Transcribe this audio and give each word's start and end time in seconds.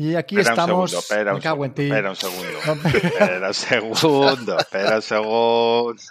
Y 0.00 0.16
aquí 0.16 0.38
Espera 0.38 0.54
un 0.54 0.60
estamos. 0.60 0.90
segundo, 0.90 0.98
espera 0.98 1.34
un 1.34 1.42
segundo, 1.42 1.82
espera 1.82 2.08
un 2.08 2.16
segundo. 2.16 2.58
Espera 3.20 3.48
un 3.48 3.54
segundo, 3.54 4.58
espera 4.58 4.96
un 4.96 5.02
segundo. 5.02 6.02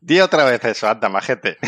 Di 0.00 0.18
otra 0.20 0.44
vez 0.44 0.64
eso, 0.64 0.88
anda, 0.88 1.10
majete. 1.10 1.58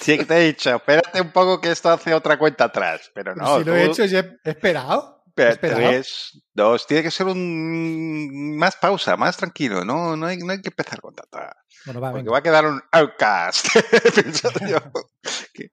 Sí 0.00 0.18
te 0.18 0.34
he 0.34 0.46
dicho, 0.46 0.74
espérate 0.74 1.20
un 1.20 1.30
poco 1.30 1.60
que 1.60 1.70
esto 1.70 1.90
hace 1.90 2.12
otra 2.12 2.36
cuenta 2.36 2.64
atrás. 2.64 3.12
Pero 3.14 3.36
no, 3.36 3.58
si 3.58 3.64
lo 3.64 3.76
he 3.76 3.84
hecho, 3.84 4.06
ya 4.06 4.18
he 4.18 4.38
he 4.42 4.50
esperado. 4.50 5.15
Esperado. 5.44 5.80
tres, 5.80 6.42
dos, 6.52 6.86
tiene 6.86 7.02
que 7.02 7.10
ser 7.10 7.26
un 7.26 8.56
más 8.56 8.76
pausa, 8.76 9.16
más 9.16 9.36
tranquilo, 9.36 9.84
no, 9.84 10.16
no 10.16 10.26
hay, 10.26 10.38
no 10.38 10.52
hay 10.52 10.62
que 10.62 10.68
empezar 10.70 11.00
con 11.00 11.14
tanta. 11.14 11.56
Bueno, 11.84 12.00
va, 12.00 12.10
Porque 12.10 12.22
venga. 12.22 12.32
va 12.32 12.38
a 12.38 12.42
quedar 12.42 12.66
un 12.66 12.82
outcast. 12.92 13.66
Yo. 14.68 14.78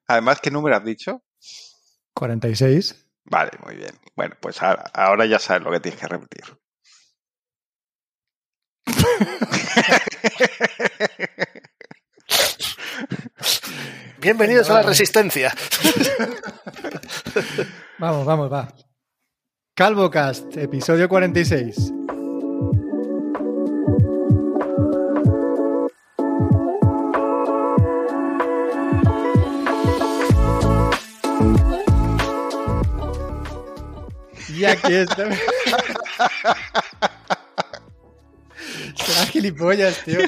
Además, 0.06 0.40
¿qué 0.40 0.50
número 0.50 0.76
has 0.76 0.84
dicho? 0.84 1.22
46. 2.14 3.06
Vale, 3.24 3.52
muy 3.64 3.76
bien. 3.76 3.98
Bueno, 4.14 4.36
pues 4.40 4.62
ahora, 4.62 4.84
ahora 4.92 5.26
ya 5.26 5.38
sabes 5.38 5.62
lo 5.62 5.70
que 5.70 5.80
tienes 5.80 6.00
que 6.00 6.06
repetir. 6.06 6.44
Bienvenidos 14.20 14.70
a 14.70 14.74
la 14.74 14.82
resistencia. 14.82 15.52
Vamos, 17.98 18.26
vamos, 18.26 18.52
va. 18.52 18.68
CalvoCast, 19.76 20.56
episodio 20.56 21.08
46. 21.08 21.92
Y 34.50 34.64
aquí 34.64 34.92
está. 34.94 35.28
Será 38.94 39.26
gilipollas, 39.26 40.04
tío. 40.04 40.20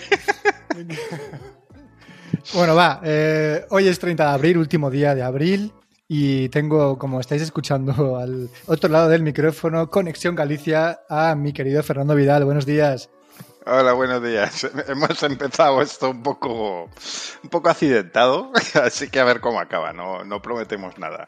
Bueno, 2.53 2.75
va. 2.75 3.01
eh, 3.05 3.65
hoy 3.71 3.87
es 3.87 3.97
30 4.01 4.25
de 4.25 4.31
abril, 4.31 4.59
último 4.59 4.91
día 4.91 5.15
de 5.15 5.23
abril. 5.23 5.73
Y 6.09 6.49
tengo, 6.51 6.99
como 6.99 7.21
estáis 7.21 7.43
escuchando 7.43 8.17
al 8.19 8.49
otro 8.67 8.89
lado 8.89 9.09
del 9.09 9.23
micrófono, 9.23 9.91
Conexión 9.91 10.35
Galicia 10.35 11.01
a 11.09 11.35
mi 11.35 11.53
querido 11.53 11.83
Fernando 11.83 12.15
Vidal. 12.15 12.45
Buenos 12.45 12.67
días. 12.67 13.11
Hola, 13.67 13.95
buenos 13.95 14.23
días. 14.23 14.69
Hemos 14.89 15.21
empezado 15.25 15.83
esto 15.83 16.11
un 16.11 16.23
poco, 16.23 16.85
un 17.43 17.51
poco 17.51 17.69
accidentado, 17.69 18.53
así 18.83 19.09
que 19.09 19.19
a 19.19 19.25
ver 19.25 19.41
cómo 19.41 19.59
acaba. 19.59 19.93
No, 19.93 20.25
no 20.25 20.41
prometemos 20.41 20.97
nada. 20.99 21.27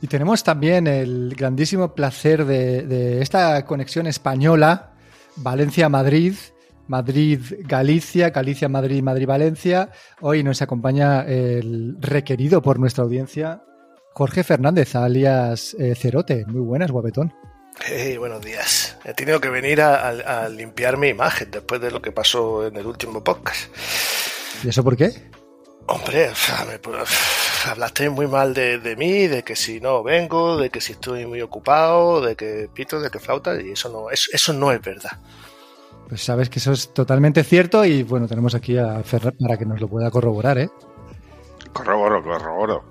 Y 0.00 0.06
tenemos 0.06 0.44
también 0.44 0.86
el 0.86 1.34
grandísimo 1.36 1.94
placer 1.94 2.44
de, 2.44 2.82
de 2.82 3.20
esta 3.20 3.66
conexión 3.66 4.06
española, 4.06 4.92
Valencia-Madrid, 5.36 6.36
Madrid-Galicia, 6.86 8.30
Galicia-Madrid, 8.30 9.02
Madrid-Valencia. 9.02 9.90
Hoy 10.20 10.42
nos 10.42 10.62
acompaña 10.62 11.22
el 11.22 11.96
requerido 12.00 12.62
por 12.62 12.78
nuestra 12.78 13.04
audiencia, 13.04 13.62
Jorge 14.12 14.44
Fernández, 14.44 14.94
alias 14.96 15.74
eh, 15.78 15.94
Cerote. 15.94 16.44
Muy 16.46 16.60
buenas, 16.60 16.90
guapetón. 16.90 17.32
Hey, 17.86 18.16
buenos 18.18 18.42
días. 18.42 18.96
He 19.04 19.14
tenido 19.14 19.40
que 19.40 19.48
venir 19.48 19.80
a, 19.80 20.08
a- 20.08 20.44
a 20.44 20.48
limpiar 20.48 20.96
mi 20.98 21.08
imagen 21.08 21.50
después 21.50 21.80
de 21.80 21.90
lo 21.90 22.02
que 22.02 22.12
pasó 22.12 22.66
en 22.66 22.76
el 22.76 22.86
último 22.86 23.22
podcast. 23.24 23.74
¿Y 24.64 24.68
eso 24.68 24.84
por 24.84 24.96
qué? 24.96 25.30
Hombre, 25.86 26.28
o 26.28 26.34
sea, 26.34 26.66
me- 26.66 26.80
hablaste 27.70 28.10
muy 28.10 28.26
mal 28.26 28.52
de, 28.52 28.78
de 28.78 28.96
mí, 28.96 29.26
de 29.28 29.42
que 29.42 29.56
si 29.56 29.80
no 29.80 30.02
vengo, 30.02 30.56
de 30.58 30.70
que 30.70 30.80
si 30.80 30.92
estoy 30.92 31.26
muy 31.26 31.40
ocupado, 31.40 32.20
de 32.20 32.36
que 32.36 32.68
pito, 32.72 33.00
de 33.00 33.10
que 33.10 33.18
flauta, 33.18 33.60
y 33.60 33.70
eso 33.72 33.88
no, 33.88 34.10
eso, 34.10 34.30
eso 34.32 34.52
no 34.52 34.70
es 34.72 34.80
verdad. 34.82 35.12
Pues 36.08 36.22
sabes 36.22 36.50
que 36.50 36.58
eso 36.58 36.72
es 36.72 36.92
totalmente 36.92 37.44
cierto 37.44 37.84
y 37.84 38.02
bueno, 38.02 38.26
tenemos 38.26 38.54
aquí 38.54 38.76
a 38.76 39.00
Ferran 39.04 39.34
para 39.40 39.56
que 39.56 39.64
nos 39.64 39.80
lo 39.80 39.88
pueda 39.88 40.10
corroborar, 40.10 40.58
¿eh? 40.58 40.68
Corroboro, 41.72 42.20
corroboro. 42.22 42.84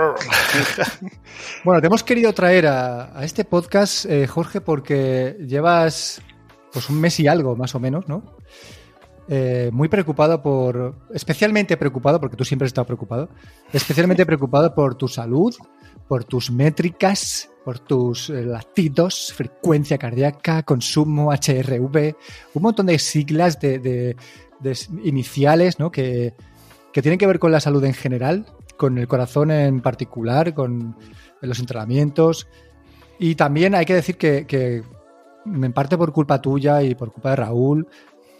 Bueno, 1.64 1.80
te 1.80 1.86
hemos 1.86 2.02
querido 2.02 2.32
traer 2.32 2.66
a, 2.66 3.22
este 3.22 3.44
podcast, 3.44 4.06
eh, 4.06 4.26
Jorge, 4.26 4.60
porque 4.60 5.36
llevas 5.46 6.22
pues 6.72 6.88
un 6.88 7.00
mes 7.00 7.18
y 7.20 7.26
algo, 7.28 7.56
más 7.56 7.74
o 7.74 7.80
menos, 7.80 8.08
¿no? 8.08 8.22
Eh, 9.28 9.70
muy 9.72 9.88
preocupado 9.88 10.42
por, 10.42 10.96
especialmente 11.14 11.76
preocupado, 11.76 12.20
porque 12.20 12.36
tú 12.36 12.44
siempre 12.44 12.66
has 12.66 12.70
estado 12.70 12.86
preocupado, 12.86 13.28
especialmente 13.72 14.26
preocupado 14.26 14.74
por 14.74 14.96
tu 14.96 15.06
salud, 15.06 15.54
por 16.08 16.24
tus 16.24 16.50
métricas, 16.50 17.48
por 17.64 17.78
tus 17.78 18.30
eh, 18.30 18.42
latidos, 18.44 19.32
frecuencia 19.32 19.98
cardíaca, 19.98 20.62
consumo, 20.62 21.30
HRV, 21.32 22.16
un 22.54 22.62
montón 22.62 22.86
de 22.86 22.98
siglas 22.98 23.60
de, 23.60 23.78
de- 23.78 24.16
iniciales, 25.04 25.78
¿no? 25.78 25.90
Que, 25.90 26.34
que 26.92 27.02
tienen 27.02 27.18
que 27.18 27.26
ver 27.26 27.38
con 27.38 27.52
la 27.52 27.60
salud 27.60 27.84
en 27.84 27.94
general, 27.94 28.46
con 28.80 28.96
el 28.96 29.06
corazón 29.06 29.50
en 29.50 29.82
particular, 29.82 30.54
con 30.54 30.96
los 31.42 31.58
entrenamientos. 31.58 32.48
Y 33.18 33.34
también 33.34 33.74
hay 33.74 33.84
que 33.84 33.92
decir 33.94 34.16
que, 34.16 34.46
que 34.46 34.82
en 35.44 35.72
parte 35.74 35.98
por 35.98 36.14
culpa 36.14 36.40
tuya 36.40 36.82
y 36.82 36.94
por 36.94 37.12
culpa 37.12 37.28
de 37.30 37.36
Raúl, 37.36 37.86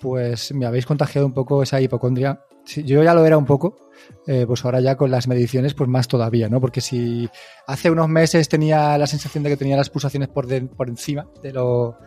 pues 0.01 0.55
me 0.55 0.65
habéis 0.65 0.87
contagiado 0.87 1.27
un 1.27 1.35
poco 1.35 1.63
esa 1.63 1.79
hipocondria. 1.79 2.41
Sí, 2.65 2.83
yo 2.85 3.03
ya 3.03 3.13
lo 3.13 3.27
era 3.27 3.37
un 3.37 3.45
poco, 3.45 3.91
eh, 4.27 4.45
pues 4.47 4.65
ahora 4.65 4.81
ya 4.81 4.97
con 4.97 5.11
las 5.11 5.29
mediciones, 5.29 5.75
pues 5.75 5.91
más 5.91 6.09
todavía, 6.09 6.49
¿no? 6.49 6.59
Porque 6.59 6.81
si 6.81 7.29
hace 7.67 7.91
unos 7.91 8.09
meses 8.09 8.49
tenía 8.49 8.97
la 8.97 9.07
sensación 9.07 9.45
de 9.45 9.51
que 9.51 9.57
tenía 9.59 9.77
las 9.77 9.91
pulsaciones 9.91 10.29
por, 10.31 10.47
de- 10.47 10.63
por 10.63 10.89
encima 10.89 11.27
de 11.43 11.53
lo, 11.53 11.99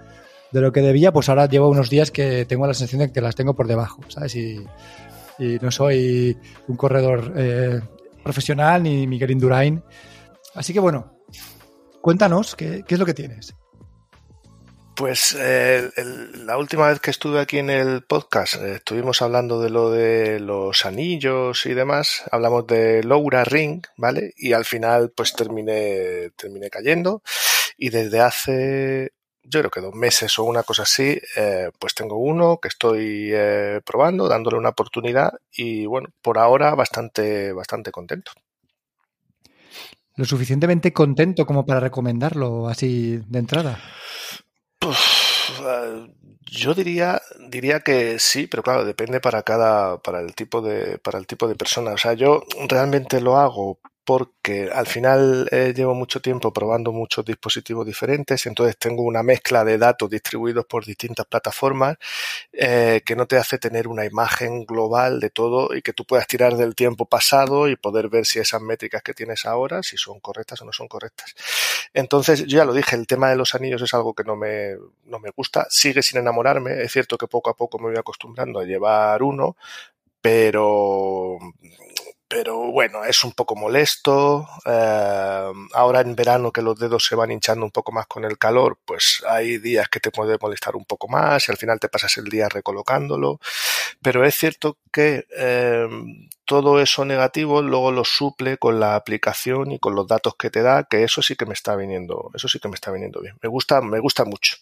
de 0.52 0.62
lo 0.62 0.72
que 0.72 0.82
debía, 0.82 1.14
pues 1.14 1.30
ahora 1.30 1.46
llevo 1.46 1.70
unos 1.70 1.92
días 1.92 2.10
que 2.10 2.46
tengo 2.46 2.66
la 2.66 2.74
sensación 2.74 3.02
de 3.02 3.12
que 3.12 3.22
las 3.22 3.36
tengo 3.36 3.54
por 3.54 3.68
debajo, 3.68 4.02
¿sabes? 4.08 4.36
Y, 4.36 4.64
y 5.38 5.58
no 5.62 5.70
soy 5.70 6.36
un 6.68 6.78
corredor 6.78 7.34
eh, 7.36 7.82
profesional 8.24 8.84
ni 8.84 9.08
Miguel 9.08 9.32
Indurain. 9.32 9.84
Así 10.56 10.74
que 10.74 10.80
bueno, 10.80 11.18
cuéntanos 12.02 12.56
qué, 12.56 12.84
qué 12.88 12.96
es 12.96 13.00
lo 13.00 13.06
que 13.06 13.14
tienes. 13.14 13.56
Pues 14.96 15.36
eh, 15.40 15.90
la 16.46 16.56
última 16.58 16.88
vez 16.88 17.00
que 17.00 17.10
estuve 17.10 17.40
aquí 17.40 17.58
en 17.58 17.72
el 17.72 18.04
podcast 18.04 18.56
eh, 18.56 18.76
estuvimos 18.76 19.24
hablando 19.24 19.60
de 19.60 19.72
lo 19.72 19.90
de 19.90 20.40
los 20.40 20.86
anillos 20.86 21.66
y 21.66 21.74
demás, 21.74 22.24
hablamos 22.32 22.68
de 22.68 23.04
Laura 23.04 23.44
Ring, 23.44 23.82
¿vale? 23.98 24.34
Y 24.38 24.54
al 24.54 24.66
final 24.66 25.12
pues 25.16 25.34
terminé, 25.34 26.30
terminé 26.36 26.70
cayendo 26.70 27.24
y 27.76 27.90
desde 27.90 28.20
hace 28.20 29.14
yo 29.44 29.60
creo 29.60 29.72
que 29.72 29.82
dos 29.82 29.94
meses 29.94 30.38
o 30.40 30.44
una 30.44 30.64
cosa 30.64 30.84
así, 30.84 31.20
eh, 31.36 31.70
pues 31.78 31.94
tengo 31.94 32.18
uno 32.18 32.60
que 32.62 32.70
estoy 32.70 33.30
eh, 33.34 33.82
probando, 33.86 34.28
dándole 34.28 34.58
una 34.58 34.70
oportunidad 34.70 35.34
y 35.52 35.86
bueno, 35.86 36.10
por 36.22 36.38
ahora 36.38 36.74
bastante, 36.76 37.52
bastante 37.54 37.92
contento. 37.92 38.32
Lo 40.16 40.26
suficientemente 40.26 40.94
contento 40.94 41.46
como 41.46 41.66
para 41.66 41.80
recomendarlo 41.80 42.68
así 42.68 43.20
de 43.28 43.40
entrada. 43.40 43.80
Eh, 44.82 46.08
yo 46.46 46.74
diría, 46.74 47.22
diría 47.50 47.80
que 47.80 48.20
sí, 48.20 48.48
pero 48.48 48.62
claro, 48.62 48.86
depende 48.86 49.20
para 49.20 49.42
cada, 49.44 49.98
para 49.98 50.22
el 50.22 50.36
tipo 50.36 50.62
de, 50.62 51.00
para 51.00 51.18
el 51.18 51.26
tipo 51.26 51.48
de 51.48 51.56
persona. 51.56 51.94
O 51.94 51.98
sea, 51.98 52.14
yo 52.14 52.44
realmente 52.70 53.22
lo 53.22 53.38
hago 53.38 53.80
porque 54.06 54.70
al 54.74 54.88
final 54.88 55.48
eh, 55.52 55.74
llevo 55.76 55.94
mucho 55.94 56.22
tiempo 56.22 56.52
probando 56.52 56.92
muchos 56.92 57.24
dispositivos 57.24 57.86
diferentes, 57.86 58.46
entonces 58.46 58.78
tengo 58.78 59.04
una 59.04 59.24
mezcla 59.24 59.64
de 59.64 59.78
datos 59.78 60.10
distribuidos 60.10 60.66
por 60.66 60.86
distintas 60.86 61.26
plataformas 61.26 61.98
eh, 62.52 63.02
que 63.06 63.16
no 63.16 63.28
te 63.28 63.38
hace 63.38 63.58
tener 63.58 63.88
una 63.88 64.06
imagen 64.06 64.66
global 64.66 65.20
de 65.20 65.30
todo 65.30 65.74
y 65.76 65.82
que 65.82 65.94
tú 65.94 66.06
puedas 66.06 66.28
tirar 66.28 66.56
del 66.58 66.76
tiempo 66.76 67.06
pasado 67.06 67.70
y 67.70 67.76
poder 67.76 68.10
ver 68.10 68.26
si 68.26 68.40
esas 68.40 68.62
métricas 68.62 69.02
que 69.04 69.14
tienes 69.14 69.46
ahora, 69.46 69.82
si 69.84 69.98
son 69.98 70.20
correctas 70.20 70.62
o 70.62 70.66
no 70.66 70.74
son 70.74 70.88
correctas. 70.88 71.34
Entonces, 71.94 72.42
yo 72.42 72.58
ya 72.58 72.66
lo 72.66 72.74
dije, 72.74 72.96
el 72.96 73.08
tema 73.08 73.30
de 73.30 73.38
los 73.38 73.56
anillos 73.56 73.82
es 73.82 73.94
algo 73.94 74.14
que 74.14 74.24
no 74.24 74.36
me, 74.36 74.76
no 75.06 75.20
me 75.20 75.30
gusta, 75.36 75.66
sigue 75.70 76.02
sin 76.04 76.20
enamorarme, 76.20 76.82
es 76.84 76.92
cierto 76.92 77.18
que 77.18 77.28
poco 77.28 77.50
a 77.50 77.56
poco 77.56 77.80
me 77.80 77.86
voy 77.86 77.98
acostumbrando 77.98 78.60
a 78.60 78.66
llevar 78.66 79.24
uno, 79.24 79.56
pero 80.22 81.38
pero 82.34 82.72
bueno, 82.72 83.04
es 83.04 83.24
un 83.24 83.34
poco 83.34 83.56
molesto. 83.56 84.48
Eh, 84.66 85.52
ahora 85.74 86.02
en 86.02 86.16
verano 86.16 86.52
que 86.52 86.64
los 86.64 86.80
dedos 86.80 87.06
se 87.06 87.14
van 87.14 87.32
hinchando 87.32 87.64
un 87.64 87.72
poco 87.72 87.92
más 87.92 88.08
con 88.08 88.26
el 88.26 88.40
calor, 88.40 88.80
pues 88.86 89.24
hay 89.28 89.60
días 89.60 89.88
que 89.88 90.00
te 90.00 90.10
puede 90.10 90.40
molestar 90.42 90.76
un 90.76 90.86
poco 90.86 91.08
más 91.08 91.48
y 91.48 91.52
al 91.52 91.60
final 91.60 91.80
te 91.80 91.90
pasas 91.90 92.18
el 92.18 92.26
día 92.26 92.50
recolocándolo. 92.50 93.40
Pero 94.02 94.26
es 94.26 94.36
cierto 94.36 94.80
que 94.92 95.28
eh, 95.38 95.88
todo 96.46 96.82
eso 96.82 97.06
negativo 97.06 97.62
luego 97.62 97.92
lo 97.92 98.04
suple 98.04 98.58
con 98.58 98.80
la 98.80 98.96
aplicación 98.96 99.72
y 99.72 99.80
con 99.80 99.96
los 99.96 100.08
datos 100.08 100.36
que 100.36 100.50
te 100.50 100.62
da, 100.62 100.84
que 100.84 101.04
eso 101.04 101.22
sí 101.22 101.36
que 101.36 101.46
me 101.46 101.54
está 101.54 101.76
viniendo, 101.76 102.32
eso 102.34 102.48
sí 102.48 102.60
que 102.60 102.68
me 102.68 102.76
está 102.76 102.92
viniendo 102.92 103.22
bien. 103.22 103.36
Me 103.42 103.50
gusta, 103.50 103.82
me 103.82 104.00
gusta 104.00 104.26
mucho. 104.26 104.56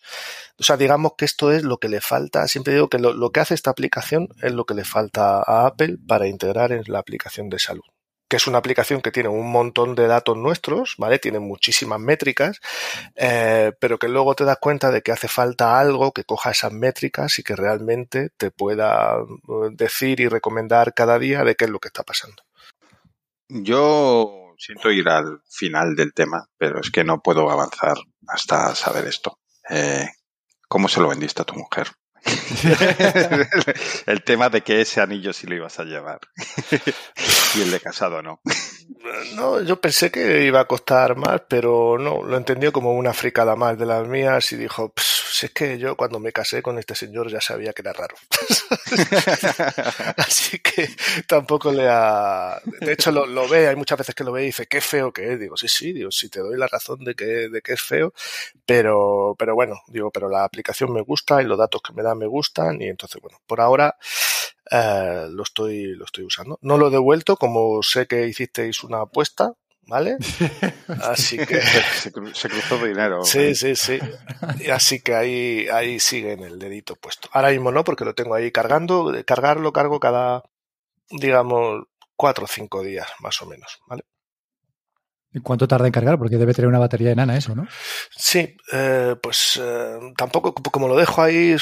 O 0.59 0.63
sea, 0.63 0.77
digamos 0.77 1.13
que 1.17 1.25
esto 1.25 1.51
es 1.51 1.63
lo 1.63 1.77
que 1.77 1.89
le 1.89 2.01
falta. 2.01 2.47
Siempre 2.47 2.73
digo 2.73 2.89
que 2.89 2.99
lo, 2.99 3.13
lo 3.13 3.31
que 3.31 3.39
hace 3.39 3.53
esta 3.53 3.71
aplicación 3.71 4.29
es 4.41 4.51
lo 4.51 4.65
que 4.65 4.73
le 4.73 4.83
falta 4.83 5.41
a 5.41 5.65
Apple 5.65 5.97
para 6.07 6.27
integrar 6.27 6.71
en 6.71 6.83
la 6.87 6.99
aplicación 6.99 7.49
de 7.49 7.59
salud 7.61 7.83
que 8.31 8.37
es 8.37 8.47
una 8.47 8.59
aplicación 8.59 9.01
que 9.01 9.11
tiene 9.11 9.27
un 9.27 9.51
montón 9.51 9.93
de 9.93 10.07
datos 10.07 10.37
nuestros, 10.37 10.95
¿vale? 10.97 11.19
Tiene 11.19 11.39
muchísimas 11.39 11.99
métricas, 11.99 12.61
eh, 13.15 13.73
pero 13.77 13.99
que 13.99 14.07
luego 14.07 14.35
te 14.35 14.45
das 14.45 14.57
cuenta 14.57 14.89
de 14.89 15.01
que 15.01 15.11
hace 15.11 15.27
falta 15.27 15.77
algo 15.77 16.13
que 16.13 16.23
coja 16.23 16.51
esas 16.51 16.71
métricas 16.71 17.39
y 17.39 17.43
que 17.43 17.57
realmente 17.57 18.29
te 18.37 18.49
pueda 18.49 19.17
eh, 19.17 19.69
decir 19.73 20.21
y 20.21 20.29
recomendar 20.29 20.93
cada 20.93 21.19
día 21.19 21.43
de 21.43 21.55
qué 21.55 21.65
es 21.65 21.71
lo 21.71 21.79
que 21.79 21.89
está 21.89 22.03
pasando. 22.03 22.41
Yo 23.49 24.55
siento 24.57 24.89
ir 24.91 25.09
al 25.09 25.41
final 25.49 25.93
del 25.97 26.13
tema, 26.13 26.47
pero 26.57 26.79
es 26.79 26.89
que 26.89 27.03
no 27.03 27.21
puedo 27.21 27.51
avanzar 27.51 27.97
hasta 28.29 28.73
saber 28.75 29.07
esto. 29.07 29.39
Eh, 29.69 30.07
¿Cómo 30.69 30.87
se 30.87 31.01
lo 31.01 31.09
vendiste 31.09 31.41
a 31.41 31.45
tu 31.45 31.55
mujer? 31.55 31.89
el 34.05 34.23
tema 34.23 34.49
de 34.49 34.61
que 34.61 34.81
ese 34.81 35.01
anillo 35.01 35.33
sí 35.33 35.47
lo 35.47 35.55
ibas 35.55 35.79
a 35.79 35.83
llevar. 35.83 36.19
y 37.55 37.61
el 37.61 37.71
de 37.71 37.79
casado 37.79 38.21
no. 38.21 38.41
No, 39.35 39.61
yo 39.61 39.81
pensé 39.81 40.11
que 40.11 40.45
iba 40.45 40.59
a 40.59 40.67
costar 40.67 41.15
más, 41.15 41.41
pero 41.47 41.97
no, 41.97 42.23
lo 42.23 42.37
entendió 42.37 42.71
como 42.71 42.93
una 42.93 43.13
fricada 43.13 43.55
más 43.55 43.77
de 43.77 43.85
las 43.85 44.07
mías 44.07 44.51
y 44.51 44.57
dijo, 44.57 44.93
si 45.31 45.45
es 45.45 45.51
que 45.53 45.77
yo 45.77 45.95
cuando 45.95 46.19
me 46.19 46.31
casé 46.31 46.61
con 46.61 46.77
este 46.77 46.93
señor 46.93 47.31
ya 47.31 47.41
sabía 47.41 47.73
que 47.73 47.81
era 47.81 47.93
raro. 47.93 48.15
Así 50.17 50.59
que 50.59 50.89
tampoco 51.27 51.71
le 51.71 51.87
ha... 51.87 52.61
De 52.81 52.93
hecho, 52.93 53.11
lo, 53.11 53.47
ve, 53.47 53.67
hay 53.67 53.75
muchas 53.75 53.97
veces 53.97 54.13
que 54.13 54.23
lo 54.23 54.31
ve 54.31 54.43
y 54.43 54.47
dice, 54.47 54.67
qué 54.67 54.81
feo 54.81 55.11
que 55.11 55.33
es. 55.33 55.39
Digo, 55.39 55.55
sí, 55.55 55.67
sí, 55.67 55.93
digo, 55.93 56.11
si 56.11 56.29
te 56.29 56.41
doy 56.41 56.57
la 56.57 56.67
razón 56.67 57.03
de 57.03 57.15
que, 57.15 57.25
de 57.49 57.61
que 57.61 57.73
es 57.73 57.81
feo, 57.81 58.13
pero, 58.65 59.35
pero 59.39 59.55
bueno, 59.55 59.75
digo, 59.87 60.11
pero 60.11 60.29
la 60.29 60.43
aplicación 60.43 60.91
me 60.93 61.01
gusta 61.01 61.41
y 61.41 61.45
los 61.45 61.57
datos 61.57 61.81
que 61.81 61.93
me 61.93 62.03
da 62.03 62.13
me 62.13 62.27
gustan 62.27 62.81
y 62.81 62.87
entonces, 62.87 63.21
bueno, 63.21 63.39
por 63.47 63.61
ahora 63.61 63.95
eh, 64.69 65.27
lo, 65.29 65.43
estoy, 65.43 65.95
lo 65.95 66.05
estoy 66.05 66.25
usando. 66.25 66.59
No 66.61 66.77
lo 66.77 66.87
he 66.87 66.91
devuelto, 66.91 67.37
como 67.37 67.81
sé 67.83 68.07
que 68.07 68.27
hicisteis 68.27 68.83
una 68.83 69.01
apuesta, 69.01 69.53
¿vale? 69.87 70.17
Así 71.01 71.37
que... 71.37 71.61
se, 71.61 72.11
cruzó 72.11 72.77
dinero. 72.85 73.23
Sí, 73.23 73.55
sí, 73.55 73.75
sí. 73.75 73.99
Así 74.71 75.01
que 75.01 75.15
ahí, 75.15 75.67
ahí 75.69 75.99
sigue 75.99 76.33
en 76.33 76.43
el 76.43 76.59
dedito 76.59 76.95
puesto. 76.95 77.29
Ahora 77.31 77.49
mismo 77.49 77.71
no, 77.71 77.83
porque 77.83 78.05
lo 78.05 78.15
tengo 78.15 78.35
ahí 78.35 78.51
cargando. 78.51 79.13
Cargarlo 79.25 79.73
cargo 79.73 79.99
cada, 79.99 80.43
digamos, 81.09 81.85
cuatro 82.15 82.45
o 82.45 82.47
cinco 82.47 82.83
días, 82.83 83.07
más 83.19 83.41
o 83.41 83.45
menos, 83.45 83.79
¿vale? 83.87 84.03
¿Y 85.33 85.39
cuánto 85.39 85.65
tarda 85.65 85.85
en 85.85 85.93
cargar? 85.93 86.17
Porque 86.17 86.35
debe 86.35 86.53
tener 86.53 86.67
una 86.67 86.79
batería 86.79 87.11
enana 87.11 87.37
eso, 87.37 87.55
¿no? 87.55 87.65
Sí, 88.09 88.57
eh, 88.73 89.15
pues 89.21 89.57
eh, 89.63 89.97
tampoco, 90.17 90.53
como 90.53 90.89
lo 90.89 90.97
dejo 90.97 91.21
ahí, 91.21 91.55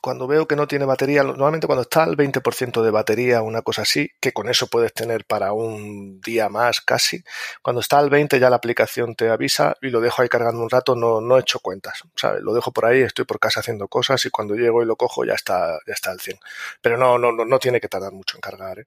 cuando 0.00 0.28
veo 0.28 0.46
que 0.46 0.54
no 0.54 0.68
tiene 0.68 0.84
batería, 0.84 1.24
normalmente 1.24 1.66
cuando 1.66 1.82
está 1.82 2.04
al 2.04 2.16
20% 2.16 2.82
de 2.82 2.90
batería, 2.92 3.42
una 3.42 3.62
cosa 3.62 3.82
así, 3.82 4.08
que 4.20 4.32
con 4.32 4.48
eso 4.48 4.68
puedes 4.68 4.92
tener 4.92 5.24
para 5.24 5.52
un 5.52 6.20
día 6.20 6.48
más 6.48 6.80
casi, 6.80 7.24
cuando 7.60 7.80
está 7.80 7.98
al 7.98 8.08
20 8.08 8.38
ya 8.38 8.50
la 8.50 8.56
aplicación 8.56 9.16
te 9.16 9.30
avisa 9.30 9.76
y 9.82 9.90
lo 9.90 10.00
dejo 10.00 10.22
ahí 10.22 10.28
cargando 10.28 10.62
un 10.62 10.70
rato, 10.70 10.94
no, 10.94 11.20
no 11.20 11.38
he 11.38 11.40
hecho 11.40 11.58
cuentas, 11.58 12.04
¿sabes? 12.14 12.40
Lo 12.42 12.54
dejo 12.54 12.72
por 12.72 12.86
ahí, 12.86 13.00
estoy 13.00 13.24
por 13.24 13.40
casa 13.40 13.60
haciendo 13.60 13.88
cosas 13.88 14.24
y 14.26 14.30
cuando 14.30 14.54
llego 14.54 14.80
y 14.84 14.86
lo 14.86 14.94
cojo 14.94 15.24
ya 15.24 15.34
está, 15.34 15.76
ya 15.88 15.94
está 15.94 16.12
al 16.12 16.20
100. 16.20 16.38
Pero 16.80 16.96
no, 16.96 17.18
no, 17.18 17.32
no, 17.32 17.44
no 17.44 17.58
tiene 17.58 17.80
que 17.80 17.88
tardar 17.88 18.12
mucho 18.12 18.36
en 18.36 18.42
cargar, 18.42 18.78
¿eh? 18.78 18.86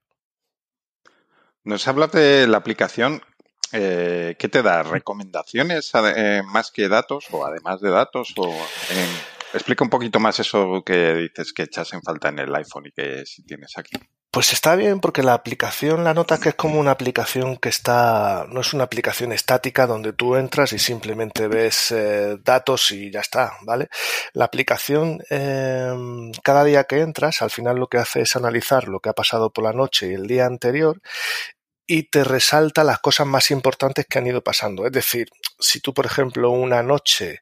Nos 1.65 1.87
hablas 1.89 2.13
de 2.13 2.47
la 2.47 2.57
aplicación 2.57 3.21
eh, 3.71 4.35
¿qué 4.37 4.49
te 4.49 4.61
da? 4.61 4.83
¿Recomendaciones 4.83 5.91
eh, 6.15 6.41
más 6.45 6.71
que 6.71 6.87
datos 6.87 7.25
o 7.31 7.45
además 7.45 7.81
de 7.81 7.89
datos? 7.89 8.33
O, 8.37 8.55
explica 9.53 9.83
un 9.83 9.89
poquito 9.89 10.19
más 10.19 10.39
eso 10.39 10.83
que 10.85 11.13
dices 11.15 11.53
que 11.53 11.63
echas 11.63 11.93
en 11.93 12.01
falta 12.01 12.29
en 12.29 12.39
el 12.39 12.55
iPhone 12.55 12.87
y 12.87 12.91
que 12.91 13.25
si 13.25 13.43
tienes 13.43 13.77
aquí. 13.77 13.97
Pues 14.31 14.53
está 14.53 14.75
bien 14.75 14.99
porque 14.99 15.23
la 15.23 15.33
aplicación 15.33 16.03
la 16.03 16.13
nota 16.13 16.39
que 16.39 16.49
es 16.49 16.55
como 16.55 16.79
una 16.79 16.91
aplicación 16.91 17.57
que 17.57 17.69
está, 17.69 18.45
no 18.47 18.61
es 18.61 18.75
una 18.75 18.83
aplicación 18.83 19.31
estática 19.31 19.87
donde 19.87 20.13
tú 20.13 20.35
entras 20.35 20.71
y 20.71 20.77
simplemente 20.77 21.47
ves 21.47 21.91
eh, 21.91 22.37
datos 22.43 22.91
y 22.91 23.11
ya 23.11 23.21
está, 23.21 23.53
¿vale? 23.65 23.89
La 24.33 24.45
aplicación 24.45 25.19
em, 25.31 26.31
cada 26.43 26.63
día 26.63 26.83
que 26.83 26.99
entras 26.99 27.41
al 27.41 27.49
final 27.49 27.77
lo 27.77 27.87
que 27.87 27.97
hace 27.97 28.21
es 28.21 28.35
analizar 28.35 28.87
lo 28.87 28.99
que 28.99 29.09
ha 29.09 29.13
pasado 29.13 29.51
por 29.51 29.63
la 29.63 29.73
noche 29.73 30.11
y 30.11 30.13
el 30.13 30.27
día 30.27 30.45
anterior 30.45 31.01
y 31.89 32.03
te 32.03 32.23
resalta 32.23 32.83
las 32.83 32.99
cosas 32.99 33.25
más 33.25 33.49
importantes 33.49 34.05
que 34.07 34.19
han 34.19 34.27
ido 34.27 34.43
pasando. 34.43 34.85
Es 34.85 34.91
decir, 34.91 35.27
si 35.59 35.79
tú, 35.79 35.91
por 35.91 36.05
ejemplo, 36.05 36.51
una 36.51 36.83
noche 36.83 37.41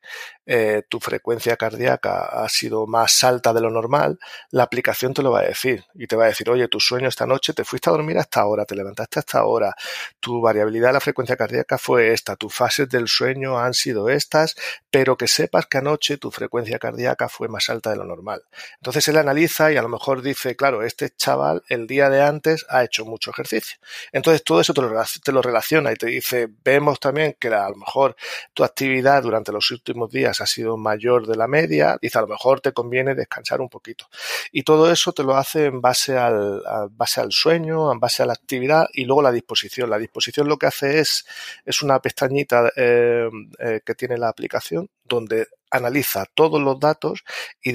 eh, 0.49 0.83
tu 0.87 1.01
frecuencia 1.01 1.57
cardíaca 1.57 2.23
ha 2.23 2.47
sido 2.47 2.87
más 2.87 3.21
alta 3.25 3.51
de 3.51 3.59
lo 3.59 3.69
normal, 3.69 4.17
la 4.49 4.63
aplicación 4.63 5.13
te 5.13 5.21
lo 5.21 5.31
va 5.31 5.41
a 5.41 5.43
decir 5.43 5.83
y 5.93 6.07
te 6.07 6.15
va 6.15 6.23
a 6.23 6.27
decir, 6.27 6.49
oye, 6.49 6.69
tu 6.69 6.79
sueño 6.79 7.09
esta 7.09 7.25
noche, 7.25 7.53
te 7.53 7.65
fuiste 7.65 7.89
a 7.89 7.93
dormir 7.93 8.17
hasta 8.17 8.39
ahora, 8.39 8.63
te 8.63 8.73
levantaste 8.73 9.19
hasta 9.19 9.39
ahora, 9.39 9.75
tu 10.21 10.39
variabilidad 10.39 10.87
de 10.87 10.93
la 10.93 10.99
frecuencia 11.01 11.35
cardíaca 11.35 11.77
fue 11.77 12.13
esta, 12.13 12.37
tus 12.37 12.53
fases 12.53 12.87
del 12.87 13.09
sueño 13.09 13.59
han 13.59 13.73
sido 13.73 14.07
estas, 14.07 14.55
pero 14.89 15.17
que 15.17 15.27
sepas 15.27 15.65
que 15.65 15.79
anoche 15.79 16.17
tu 16.17 16.31
frecuencia 16.31 16.79
cardíaca 16.79 17.27
fue 17.27 17.49
más 17.49 17.69
alta 17.69 17.89
de 17.89 17.97
lo 17.97 18.05
normal. 18.05 18.43
Entonces 18.75 19.05
él 19.09 19.17
analiza 19.17 19.71
y 19.73 19.75
a 19.75 19.81
lo 19.81 19.89
mejor 19.89 20.21
dice, 20.21 20.55
claro, 20.55 20.81
este 20.81 21.09
chaval 21.09 21.63
el 21.67 21.87
día 21.87 22.09
de 22.09 22.21
antes 22.21 22.65
ha 22.69 22.85
hecho 22.85 23.03
mucho 23.03 23.31
ejercicio. 23.31 23.77
Entonces 24.13 24.43
todo 24.45 24.61
eso 24.61 24.73
te 24.73 24.81
lo, 24.81 24.91
te 25.23 25.31
lo 25.33 25.41
relaciona 25.41 25.91
y 25.91 25.95
te 25.95 26.07
dice, 26.07 26.47
vemos 26.63 27.01
también 27.01 27.35
que 27.37 27.49
a 27.49 27.69
lo 27.69 27.75
mejor 27.75 28.15
tu 28.53 28.63
actividad 28.63 29.23
durante 29.23 29.51
los 29.51 29.69
últimos 29.71 30.09
días 30.09 30.36
ha 30.43 30.47
sido 30.47 30.77
mayor 30.77 31.27
de 31.27 31.35
la 31.35 31.47
media, 31.47 31.97
dice 32.01 32.17
a 32.17 32.21
lo 32.21 32.27
mejor 32.27 32.61
te 32.61 32.73
conviene 32.73 33.15
descansar 33.15 33.61
un 33.61 33.69
poquito. 33.69 34.05
Y 34.51 34.63
todo 34.63 34.91
eso 34.91 35.13
te 35.13 35.23
lo 35.23 35.35
hace 35.35 35.65
en 35.65 35.81
base 35.81 36.17
al, 36.17 36.61
base 36.91 37.21
al 37.21 37.31
sueño, 37.31 37.91
en 37.91 37.99
base 37.99 38.23
a 38.23 38.25
la 38.25 38.33
actividad 38.33 38.87
y 38.93 39.05
luego 39.05 39.21
la 39.21 39.31
disposición. 39.31 39.89
La 39.89 39.97
disposición 39.97 40.47
lo 40.47 40.57
que 40.57 40.67
hace 40.67 40.99
es, 40.99 41.25
es 41.65 41.81
una 41.81 41.99
pestañita 41.99 42.71
eh, 42.75 43.29
eh, 43.59 43.81
que 43.85 43.95
tiene 43.95 44.17
la 44.17 44.29
aplicación 44.29 44.89
donde 45.07 45.47
analiza 45.69 46.25
todos 46.33 46.61
los 46.61 46.79
datos 46.79 47.23
y, 47.61 47.73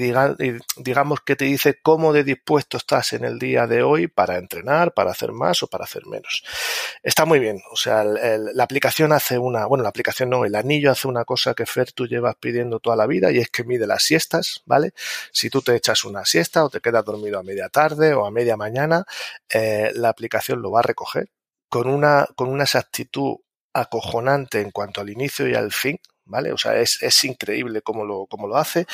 digamos 0.77 1.21
que 1.21 1.35
te 1.35 1.45
dice 1.45 1.79
cómo 1.81 2.13
de 2.13 2.23
dispuesto 2.23 2.77
estás 2.77 3.13
en 3.13 3.23
el 3.23 3.37
día 3.39 3.67
de 3.67 3.83
hoy 3.83 4.07
para 4.07 4.37
entrenar, 4.37 4.93
para 4.93 5.11
hacer 5.11 5.31
más 5.31 5.63
o 5.63 5.67
para 5.67 5.85
hacer 5.85 6.05
menos. 6.05 6.43
Está 7.03 7.25
muy 7.25 7.39
bien, 7.39 7.61
o 7.71 7.75
sea, 7.75 8.03
la 8.03 8.63
aplicación 8.63 9.13
hace 9.13 9.37
una, 9.37 9.65
bueno, 9.65 9.83
la 9.83 9.89
aplicación 9.89 10.29
no, 10.29 10.45
el 10.45 10.55
anillo 10.55 10.91
hace 10.91 11.07
una 11.07 11.25
cosa 11.25 11.53
que 11.53 11.65
Fer 11.65 11.91
tú 11.91 12.07
llevas 12.07 12.35
pidiendo 12.35 12.79
toda 12.79 12.95
la 12.95 13.07
vida 13.07 13.31
y 13.31 13.37
es 13.37 13.49
que 13.49 13.63
mide 13.63 13.87
las 13.87 14.03
siestas, 14.03 14.61
¿vale? 14.65 14.93
Si 15.31 15.49
tú 15.49 15.61
te 15.61 15.75
echas 15.75 16.05
una 16.05 16.25
siesta 16.25 16.63
o 16.63 16.69
te 16.69 16.79
quedas 16.79 17.05
dormido 17.05 17.39
a 17.39 17.43
media 17.43 17.69
tarde 17.69 18.13
o 18.13 18.25
a 18.25 18.31
media 18.31 18.57
mañana, 18.57 19.05
eh, 19.53 19.91
la 19.95 20.09
aplicación 20.09 20.61
lo 20.61 20.71
va 20.71 20.79
a 20.79 20.83
recoger 20.83 21.29
con 21.69 21.87
una, 21.87 22.27
con 22.35 22.49
una 22.49 22.63
exactitud 22.63 23.37
acojonante 23.73 24.61
en 24.61 24.71
cuanto 24.71 25.01
al 25.01 25.09
inicio 25.09 25.47
y 25.47 25.55
al 25.55 25.71
fin, 25.71 25.99
¿vale? 26.25 26.51
O 26.51 26.57
sea, 26.57 26.77
es, 26.77 27.01
es 27.01 27.23
increíble 27.23 27.81
cómo 27.81 28.05
lo, 28.05 28.25
cómo 28.27 28.47
lo 28.47 28.57
hace. 28.57 28.85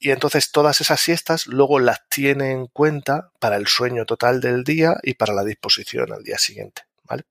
Y 0.00 0.10
entonces 0.10 0.50
todas 0.50 0.80
esas 0.80 1.00
siestas 1.00 1.46
luego 1.46 1.78
las 1.78 2.08
tiene 2.08 2.50
en 2.50 2.66
cuenta 2.66 3.30
para 3.38 3.56
el 3.56 3.66
sueño 3.66 4.04
total 4.04 4.40
del 4.40 4.64
día 4.64 4.96
y 5.02 5.14
para 5.14 5.34
la 5.34 5.44
disposición 5.44 6.12
al 6.12 6.22
día 6.22 6.38
siguiente, 6.38 6.82
¿vale? 7.04 7.24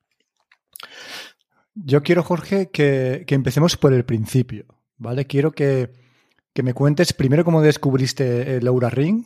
Yo 1.75 2.03
quiero, 2.03 2.23
Jorge, 2.23 2.69
que, 2.71 3.23
que 3.27 3.35
empecemos 3.35 3.77
por 3.77 3.93
el 3.93 4.05
principio, 4.05 4.65
¿vale? 4.97 5.25
Quiero 5.25 5.51
que, 5.51 5.91
que 6.53 6.63
me 6.63 6.73
cuentes 6.73 7.13
primero 7.13 7.43
cómo 7.43 7.61
descubriste 7.61 8.57
el 8.57 8.67
Aura 8.67 8.89
Ring, 8.89 9.25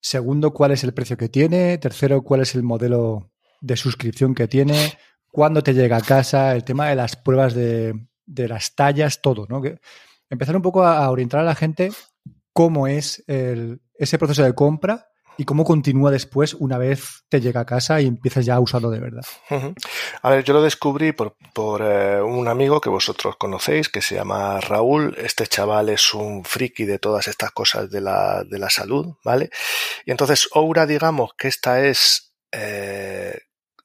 segundo, 0.00 0.52
cuál 0.52 0.72
es 0.72 0.84
el 0.84 0.94
precio 0.94 1.16
que 1.16 1.28
tiene, 1.28 1.78
tercero, 1.78 2.22
cuál 2.22 2.42
es 2.42 2.54
el 2.54 2.62
modelo 2.62 3.30
de 3.60 3.76
suscripción 3.76 4.34
que 4.34 4.48
tiene, 4.48 4.98
cuándo 5.30 5.62
te 5.62 5.74
llega 5.74 5.98
a 5.98 6.02
casa, 6.02 6.54
el 6.54 6.64
tema 6.64 6.88
de 6.88 6.96
las 6.96 7.16
pruebas 7.16 7.54
de, 7.54 7.94
de 8.30 8.48
las 8.48 8.74
tallas, 8.74 9.20
todo, 9.20 9.46
¿no? 9.48 9.62
empezar 10.28 10.56
un 10.56 10.62
poco 10.62 10.84
a, 10.84 11.10
orientar 11.10 11.40
a 11.40 11.44
la 11.44 11.54
gente 11.54 11.90
cómo 12.52 12.86
es 12.86 13.24
ese 13.26 14.18
proceso 14.18 14.42
de 14.42 14.54
compra 14.54 15.10
y 15.40 15.46
cómo 15.46 15.64
continúa 15.64 16.10
después 16.10 16.52
una 16.52 16.76
vez 16.76 17.24
te 17.30 17.40
llega 17.40 17.62
a 17.62 17.64
casa 17.64 17.98
y 18.02 18.06
empiezas 18.06 18.44
ya 18.44 18.56
a 18.56 18.60
usarlo 18.60 18.90
de 18.90 19.00
verdad. 19.00 19.24
A 20.22 20.28
ver, 20.28 20.44
yo 20.44 20.52
lo 20.52 20.60
descubrí 20.60 21.12
por, 21.12 21.34
por 21.54 21.80
eh, 21.80 22.20
un 22.20 22.46
amigo 22.46 22.78
que 22.78 22.90
vosotros 22.90 23.36
conocéis 23.38 23.88
que 23.88 24.02
se 24.02 24.16
llama 24.16 24.60
Raúl. 24.60 25.16
Este 25.16 25.46
chaval 25.46 25.88
es 25.88 26.12
un 26.12 26.44
friki 26.44 26.84
de 26.84 26.98
todas 26.98 27.26
estas 27.26 27.52
cosas 27.52 27.90
de 27.90 28.02
la, 28.02 28.44
de 28.44 28.58
la 28.58 28.68
salud, 28.68 29.14
¿vale? 29.24 29.48
Y 30.04 30.10
entonces 30.10 30.46
Oura, 30.52 30.84
digamos 30.84 31.30
que 31.38 31.48
esta 31.48 31.86
es 31.86 32.34
eh, 32.52 33.38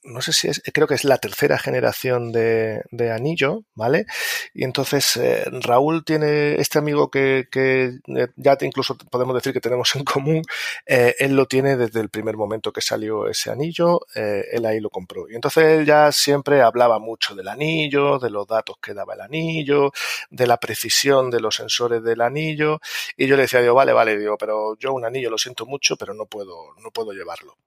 no 0.05 0.21
sé 0.21 0.33
si 0.33 0.47
es, 0.47 0.61
creo 0.73 0.87
que 0.87 0.93
es 0.93 1.03
la 1.03 1.17
tercera 1.17 1.57
generación 1.57 2.31
de, 2.31 2.83
de 2.91 3.11
anillo, 3.11 3.63
¿vale? 3.73 4.05
Y 4.53 4.63
entonces 4.63 5.17
eh, 5.17 5.45
Raúl 5.61 6.05
tiene 6.05 6.55
este 6.55 6.77
amigo 6.79 7.09
que, 7.09 7.47
que 7.51 7.85
eh, 8.07 8.27
ya 8.35 8.57
incluso 8.61 8.97
podemos 8.97 9.35
decir 9.35 9.53
que 9.53 9.61
tenemos 9.61 9.95
en 9.95 10.03
común, 10.03 10.43
eh, 10.85 11.15
él 11.19 11.35
lo 11.35 11.47
tiene 11.47 11.75
desde 11.75 12.01
el 12.01 12.09
primer 12.09 12.37
momento 12.37 12.71
que 12.71 12.81
salió 12.81 13.27
ese 13.27 13.51
anillo, 13.51 14.01
él 14.15 14.65
ahí 14.65 14.79
lo 14.79 14.89
compró. 14.89 15.29
Y 15.29 15.35
entonces 15.35 15.63
él 15.79 15.85
ya 15.85 16.11
siempre 16.11 16.61
hablaba 16.61 16.99
mucho 16.99 17.35
del 17.35 17.47
anillo, 17.47 18.19
de 18.19 18.29
los 18.29 18.47
datos 18.47 18.77
que 18.81 18.93
daba 18.93 19.15
el 19.15 19.21
anillo, 19.21 19.91
de 20.29 20.47
la 20.47 20.57
precisión 20.57 21.29
de 21.31 21.41
los 21.41 21.55
sensores 21.55 22.03
del 22.03 22.21
anillo, 22.21 22.79
y 23.17 23.27
yo 23.27 23.35
le 23.35 23.43
decía, 23.43 23.61
digo, 23.61 23.73
vale, 23.73 23.93
vale, 23.93 24.17
digo, 24.17 24.37
pero 24.37 24.77
yo 24.77 24.93
un 24.93 25.05
anillo 25.05 25.29
lo 25.29 25.37
siento 25.37 25.65
mucho, 25.65 25.95
pero 25.97 26.13
no 26.13 26.25
puedo, 26.25 26.55
no 26.81 26.91
puedo 26.91 27.11
llevarlo. 27.11 27.57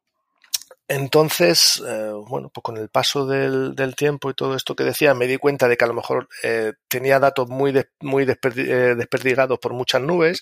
Entonces, 0.90 1.83
eh, 1.87 2.12
bueno, 2.28 2.49
pues 2.49 2.62
con 2.62 2.78
el 2.78 2.88
paso 2.88 3.26
del, 3.26 3.75
del, 3.75 3.95
tiempo 3.95 4.30
y 4.30 4.35
todo 4.35 4.57
esto 4.57 4.75
que 4.75 4.85
decía, 4.85 5.12
me 5.12 5.26
di 5.26 5.37
cuenta 5.37 5.68
de 5.68 5.76
que 5.76 5.85
a 5.85 5.88
lo 5.88 5.92
mejor 5.92 6.30
eh, 6.42 6.73
tenía 6.88 7.18
datos 7.21 7.50
muy, 7.50 7.75
muy 8.00 8.23
eh, 8.23 8.95
desperdigados 8.97 9.59
por 9.59 9.75
muchas 9.75 10.00
nubes 10.00 10.40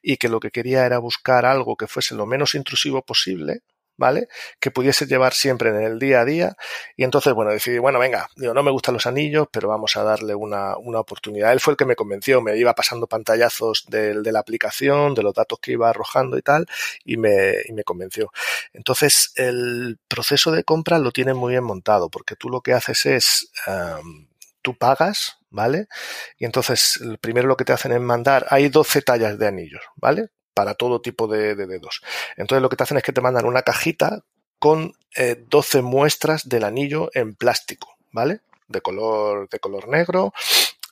y 0.00 0.16
que 0.16 0.28
lo 0.28 0.38
que 0.38 0.52
quería 0.52 0.86
era 0.86 0.98
buscar 0.98 1.44
algo 1.46 1.76
que 1.76 1.88
fuese 1.88 2.14
lo 2.14 2.26
menos 2.26 2.54
intrusivo 2.54 3.02
posible, 3.02 3.62
¿vale? 3.98 4.28
Que 4.60 4.70
pudiese 4.70 5.06
llevar 5.06 5.34
siempre 5.34 5.68
en 5.70 5.82
el 5.82 5.98
día 5.98 6.20
a 6.20 6.24
día. 6.24 6.56
Y 6.96 7.04
entonces, 7.04 7.34
bueno, 7.34 7.50
decidí, 7.50 7.78
bueno, 7.78 7.98
venga, 7.98 8.30
digo, 8.36 8.54
no 8.54 8.62
me 8.62 8.70
gustan 8.70 8.94
los 8.94 9.06
anillos, 9.06 9.48
pero 9.52 9.68
vamos 9.68 9.96
a 9.96 10.04
darle 10.04 10.34
una, 10.34 10.78
una 10.78 11.00
oportunidad. 11.00 11.52
Él 11.52 11.60
fue 11.60 11.72
el 11.72 11.76
que 11.76 11.84
me 11.84 11.96
convenció, 11.96 12.40
me 12.40 12.56
iba 12.56 12.74
pasando 12.74 13.06
pantallazos 13.06 13.84
de, 13.88 14.22
de, 14.22 14.32
la 14.32 14.38
aplicación, 14.38 15.14
de 15.14 15.22
los 15.22 15.34
datos 15.34 15.58
que 15.60 15.72
iba 15.72 15.90
arrojando 15.90 16.38
y 16.38 16.42
tal, 16.42 16.66
y 17.04 17.16
me, 17.16 17.54
y 17.66 17.72
me 17.72 17.84
convenció. 17.84 18.32
Entonces, 18.72 19.32
el 19.34 19.98
proceso 20.08 20.52
de 20.52 20.64
compra 20.64 20.98
lo 20.98 21.10
tienen 21.10 21.36
muy 21.36 21.52
bien 21.52 21.64
montado, 21.64 22.08
porque 22.08 22.36
tú 22.36 22.48
lo 22.48 22.60
que 22.60 22.72
haces 22.72 23.04
es, 23.06 23.52
um, 23.66 24.28
tú 24.62 24.76
pagas, 24.78 25.38
¿vale? 25.50 25.88
Y 26.38 26.44
entonces, 26.44 27.00
primero 27.20 27.48
lo 27.48 27.56
que 27.56 27.64
te 27.64 27.72
hacen 27.72 27.92
es 27.92 28.00
mandar, 28.00 28.46
hay 28.50 28.68
12 28.68 29.02
tallas 29.02 29.38
de 29.38 29.46
anillos, 29.48 29.82
¿vale? 29.96 30.30
Para 30.58 30.74
todo 30.74 31.00
tipo 31.00 31.28
de, 31.28 31.54
de, 31.54 31.68
dedos. 31.68 32.02
Entonces 32.36 32.60
lo 32.60 32.68
que 32.68 32.74
te 32.74 32.82
hacen 32.82 32.96
es 32.96 33.04
que 33.04 33.12
te 33.12 33.20
mandan 33.20 33.46
una 33.46 33.62
cajita 33.62 34.24
con 34.58 34.92
eh, 35.14 35.44
12 35.48 35.82
muestras 35.82 36.48
del 36.48 36.64
anillo 36.64 37.10
en 37.14 37.36
plástico, 37.36 37.96
¿vale? 38.10 38.40
De 38.66 38.80
color, 38.80 39.48
de 39.48 39.60
color 39.60 39.86
negro. 39.86 40.32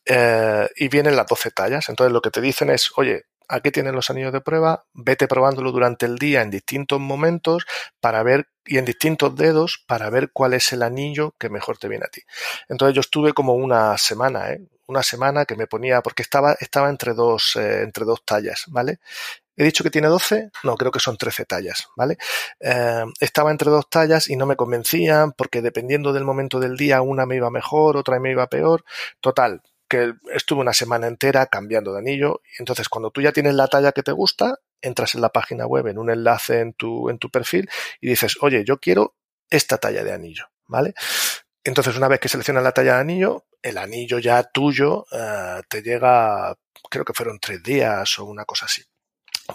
Eh, 0.04 0.68
y 0.76 0.86
vienen 0.86 1.16
las 1.16 1.26
12 1.26 1.50
tallas. 1.50 1.88
Entonces 1.88 2.12
lo 2.12 2.20
que 2.20 2.30
te 2.30 2.40
dicen 2.40 2.70
es, 2.70 2.92
oye, 2.94 3.24
aquí 3.48 3.72
tienes 3.72 3.92
los 3.92 4.08
anillos 4.08 4.32
de 4.32 4.40
prueba, 4.40 4.84
vete 4.92 5.26
probándolo 5.26 5.72
durante 5.72 6.06
el 6.06 6.16
día 6.16 6.42
en 6.42 6.50
distintos 6.50 7.00
momentos 7.00 7.66
para 7.98 8.22
ver 8.22 8.46
y 8.64 8.78
en 8.78 8.84
distintos 8.84 9.34
dedos 9.34 9.82
para 9.88 10.10
ver 10.10 10.30
cuál 10.32 10.54
es 10.54 10.72
el 10.72 10.84
anillo 10.84 11.34
que 11.40 11.48
mejor 11.48 11.76
te 11.78 11.88
viene 11.88 12.04
a 12.04 12.08
ti. 12.08 12.22
Entonces 12.68 12.94
yo 12.94 13.00
estuve 13.00 13.32
como 13.32 13.54
una 13.54 13.98
semana, 13.98 14.52
¿eh? 14.52 14.60
una 14.86 15.02
semana 15.02 15.44
que 15.44 15.56
me 15.56 15.66
ponía, 15.66 16.00
porque 16.00 16.22
estaba, 16.22 16.52
estaba 16.60 16.88
entre 16.88 17.14
dos, 17.14 17.56
eh, 17.56 17.82
entre 17.82 18.04
dos 18.04 18.24
tallas, 18.24 18.64
¿vale? 18.68 19.00
He 19.56 19.64
dicho 19.64 19.82
que 19.82 19.90
tiene 19.90 20.08
12, 20.08 20.50
no, 20.64 20.76
creo 20.76 20.92
que 20.92 21.00
son 21.00 21.16
13 21.16 21.46
tallas, 21.46 21.88
¿vale? 21.96 22.18
Eh, 22.60 23.04
estaba 23.20 23.50
entre 23.50 23.70
dos 23.70 23.88
tallas 23.88 24.28
y 24.28 24.36
no 24.36 24.44
me 24.44 24.56
convencían 24.56 25.32
porque 25.32 25.62
dependiendo 25.62 26.12
del 26.12 26.24
momento 26.24 26.60
del 26.60 26.76
día 26.76 27.00
una 27.00 27.24
me 27.24 27.36
iba 27.36 27.50
mejor, 27.50 27.96
otra 27.96 28.20
me 28.20 28.32
iba 28.32 28.46
peor. 28.48 28.84
Total, 29.20 29.62
que 29.88 30.14
estuve 30.34 30.60
una 30.60 30.74
semana 30.74 31.06
entera 31.06 31.46
cambiando 31.46 31.92
de 31.92 32.00
anillo. 32.00 32.42
Entonces, 32.58 32.88
cuando 32.88 33.10
tú 33.10 33.22
ya 33.22 33.32
tienes 33.32 33.54
la 33.54 33.68
talla 33.68 33.92
que 33.92 34.02
te 34.02 34.12
gusta, 34.12 34.58
entras 34.82 35.14
en 35.14 35.22
la 35.22 35.30
página 35.30 35.66
web, 35.66 35.86
en 35.86 35.98
un 35.98 36.10
enlace 36.10 36.60
en 36.60 36.74
tu, 36.74 37.08
en 37.08 37.18
tu 37.18 37.30
perfil 37.30 37.68
y 38.00 38.08
dices, 38.08 38.36
oye, 38.42 38.62
yo 38.64 38.78
quiero 38.78 39.14
esta 39.48 39.78
talla 39.78 40.04
de 40.04 40.12
anillo, 40.12 40.46
¿vale? 40.66 40.94
Entonces, 41.64 41.96
una 41.96 42.08
vez 42.08 42.20
que 42.20 42.28
seleccionas 42.28 42.62
la 42.62 42.72
talla 42.72 42.94
de 42.94 43.00
anillo, 43.00 43.46
el 43.62 43.78
anillo 43.78 44.18
ya 44.18 44.42
tuyo 44.44 45.06
uh, 45.10 45.62
te 45.68 45.82
llega, 45.82 46.54
creo 46.90 47.04
que 47.04 47.14
fueron 47.14 47.38
tres 47.40 47.62
días 47.62 48.18
o 48.18 48.24
una 48.26 48.44
cosa 48.44 48.66
así 48.66 48.82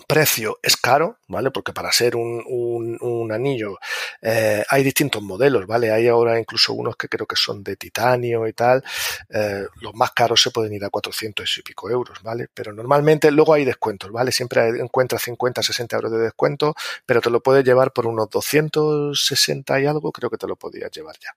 precio 0.07 0.59
es 0.61 0.77
caro, 0.77 1.17
¿vale? 1.27 1.51
Porque 1.51 1.73
para 1.73 1.91
ser 1.91 2.15
un, 2.15 3.29
anillo 3.31 3.77
eh, 4.21 4.63
hay 4.69 4.83
distintos 4.83 5.21
modelos, 5.21 5.65
¿vale? 5.65 5.91
Hay 5.91 6.07
ahora 6.07 6.39
incluso 6.39 6.73
unos 6.73 6.95
que 6.95 7.07
creo 7.07 7.25
que 7.25 7.35
son 7.35 7.63
de 7.63 7.75
titanio 7.75 8.47
y 8.47 8.53
tal. 8.53 8.83
Eh, 9.29 9.65
los 9.81 9.93
más 9.93 10.11
caros 10.11 10.41
se 10.41 10.51
pueden 10.51 10.73
ir 10.73 10.83
a 10.83 10.89
400 10.89 11.57
y 11.57 11.61
pico 11.61 11.89
euros, 11.89 12.21
¿vale? 12.23 12.47
Pero 12.53 12.73
normalmente 12.73 13.31
luego 13.31 13.53
hay 13.53 13.65
descuentos, 13.65 14.11
¿vale? 14.11 14.31
Siempre 14.31 14.69
encuentras 14.79 15.21
50, 15.23 15.63
60 15.63 15.95
euros 15.95 16.11
de 16.11 16.19
descuento, 16.19 16.75
pero 17.05 17.21
te 17.21 17.29
lo 17.29 17.41
puedes 17.41 17.63
llevar 17.63 17.91
por 17.91 18.07
unos 18.07 18.29
260 18.29 19.79
y 19.79 19.85
algo, 19.85 20.11
creo 20.11 20.29
que 20.29 20.37
te 20.37 20.47
lo 20.47 20.55
podías 20.55 20.91
llevar 20.91 21.15
ya, 21.19 21.35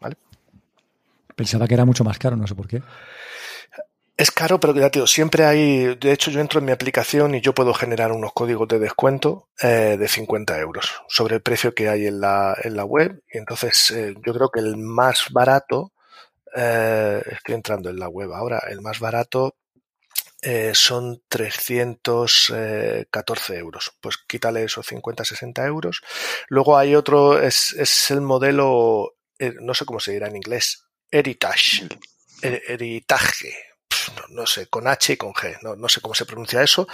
¿vale? 0.00 0.16
Pensaba 1.36 1.66
que 1.66 1.74
era 1.74 1.84
mucho 1.84 2.04
más 2.04 2.18
caro, 2.18 2.36
no 2.36 2.46
sé 2.46 2.54
por 2.54 2.68
qué. 2.68 2.82
Es 4.20 4.30
caro, 4.30 4.60
pero 4.60 4.74
ya 4.74 4.90
te 4.90 4.98
digo, 4.98 5.06
siempre 5.06 5.46
hay. 5.46 5.94
De 5.94 6.12
hecho, 6.12 6.30
yo 6.30 6.40
entro 6.40 6.58
en 6.58 6.66
mi 6.66 6.72
aplicación 6.72 7.34
y 7.34 7.40
yo 7.40 7.54
puedo 7.54 7.72
generar 7.72 8.12
unos 8.12 8.34
códigos 8.34 8.68
de 8.68 8.78
descuento 8.78 9.48
eh, 9.62 9.96
de 9.98 10.08
50 10.08 10.58
euros 10.58 10.92
sobre 11.08 11.36
el 11.36 11.42
precio 11.42 11.74
que 11.74 11.88
hay 11.88 12.06
en 12.06 12.20
la, 12.20 12.54
en 12.62 12.76
la 12.76 12.84
web. 12.84 13.22
Y 13.32 13.38
entonces, 13.38 13.90
eh, 13.92 14.14
yo 14.22 14.34
creo 14.34 14.50
que 14.50 14.60
el 14.60 14.76
más 14.76 15.28
barato. 15.30 15.94
Eh, 16.54 17.22
estoy 17.30 17.54
entrando 17.54 17.88
en 17.88 17.98
la 17.98 18.10
web 18.10 18.34
ahora. 18.34 18.58
El 18.68 18.82
más 18.82 19.00
barato 19.00 19.56
son 20.74 21.22
314 21.26 23.56
euros. 23.56 23.90
Pues 24.02 24.18
quítale 24.18 24.64
esos 24.64 24.84
50, 24.84 25.24
60 25.24 25.64
euros. 25.64 26.02
Luego 26.48 26.76
hay 26.76 26.94
otro, 26.94 27.40
es, 27.40 27.72
es 27.72 28.10
el 28.10 28.20
modelo, 28.20 29.14
no 29.62 29.72
sé 29.72 29.86
cómo 29.86 29.98
se 29.98 30.12
dirá 30.12 30.28
en 30.28 30.36
inglés, 30.36 30.84
Heritage. 31.10 31.88
Heritage 32.42 33.69
no, 34.16 34.22
no, 34.42 34.46
sé, 34.46 34.66
con 34.66 34.88
H 34.88 35.12
y 35.12 35.16
con 35.16 35.32
G, 35.32 35.58
no, 35.62 35.76
no, 35.76 35.88
sé 35.88 36.00
cómo 36.00 36.14
se 36.14 36.26
pronuncia 36.26 36.62
eso, 36.62 36.86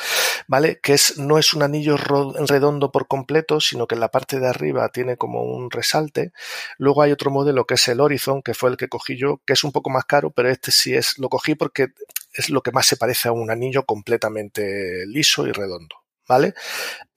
¿vale? 0.47 0.81
Que 0.81 0.95
es, 0.95 1.19
no 1.19 1.39
es 1.39 1.55
un 1.55 1.63
anillo 1.63 1.97
redondo 1.97 2.91
por 2.91 3.09
completo, 3.09 3.61
sino 3.61 3.87
que 3.87 3.95
en 3.95 4.01
la 4.01 4.11
parte 4.11 4.39
de 4.39 4.49
arriba 4.49 4.89
tiene 4.91 5.17
como 5.17 5.43
un 5.43 5.71
resalte. 5.71 6.33
Luego 6.79 7.03
hay 7.03 7.13
otro 7.13 7.31
modelo 7.31 7.67
que 7.67 7.75
es 7.75 7.89
el 7.89 8.01
Horizon, 8.01 8.43
que 8.43 8.55
fue 8.55 8.71
el 8.71 8.77
que 8.77 8.89
cogí 8.89 9.17
yo, 9.17 9.41
que 9.47 9.53
es 9.55 9.65
un 9.65 9.73
poco 9.73 9.91
más 9.91 10.05
caro, 10.05 10.31
pero 10.31 10.51
este 10.51 10.73
sí 10.73 10.95
es, 10.95 11.19
lo 11.19 11.29
cogí 11.29 11.55
porque 11.55 11.89
es 12.33 12.51
lo 12.51 12.63
que 12.63 12.73
más 12.73 12.87
se 12.87 12.97
parece 12.97 13.29
a 13.29 13.33
un 13.33 13.51
anillo 13.51 13.85
completamente 13.85 15.07
liso 15.07 15.47
y 15.47 15.53
redondo. 15.53 15.97
¿vale? 16.29 16.55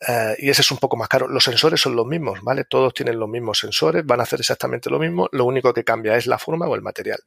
Uh, 0.08 0.36
y 0.38 0.50
ese 0.50 0.62
es 0.62 0.72
un 0.72 0.78
poco 0.78 0.96
más 0.96 1.08
caro. 1.08 1.28
Los 1.28 1.44
sensores 1.44 1.82
son 1.82 1.96
los 1.96 2.06
mismos, 2.06 2.40
¿vale? 2.42 2.64
Todos 2.64 2.94
tienen 2.94 3.20
los 3.20 3.28
mismos 3.28 3.60
sensores, 3.60 4.06
van 4.06 4.20
a 4.20 4.24
hacer 4.24 4.40
exactamente 4.40 4.90
lo 4.90 5.00
mismo, 5.00 5.28
lo 5.32 5.46
único 5.46 5.74
que 5.74 5.84
cambia 5.84 6.16
es 6.16 6.28
la 6.28 6.38
forma 6.38 6.68
o 6.68 6.76
el 6.76 6.82
material. 6.82 7.20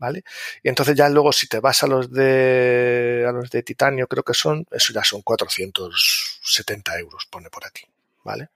¿Vale? 0.00 0.24
Y 0.62 0.68
entonces 0.68 0.96
ya 0.96 1.08
luego 1.08 1.30
si 1.30 1.46
te 1.46 1.60
vas 1.60 1.82
a 1.84 1.86
los 1.86 2.10
de 2.10 3.24
a 3.28 3.32
los 3.32 3.50
de 3.50 3.62
titanio, 3.62 4.08
creo 4.08 4.24
que 4.24 4.34
son, 4.34 4.66
eso 4.72 4.92
ya 4.92 5.04
son 5.04 5.22
470 5.22 6.98
euros, 6.98 7.28
pone 7.30 7.50
por 7.50 7.64
aquí, 7.66 7.84
¿vale? 8.24 8.48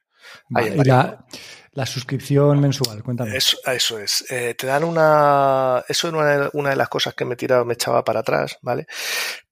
vale 0.49 0.75
y 0.75 0.85
la, 0.85 1.25
la, 1.73 1.87
suscripción 1.87 2.61
mensual, 2.61 3.03
cuéntame. 3.03 3.37
Eso, 3.37 3.59
eso 3.67 3.99
es. 3.99 4.25
Eh, 4.31 4.55
te 4.55 4.67
dan 4.67 4.85
una. 4.85 5.85
Eso 5.87 6.09
es 6.09 6.15
una, 6.15 6.49
una, 6.55 6.71
de 6.71 6.77
las 6.77 6.89
cosas 6.89 7.15
que 7.15 7.27
me 7.27 7.37
tiraba, 7.37 7.65
me 7.65 7.75
echaba 7.75 8.03
para 8.03 8.21
atrás, 8.21 8.59
¿vale? 8.63 8.87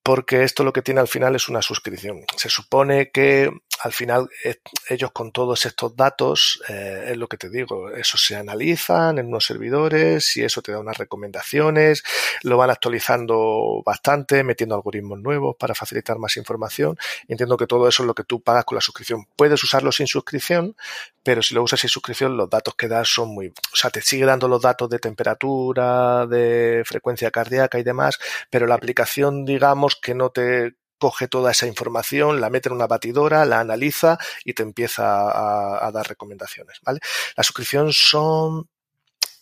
Porque 0.02 0.42
esto 0.42 0.64
lo 0.64 0.72
que 0.72 0.82
tiene 0.82 1.00
al 1.00 1.08
final 1.08 1.36
es 1.36 1.48
una 1.48 1.62
suscripción. 1.62 2.24
Se 2.36 2.48
supone 2.48 3.10
que 3.10 3.50
al 3.82 3.92
final 3.92 4.28
eh, 4.44 4.56
ellos 4.88 5.10
con 5.12 5.32
todos 5.32 5.66
estos 5.66 5.96
datos, 5.96 6.62
eh, 6.68 7.08
es 7.10 7.16
lo 7.16 7.28
que 7.28 7.36
te 7.36 7.50
digo, 7.50 7.90
eso 7.90 8.16
se 8.16 8.36
analizan 8.36 9.18
en 9.18 9.26
unos 9.26 9.44
servidores 9.44 10.36
y 10.36 10.44
eso 10.44 10.62
te 10.62 10.72
da 10.72 10.78
unas 10.78 10.98
recomendaciones, 10.98 12.04
lo 12.42 12.56
van 12.56 12.70
actualizando 12.70 13.82
bastante, 13.84 14.44
metiendo 14.44 14.76
algoritmos 14.76 15.18
nuevos 15.20 15.56
para 15.58 15.74
facilitar 15.74 16.18
más 16.18 16.36
información. 16.36 16.96
Entiendo 17.26 17.56
que 17.56 17.66
todo 17.66 17.88
eso 17.88 18.02
es 18.04 18.06
lo 18.06 18.14
que 18.14 18.24
tú 18.24 18.40
pagas 18.40 18.64
con 18.64 18.76
la 18.76 18.80
suscripción. 18.80 19.26
Puedes 19.36 19.62
usarlo 19.64 19.90
sin 19.90 20.06
suscripción, 20.06 20.76
pero 21.24 21.42
si 21.42 21.54
lo 21.54 21.62
usas 21.62 21.80
sin 21.80 21.90
suscripción, 21.90 22.36
los 22.36 22.50
datos 22.50 22.74
que 22.74 22.88
das 22.88 23.08
son 23.08 23.30
muy, 23.30 23.48
o 23.48 23.76
sea, 23.76 23.90
te 23.90 24.00
sigue 24.00 24.24
dando 24.24 24.48
los 24.48 24.62
datos 24.62 24.88
de 24.90 24.98
temperatura, 24.98 26.26
de 26.26 26.82
frecuencia 26.86 27.30
cardíaca 27.30 27.78
y 27.78 27.82
demás, 27.82 28.18
pero 28.50 28.66
la 28.66 28.74
aplicación, 28.74 29.44
digamos, 29.44 29.91
que 30.00 30.14
no 30.14 30.30
te 30.30 30.76
coge 31.02 31.26
toda 31.26 31.50
esa 31.50 31.66
información, 31.66 32.40
la 32.40 32.48
mete 32.48 32.68
en 32.68 32.76
una 32.76 32.86
batidora, 32.86 33.44
la 33.44 33.58
analiza 33.58 34.18
y 34.44 34.54
te 34.54 34.62
empieza 34.62 35.84
a, 35.84 35.90
dar 35.90 36.06
recomendaciones, 36.08 36.78
¿vale? 36.82 37.00
La 37.36 37.42
suscripción 37.42 37.92
son, 37.92 38.68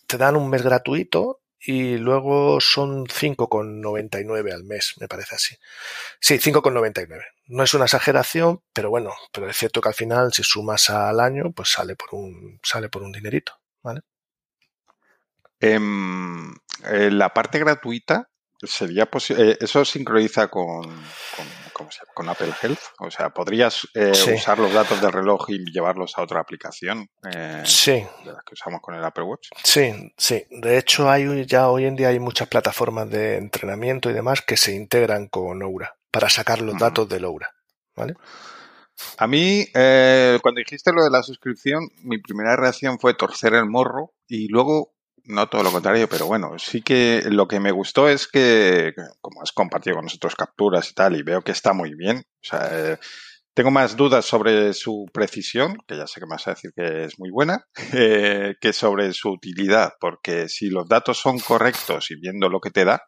te 0.07 0.17
dan 0.17 0.35
un 0.35 0.49
mes 0.49 0.63
gratuito 0.63 1.41
y 1.59 1.97
luego 1.97 2.59
son 2.59 3.05
5,99 3.05 4.51
al 4.51 4.63
mes, 4.63 4.95
me 4.99 5.07
parece 5.07 5.35
así. 5.35 5.55
Sí, 6.19 6.39
5,99. 6.39 7.21
No 7.49 7.61
es 7.61 7.75
una 7.75 7.85
exageración, 7.85 8.63
pero 8.73 8.89
bueno, 8.89 9.13
pero 9.31 9.47
es 9.47 9.55
cierto 9.55 9.81
que 9.81 9.89
al 9.89 9.93
final 9.93 10.33
si 10.33 10.41
sumas 10.41 10.89
al 10.89 11.19
año, 11.19 11.51
pues 11.51 11.69
sale 11.69 11.95
por 11.95 12.09
un, 12.13 12.59
sale 12.63 12.89
por 12.89 13.03
un 13.03 13.11
dinerito, 13.11 13.53
¿vale? 13.83 14.01
Eh, 15.59 15.79
la 17.11 17.31
parte 17.35 17.59
gratuita, 17.59 18.30
sería 18.67 19.05
posible. 19.05 19.51
Eh, 19.51 19.57
eso 19.59 19.83
sincroniza 19.83 20.47
con, 20.47 20.81
con, 22.13 22.29
Apple 22.29 22.53
Health. 22.61 22.79
O 22.99 23.09
sea, 23.09 23.29
¿podrías 23.29 23.87
eh, 23.93 24.11
usar 24.35 24.59
los 24.59 24.71
datos 24.71 25.01
del 25.01 25.11
reloj 25.11 25.49
y 25.49 25.71
llevarlos 25.71 26.17
a 26.17 26.21
otra 26.21 26.39
aplicación? 26.39 27.09
Eh, 27.31 27.63
sí. 27.65 28.03
De 28.23 28.33
las 28.33 28.43
que 28.43 28.53
usamos 28.53 28.81
con 28.81 28.95
el 28.95 29.03
Apple 29.03 29.23
Watch. 29.23 29.49
Sí, 29.63 30.13
sí. 30.17 30.45
De 30.49 30.77
hecho, 30.77 31.09
hay 31.09 31.45
ya 31.45 31.69
hoy 31.69 31.85
en 31.85 31.95
día 31.95 32.09
hay 32.09 32.19
muchas 32.19 32.47
plataformas 32.47 33.09
de 33.09 33.37
entrenamiento 33.37 34.09
y 34.09 34.13
demás 34.13 34.41
que 34.41 34.57
se 34.57 34.73
integran 34.73 35.27
con 35.27 35.61
Oura 35.63 35.95
para 36.11 36.29
sacar 36.29 36.61
los 36.61 36.77
datos 36.77 37.09
de 37.09 37.25
Oura. 37.25 37.49
¿Vale? 37.95 38.15
A 39.17 39.25
mí, 39.25 39.65
cuando 39.73 40.59
dijiste 40.59 40.91
lo 40.93 41.03
de 41.03 41.09
la 41.09 41.23
suscripción, 41.23 41.89
mi 42.03 42.19
primera 42.19 42.55
reacción 42.55 42.99
fue 42.99 43.15
torcer 43.15 43.55
el 43.55 43.65
morro 43.65 44.13
y 44.27 44.47
luego, 44.47 44.93
no 45.31 45.47
todo 45.47 45.63
lo 45.63 45.71
contrario, 45.71 46.07
pero 46.07 46.27
bueno, 46.27 46.57
sí 46.59 46.81
que 46.81 47.23
lo 47.25 47.47
que 47.47 47.59
me 47.59 47.71
gustó 47.71 48.07
es 48.07 48.27
que, 48.27 48.93
como 49.19 49.41
has 49.41 49.51
compartido 49.51 49.95
con 49.95 50.05
nosotros 50.05 50.35
capturas 50.35 50.89
y 50.91 50.93
tal, 50.93 51.15
y 51.15 51.23
veo 51.23 51.41
que 51.41 51.51
está 51.51 51.73
muy 51.73 51.95
bien, 51.95 52.17
o 52.17 52.43
sea, 52.43 52.69
eh, 52.71 52.97
tengo 53.53 53.71
más 53.71 53.97
dudas 53.97 54.25
sobre 54.25 54.73
su 54.73 55.05
precisión, 55.11 55.77
que 55.87 55.97
ya 55.97 56.07
sé 56.07 56.19
que 56.19 56.25
me 56.25 56.35
vas 56.35 56.47
a 56.47 56.51
decir 56.51 56.71
que 56.75 57.05
es 57.05 57.19
muy 57.19 57.29
buena, 57.31 57.65
eh, 57.93 58.55
que 58.61 58.73
sobre 58.73 59.11
su 59.13 59.29
utilidad, 59.29 59.93
porque 59.99 60.47
si 60.47 60.69
los 60.69 60.87
datos 60.87 61.17
son 61.17 61.39
correctos 61.39 62.11
y 62.11 62.15
viendo 62.15 62.49
lo 62.49 62.59
que 62.59 62.71
te 62.71 62.85
da, 62.85 63.01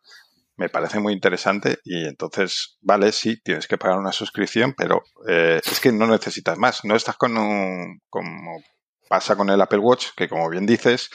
me 0.55 0.69
parece 0.69 0.99
muy 0.99 1.13
interesante 1.13 1.79
y 1.83 2.05
entonces, 2.05 2.77
vale, 2.81 3.11
sí, 3.11 3.41
tienes 3.43 3.67
que 3.67 3.77
pagar 3.77 3.97
una 3.97 4.11
suscripción, 4.11 4.73
pero 4.77 5.01
eh, 5.27 5.59
es 5.65 5.79
que 5.79 5.91
no 5.91 6.05
necesitas 6.05 6.57
más. 6.57 6.85
No 6.85 6.95
estás 6.95 7.17
con 7.17 7.35
un, 7.37 8.01
como 8.09 8.61
pasa 9.09 9.35
con 9.35 9.49
el 9.49 9.61
Apple 9.61 9.79
Watch, 9.79 10.07
que 10.15 10.29
como 10.29 10.49
bien 10.49 10.65
dices, 10.65 11.09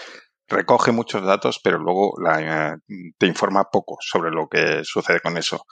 recoge 0.49 0.93
muchos 0.93 1.25
datos, 1.25 1.61
pero 1.63 1.79
luego 1.79 2.15
la, 2.21 2.73
eh, 2.73 2.79
te 3.19 3.27
informa 3.27 3.71
poco 3.71 3.99
sobre 4.01 4.31
lo 4.31 4.49
que 4.49 4.83
sucede 4.85 5.21
con 5.21 5.37
eso. 5.37 5.67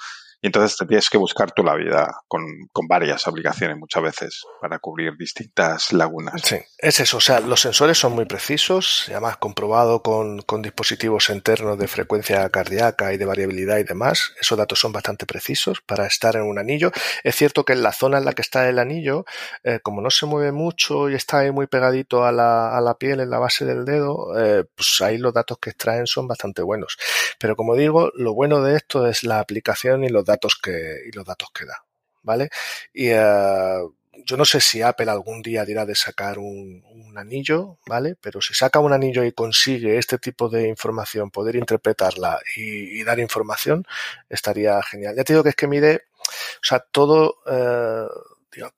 Entonces 0.47 0.77
te 0.77 0.87
tienes 0.87 1.11
que 1.11 1.19
buscar 1.19 1.51
tú 1.51 1.65
la 1.65 1.75
vida 1.75 2.21
con, 2.29 2.45
con, 2.73 2.87
varias 2.87 3.27
aplicaciones 3.27 3.77
muchas 3.77 4.01
veces 4.01 4.45
para 4.61 4.79
cubrir 4.79 5.17
distintas 5.19 5.93
lagunas. 5.93 6.41
Sí, 6.41 6.57
es 6.79 7.01
eso. 7.01 7.17
O 7.17 7.21
sea, 7.21 7.41
los 7.41 7.61
sensores 7.61 7.99
son 7.99 8.13
muy 8.13 8.27
precisos, 8.27 9.07
además 9.09 9.39
comprobado 9.39 10.05
con, 10.05 10.43
con 10.43 10.63
dispositivos 10.63 11.31
internos 11.31 11.77
de 11.79 11.89
frecuencia 11.89 12.49
cardíaca 12.49 13.13
y 13.13 13.17
de 13.17 13.25
variabilidad 13.25 13.79
y 13.79 13.83
demás. 13.83 14.35
Esos 14.41 14.57
datos 14.57 14.79
son 14.79 14.93
bastante 14.93 15.27
precisos 15.27 15.81
para 15.81 16.07
estar 16.07 16.37
en 16.37 16.43
un 16.43 16.61
anillo. 16.61 16.93
Es 17.25 17.35
cierto 17.35 17.65
que 17.65 17.73
en 17.73 17.83
la 17.83 17.91
zona 17.91 18.19
en 18.19 18.25
la 18.25 18.33
que 18.33 18.43
está 18.43 18.69
el 18.69 18.79
anillo, 18.79 19.25
eh, 19.65 19.81
como 19.83 20.01
no 20.01 20.11
se 20.11 20.27
mueve 20.27 20.53
mucho 20.53 21.11
y 21.11 21.17
está 21.17 21.39
ahí 21.39 21.51
muy 21.51 21.67
pegadito 21.67 22.25
a 22.25 22.31
la, 22.31 22.77
a 22.77 22.81
la 22.81 22.95
piel 22.95 23.19
en 23.19 23.31
la 23.31 23.41
base 23.41 23.65
del 23.65 23.85
dedo, 23.85 24.39
eh, 24.39 24.65
pues 24.77 25.01
ahí 25.01 25.19
los 25.19 25.35
datos 25.35 25.59
que 25.59 25.71
extraen 25.71 26.07
son 26.07 26.29
bastante 26.29 26.63
buenos. 26.63 26.97
Pero 27.41 27.57
como 27.57 27.75
digo, 27.75 28.13
lo 28.15 28.33
bueno 28.33 28.63
de 28.63 28.77
esto 28.77 29.09
es 29.09 29.25
la 29.25 29.41
aplicación 29.41 30.05
y 30.05 30.09
los 30.09 30.25
datos 30.25 30.36
que, 30.61 31.03
y 31.07 31.13
los 31.13 31.25
datos 31.25 31.49
que 31.53 31.65
da, 31.65 31.85
¿vale? 32.23 32.49
Y 32.93 33.09
eh, 33.09 33.83
yo 34.25 34.37
no 34.37 34.45
sé 34.45 34.61
si 34.61 34.83
Apple 34.83 35.11
algún 35.11 35.43
día 35.43 35.65
dirá 35.65 35.85
de 35.85 35.95
sacar 35.95 36.39
un, 36.39 36.83
anillo, 37.17 37.79
¿vale? 37.87 38.15
Pero 38.21 38.43
si 38.43 38.53
saca 38.53 38.79
un 38.79 38.93
anillo 38.93 39.25
y 39.25 39.33
consigue 39.33 39.97
este 39.97 40.19
tipo 40.19 40.51
de 40.51 40.69
información, 40.69 41.31
poder 41.31 41.57
interpretarla 41.57 42.39
y, 42.57 43.01
y 43.01 43.05
dar 43.05 43.19
información, 43.19 43.87
estaría 44.29 44.83
genial. 44.83 45.17
Ya 45.17 45.25
te 45.25 45.33
digo 45.33 45.43
que 45.43 45.49
es 45.49 45.57
que 45.57 45.67
mide, 45.67 46.03
o 46.21 46.63
sea, 46.63 46.81
todo, 46.81 47.39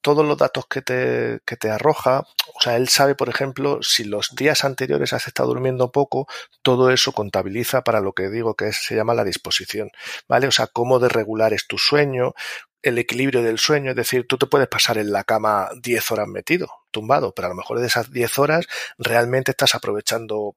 todos 0.00 0.26
los 0.26 0.36
datos 0.38 0.66
que 0.66 0.82
te, 0.82 1.40
que 1.46 1.56
te 1.56 1.70
arroja, 1.70 2.20
o 2.54 2.60
sea, 2.60 2.76
él 2.76 2.88
sabe, 2.88 3.14
por 3.14 3.28
ejemplo, 3.28 3.80
si 3.82 4.04
los 4.04 4.34
días 4.34 4.64
anteriores 4.64 5.12
has 5.12 5.26
estado 5.26 5.48
durmiendo 5.48 5.92
poco, 5.92 6.26
todo 6.62 6.90
eso 6.90 7.12
contabiliza 7.12 7.82
para 7.82 8.00
lo 8.00 8.12
que 8.12 8.28
digo 8.28 8.54
que 8.54 8.72
se 8.72 8.94
llama 8.96 9.14
la 9.14 9.24
disposición, 9.24 9.90
¿vale? 10.28 10.46
O 10.48 10.52
sea, 10.52 10.66
cómo 10.66 10.98
de 10.98 11.08
regular 11.08 11.52
es 11.52 11.66
tu 11.66 11.78
sueño, 11.78 12.34
el 12.82 12.98
equilibrio 12.98 13.42
del 13.42 13.58
sueño, 13.58 13.90
es 13.90 13.96
decir, 13.96 14.26
tú 14.28 14.38
te 14.38 14.46
puedes 14.46 14.68
pasar 14.68 14.98
en 14.98 15.12
la 15.12 15.24
cama 15.24 15.68
10 15.82 16.10
horas 16.12 16.28
metido, 16.28 16.68
tumbado, 16.90 17.32
pero 17.34 17.46
a 17.46 17.50
lo 17.50 17.56
mejor 17.56 17.80
de 17.80 17.86
esas 17.86 18.10
10 18.12 18.38
horas 18.38 18.66
realmente 18.98 19.50
estás 19.52 19.74
aprovechando 19.74 20.56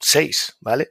6, 0.00 0.56
¿vale? 0.60 0.90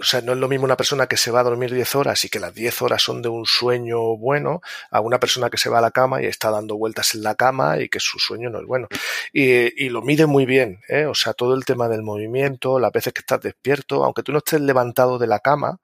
O 0.00 0.04
sea, 0.04 0.20
no 0.20 0.32
es 0.32 0.38
lo 0.38 0.48
mismo 0.48 0.64
una 0.64 0.76
persona 0.76 1.06
que 1.06 1.16
se 1.16 1.30
va 1.30 1.40
a 1.40 1.42
dormir 1.44 1.74
10 1.74 1.96
horas 1.96 2.24
y 2.24 2.28
que 2.28 2.38
las 2.38 2.54
10 2.54 2.82
horas 2.82 3.02
son 3.02 3.20
de 3.20 3.28
un 3.28 3.46
sueño 3.46 4.16
bueno 4.16 4.60
a 4.90 5.00
una 5.00 5.18
persona 5.18 5.50
que 5.50 5.58
se 5.58 5.68
va 5.68 5.78
a 5.78 5.82
la 5.82 5.90
cama 5.90 6.22
y 6.22 6.26
está 6.26 6.50
dando 6.50 6.76
vueltas 6.76 7.14
en 7.14 7.22
la 7.22 7.34
cama 7.34 7.80
y 7.80 7.88
que 7.88 7.98
su 7.98 8.18
sueño 8.18 8.48
no 8.48 8.60
es 8.60 8.66
bueno. 8.66 8.86
Y, 9.32 9.84
y 9.84 9.88
lo 9.88 10.02
mide 10.02 10.26
muy 10.26 10.46
bien, 10.46 10.80
¿eh? 10.88 11.06
O 11.06 11.14
sea, 11.14 11.32
todo 11.32 11.54
el 11.54 11.64
tema 11.64 11.88
del 11.88 12.02
movimiento, 12.02 12.78
las 12.78 12.92
veces 12.92 13.12
que 13.12 13.20
estás 13.20 13.40
despierto, 13.40 14.04
aunque 14.04 14.22
tú 14.22 14.32
no 14.32 14.38
estés 14.38 14.60
levantado 14.60 15.18
de 15.18 15.26
la 15.26 15.40
cama, 15.40 15.80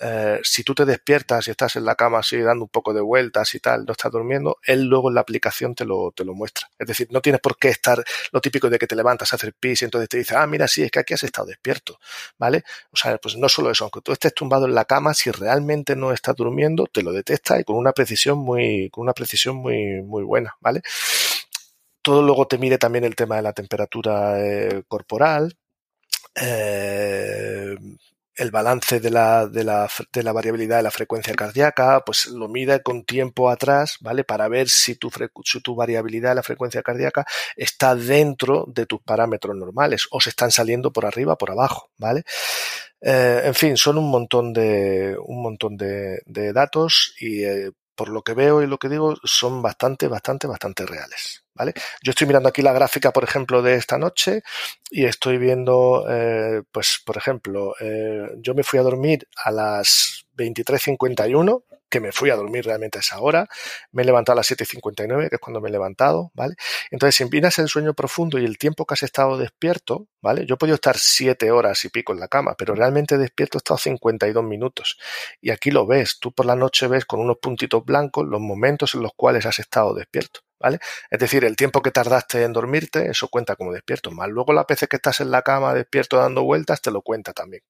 eh, 0.00 0.40
si 0.42 0.64
tú 0.64 0.74
te 0.74 0.86
despiertas 0.86 1.46
y 1.46 1.50
estás 1.50 1.76
en 1.76 1.84
la 1.84 1.94
cama 1.94 2.20
así 2.20 2.38
dando 2.38 2.64
un 2.64 2.70
poco 2.70 2.94
de 2.94 3.00
vueltas 3.02 3.54
y 3.54 3.60
tal, 3.60 3.84
no 3.84 3.92
estás 3.92 4.10
durmiendo, 4.10 4.58
él 4.64 4.84
luego 4.84 5.10
en 5.10 5.14
la 5.14 5.20
aplicación 5.20 5.74
te 5.74 5.84
lo, 5.84 6.12
te 6.12 6.24
lo 6.24 6.34
muestra. 6.34 6.70
Es 6.78 6.86
decir, 6.86 7.08
no 7.10 7.20
tienes 7.20 7.40
por 7.40 7.58
qué 7.58 7.68
estar 7.68 8.02
lo 8.32 8.40
típico 8.40 8.70
de 8.70 8.78
que 8.78 8.86
te 8.86 8.96
levantas 8.96 9.32
a 9.32 9.36
hacer 9.36 9.52
pis 9.54 9.82
y 9.82 9.84
entonces 9.84 10.08
te 10.08 10.18
dice, 10.18 10.34
ah, 10.36 10.46
mira, 10.46 10.66
sí, 10.66 10.82
es 10.82 10.90
que 10.90 11.00
aquí 11.00 11.14
has 11.14 11.22
estado 11.22 11.48
despierto, 11.48 11.98
¿vale? 12.38 12.64
O 12.90 12.96
sea, 12.96 13.18
pues 13.18 13.36
no 13.36 13.48
solo 13.48 13.70
eso, 13.70 13.84
aunque 13.84 14.00
tú 14.00 14.12
estés 14.12 14.34
tumbado 14.34 14.66
en 14.66 14.74
la 14.74 14.84
cama, 14.86 15.12
si 15.14 15.30
realmente 15.30 15.94
no 15.94 16.12
estás 16.12 16.36
durmiendo, 16.36 16.86
te 16.86 17.02
lo 17.02 17.12
detecta 17.12 17.60
y 17.60 17.64
con 17.64 17.76
una 17.76 17.92
precisión 17.92 18.38
muy, 18.38 18.88
con 18.90 19.02
una 19.02 19.12
precisión 19.12 19.56
muy, 19.56 20.02
muy 20.02 20.22
buena, 20.24 20.56
¿vale? 20.60 20.82
Todo 22.02 22.22
luego 22.22 22.46
te 22.48 22.58
mide 22.58 22.78
también 22.78 23.04
el 23.04 23.14
tema 23.14 23.36
de 23.36 23.42
la 23.42 23.52
temperatura 23.52 24.40
eh, 24.40 24.82
corporal, 24.88 25.56
eh, 26.34 27.76
el 28.36 28.50
balance 28.50 29.00
de 29.00 29.10
la, 29.10 29.46
de, 29.46 29.64
la, 29.64 29.88
de 30.12 30.22
la, 30.22 30.32
variabilidad 30.32 30.78
de 30.78 30.82
la 30.82 30.90
frecuencia 30.90 31.34
cardíaca, 31.34 32.02
pues 32.04 32.26
lo 32.26 32.48
mide 32.48 32.82
con 32.82 33.04
tiempo 33.04 33.50
atrás, 33.50 33.98
¿vale? 34.00 34.24
Para 34.24 34.48
ver 34.48 34.68
si 34.68 34.96
tu, 34.96 35.10
si 35.44 35.60
tu 35.60 35.74
variabilidad 35.74 36.30
de 36.30 36.36
la 36.36 36.42
frecuencia 36.42 36.82
cardíaca 36.82 37.26
está 37.56 37.94
dentro 37.94 38.64
de 38.68 38.86
tus 38.86 39.02
parámetros 39.02 39.56
normales 39.56 40.08
o 40.10 40.20
se 40.20 40.30
están 40.30 40.50
saliendo 40.50 40.92
por 40.92 41.06
arriba, 41.06 41.36
por 41.36 41.50
abajo, 41.50 41.90
¿vale? 41.98 42.24
Eh, 43.00 43.42
en 43.44 43.54
fin, 43.54 43.76
son 43.76 43.98
un 43.98 44.10
montón 44.10 44.52
de, 44.52 45.16
un 45.24 45.42
montón 45.42 45.76
de, 45.76 46.20
de 46.26 46.52
datos 46.52 47.14
y 47.20 47.44
eh, 47.44 47.72
por 47.94 48.08
lo 48.08 48.22
que 48.22 48.34
veo 48.34 48.62
y 48.62 48.66
lo 48.66 48.78
que 48.78 48.88
digo 48.88 49.14
son 49.24 49.60
bastante, 49.62 50.08
bastante, 50.08 50.46
bastante 50.46 50.86
reales. 50.86 51.41
¿Vale? 51.54 51.74
Yo 52.02 52.10
estoy 52.10 52.26
mirando 52.26 52.48
aquí 52.48 52.62
la 52.62 52.72
gráfica, 52.72 53.12
por 53.12 53.24
ejemplo, 53.24 53.60
de 53.60 53.74
esta 53.74 53.98
noche 53.98 54.42
y 54.90 55.04
estoy 55.04 55.36
viendo, 55.36 56.06
eh, 56.08 56.62
pues, 56.72 57.02
por 57.04 57.18
ejemplo, 57.18 57.74
eh, 57.80 58.30
yo 58.38 58.54
me 58.54 58.62
fui 58.62 58.78
a 58.78 58.82
dormir 58.82 59.28
a 59.44 59.50
las 59.50 60.26
23.51, 60.36 61.64
que 61.92 62.00
me 62.00 62.10
fui 62.10 62.30
a 62.30 62.36
dormir 62.36 62.64
realmente 62.64 62.98
a 62.98 63.00
esa 63.02 63.20
hora, 63.20 63.46
me 63.90 64.02
he 64.02 64.06
levantado 64.06 64.32
a 64.32 64.36
las 64.36 64.50
7.59, 64.50 65.28
que 65.28 65.36
es 65.36 65.40
cuando 65.40 65.60
me 65.60 65.68
he 65.68 65.72
levantado, 65.72 66.30
¿vale? 66.32 66.54
Entonces, 66.90 67.16
si 67.16 67.22
empinas 67.22 67.58
el 67.58 67.68
sueño 67.68 67.92
profundo 67.92 68.38
y 68.38 68.46
el 68.46 68.56
tiempo 68.56 68.86
que 68.86 68.94
has 68.94 69.02
estado 69.02 69.36
despierto, 69.36 70.08
¿vale? 70.22 70.46
Yo 70.46 70.54
he 70.54 70.58
podido 70.58 70.76
estar 70.76 70.96
7 70.96 71.50
horas 71.50 71.84
y 71.84 71.90
pico 71.90 72.14
en 72.14 72.20
la 72.20 72.28
cama, 72.28 72.54
pero 72.56 72.74
realmente 72.74 73.18
despierto 73.18 73.58
he 73.58 73.60
estado 73.60 73.76
52 73.76 74.42
minutos. 74.42 74.98
Y 75.42 75.50
aquí 75.50 75.70
lo 75.70 75.86
ves, 75.86 76.18
tú 76.18 76.32
por 76.32 76.46
la 76.46 76.56
noche 76.56 76.86
ves 76.86 77.04
con 77.04 77.20
unos 77.20 77.36
puntitos 77.36 77.84
blancos 77.84 78.26
los 78.26 78.40
momentos 78.40 78.94
en 78.94 79.02
los 79.02 79.12
cuales 79.14 79.44
has 79.44 79.58
estado 79.58 79.94
despierto. 79.94 80.40
¿Vale? 80.58 80.78
Es 81.10 81.18
decir, 81.18 81.44
el 81.44 81.56
tiempo 81.56 81.82
que 81.82 81.90
tardaste 81.90 82.44
en 82.44 82.52
dormirte, 82.52 83.10
eso 83.10 83.26
cuenta 83.26 83.56
como 83.56 83.72
despierto. 83.72 84.12
Más 84.12 84.28
luego 84.28 84.52
las 84.52 84.64
veces 84.64 84.88
que 84.88 84.94
estás 84.94 85.20
en 85.20 85.32
la 85.32 85.42
cama 85.42 85.74
despierto 85.74 86.18
dando 86.18 86.44
vueltas, 86.44 86.80
te 86.80 86.92
lo 86.92 87.02
cuenta 87.02 87.32
también. 87.32 87.64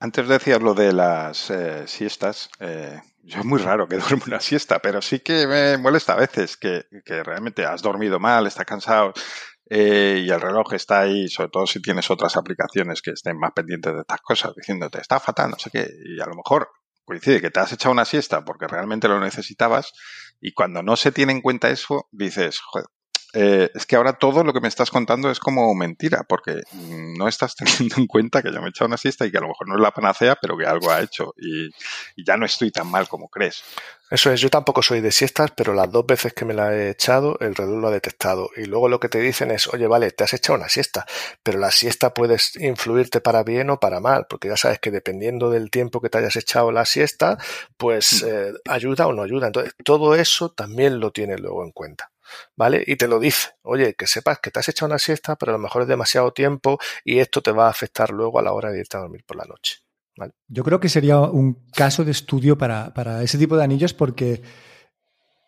Antes 0.00 0.28
decías 0.28 0.62
lo 0.62 0.74
de 0.74 0.92
las 0.92 1.50
eh, 1.50 1.86
siestas. 1.86 2.50
Eh, 2.60 3.00
yo 3.22 3.40
es 3.40 3.44
muy 3.44 3.58
raro 3.58 3.88
que 3.88 3.96
duerme 3.98 4.22
una 4.26 4.40
siesta, 4.40 4.78
pero 4.78 5.02
sí 5.02 5.20
que 5.20 5.46
me 5.46 5.76
molesta 5.76 6.12
a 6.12 6.16
veces 6.16 6.56
que, 6.56 6.84
que 7.04 7.22
realmente 7.24 7.64
has 7.64 7.82
dormido 7.82 8.20
mal, 8.20 8.46
estás 8.46 8.64
cansado 8.64 9.12
eh, 9.68 10.22
y 10.24 10.30
el 10.30 10.40
reloj 10.40 10.72
está 10.72 11.00
ahí, 11.00 11.28
sobre 11.28 11.50
todo 11.50 11.66
si 11.66 11.82
tienes 11.82 12.10
otras 12.10 12.36
aplicaciones 12.36 13.02
que 13.02 13.10
estén 13.10 13.38
más 13.38 13.52
pendientes 13.54 13.92
de 13.92 14.00
estas 14.00 14.20
cosas, 14.20 14.54
diciéndote, 14.56 15.00
está 15.00 15.20
fatal, 15.20 15.50
no 15.50 15.58
sé 15.58 15.70
qué, 15.70 15.88
y 16.04 16.20
a 16.20 16.26
lo 16.26 16.36
mejor 16.36 16.70
coincide 17.04 17.40
que 17.40 17.50
te 17.50 17.60
has 17.60 17.72
echado 17.72 17.92
una 17.92 18.04
siesta 18.04 18.44
porque 18.44 18.66
realmente 18.66 19.08
lo 19.08 19.18
necesitabas 19.18 19.92
y 20.40 20.52
cuando 20.52 20.82
no 20.82 20.96
se 20.96 21.12
tiene 21.12 21.32
en 21.32 21.40
cuenta 21.40 21.70
eso, 21.70 22.08
dices, 22.12 22.60
joder, 22.60 22.86
eh, 23.34 23.70
es 23.74 23.84
que 23.84 23.96
ahora 23.96 24.14
todo 24.14 24.42
lo 24.42 24.52
que 24.52 24.60
me 24.60 24.68
estás 24.68 24.90
contando 24.90 25.30
es 25.30 25.38
como 25.38 25.74
mentira, 25.74 26.24
porque 26.26 26.62
no 27.16 27.28
estás 27.28 27.54
teniendo 27.56 27.96
en 27.96 28.06
cuenta 28.06 28.42
que 28.42 28.52
yo 28.52 28.60
me 28.60 28.68
he 28.68 28.70
echado 28.70 28.88
una 28.88 28.96
siesta 28.96 29.26
y 29.26 29.30
que 29.30 29.38
a 29.38 29.42
lo 29.42 29.48
mejor 29.48 29.68
no 29.68 29.74
es 29.74 29.80
la 29.80 29.90
panacea, 29.90 30.36
pero 30.40 30.56
que 30.56 30.66
algo 30.66 30.90
ha 30.90 31.00
hecho 31.00 31.34
y, 31.36 31.66
y, 32.16 32.24
ya 32.24 32.36
no 32.36 32.46
estoy 32.46 32.70
tan 32.70 32.86
mal 32.86 33.08
como 33.08 33.28
crees. 33.28 33.62
Eso 34.10 34.32
es, 34.32 34.40
yo 34.40 34.48
tampoco 34.48 34.82
soy 34.82 35.02
de 35.02 35.12
siestas, 35.12 35.50
pero 35.54 35.74
las 35.74 35.92
dos 35.92 36.06
veces 36.06 36.32
que 36.32 36.46
me 36.46 36.54
la 36.54 36.74
he 36.74 36.88
echado, 36.88 37.38
el 37.40 37.54
reloj 37.54 37.78
lo 37.78 37.88
ha 37.88 37.90
detectado. 37.90 38.48
Y 38.56 38.64
luego 38.64 38.88
lo 38.88 39.00
que 39.00 39.10
te 39.10 39.20
dicen 39.20 39.50
es, 39.50 39.66
oye, 39.66 39.86
vale, 39.86 40.10
te 40.12 40.24
has 40.24 40.32
echado 40.32 40.58
una 40.58 40.70
siesta, 40.70 41.04
pero 41.42 41.58
la 41.58 41.70
siesta 41.70 42.14
puede 42.14 42.38
influirte 42.58 43.20
para 43.20 43.42
bien 43.42 43.68
o 43.68 43.78
para 43.78 44.00
mal, 44.00 44.26
porque 44.26 44.48
ya 44.48 44.56
sabes 44.56 44.78
que 44.78 44.90
dependiendo 44.90 45.50
del 45.50 45.70
tiempo 45.70 46.00
que 46.00 46.08
te 46.08 46.16
hayas 46.16 46.36
echado 46.36 46.72
la 46.72 46.86
siesta, 46.86 47.36
pues 47.76 48.22
eh, 48.22 48.54
ayuda 48.66 49.06
o 49.06 49.12
no 49.12 49.22
ayuda. 49.22 49.48
Entonces, 49.48 49.74
todo 49.84 50.14
eso 50.14 50.50
también 50.52 51.00
lo 51.00 51.10
tienes 51.10 51.40
luego 51.40 51.62
en 51.62 51.72
cuenta. 51.72 52.10
¿Vale? 52.56 52.82
Y 52.86 52.96
te 52.96 53.08
lo 53.08 53.18
dice, 53.18 53.50
oye, 53.62 53.94
que 53.94 54.06
sepas 54.06 54.38
que 54.40 54.50
te 54.50 54.60
has 54.60 54.68
echado 54.68 54.88
una 54.88 54.98
siesta, 54.98 55.36
pero 55.36 55.52
a 55.52 55.56
lo 55.56 55.58
mejor 55.58 55.82
es 55.82 55.88
demasiado 55.88 56.32
tiempo 56.32 56.78
y 57.04 57.18
esto 57.18 57.42
te 57.42 57.52
va 57.52 57.66
a 57.66 57.70
afectar 57.70 58.10
luego 58.10 58.38
a 58.38 58.42
la 58.42 58.52
hora 58.52 58.70
de 58.70 58.80
irte 58.80 58.96
a 58.96 59.00
dormir 59.00 59.24
por 59.26 59.36
la 59.36 59.44
noche. 59.44 59.76
¿vale? 60.16 60.32
Yo 60.48 60.64
creo 60.64 60.80
que 60.80 60.88
sería 60.88 61.18
un 61.20 61.66
caso 61.72 62.04
de 62.04 62.10
estudio 62.10 62.58
para, 62.58 62.92
para 62.94 63.22
ese 63.22 63.38
tipo 63.38 63.56
de 63.56 63.64
anillos 63.64 63.94
porque 63.94 64.42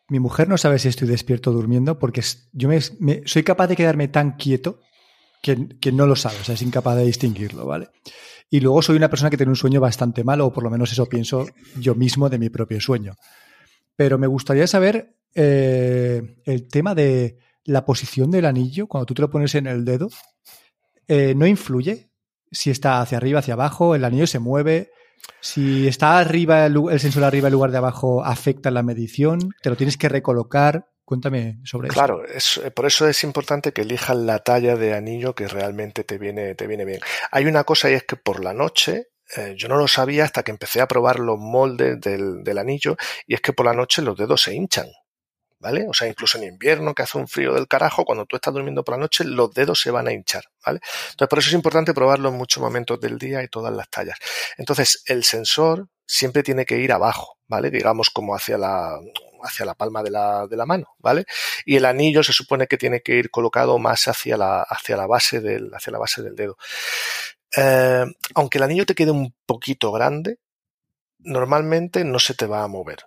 mi 0.09 0.19
mujer 0.19 0.49
no 0.49 0.59
sabe 0.59 0.79
si 0.79 0.89
estoy 0.89 1.09
despierto 1.09 1.53
durmiendo 1.53 1.99
porque 1.99 2.23
yo 2.53 2.69
me, 2.69 2.81
soy 2.81 3.43
capaz 3.43 3.69
de 3.69 3.77
quedarme 3.77 4.09
tan 4.09 4.33
quieto 4.37 4.81
que, 5.43 5.69
que, 5.81 5.93
no 5.93 6.07
lo 6.07 6.17
sabe, 6.17 6.37
o 6.41 6.45
sea, 6.45 6.55
es 6.55 6.63
incapaz 6.63 6.97
de 6.97 7.05
distinguirlo, 7.05 7.65
¿vale? 7.65 7.89
Y 8.51 8.59
luego 8.61 8.83
soy 8.83 8.97
una 8.97 9.09
persona 9.09 9.31
que 9.31 9.37
tiene 9.37 9.51
un 9.51 9.57
sueño 9.57 9.81
bastante 9.81 10.25
malo, 10.25 10.47
o 10.47 10.53
por 10.53 10.65
lo 10.65 10.71
menos 10.71 10.91
eso 10.91 11.07
pienso 11.07 11.47
yo 11.79 11.95
mismo 11.95 12.29
de 12.29 12.39
mi 12.39 12.51
propio 12.51 12.81
sueño. 12.81 13.15
Pero 13.95 14.19
me 14.19 14.27
gustaría 14.27 14.67
saber 14.67 15.15
eh, 15.35 16.37
el 16.45 16.69
tema 16.69 16.95
de 16.95 17.39
la 17.65 17.85
posición 17.85 18.31
del 18.31 18.47
anillo, 18.47 18.87
cuando 18.87 19.07
tú 19.07 19.15
te 19.15 19.23
lo 19.23 19.31
pones 19.31 19.55
en 19.55 19.67
el 19.67 19.85
dedo, 19.85 20.09
eh, 21.07 21.35
¿no 21.35 21.47
influye 21.47 22.11
si 22.51 22.71
está 22.71 23.01
hacia 23.01 23.19
arriba, 23.19 23.41
hacia 23.41 23.55
abajo, 23.55 23.95
el 23.95 24.05
anillo 24.05 24.27
se 24.27 24.39
mueve? 24.39 24.91
Si 25.41 25.87
está 25.87 26.19
arriba, 26.19 26.67
el, 26.67 27.01
sensor 27.01 27.25
arriba 27.25 27.49
en 27.49 27.53
lugar 27.53 27.71
de 27.71 27.79
abajo, 27.79 28.25
afecta 28.25 28.71
la 28.71 28.83
medición, 28.83 29.55
te 29.63 29.71
lo 29.71 29.77
tienes 29.77 29.97
que 29.97 30.09
recolocar. 30.09 30.87
Cuéntame 31.05 31.59
sobre 31.65 31.89
eso. 31.89 31.95
Claro, 31.95 32.23
eh, 32.25 32.71
por 32.71 32.87
eso 32.87 33.09
es 33.09 33.25
importante 33.25 33.73
que 33.73 33.83
elijas 33.83 34.17
la 34.17 34.39
talla 34.39 34.77
de 34.77 34.95
anillo 34.95 35.35
que 35.35 35.49
realmente 35.49 36.05
te 36.05 36.19
viene, 36.19 36.55
te 36.55 36.69
viene 36.69 36.85
bien. 36.85 37.01
Hay 37.33 37.47
una 37.47 37.65
cosa 37.65 37.91
y 37.91 37.95
es 37.95 38.05
que 38.05 38.15
por 38.15 38.45
la 38.45 38.55
noche, 38.55 39.09
eh, 39.37 39.55
yo 39.57 39.67
no 39.69 39.77
lo 39.77 39.89
sabía 39.89 40.25
hasta 40.25 40.45
que 40.45 40.53
empecé 40.53 40.81
a 40.81 40.87
probar 40.87 41.19
los 41.19 41.39
moldes 41.39 42.01
del, 42.01 42.45
del 42.45 42.59
anillo, 42.59 42.97
y 43.27 43.35
es 43.35 43.41
que 43.41 43.53
por 43.53 43.67
la 43.67 43.75
noche 43.75 44.03
los 44.03 44.17
dedos 44.17 44.43
se 44.43 44.55
hinchan. 44.55 44.87
¿Vale? 45.61 45.87
O 45.89 45.95
sea, 45.95 46.09
incluso 46.09 46.39
en 46.39 46.45
invierno, 46.45 46.95
que 46.95 47.03
hace 47.03 47.19
un 47.19 47.29
frío 47.29 47.55
del 47.55 47.69
carajo, 47.69 48.05
cuando 48.05 48.27
tú 48.27 48.37
estás 48.37 48.53
durmiendo 48.53 48.83
por 48.83 48.97
la 48.97 49.01
noche, 49.01 49.25
los 49.25 49.53
dedos 49.53 49.81
se 49.81 49.91
van 49.91 50.09
a 50.09 50.13
hinchar, 50.13 50.45
¿vale? 50.65 50.81
Entonces, 51.11 51.29
por 51.29 51.39
eso 51.39 51.49
es 51.49 51.55
importante 51.55 51.95
probarlo 51.95 52.31
en 52.31 52.37
muchos 52.37 52.63
momentos 52.63 52.99
del 53.01 53.19
día 53.19 53.43
y 53.43 53.49
todas 53.49 53.73
las 53.73 53.89
tallas. 53.89 54.19
Entonces, 54.57 55.03
el 55.07 55.23
sensor 55.23 55.89
siempre 56.07 56.43
tiene 56.43 56.65
que 56.65 56.79
ir 56.79 56.93
abajo, 56.93 57.39
¿vale? 57.47 57.71
Digamos 57.71 58.11
como 58.11 58.35
hacia 58.35 58.59
la, 58.59 58.99
hacia 59.43 59.67
la 59.67 59.75
palma 59.75 60.03
de 60.03 60.11
la, 60.11 60.47
de 60.47 60.57
la 60.57 60.67
mano, 60.67 60.95
¿vale? 60.99 61.25
Y 61.65 61.77
el 61.77 61.85
anillo 61.85 62.23
se 62.23 62.33
supone 62.33 62.67
que 62.67 62.79
tiene 62.79 63.01
que 63.03 63.17
ir 63.17 63.31
colocado 63.31 63.79
más 63.79 64.09
hacia 64.09 64.37
la, 64.37 64.63
hacia 64.63 64.97
la 64.97 65.07
base 65.07 65.41
del, 65.41 65.71
hacia 65.75 65.93
la 65.93 65.99
base 65.99 66.23
del 66.23 66.35
dedo. 66.35 66.57
Eh, 67.57 68.05
aunque 68.35 68.59
el 68.59 68.65
anillo 68.65 68.87
te 68.87 68.95
quede 68.95 69.11
un 69.11 69.35
poquito 69.47 69.93
grande, 69.93 70.39
normalmente 71.19 72.05
no 72.05 72.19
se 72.19 72.35
te 72.35 72.47
va 72.47 72.63
a 72.63 72.69
mover. 72.69 73.05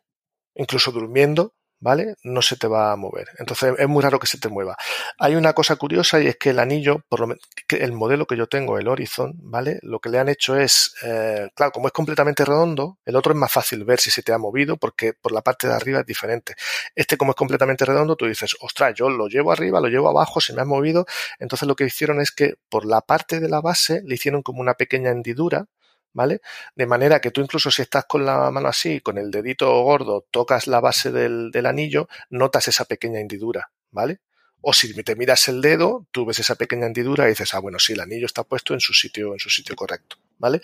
Incluso 0.55 0.91
durmiendo, 0.91 1.55
¿vale? 1.83 2.15
No 2.23 2.41
se 2.41 2.55
te 2.55 2.67
va 2.67 2.93
a 2.93 2.95
mover. 2.95 3.27
Entonces 3.39 3.75
es 3.77 3.87
muy 3.89 4.01
raro 4.01 4.17
que 4.17 4.25
se 4.25 4.37
te 4.37 4.47
mueva. 4.47 4.77
Hay 5.19 5.35
una 5.35 5.51
cosa 5.51 5.75
curiosa 5.75 6.21
y 6.21 6.27
es 6.27 6.37
que 6.37 6.51
el 6.51 6.59
anillo, 6.59 7.03
por 7.09 7.19
lo 7.19 7.35
el 7.69 7.91
modelo 7.91 8.25
que 8.25 8.37
yo 8.37 8.47
tengo, 8.47 8.77
el 8.79 8.87
Horizon, 8.87 9.33
¿vale? 9.37 9.79
Lo 9.81 9.99
que 9.99 10.09
le 10.09 10.17
han 10.17 10.29
hecho 10.29 10.55
es, 10.57 10.95
eh, 11.03 11.49
claro, 11.53 11.73
como 11.73 11.87
es 11.87 11.93
completamente 11.93 12.45
redondo, 12.45 12.99
el 13.05 13.17
otro 13.17 13.33
es 13.33 13.37
más 13.37 13.51
fácil 13.51 13.83
ver 13.83 13.99
si 13.99 14.11
se 14.11 14.23
te 14.23 14.31
ha 14.31 14.37
movido 14.37 14.77
porque 14.77 15.13
por 15.13 15.33
la 15.33 15.41
parte 15.41 15.67
de 15.67 15.73
arriba 15.73 15.99
es 15.99 16.05
diferente. 16.05 16.55
Este 16.95 17.17
como 17.17 17.31
es 17.31 17.35
completamente 17.35 17.83
redondo, 17.83 18.15
tú 18.15 18.27
dices, 18.27 18.55
ostras, 18.61 18.93
yo 18.95 19.09
lo 19.09 19.27
llevo 19.27 19.51
arriba, 19.51 19.81
lo 19.81 19.89
llevo 19.89 20.09
abajo, 20.09 20.39
se 20.39 20.53
me 20.53 20.61
ha 20.61 20.65
movido. 20.65 21.05
Entonces 21.37 21.67
lo 21.67 21.75
que 21.75 21.83
hicieron 21.85 22.21
es 22.21 22.31
que 22.31 22.55
por 22.69 22.85
la 22.85 23.01
parte 23.01 23.41
de 23.41 23.49
la 23.49 23.59
base 23.59 24.01
le 24.05 24.15
hicieron 24.15 24.41
como 24.41 24.61
una 24.61 24.75
pequeña 24.75 25.11
hendidura, 25.11 25.67
¿vale? 26.13 26.41
De 26.75 26.85
manera 26.85 27.19
que 27.19 27.31
tú 27.31 27.41
incluso 27.41 27.71
si 27.71 27.81
estás 27.81 28.05
con 28.05 28.25
la 28.25 28.49
mano 28.51 28.67
así, 28.67 29.01
con 29.01 29.17
el 29.17 29.31
dedito 29.31 29.81
gordo, 29.81 30.25
tocas 30.31 30.67
la 30.67 30.79
base 30.79 31.11
del, 31.11 31.51
anillo, 31.65 32.07
notas 32.29 32.67
esa 32.67 32.85
pequeña 32.85 33.19
hendidura, 33.19 33.71
¿vale? 33.91 34.21
O 34.61 34.71
si 34.71 34.93
te 35.03 35.15
miras 35.15 35.47
el 35.49 35.61
dedo, 35.61 36.07
tú 36.11 36.25
ves 36.25 36.39
esa 36.39 36.55
pequeña 36.55 36.85
hendidura 36.85 37.25
y 37.25 37.29
dices, 37.29 37.53
ah, 37.53 37.59
bueno, 37.59 37.79
sí, 37.79 37.93
el 37.93 37.99
anillo 37.99 38.25
está 38.25 38.43
puesto 38.43 38.73
en 38.73 38.79
su 38.79 38.93
sitio, 38.93 39.33
en 39.33 39.39
su 39.39 39.49
sitio 39.49 39.75
correcto, 39.75 40.17
¿vale? 40.37 40.61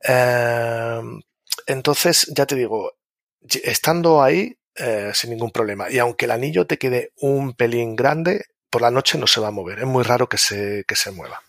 Em, 0.00 1.22
entonces, 1.66 2.26
ya 2.36 2.44
te 2.44 2.56
digo, 2.56 2.92
estando 3.64 4.22
ahí, 4.22 4.58
eh, 4.74 5.12
sin 5.14 5.30
ningún 5.30 5.50
problema. 5.50 5.90
Y 5.90 5.98
aunque 5.98 6.26
el 6.26 6.30
anillo 6.32 6.66
te 6.66 6.78
quede 6.78 7.12
un 7.16 7.54
pelín 7.54 7.96
grande, 7.96 8.46
por 8.70 8.82
la 8.82 8.90
noche 8.90 9.18
no 9.18 9.26
se 9.26 9.40
va 9.40 9.48
a 9.48 9.50
mover. 9.50 9.80
Es 9.80 9.86
muy 9.86 10.02
raro 10.02 10.28
que 10.28 10.38
se, 10.38 10.84
que 10.86 10.96
se 10.96 11.10
mueva. 11.10 11.42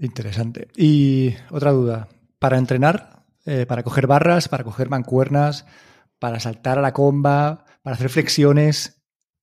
Interesante. 0.00 0.68
Y 0.76 1.34
otra 1.50 1.72
duda, 1.72 2.08
para 2.38 2.58
entrenar, 2.58 3.24
eh, 3.44 3.66
para 3.66 3.82
coger 3.82 4.06
barras, 4.06 4.48
para 4.48 4.64
coger 4.64 4.88
mancuernas, 4.88 5.66
para 6.18 6.40
saltar 6.40 6.78
a 6.78 6.82
la 6.82 6.92
comba, 6.92 7.64
para 7.82 7.94
hacer 7.94 8.08
flexiones 8.08 9.02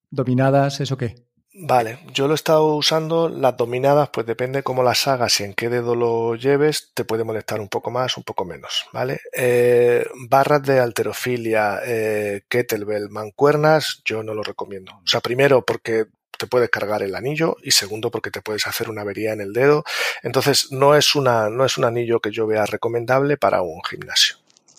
dominadas, 0.10 0.80
¿eso 0.80 0.98
qué? 0.98 1.25
Vale, 1.58 2.00
yo 2.14 2.28
lo 2.28 2.34
he 2.34 2.36
estado 2.36 2.76
usando, 2.76 3.30
las 3.30 3.56
dominadas, 3.56 4.10
pues 4.10 4.26
depende 4.26 4.62
cómo 4.62 4.84
las 4.84 5.08
hagas 5.08 5.40
y 5.40 5.46
en 5.46 5.54
qué 5.54 5.70
dedo 5.70 5.96
lo 5.96 6.36
lleves, 6.36 6.92
te 6.94 7.06
puede 7.06 7.24
molestar 7.24 7.62
un 7.62 7.70
poco 7.70 7.92
más, 7.92 8.18
un 8.18 8.24
poco 8.24 8.44
menos, 8.44 8.86
¿vale? 8.92 9.22
Eh, 9.32 10.06
barras 10.28 10.64
de 10.64 10.82
alterofilia, 10.82 11.80
eh, 11.86 12.42
kettlebell, 12.50 13.10
mancuernas, 13.10 14.02
yo 14.04 14.22
no 14.22 14.34
lo 14.34 14.44
recomiendo. 14.44 14.92
O 14.96 15.08
sea, 15.08 15.22
primero 15.22 15.64
porque 15.64 16.08
te 16.38 16.48
puedes 16.48 16.70
cargar 16.70 17.04
el 17.04 17.16
anillo 17.16 17.56
y 17.64 17.72
segundo 17.72 18.12
porque 18.12 18.32
te 18.32 18.42
puedes 18.42 18.68
hacer 18.68 18.90
una 18.90 19.04
avería 19.04 19.32
en 19.32 19.40
el 19.40 19.54
dedo. 19.54 19.86
Entonces 20.24 20.74
no 20.74 20.94
es, 20.94 21.16
una, 21.16 21.50
no 21.50 21.64
es 21.64 21.78
un 21.78 21.86
anillo 21.86 22.20
que 22.20 22.32
yo 22.32 22.48
vea 22.48 22.66
recomendable 22.66 23.38
para 23.38 23.62
un 23.62 23.82
gimnasio. 23.90 24.36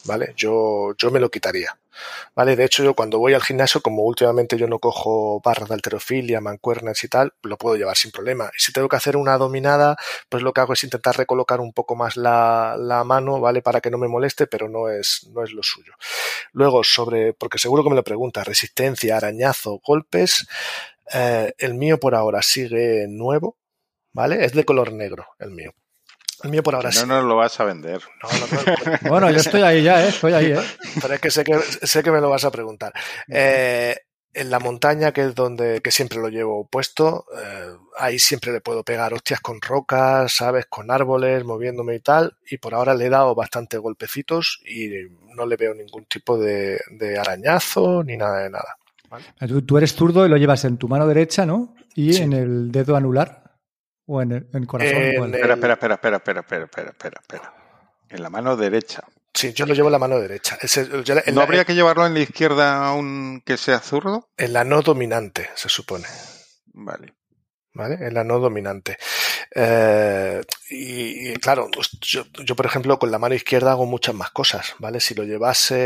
¿Vale? 0.07 0.35
Yo, 0.37 0.95
yo 0.97 1.11
me 1.11 1.21
lo 1.21 1.31
quitaría. 1.31 1.77
¿Vale? 2.35 2.57
De 2.57 2.65
hecho, 2.65 2.85
yo 2.85 2.95
cuando 2.95 3.19
voy 3.19 3.35
al 3.35 3.43
gimnasio, 3.43 3.81
como 3.81 4.03
últimamente 4.03 4.57
yo 4.59 4.67
no 4.69 4.79
cojo 4.79 5.41
barras 5.43 5.69
de 5.69 5.75
alterofilia, 5.75 6.41
mancuernas 6.41 7.03
y 7.05 7.09
tal, 7.09 7.33
lo 7.43 7.57
puedo 7.57 7.77
llevar 7.77 7.97
sin 7.97 8.11
problema. 8.11 8.51
Y 8.57 8.61
si 8.61 8.73
tengo 8.73 8.89
que 8.89 8.97
hacer 8.97 9.17
una 9.17 9.39
dominada, 9.39 9.97
pues 10.29 10.43
lo 10.43 10.53
que 10.53 10.61
hago 10.61 10.75
es 10.75 10.85
intentar 10.85 11.17
recolocar 11.17 11.61
un 11.61 11.73
poco 11.73 11.97
más 11.97 12.17
la, 12.17 12.77
la 12.79 13.05
mano, 13.05 13.41
¿vale? 13.41 13.63
Para 13.63 13.81
que 13.81 13.91
no 13.91 13.99
me 13.99 14.09
moleste, 14.09 14.47
pero 14.47 14.69
no 14.69 14.89
es, 14.89 15.29
no 15.33 15.43
es 15.43 15.53
lo 15.53 15.63
suyo. 15.63 15.93
Luego, 16.53 16.85
sobre, 16.85 17.33
porque 17.33 17.59
seguro 17.59 17.83
que 17.83 17.91
me 17.91 17.97
lo 17.97 18.05
pregunta, 18.05 18.45
resistencia, 18.45 19.17
arañazo, 19.17 19.81
golpes, 19.85 20.47
eh, 21.13 21.55
el 21.59 21.75
mío 21.75 21.99
por 21.99 22.15
ahora 22.15 22.43
sigue 22.43 23.07
nuevo, 23.09 23.57
¿vale? 24.13 24.45
Es 24.45 24.53
de 24.53 24.65
color 24.65 24.93
negro, 24.93 25.27
el 25.39 25.51
mío. 25.53 25.73
El 26.43 26.51
mío 26.51 26.63
por 26.63 26.75
ahora 26.75 26.93
sí. 26.93 27.01
No 27.01 27.07
nos 27.07 27.25
lo 27.25 27.37
vas 27.37 27.59
a 27.61 27.65
vender. 27.65 28.01
bueno, 29.09 29.31
yo 29.31 29.39
estoy 29.39 29.63
ahí 29.63 29.83
ya, 29.83 30.05
¿eh? 30.05 30.09
Estoy 30.09 30.33
ahí, 30.33 30.53
¿eh? 30.53 30.61
Pero 31.01 31.15
es 31.15 31.21
que 31.21 31.31
sé 31.31 31.45
que, 31.45 31.59
sé 31.61 32.03
que 32.03 32.11
me 32.11 32.21
lo 32.21 32.31
vas 32.31 32.45
a 32.45 32.51
preguntar. 32.51 32.93
Eh, 33.29 33.97
en 34.35 34.51
la 34.51 34.59
montaña, 34.59 35.13
que 35.13 35.23
es 35.23 35.35
donde 35.35 35.81
que 35.81 35.91
siempre 35.91 36.19
lo 36.19 36.29
llevo 36.29 36.67
puesto, 36.69 37.25
eh, 37.35 37.73
ahí 37.99 38.19
siempre 38.19 38.53
le 38.53 38.61
puedo 38.61 38.83
pegar 38.83 39.15
hostias 39.15 39.41
con 39.41 39.61
rocas, 39.63 40.31
¿sabes? 40.33 40.67
Con 40.67 40.91
árboles, 40.91 41.45
moviéndome 41.45 41.95
y 41.95 42.01
tal. 42.01 42.37
Y 42.51 42.59
por 42.59 42.75
ahora 42.75 42.95
le 42.95 43.07
he 43.07 43.11
dado 43.11 43.35
bastantes 43.35 43.81
golpecitos 43.81 44.61
y 44.67 44.91
no 45.35 45.47
le 45.47 45.57
veo 45.57 45.75
ningún 45.75 46.05
tipo 46.05 46.39
de 46.39 46.79
arañazo 47.19 48.05
ni 48.05 48.17
nada 48.17 48.43
de 48.43 48.51
nada. 48.51 48.77
Tú, 49.67 49.79
eres 49.79 49.95
zurdo 49.95 50.27
y 50.27 50.29
lo 50.29 50.37
llevas 50.37 50.65
en 50.65 50.79
tu 50.79 50.89
mano 50.89 51.07
derecha, 51.07 51.47
¿no? 51.47 51.75
Y 51.95 52.17
en 52.17 52.33
el 52.33 52.73
dedo 52.73 52.97
anular. 52.97 53.43
O 54.07 54.23
en 54.23 54.33
el, 54.33 54.67
corazón. 54.67 54.97
Espera, 55.35 55.55
espera, 55.55 55.75
espera, 55.75 55.95
espera, 55.95 56.17
espera, 56.17 56.41
espera, 56.41 56.91
espera, 56.91 57.21
espera. 57.21 57.55
En 58.09 58.23
la 58.23 58.31
mano 58.31 58.57
derecha. 58.57 59.03
Sí, 59.35 59.53
yo 59.53 59.67
lo 59.67 59.75
llevo 59.75 59.89
en 59.89 59.93
la 59.93 59.99
mano 59.99 60.19
derecha. 60.19 60.57
¿No 61.33 61.41
habría 61.41 61.65
que 61.65 61.75
llevarlo 61.75 62.07
en 62.07 62.15
la 62.15 62.21
izquierda 62.21 62.87
aunque 62.87 63.57
sea 63.57 63.81
zurdo? 63.81 64.31
En 64.37 64.53
la 64.53 64.65
no 64.65 64.81
dominante, 64.83 65.51
se 65.55 65.69
supone. 65.69 66.07
Vale. 66.73 67.15
¿vale? 67.77 67.97
En 68.07 68.15
la 68.15 68.25
no 68.25 68.39
dominante. 68.39 68.97
Eh, 69.55 70.43
y, 70.71 71.35
claro, 71.35 71.69
pues 71.73 71.91
yo, 72.01 72.25
yo, 72.45 72.57
por 72.57 72.67
ejemplo, 72.67 72.99
con 72.99 73.11
la 73.11 73.19
mano 73.19 73.35
izquierda 73.35 73.73
hago 73.73 73.87
muchas 73.87 74.15
más 74.15 74.31
cosas, 74.31 74.75
¿vale? 74.79 74.99
Si 74.99 75.15
lo 75.15 75.25
llevase 75.25 75.77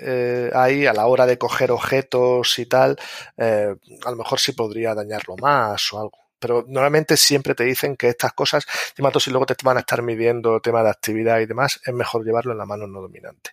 eh, 0.00 0.50
ahí 0.54 0.86
a 0.86 0.92
la 0.92 1.06
hora 1.06 1.26
de 1.26 1.38
coger 1.38 1.72
objetos 1.72 2.58
y 2.58 2.66
tal, 2.66 2.98
eh, 3.36 3.74
a 4.04 4.10
lo 4.10 4.16
mejor 4.16 4.38
sí 4.38 4.52
podría 4.52 4.94
dañarlo 4.94 5.36
más 5.36 5.92
o 5.92 6.00
algo. 6.00 6.27
Pero 6.38 6.64
normalmente 6.68 7.16
siempre 7.16 7.54
te 7.54 7.64
dicen 7.64 7.96
que 7.96 8.08
estas 8.08 8.32
cosas, 8.32 8.64
encima 8.90 9.10
si 9.18 9.30
luego 9.30 9.46
te 9.46 9.54
van 9.64 9.76
a 9.76 9.80
estar 9.80 10.02
midiendo 10.02 10.60
tema 10.60 10.82
de 10.82 10.90
actividad 10.90 11.40
y 11.40 11.46
demás, 11.46 11.80
es 11.84 11.94
mejor 11.94 12.24
llevarlo 12.24 12.52
en 12.52 12.58
la 12.58 12.66
mano 12.66 12.86
no 12.86 13.00
dominante. 13.00 13.50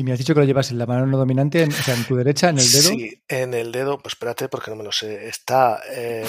Y 0.00 0.02
me 0.02 0.12
has 0.12 0.18
dicho 0.18 0.32
que 0.32 0.40
lo 0.40 0.46
llevas 0.46 0.70
en 0.70 0.78
la 0.78 0.86
mano 0.86 1.04
no 1.04 1.18
dominante, 1.18 1.64
o 1.64 1.70
sea, 1.70 1.94
en 1.94 2.04
tu 2.04 2.16
derecha, 2.16 2.48
en 2.48 2.58
el 2.58 2.72
dedo. 2.72 2.88
Sí, 2.88 3.22
en 3.28 3.52
el 3.52 3.70
dedo, 3.70 3.98
pues 3.98 4.14
espérate 4.14 4.48
porque 4.48 4.70
no 4.70 4.78
me 4.78 4.82
lo 4.84 4.92
sé. 4.92 5.28
Está. 5.28 5.78
Eh... 5.90 6.24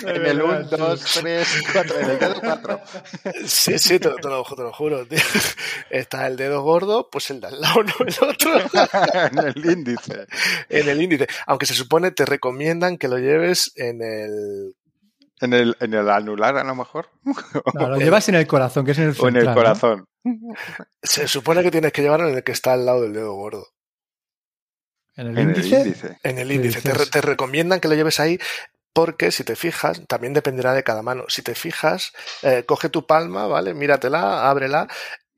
en 0.06 0.24
el 0.24 0.40
1, 0.40 0.62
2, 0.62 1.04
3, 1.20 1.48
4, 1.70 2.00
en 2.00 2.10
el 2.12 2.18
dedo 2.18 2.40
4. 2.40 2.80
Sí, 3.44 3.78
sí, 3.78 3.98
te, 3.98 4.08
te, 4.08 4.26
lo, 4.26 4.42
te 4.42 4.62
lo, 4.62 4.72
juro. 4.72 5.06
Tío. 5.06 5.18
Está 5.90 6.26
el 6.28 6.38
dedo 6.38 6.62
gordo, 6.62 7.10
pues 7.10 7.28
el 7.28 7.42
de 7.42 7.48
al 7.48 7.60
lado, 7.60 7.82
no 7.82 7.92
el 7.98 8.14
otro. 8.30 8.58
en 9.32 9.38
el 9.38 9.70
índice. 9.70 10.26
En 10.70 10.88
el 10.88 11.02
índice. 11.02 11.26
Aunque 11.46 11.66
se 11.66 11.74
supone 11.74 12.10
te 12.12 12.24
recomiendan 12.24 12.96
que 12.96 13.08
lo 13.08 13.18
lleves 13.18 13.70
en 13.76 14.00
el 14.00 14.74
¿En 15.40 15.52
el, 15.52 15.76
¿En 15.80 15.92
el 15.92 16.08
anular 16.08 16.56
a 16.56 16.64
lo 16.64 16.74
mejor? 16.74 17.10
No, 17.74 17.88
lo 17.88 17.96
llevas 17.98 18.28
en 18.30 18.36
el 18.36 18.46
corazón, 18.46 18.86
que 18.86 18.92
es 18.92 18.98
en 18.98 19.08
el 19.08 19.14
central, 19.14 19.36
O 19.36 19.38
en 19.38 19.48
el 19.48 19.54
corazón. 19.54 20.08
Se 21.02 21.28
supone 21.28 21.62
que 21.62 21.70
tienes 21.70 21.92
que 21.92 22.02
llevarlo 22.02 22.28
en 22.28 22.36
el 22.36 22.44
que 22.44 22.52
está 22.52 22.72
al 22.72 22.86
lado 22.86 23.02
del 23.02 23.12
dedo 23.12 23.34
gordo. 23.34 23.68
¿En 25.16 25.28
el, 25.28 25.38
índice? 25.38 26.18
En 26.22 26.38
el 26.38 26.52
índice. 26.52 26.82
Te, 26.82 26.92
te, 27.06 27.20
recomiendan 27.22 27.80
que 27.80 27.88
lo 27.88 27.94
lleves 27.94 28.20
ahí 28.20 28.38
porque 28.92 29.30
si 29.30 29.44
te 29.44 29.56
fijas, 29.56 30.02
también 30.08 30.32
dependerá 30.32 30.72
de 30.72 30.82
cada 30.82 31.02
mano. 31.02 31.24
Si 31.28 31.42
te 31.42 31.54
fijas, 31.54 32.12
eh, 32.42 32.64
coge 32.66 32.88
tu 32.88 33.06
palma, 33.06 33.46
¿vale? 33.46 33.74
Míratela, 33.74 34.48
ábrela 34.48 34.88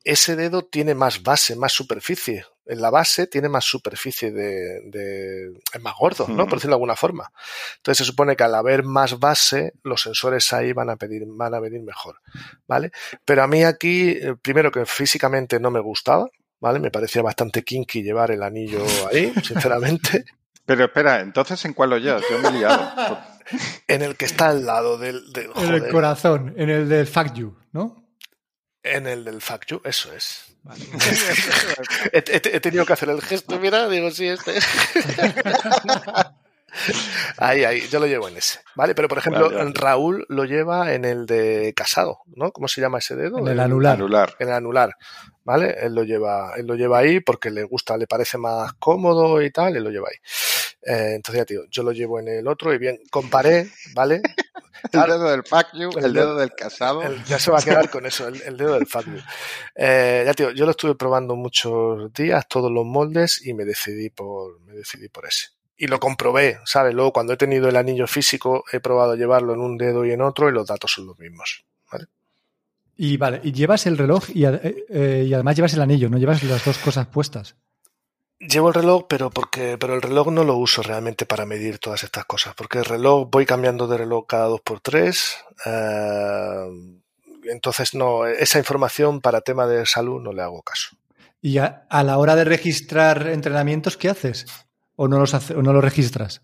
ese 0.08 0.36
dedo 0.36 0.62
tiene 0.64 0.94
más 0.94 1.22
base, 1.22 1.54
más 1.54 1.72
superficie. 1.72 2.46
En 2.64 2.80
la 2.80 2.88
base 2.88 3.26
tiene 3.26 3.50
más 3.50 3.66
superficie 3.66 4.32
de, 4.32 4.80
de 4.86 5.52
es 5.70 5.82
más 5.82 5.94
gordo, 5.98 6.26
¿no? 6.28 6.46
Por 6.46 6.54
decirlo 6.54 6.72
de 6.72 6.76
alguna 6.76 6.96
forma. 6.96 7.30
Entonces 7.76 7.98
se 7.98 8.10
supone 8.10 8.34
que 8.34 8.42
al 8.42 8.54
haber 8.54 8.84
más 8.84 9.18
base, 9.18 9.74
los 9.82 10.00
sensores 10.00 10.50
ahí 10.54 10.72
van 10.72 10.88
a 10.88 10.96
pedir, 10.96 11.24
van 11.26 11.52
a 11.52 11.60
venir 11.60 11.82
mejor, 11.82 12.20
¿vale? 12.66 12.90
Pero 13.26 13.42
a 13.42 13.46
mí 13.46 13.64
aquí, 13.64 14.12
eh, 14.12 14.34
primero 14.40 14.72
que 14.72 14.86
físicamente 14.86 15.60
no 15.60 15.70
me 15.70 15.80
gustaba, 15.80 16.26
¿vale? 16.58 16.80
Me 16.80 16.90
parecía 16.90 17.20
bastante 17.20 17.62
kinky 17.62 18.02
llevar 18.02 18.30
el 18.30 18.42
anillo 18.42 18.82
ahí, 19.12 19.30
sinceramente. 19.44 20.24
Pero 20.64 20.86
espera, 20.86 21.20
entonces 21.20 21.62
¿en 21.66 21.74
cuál 21.74 21.90
lo 21.90 21.98
llevas? 21.98 22.22
Yo 22.30 22.38
me 22.38 22.48
he 22.48 22.52
liado. 22.52 23.18
en 23.88 24.00
el 24.00 24.16
que 24.16 24.24
está 24.24 24.48
al 24.48 24.64
lado 24.64 24.96
del... 24.96 25.30
del 25.34 25.50
en 25.54 25.74
el 25.74 25.88
corazón, 25.90 26.54
en 26.56 26.70
el 26.70 26.88
del 26.88 27.06
fuck 27.06 27.34
you, 27.34 27.58
¿no? 27.72 28.07
En 28.82 29.06
el 29.06 29.24
del 29.24 29.40
fuck 29.40 29.66
you, 29.66 29.80
eso 29.84 30.12
es. 30.12 30.56
Vale. 30.62 30.84
he, 32.12 32.18
he, 32.18 32.56
he, 32.56 32.60
tenido 32.60 32.84
que 32.86 32.92
hacer 32.92 33.08
el 33.10 33.22
gesto, 33.22 33.58
mira, 33.58 33.88
digo, 33.88 34.10
sí, 34.10 34.26
este. 34.28 34.54
Ahí, 37.38 37.64
ahí, 37.64 37.80
yo 37.88 37.98
lo 37.98 38.06
llevo 38.06 38.28
en 38.28 38.36
ese, 38.36 38.60
¿vale? 38.74 38.94
Pero, 38.94 39.08
por 39.08 39.18
ejemplo, 39.18 39.46
vale, 39.46 39.56
vale. 39.56 39.72
Raúl 39.74 40.26
lo 40.28 40.44
lleva 40.44 40.92
en 40.92 41.04
el 41.04 41.26
de 41.26 41.72
casado, 41.74 42.20
¿no? 42.34 42.52
¿Cómo 42.52 42.68
se 42.68 42.80
llama 42.80 42.98
ese 42.98 43.16
dedo? 43.16 43.38
En 43.38 43.48
el 43.48 43.60
anular. 43.60 43.94
anular. 43.94 44.36
En 44.38 44.48
el 44.48 44.54
anular, 44.54 44.96
¿vale? 45.44 45.76
Él 45.80 45.94
lo 45.94 46.04
lleva, 46.04 46.52
él 46.56 46.66
lo 46.66 46.74
lleva 46.74 46.98
ahí 46.98 47.20
porque 47.20 47.50
le 47.50 47.64
gusta, 47.64 47.96
le 47.96 48.06
parece 48.06 48.38
más 48.38 48.74
cómodo 48.74 49.40
y 49.42 49.50
tal, 49.50 49.76
él 49.76 49.84
lo 49.84 49.90
lleva 49.90 50.08
ahí. 50.10 50.18
Eh, 50.88 51.14
entonces, 51.16 51.40
ya 51.40 51.44
tío, 51.44 51.64
yo 51.70 51.82
lo 51.82 51.92
llevo 51.92 52.18
en 52.18 52.28
el 52.28 52.48
otro 52.48 52.72
y 52.72 52.78
bien, 52.78 52.98
comparé, 53.10 53.70
¿vale? 53.94 54.22
el 54.92 55.00
dedo 55.00 55.30
del 55.30 55.44
fuck 55.44 55.66
you, 55.74 55.90
el, 55.98 56.06
el 56.06 56.12
dedo, 56.14 56.26
dedo, 56.26 56.36
del 56.36 56.52
casado. 56.54 57.02
El, 57.02 57.22
ya 57.24 57.38
se 57.38 57.50
va 57.50 57.58
a 57.58 57.62
quedar 57.62 57.90
con 57.90 58.06
eso, 58.06 58.26
el, 58.26 58.40
el 58.42 58.56
dedo 58.56 58.74
del 58.74 58.86
fuck 58.86 59.04
you. 59.04 59.20
Eh, 59.74 60.22
ya 60.24 60.34
tío, 60.34 60.50
yo 60.52 60.64
lo 60.64 60.70
estuve 60.70 60.94
probando 60.94 61.36
muchos 61.36 62.12
días, 62.12 62.48
todos 62.48 62.70
los 62.72 62.86
moldes, 62.86 63.44
y 63.46 63.52
me 63.52 63.64
decidí 63.64 64.10
por, 64.10 64.60
me 64.62 64.74
decidí 64.74 65.08
por 65.08 65.26
ese 65.26 65.48
y 65.78 65.86
lo 65.86 66.00
comprobé, 66.00 66.58
¿sabes? 66.64 66.92
Luego 66.92 67.12
cuando 67.12 67.32
he 67.32 67.36
tenido 67.36 67.68
el 67.68 67.76
anillo 67.76 68.08
físico 68.08 68.64
he 68.72 68.80
probado 68.80 69.14
llevarlo 69.14 69.54
en 69.54 69.60
un 69.60 69.78
dedo 69.78 70.04
y 70.04 70.10
en 70.10 70.20
otro 70.20 70.48
y 70.48 70.52
los 70.52 70.66
datos 70.66 70.92
son 70.92 71.06
los 71.06 71.18
mismos, 71.18 71.64
¿vale? 71.90 72.06
Y 72.96 73.16
vale, 73.16 73.40
y 73.44 73.52
llevas 73.52 73.86
el 73.86 73.96
reloj 73.96 74.24
y, 74.34 74.44
eh, 74.44 75.24
y, 75.24 75.32
además 75.32 75.54
llevas 75.54 75.74
el 75.74 75.80
anillo, 75.80 76.10
no 76.10 76.18
llevas 76.18 76.42
las 76.42 76.64
dos 76.64 76.78
cosas 76.78 77.06
puestas. 77.06 77.54
Llevo 78.40 78.68
el 78.68 78.74
reloj, 78.74 79.06
pero 79.08 79.30
porque, 79.30 79.76
pero 79.78 79.94
el 79.94 80.02
reloj 80.02 80.28
no 80.28 80.44
lo 80.44 80.56
uso 80.56 80.82
realmente 80.82 81.26
para 81.26 81.44
medir 81.44 81.78
todas 81.78 82.04
estas 82.04 82.24
cosas, 82.24 82.54
porque 82.54 82.78
el 82.78 82.84
reloj 82.84 83.28
voy 83.30 83.44
cambiando 83.46 83.88
de 83.88 83.98
reloj 83.98 84.26
cada 84.26 84.44
dos 84.44 84.60
por 84.60 84.80
tres. 84.80 85.36
Eh, 85.66 86.68
entonces 87.50 87.94
no, 87.94 88.26
esa 88.26 88.58
información 88.58 89.20
para 89.20 89.40
tema 89.40 89.66
de 89.66 89.86
salud 89.86 90.20
no 90.20 90.32
le 90.32 90.42
hago 90.42 90.62
caso. 90.62 90.96
Y 91.40 91.58
a, 91.58 91.86
la 91.90 92.18
hora 92.18 92.36
de 92.36 92.44
registrar 92.44 93.28
entrenamientos, 93.28 93.96
¿qué 93.96 94.08
haces? 94.08 94.46
o 95.00 95.06
no 95.06 95.20
los, 95.20 95.32
o 95.32 95.62
no 95.62 95.72
los 95.72 95.82
registras? 95.82 96.42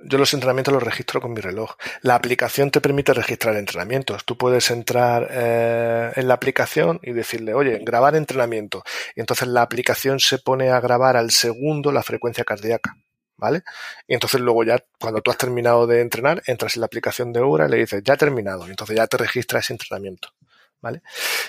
Yo 0.00 0.18
los 0.18 0.32
entrenamientos 0.32 0.72
los 0.72 0.82
registro 0.82 1.20
con 1.20 1.32
mi 1.32 1.40
reloj. 1.40 1.74
La 2.02 2.14
aplicación 2.14 2.70
te 2.70 2.80
permite 2.80 3.12
registrar 3.12 3.56
entrenamientos. 3.56 4.24
Tú 4.24 4.36
puedes 4.38 4.70
entrar 4.70 5.28
eh, 5.30 6.12
en 6.14 6.28
la 6.28 6.34
aplicación 6.34 7.00
y 7.02 7.12
decirle, 7.12 7.54
oye, 7.54 7.80
grabar 7.82 8.14
entrenamiento. 8.14 8.84
Y 9.16 9.20
entonces 9.20 9.48
la 9.48 9.62
aplicación 9.62 10.20
se 10.20 10.38
pone 10.38 10.70
a 10.70 10.80
grabar 10.80 11.16
al 11.16 11.30
segundo 11.30 11.90
la 11.92 12.02
frecuencia 12.02 12.44
cardíaca. 12.44 12.96
¿Vale? 13.36 13.62
Y 14.08 14.14
entonces 14.14 14.40
luego 14.40 14.64
ya, 14.64 14.82
cuando 14.98 15.20
tú 15.20 15.30
has 15.30 15.36
terminado 15.36 15.86
de 15.86 16.00
entrenar, 16.00 16.42
entras 16.46 16.74
en 16.74 16.80
la 16.80 16.86
aplicación 16.86 17.32
de 17.32 17.40
Ura 17.40 17.66
y 17.66 17.70
le 17.70 17.76
dices, 17.76 18.02
ya 18.04 18.16
terminado. 18.16 18.66
Y 18.66 18.70
entonces 18.70 18.96
ya 18.96 19.06
te 19.06 19.16
registra 19.16 19.60
ese 19.60 19.72
entrenamiento. 19.72 20.30
¿Vale? 20.80 21.02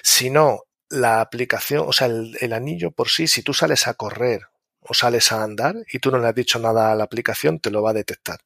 Si 0.04 0.30
no, 0.30 0.65
la 0.89 1.22
aplicación, 1.22 1.86
o 1.88 1.91
sea, 1.91 2.08
el, 2.08 2.38
el 2.41 2.54
anillo 2.54 2.91
por 2.91 3.10
sí, 3.10 3.28
si 3.28 3.41
tú 3.41 3.54
sales 3.54 3.88
a 3.88 3.95
correr 3.95 4.48
o 4.89 4.93
sales 4.93 5.32
a 5.32 5.43
andar 5.43 5.75
y 5.91 5.99
tú 5.99 6.12
no 6.12 6.17
le 6.17 6.28
has 6.28 6.36
dicho 6.36 6.60
nada 6.60 6.91
a 6.91 6.95
la 6.95 7.04
aplicación, 7.06 7.60
te 7.60 7.71
lo 7.71 7.82
va 7.82 7.91
a 7.91 7.93
detectar. 7.93 8.39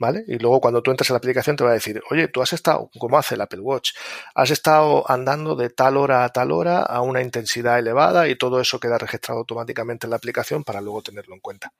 ¿Vale? 0.00 0.22
Y 0.28 0.38
luego 0.38 0.60
cuando 0.60 0.80
tú 0.80 0.92
entres 0.92 1.10
a 1.10 1.14
la 1.14 1.18
aplicación 1.18 1.56
te 1.56 1.64
va 1.64 1.70
a 1.70 1.74
decir, 1.74 2.00
oye, 2.10 2.28
tú 2.28 2.40
has 2.40 2.52
estado, 2.52 2.88
como 3.00 3.18
hace 3.18 3.34
el 3.34 3.40
Apple 3.40 3.58
Watch, 3.58 3.90
has 4.32 4.52
estado 4.52 5.10
andando 5.10 5.56
de 5.56 5.70
tal 5.70 5.96
hora 5.96 6.24
a 6.24 6.28
tal 6.28 6.52
hora 6.52 6.82
a 6.82 7.00
una 7.00 7.20
intensidad 7.20 7.80
elevada 7.80 8.28
y 8.28 8.38
todo 8.38 8.60
eso 8.60 8.78
queda 8.78 8.96
registrado 8.96 9.40
automáticamente 9.40 10.06
en 10.06 10.10
la 10.10 10.16
aplicación 10.16 10.62
para 10.62 10.80
luego 10.80 11.02
tenerlo 11.02 11.34
en 11.34 11.40
cuenta. 11.40 11.72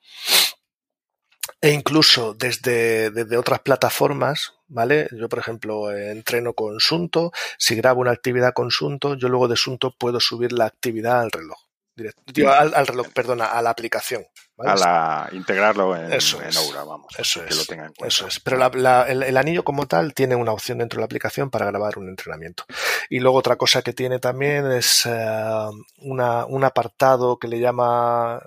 E 1.61 1.71
incluso 1.71 2.35
desde, 2.35 3.11
desde 3.11 3.37
otras 3.37 3.61
plataformas, 3.61 4.55
¿vale? 4.67 5.09
Yo, 5.13 5.29
por 5.29 5.39
ejemplo, 5.39 5.93
entreno 5.93 6.55
con 6.55 6.81
Sunto, 6.81 7.31
si 7.57 7.77
grabo 7.77 8.01
una 8.01 8.13
actividad 8.13 8.53
con 8.53 8.71
Sunto, 8.71 9.15
yo 9.15 9.29
luego 9.29 9.47
de 9.47 9.57
Sunto 9.57 9.95
puedo 9.97 10.19
subir 10.19 10.53
la 10.53 10.67
actividad 10.67 11.21
al 11.21 11.31
reloj. 11.31 11.68
Directo, 11.99 12.53
al, 12.53 12.75
al, 12.75 12.87
reloj, 12.87 13.09
perdona, 13.13 13.47
a 13.47 13.61
la 13.61 13.71
aplicación. 13.71 14.25
¿vale? 14.57 14.71
A 14.71 14.77
la, 14.77 15.29
integrarlo 15.33 15.97
en, 15.97 16.13
eso 16.13 16.41
en 16.41 16.57
Aura, 16.57 16.85
vamos. 16.85 17.13
Eso 17.19 17.43
que 17.43 17.49
es. 17.49 17.57
lo 17.57 17.65
tenga 17.65 17.87
en 17.87 17.93
cuenta. 17.93 18.07
Eso 18.07 18.27
es. 18.29 18.39
Pero 18.41 18.57
la, 18.57 18.71
la, 18.73 19.03
el, 19.09 19.23
el, 19.25 19.37
anillo 19.37 19.65
como 19.65 19.87
tal 19.87 20.15
tiene 20.15 20.37
una 20.37 20.53
opción 20.53 20.79
dentro 20.79 20.99
de 20.99 21.03
la 21.03 21.07
aplicación 21.07 21.51
para 21.51 21.67
grabar 21.67 21.99
un 21.99 22.09
entrenamiento. 22.09 22.65
Y 23.11 23.19
luego 23.19 23.39
otra 23.39 23.57
cosa 23.57 23.83
que 23.83 23.93
tiene 23.93 24.21
también 24.21 24.71
es 24.71 25.07
uh, 25.07 25.73
una, 25.99 26.47
un 26.47 26.65
apartado 26.65 27.39
que 27.39 27.49
le 27.49 27.59
llama 27.59 28.41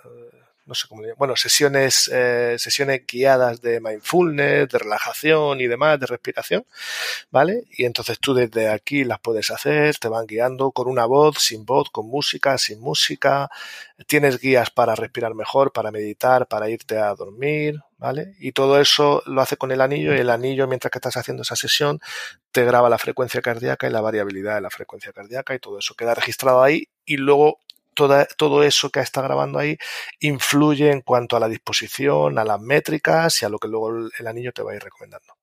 no 0.66 0.76
sé 0.76 0.88
cómo 0.88 1.02
le 1.02 1.14
bueno, 1.14 1.36
sesiones, 1.36 2.10
eh, 2.14 2.56
sesiones 2.58 3.02
guiadas 3.06 3.62
de 3.62 3.80
mindfulness, 3.80 4.70
de 4.70 4.78
relajación 4.78 5.60
y 5.60 5.68
demás, 5.68 6.00
de 6.00 6.06
respiración, 6.08 6.66
¿vale? 7.32 7.64
Y 7.72 7.86
entonces 7.86 8.20
tú 8.20 8.34
desde 8.34 8.70
aquí 8.70 9.04
las 9.04 9.20
puedes 9.20 9.52
hacer, 9.52 9.98
te 9.98 10.08
van 10.08 10.26
guiando 10.28 10.72
con 10.72 10.88
una 10.88 11.06
voz, 11.06 11.40
sin 11.40 11.66
voz, 11.66 11.90
con 11.90 12.08
música, 12.08 12.58
sin 12.58 12.80
música, 12.80 13.50
tienes 14.08 14.40
guías 14.40 14.70
para 14.70 14.96
respirar 14.96 15.36
mejor, 15.36 15.72
para 15.72 15.92
meditar, 15.92 16.48
para 16.48 16.70
irte 16.70 16.98
a 16.98 17.14
dormir, 17.16 17.80
¿vale? 17.98 18.36
Y 18.40 18.52
todo 18.52 18.80
eso 18.80 19.24
lo 19.26 19.42
hace 19.42 19.58
con 19.58 19.72
el 19.72 19.82
anillo 19.82 20.14
y 20.16 20.20
el 20.20 20.30
anillo, 20.30 20.68
mientras 20.68 20.92
que 20.92 20.98
estás 20.98 21.18
haciendo 21.18 21.44
esa 21.44 21.56
sesión, 21.56 22.00
te 22.52 22.64
graba 22.66 22.90
la 22.90 22.98
frecuencia 22.98 23.42
cardíaca 23.42 23.88
y 23.88 23.92
la 23.92 24.02
variabilidad 24.02 24.56
de 24.56 24.62
la 24.62 24.70
frecuencia 24.70 25.14
cardíaca 25.14 25.54
y 25.56 25.60
todo 25.60 25.80
eso 25.80 25.96
queda 25.96 26.16
registrado 26.16 26.64
ahí 26.64 26.88
y 27.06 27.18
luego 27.18 27.60
Toda, 27.94 28.26
todo 28.26 28.64
eso 28.64 28.90
que 28.90 29.02
está 29.02 29.22
grabando 29.22 29.60
ahí 29.60 29.78
influye 30.20 30.92
en 30.92 31.02
cuanto 31.02 31.36
a 31.36 31.40
la 31.40 31.50
disposición, 31.50 32.40
a 32.40 32.46
las 32.46 32.60
métricas 32.60 33.42
y 33.42 33.46
a 33.46 33.50
lo 33.50 33.60
que 33.60 33.68
luego 33.68 33.90
el, 34.18 34.28
anillo 34.28 34.54
te 34.54 34.64
va 34.64 34.72
a 34.72 34.76
ir 34.76 34.84
recomendando. 34.84 35.34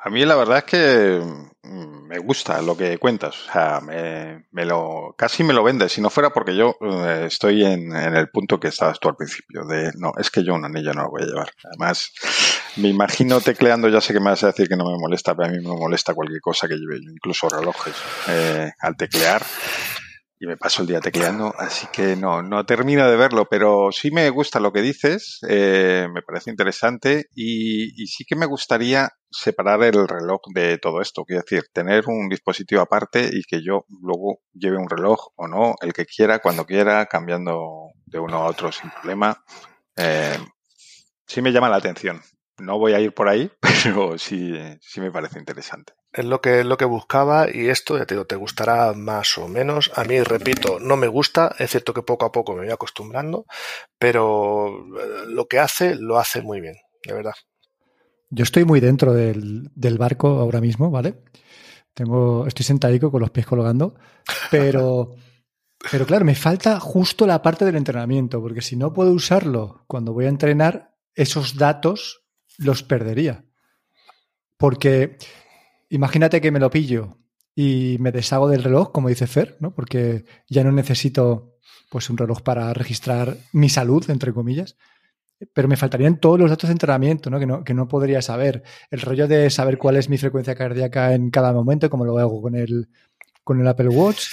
A 0.00 0.10
mí 0.10 0.24
la 0.24 0.36
verdad 0.36 0.58
es 0.58 0.64
que 0.64 1.20
me 1.62 2.18
gusta 2.18 2.62
lo 2.62 2.76
que 2.76 2.98
cuentas, 2.98 3.48
o 3.48 3.52
sea, 3.52 3.80
me, 3.80 4.46
me 4.52 4.64
lo, 4.64 5.14
casi 5.18 5.42
me 5.42 5.52
lo 5.52 5.64
vendes, 5.64 5.92
si 5.92 6.00
no 6.00 6.08
fuera 6.08 6.30
porque 6.30 6.56
yo 6.56 6.76
eh, 6.80 7.24
estoy 7.26 7.64
en, 7.64 7.94
en, 7.94 8.14
el 8.14 8.30
punto 8.30 8.60
que 8.60 8.68
estabas 8.68 9.00
tú 9.00 9.08
al 9.08 9.16
principio, 9.16 9.64
de 9.64 9.90
no, 9.96 10.12
es 10.16 10.30
que 10.30 10.44
yo 10.44 10.54
un 10.54 10.64
anillo 10.64 10.94
no 10.94 11.02
lo 11.02 11.10
voy 11.10 11.22
a 11.22 11.26
llevar. 11.26 11.50
Además, 11.64 12.12
me 12.76 12.88
imagino 12.88 13.40
tecleando, 13.40 13.88
ya 13.88 14.00
sé 14.00 14.12
que 14.12 14.20
me 14.20 14.30
vas 14.30 14.44
a 14.44 14.48
decir 14.48 14.68
que 14.68 14.76
no 14.76 14.84
me 14.84 14.98
molesta, 14.98 15.34
pero 15.34 15.48
a 15.48 15.50
mí 15.50 15.58
me 15.58 15.76
molesta 15.76 16.14
cualquier 16.14 16.40
cosa 16.40 16.68
que 16.68 16.76
lleve, 16.76 16.98
incluso 17.02 17.48
relojes, 17.48 17.94
eh, 18.28 18.70
al 18.78 18.96
teclear 18.96 19.42
y 20.40 20.46
me 20.46 20.56
paso 20.56 20.82
el 20.82 20.88
día 20.88 21.00
tecleando, 21.00 21.52
así 21.58 21.88
que 21.92 22.14
no, 22.14 22.42
no 22.42 22.64
termino 22.64 23.08
de 23.08 23.16
verlo, 23.16 23.46
pero 23.50 23.90
sí 23.90 24.10
me 24.10 24.30
gusta 24.30 24.60
lo 24.60 24.72
que 24.72 24.82
dices, 24.82 25.40
eh, 25.48 26.06
me 26.12 26.22
parece 26.22 26.50
interesante 26.50 27.26
y, 27.34 28.06
sí 28.06 28.24
que 28.24 28.36
me 28.36 28.46
gustaría 28.46 29.10
separar 29.30 29.82
el 29.82 30.06
reloj 30.06 30.40
de 30.54 30.78
todo 30.78 31.00
esto, 31.00 31.24
quiero 31.24 31.42
decir, 31.42 31.64
tener 31.72 32.04
un 32.06 32.28
dispositivo 32.28 32.80
aparte 32.80 33.28
y 33.32 33.42
que 33.42 33.62
yo 33.62 33.84
luego 34.00 34.40
lleve 34.52 34.78
un 34.78 34.88
reloj 34.88 35.28
o 35.36 35.48
no, 35.48 35.74
el 35.82 35.92
que 35.92 36.06
quiera, 36.06 36.38
cuando 36.38 36.64
quiera, 36.64 37.06
cambiando 37.06 37.90
de 38.06 38.18
uno 38.18 38.38
a 38.38 38.46
otro 38.46 38.70
sin 38.70 38.90
problema. 38.90 39.42
Eh, 39.96 40.38
sí 41.26 41.42
me 41.42 41.52
llama 41.52 41.68
la 41.68 41.76
atención. 41.76 42.22
No 42.58 42.78
voy 42.78 42.92
a 42.92 43.00
ir 43.00 43.12
por 43.12 43.28
ahí, 43.28 43.50
pero 43.60 44.18
sí, 44.18 44.54
sí 44.80 45.00
me 45.00 45.10
parece 45.10 45.38
interesante 45.38 45.92
es 46.12 46.24
lo 46.24 46.40
que, 46.40 46.60
es 46.60 46.66
lo 46.66 46.76
que 46.76 46.84
buscaba 46.84 47.46
y 47.52 47.68
esto, 47.68 47.98
ya 47.98 48.06
te 48.06 48.14
digo, 48.14 48.26
te 48.26 48.36
gustará 48.36 48.92
más 48.94 49.36
o 49.38 49.48
menos. 49.48 49.90
A 49.94 50.04
mí, 50.04 50.20
repito, 50.20 50.78
no 50.80 50.96
me 50.96 51.06
gusta, 51.06 51.54
es 51.58 51.70
cierto 51.70 51.92
que 51.92 52.02
poco 52.02 52.24
a 52.24 52.32
poco 52.32 52.54
me 52.54 52.62
voy 52.62 52.70
acostumbrando, 52.70 53.44
pero 53.98 54.84
lo 55.28 55.46
que 55.46 55.58
hace, 55.58 55.94
lo 55.96 56.18
hace 56.18 56.42
muy 56.42 56.60
bien, 56.60 56.74
de 57.06 57.14
verdad. 57.14 57.34
Yo 58.30 58.42
estoy 58.42 58.64
muy 58.64 58.80
dentro 58.80 59.12
del, 59.12 59.70
del 59.74 59.98
barco 59.98 60.28
ahora 60.40 60.60
mismo, 60.60 60.90
¿vale? 60.90 61.22
Tengo, 61.94 62.46
estoy 62.46 62.64
sentadico 62.64 63.10
con 63.10 63.20
los 63.20 63.30
pies 63.30 63.46
colgando, 63.46 63.94
pero, 64.50 65.14
pero 65.90 66.06
claro, 66.06 66.24
me 66.24 66.34
falta 66.34 66.80
justo 66.80 67.26
la 67.26 67.42
parte 67.42 67.64
del 67.64 67.76
entrenamiento, 67.76 68.40
porque 68.40 68.60
si 68.60 68.76
no 68.76 68.92
puedo 68.92 69.12
usarlo 69.12 69.84
cuando 69.86 70.12
voy 70.12 70.26
a 70.26 70.30
entrenar, 70.30 70.94
esos 71.14 71.56
datos 71.56 72.27
los 72.58 72.82
perdería. 72.82 73.44
Porque 74.56 75.16
imagínate 75.88 76.40
que 76.40 76.50
me 76.50 76.60
lo 76.60 76.70
pillo 76.70 77.18
y 77.54 77.96
me 78.00 78.12
deshago 78.12 78.48
del 78.48 78.64
reloj, 78.64 78.92
como 78.92 79.08
dice 79.08 79.26
Fer, 79.26 79.56
¿no? 79.60 79.74
Porque 79.74 80.24
ya 80.48 80.62
no 80.64 80.72
necesito 80.72 81.58
pues 81.90 82.10
un 82.10 82.18
reloj 82.18 82.42
para 82.42 82.72
registrar 82.74 83.36
mi 83.52 83.68
salud, 83.68 84.08
entre 84.10 84.32
comillas. 84.32 84.76
Pero 85.54 85.68
me 85.68 85.76
faltarían 85.76 86.18
todos 86.18 86.38
los 86.38 86.50
datos 86.50 86.68
de 86.68 86.72
entrenamiento, 86.72 87.30
¿no? 87.30 87.38
Que, 87.38 87.46
no, 87.46 87.64
que 87.64 87.74
no 87.74 87.88
podría 87.88 88.20
saber. 88.20 88.64
El 88.90 89.00
rollo 89.00 89.28
de 89.28 89.48
saber 89.50 89.78
cuál 89.78 89.96
es 89.96 90.08
mi 90.08 90.18
frecuencia 90.18 90.56
cardíaca 90.56 91.14
en 91.14 91.30
cada 91.30 91.52
momento, 91.52 91.88
como 91.88 92.04
lo 92.04 92.18
hago 92.18 92.42
con 92.42 92.56
el, 92.56 92.88
con 93.44 93.60
el 93.60 93.68
Apple 93.68 93.88
Watch. 93.88 94.26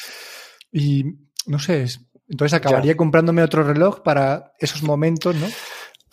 Y 0.72 1.06
no 1.46 1.60
sé, 1.60 1.86
entonces 2.28 2.54
acabaría 2.54 2.98
comprándome 2.98 3.44
otro 3.44 3.64
reloj 3.64 4.02
para 4.02 4.54
esos 4.60 4.82
momentos, 4.82 5.36
¿no? 5.36 5.48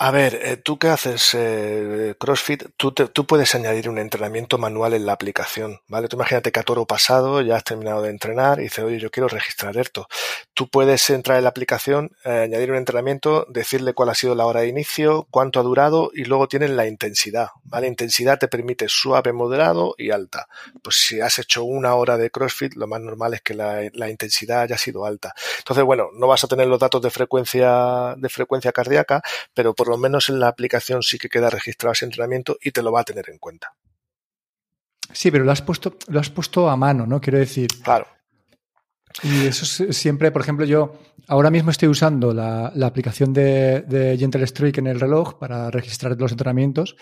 A 0.04 0.10
ver, 0.10 0.34
eh, 0.42 0.56
tú 0.56 0.80
qué 0.80 0.88
haces, 0.88 1.30
eh, 1.34 2.16
CrossFit, 2.18 2.64
tú, 2.76 2.90
tú 2.90 3.24
puedes 3.24 3.54
añadir 3.54 3.88
un 3.88 3.98
entrenamiento 3.98 4.58
manual 4.58 4.94
en 4.94 5.06
la 5.06 5.12
aplicación, 5.12 5.78
¿vale? 5.86 6.08
Tú 6.08 6.16
imagínate 6.16 6.50
que 6.50 6.58
a 6.58 6.64
toro 6.64 6.86
pasado 6.86 7.40
ya 7.40 7.54
has 7.54 7.62
terminado 7.62 8.02
de 8.02 8.10
entrenar 8.10 8.58
y 8.58 8.64
dices, 8.64 8.84
oye, 8.84 8.98
yo 8.98 9.12
quiero 9.12 9.28
registrar 9.28 9.76
esto. 9.76 10.08
Tú 10.54 10.68
puedes 10.68 11.08
entrar 11.10 11.38
en 11.38 11.44
la 11.44 11.50
aplicación, 11.50 12.16
eh, 12.24 12.30
añadir 12.30 12.72
un 12.72 12.78
entrenamiento, 12.78 13.46
decirle 13.48 13.94
cuál 13.94 14.08
ha 14.08 14.16
sido 14.16 14.34
la 14.34 14.44
hora 14.44 14.62
de 14.62 14.66
inicio, 14.66 15.28
cuánto 15.30 15.60
ha 15.60 15.62
durado 15.62 16.10
y 16.12 16.24
luego 16.24 16.48
tienes 16.48 16.70
la 16.70 16.88
intensidad, 16.88 17.50
¿vale? 17.62 17.86
Intensidad 17.86 18.40
te 18.40 18.48
permite 18.48 18.86
suave, 18.88 19.32
moderado 19.32 19.94
y 19.96 20.10
alta. 20.10 20.48
Pues 20.82 20.96
si 20.96 21.20
has 21.20 21.38
hecho 21.38 21.62
una 21.62 21.94
hora 21.94 22.16
de 22.16 22.32
CrossFit, 22.32 22.74
lo 22.74 22.88
más 22.88 23.00
normal 23.00 23.34
es 23.34 23.42
que 23.42 23.54
la, 23.54 23.88
la 23.92 24.10
intensidad 24.10 24.62
haya 24.62 24.78
sido 24.78 25.04
alta. 25.04 25.32
Entonces, 25.58 25.84
bueno, 25.84 26.08
no 26.12 26.26
vas 26.26 26.42
a 26.42 26.48
tener 26.48 26.66
los 26.66 26.80
datos 26.80 27.00
de 27.02 27.10
frecuencia, 27.10 28.16
de 28.16 28.28
frecuencia 28.28 28.72
cardíaca, 28.72 29.22
pero 29.54 29.74
por 29.74 29.91
lo 29.92 29.98
menos 29.98 30.28
en 30.28 30.40
la 30.40 30.48
aplicación 30.48 31.02
sí 31.02 31.18
que 31.18 31.28
queda 31.28 31.50
registrado 31.50 31.92
ese 31.92 32.04
entrenamiento 32.04 32.56
y 32.60 32.70
te 32.72 32.82
lo 32.82 32.92
va 32.92 33.00
a 33.00 33.04
tener 33.04 33.28
en 33.30 33.38
cuenta. 33.38 33.74
Sí, 35.12 35.30
pero 35.30 35.44
lo 35.44 35.52
has 35.52 35.62
puesto, 35.62 35.96
lo 36.08 36.20
has 36.20 36.30
puesto 36.30 36.68
a 36.68 36.76
mano, 36.76 37.06
¿no? 37.06 37.20
Quiero 37.20 37.38
decir. 37.38 37.68
Claro. 37.82 38.06
Y 39.22 39.46
eso 39.46 39.66
siempre, 39.92 40.30
por 40.30 40.40
ejemplo, 40.40 40.64
yo 40.64 40.98
ahora 41.28 41.50
mismo 41.50 41.70
estoy 41.70 41.88
usando 41.88 42.32
la, 42.32 42.72
aplicación 42.82 43.32
de, 43.32 43.82
de, 43.82 44.16
Gentle 44.16 44.46
Streak 44.46 44.78
en 44.78 44.86
el 44.86 44.98
reloj 44.98 45.38
para 45.38 45.70
registrar 45.70 46.18
los 46.18 46.32
entrenamientos 46.32 46.96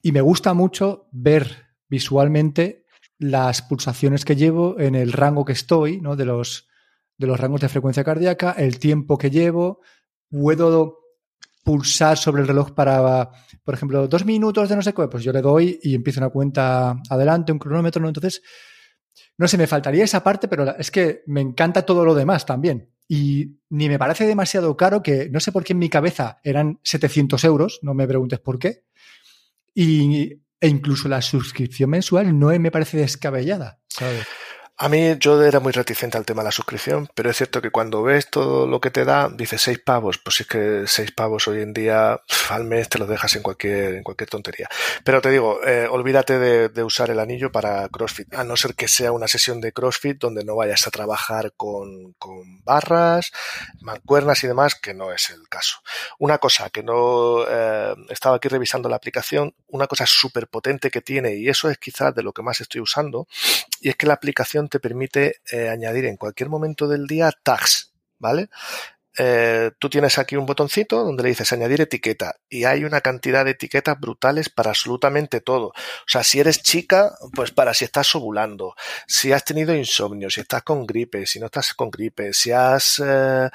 y 0.00 0.12
me 0.12 0.22
gusta 0.22 0.54
mucho 0.54 1.08
ver 1.12 1.66
visualmente 1.88 2.86
las 3.18 3.62
pulsaciones 3.62 4.24
que 4.24 4.36
llevo 4.36 4.80
en 4.80 4.94
el 4.94 5.12
rango 5.12 5.44
que 5.44 5.52
estoy, 5.52 6.00
¿no? 6.00 6.16
De 6.16 6.24
los, 6.24 6.68
de 7.18 7.26
los 7.26 7.38
rangos 7.38 7.60
de 7.60 7.68
frecuencia 7.68 8.04
cardíaca, 8.04 8.52
el 8.52 8.78
tiempo 8.78 9.18
que 9.18 9.30
llevo, 9.30 9.80
puedo 10.30 11.03
pulsar 11.64 12.18
sobre 12.18 12.42
el 12.42 12.48
reloj 12.48 12.72
para, 12.72 13.30
por 13.64 13.74
ejemplo, 13.74 14.06
dos 14.06 14.24
minutos 14.24 14.68
de 14.68 14.76
no 14.76 14.82
sé 14.82 14.92
qué, 14.92 15.08
pues 15.08 15.24
yo 15.24 15.32
le 15.32 15.40
doy 15.40 15.80
y 15.82 15.94
empiezo 15.94 16.20
una 16.20 16.28
cuenta 16.28 17.00
adelante, 17.08 17.50
un 17.50 17.58
cronómetro, 17.58 18.02
¿no? 18.02 18.08
Entonces, 18.08 18.42
no 19.38 19.48
sé, 19.48 19.58
me 19.58 19.66
faltaría 19.66 20.04
esa 20.04 20.22
parte, 20.22 20.46
pero 20.46 20.76
es 20.76 20.90
que 20.90 21.22
me 21.26 21.40
encanta 21.40 21.82
todo 21.82 22.04
lo 22.04 22.14
demás 22.14 22.46
también. 22.46 22.90
Y 23.08 23.58
ni 23.70 23.88
me 23.88 23.98
parece 23.98 24.26
demasiado 24.26 24.76
caro 24.76 25.02
que 25.02 25.28
no 25.30 25.40
sé 25.40 25.52
por 25.52 25.64
qué 25.64 25.72
en 25.72 25.78
mi 25.78 25.88
cabeza 25.88 26.38
eran 26.44 26.78
700 26.84 27.42
euros, 27.44 27.80
no 27.82 27.94
me 27.94 28.06
preguntes 28.06 28.40
por 28.40 28.58
qué. 28.58 28.84
Y, 29.74 30.42
e 30.60 30.68
incluso 30.68 31.08
la 31.08 31.20
suscripción 31.22 31.90
mensual 31.90 32.38
no 32.38 32.48
me 32.58 32.70
parece 32.70 32.98
descabellada, 32.98 33.80
¿sabes? 33.88 34.26
A 34.76 34.88
mí 34.88 35.16
yo 35.20 35.40
era 35.44 35.60
muy 35.60 35.70
reticente 35.70 36.18
al 36.18 36.26
tema 36.26 36.42
de 36.42 36.46
la 36.48 36.50
suscripción, 36.50 37.08
pero 37.14 37.30
es 37.30 37.36
cierto 37.36 37.62
que 37.62 37.70
cuando 37.70 38.02
ves 38.02 38.28
todo 38.28 38.66
lo 38.66 38.80
que 38.80 38.90
te 38.90 39.04
da, 39.04 39.28
dices 39.28 39.62
seis 39.62 39.78
pavos, 39.78 40.18
pues 40.18 40.40
es 40.40 40.48
que 40.48 40.82
seis 40.88 41.12
pavos 41.12 41.46
hoy 41.46 41.62
en 41.62 41.72
día 41.72 42.20
al 42.50 42.64
mes 42.64 42.88
te 42.88 42.98
lo 42.98 43.06
dejas 43.06 43.36
en 43.36 43.42
cualquier, 43.42 43.94
en 43.94 44.02
cualquier 44.02 44.28
tontería. 44.28 44.68
Pero 45.04 45.20
te 45.20 45.30
digo, 45.30 45.64
eh, 45.64 45.86
olvídate 45.88 46.40
de, 46.40 46.82
usar 46.82 47.08
el 47.10 47.20
anillo 47.20 47.52
para 47.52 47.88
CrossFit, 47.88 48.34
a 48.34 48.42
no 48.42 48.56
ser 48.56 48.74
que 48.74 48.88
sea 48.88 49.12
una 49.12 49.28
sesión 49.28 49.60
de 49.60 49.72
CrossFit 49.72 50.18
donde 50.18 50.44
no 50.44 50.56
vayas 50.56 50.88
a 50.88 50.90
trabajar 50.90 51.52
con, 51.56 52.14
con 52.18 52.64
barras, 52.64 53.30
mancuernas 53.80 54.42
y 54.42 54.48
demás, 54.48 54.74
que 54.74 54.92
no 54.92 55.12
es 55.12 55.30
el 55.30 55.48
caso. 55.48 55.78
Una 56.18 56.38
cosa 56.38 56.68
que 56.70 56.82
no 56.82 57.44
eh, 57.48 57.94
estaba 58.08 58.36
aquí 58.36 58.48
revisando 58.48 58.88
la 58.88 58.96
aplicación, 58.96 59.54
una 59.68 59.86
cosa 59.86 60.04
súper 60.04 60.48
potente 60.48 60.90
que 60.90 61.00
tiene, 61.00 61.36
y 61.36 61.48
eso 61.48 61.70
es 61.70 61.78
quizás 61.78 62.12
de 62.12 62.24
lo 62.24 62.32
que 62.32 62.42
más 62.42 62.60
estoy 62.60 62.80
usando, 62.80 63.28
y 63.80 63.88
es 63.90 63.96
que 63.96 64.06
la 64.06 64.14
aplicación 64.14 64.63
te 64.68 64.80
permite 64.80 65.36
eh, 65.50 65.68
añadir 65.68 66.06
en 66.06 66.16
cualquier 66.16 66.48
momento 66.48 66.88
del 66.88 67.06
día 67.06 67.30
tags, 67.42 67.92
¿vale? 68.18 68.48
Eh, 69.16 69.70
tú 69.78 69.88
tienes 69.88 70.18
aquí 70.18 70.34
un 70.34 70.44
botoncito 70.44 71.04
donde 71.04 71.22
le 71.22 71.28
dices 71.28 71.52
añadir 71.52 71.80
etiqueta 71.80 72.34
y 72.48 72.64
hay 72.64 72.84
una 72.84 73.00
cantidad 73.00 73.44
de 73.44 73.52
etiquetas 73.52 73.98
brutales 74.00 74.50
para 74.50 74.70
absolutamente 74.70 75.40
todo. 75.40 75.68
O 75.68 76.08
sea, 76.08 76.24
si 76.24 76.40
eres 76.40 76.62
chica, 76.62 77.14
pues 77.32 77.52
para 77.52 77.74
si 77.74 77.84
estás 77.84 78.12
ovulando, 78.16 78.74
si 79.06 79.30
has 79.30 79.44
tenido 79.44 79.72
insomnio, 79.74 80.30
si 80.30 80.40
estás 80.40 80.64
con 80.64 80.84
gripe, 80.84 81.26
si 81.26 81.38
no 81.38 81.46
estás 81.46 81.74
con 81.74 81.90
gripe, 81.90 82.32
si 82.32 82.50
has, 82.50 83.00
eh, 83.06 83.48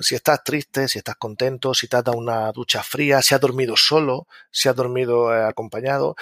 si 0.00 0.14
estás 0.16 0.42
triste, 0.42 0.88
si 0.88 0.98
estás 0.98 1.16
contento, 1.16 1.72
si 1.72 1.86
te 1.86 1.96
has 1.96 2.04
dado 2.04 2.18
una 2.18 2.50
ducha 2.50 2.82
fría, 2.82 3.22
si 3.22 3.36
has 3.36 3.40
dormido 3.40 3.76
solo, 3.76 4.26
si 4.50 4.68
has 4.68 4.74
dormido 4.74 5.30
acompañado 5.30 6.16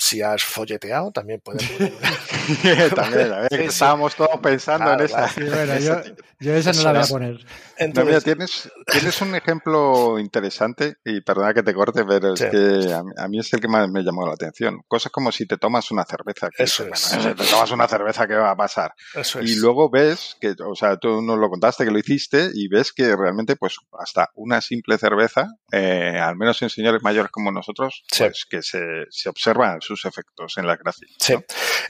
si 0.00 0.22
has 0.22 0.42
folleteado, 0.42 1.12
también 1.12 1.40
podemos. 1.40 1.70
también, 2.94 3.32
a 3.32 3.40
ver, 3.40 3.60
estábamos 3.60 4.14
todos 4.16 4.40
pensando 4.42 4.94
en 4.94 5.00
esa. 5.00 5.30
bueno, 5.36 5.78
yo, 5.78 6.00
yo, 6.40 6.54
esa 6.54 6.72
no 6.72 6.84
la 6.84 6.92
voy 6.92 7.02
a 7.02 7.06
poner. 7.06 7.46
Entonces, 7.76 8.24
tienes, 8.24 8.70
tienes 8.86 9.20
un 9.20 9.34
ejemplo 9.34 10.18
interesante, 10.18 10.96
y 11.04 11.20
perdona 11.20 11.52
que 11.52 11.62
te 11.62 11.74
corte, 11.74 12.04
pero 12.06 12.32
es 12.32 12.40
que 12.40 12.94
a 13.18 13.28
mí, 13.28 13.40
es 13.40 13.52
el 13.52 13.60
que 13.60 13.68
más 13.68 13.90
me 13.90 14.02
llamó 14.02 14.26
la 14.26 14.32
atención. 14.32 14.80
Cosas 14.88 15.12
como 15.12 15.30
si 15.30 15.46
te 15.46 15.58
tomas 15.58 15.90
una 15.90 16.04
cerveza. 16.04 16.48
Eso 16.56 16.86
es. 16.86 16.98
si 16.98 17.18
te 17.18 17.44
tomas 17.44 17.70
una 17.70 17.86
cerveza, 17.86 18.26
¿qué 18.26 18.36
va 18.36 18.52
a 18.52 18.56
pasar? 18.56 18.94
Eso 19.14 19.40
es. 19.40 19.50
Y 19.50 19.56
luego 19.56 19.90
ves 19.90 20.38
que, 20.40 20.54
o 20.66 20.74
sea, 20.74 20.96
tú 20.96 21.20
nos 21.20 21.38
lo 21.38 21.50
contaste 21.50 21.84
que 21.84 21.90
lo 21.90 21.98
hiciste 21.98 22.50
y 22.54 22.68
ves 22.68 22.94
que 22.94 23.14
realmente, 23.14 23.56
pues, 23.56 23.76
hasta 23.98 24.30
una 24.34 24.62
simple 24.62 24.96
cerveza, 24.96 25.46
eh, 25.72 26.18
al 26.18 26.36
menos 26.36 26.60
en 26.62 26.70
señores 26.70 27.02
mayores 27.02 27.30
como 27.30 27.52
nosotros, 27.52 28.02
pues 28.16 28.46
que 28.48 28.62
se, 28.62 28.80
se 29.10 29.28
observan 29.28 29.82
sus 29.90 30.04
efectos 30.04 30.56
en 30.56 30.66
la 30.66 30.76
gracia. 30.76 31.08
Sí, 31.18 31.34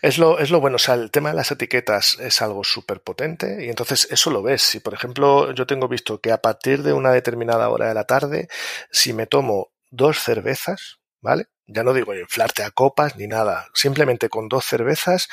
es, 0.01 0.19
lo, 0.19 0.39
es 0.39 0.51
lo 0.51 0.61
bueno. 0.61 0.77
O 0.77 0.79
sea, 0.79 0.95
el 0.95 1.11
tema 1.11 1.31
de 1.31 1.37
las 1.37 1.51
etiquetas 1.51 2.19
es 2.19 2.41
algo 2.41 2.65
súper 2.65 3.03
potente 3.03 3.65
y 3.65 3.69
entonces 3.69 4.09
eso 4.11 4.31
lo 4.31 4.43
ves. 4.43 4.63
Si, 4.63 4.81
por 4.81 4.95
ejemplo, 4.95 5.53
yo 5.53 5.67
tengo 5.67 5.87
visto 5.87 6.21
que 6.21 6.33
a 6.33 6.41
partir 6.41 6.83
de 6.83 6.93
una 6.93 7.13
determinada 7.13 7.69
hora 7.69 7.89
de 7.89 7.95
la 7.95 8.05
tarde, 8.05 8.49
si 8.91 9.13
me 9.13 9.27
tomo 9.27 9.73
dos 9.91 10.19
cervezas, 10.19 11.01
¿vale? 11.21 11.49
Ya 11.67 11.85
no 11.85 11.93
digo 11.93 12.15
inflarte 12.15 12.63
a 12.63 12.71
copas 12.71 13.17
ni 13.17 13.27
nada. 13.27 13.69
Simplemente 13.75 14.29
con 14.29 14.49
dos 14.49 14.65
cervezas 14.65 15.29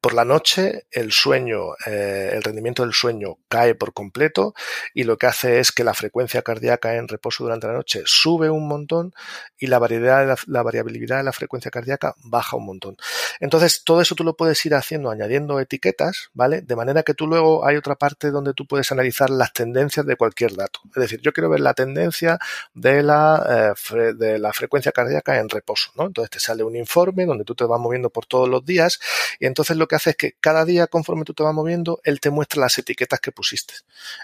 por 0.00 0.14
la 0.14 0.24
noche 0.24 0.86
el 0.90 1.12
sueño, 1.12 1.74
eh, 1.86 2.30
el 2.32 2.42
rendimiento 2.42 2.82
del 2.82 2.92
sueño 2.92 3.38
cae 3.48 3.74
por 3.74 3.92
completo 3.92 4.54
y 4.94 5.04
lo 5.04 5.16
que 5.16 5.26
hace 5.26 5.58
es 5.58 5.72
que 5.72 5.82
la 5.82 5.94
frecuencia 5.94 6.42
cardíaca 6.42 6.94
en 6.94 7.08
reposo 7.08 7.44
durante 7.44 7.66
la 7.66 7.72
noche 7.72 8.02
sube 8.06 8.48
un 8.48 8.68
montón 8.68 9.12
y 9.58 9.66
la, 9.66 9.78
variedad, 9.78 10.38
la, 10.46 10.62
variabilidad 10.62 11.18
de 11.18 11.24
la 11.24 11.32
frecuencia 11.32 11.70
cardíaca 11.70 12.14
baja 12.22 12.56
un 12.56 12.66
montón. 12.66 12.96
Entonces, 13.40 13.82
todo 13.84 14.00
eso 14.00 14.14
tú 14.14 14.22
lo 14.22 14.36
puedes 14.36 14.64
ir 14.66 14.74
haciendo 14.74 15.10
añadiendo 15.10 15.58
etiquetas, 15.58 16.30
¿vale? 16.32 16.60
De 16.60 16.76
manera 16.76 17.02
que 17.02 17.14
tú 17.14 17.26
luego 17.26 17.66
hay 17.66 17.76
otra 17.76 17.96
parte 17.96 18.30
donde 18.30 18.54
tú 18.54 18.66
puedes 18.66 18.92
analizar 18.92 19.30
las 19.30 19.52
tendencias 19.52 20.06
de 20.06 20.16
cualquier 20.16 20.54
dato. 20.54 20.80
Es 20.94 21.02
decir, 21.02 21.20
yo 21.22 21.32
quiero 21.32 21.50
ver 21.50 21.60
la 21.60 21.74
tendencia 21.74 22.38
de 22.72 23.02
la, 23.02 23.74
eh, 23.92 24.14
de 24.14 24.38
la 24.38 24.52
frecuencia 24.52 24.92
cardíaca 24.92 25.38
en 25.38 25.48
reposo, 25.48 25.90
¿no? 25.96 26.06
Entonces 26.06 26.30
te 26.30 26.40
sale 26.40 26.62
un 26.62 26.76
informe 26.76 27.26
donde 27.26 27.44
tú 27.44 27.54
te 27.56 27.64
vas 27.64 27.80
moviendo 27.80 28.10
por 28.10 28.26
todos 28.26 28.48
los 28.48 28.64
días 28.64 29.00
y 29.40 29.46
entonces 29.46 29.76
lo 29.76 29.87
que 29.88 29.96
hace 29.96 30.10
es 30.10 30.16
que 30.16 30.32
cada 30.40 30.64
día 30.64 30.86
conforme 30.86 31.24
tú 31.24 31.34
te 31.34 31.42
vas 31.42 31.54
moviendo, 31.54 32.00
él 32.04 32.20
te 32.20 32.30
muestra 32.30 32.60
las 32.60 32.78
etiquetas 32.78 33.20
que 33.20 33.32
pusiste. 33.32 33.74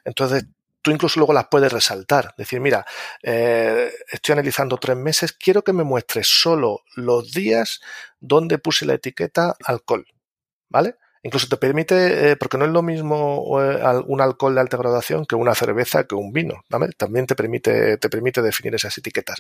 Entonces, 0.05 0.45
tú 0.83 0.91
incluso 0.91 1.19
luego 1.19 1.33
las 1.33 1.49
puedes 1.49 1.73
resaltar. 1.73 2.35
Decir, 2.37 2.61
mira, 2.61 2.85
eh, 3.23 3.91
estoy 4.13 4.35
analizando 4.35 4.77
tres 4.77 4.97
meses, 4.97 5.33
quiero 5.33 5.63
que 5.63 5.73
me 5.73 5.83
muestres 5.83 6.29
solo 6.29 6.83
los 6.95 7.33
días 7.33 7.81
donde 8.21 8.59
puse 8.59 8.85
la 8.85 8.95
etiqueta 8.95 9.57
alcohol. 9.65 10.07
¿Vale? 10.69 10.97
Incluso 11.25 11.49
te 11.49 11.57
permite, 11.57 12.33
eh, 12.33 12.37
porque 12.37 12.59
no 12.59 12.67
es 12.67 12.71
lo 12.71 12.83
mismo 12.83 13.59
eh, 13.63 14.03
un 14.07 14.21
alcohol 14.21 14.55
de 14.55 14.61
alta 14.61 14.77
graduación 14.77 15.25
que 15.25 15.35
una 15.35 15.55
cerveza 15.55 16.05
que 16.05 16.15
un 16.15 16.35
vino. 16.35 16.65
También 16.99 17.27
te 17.27 17.35
permite, 17.35 17.97
te 17.97 18.11
permite 18.11 18.43
definir 18.43 18.75
esas 18.75 18.99
etiquetas. 18.99 19.39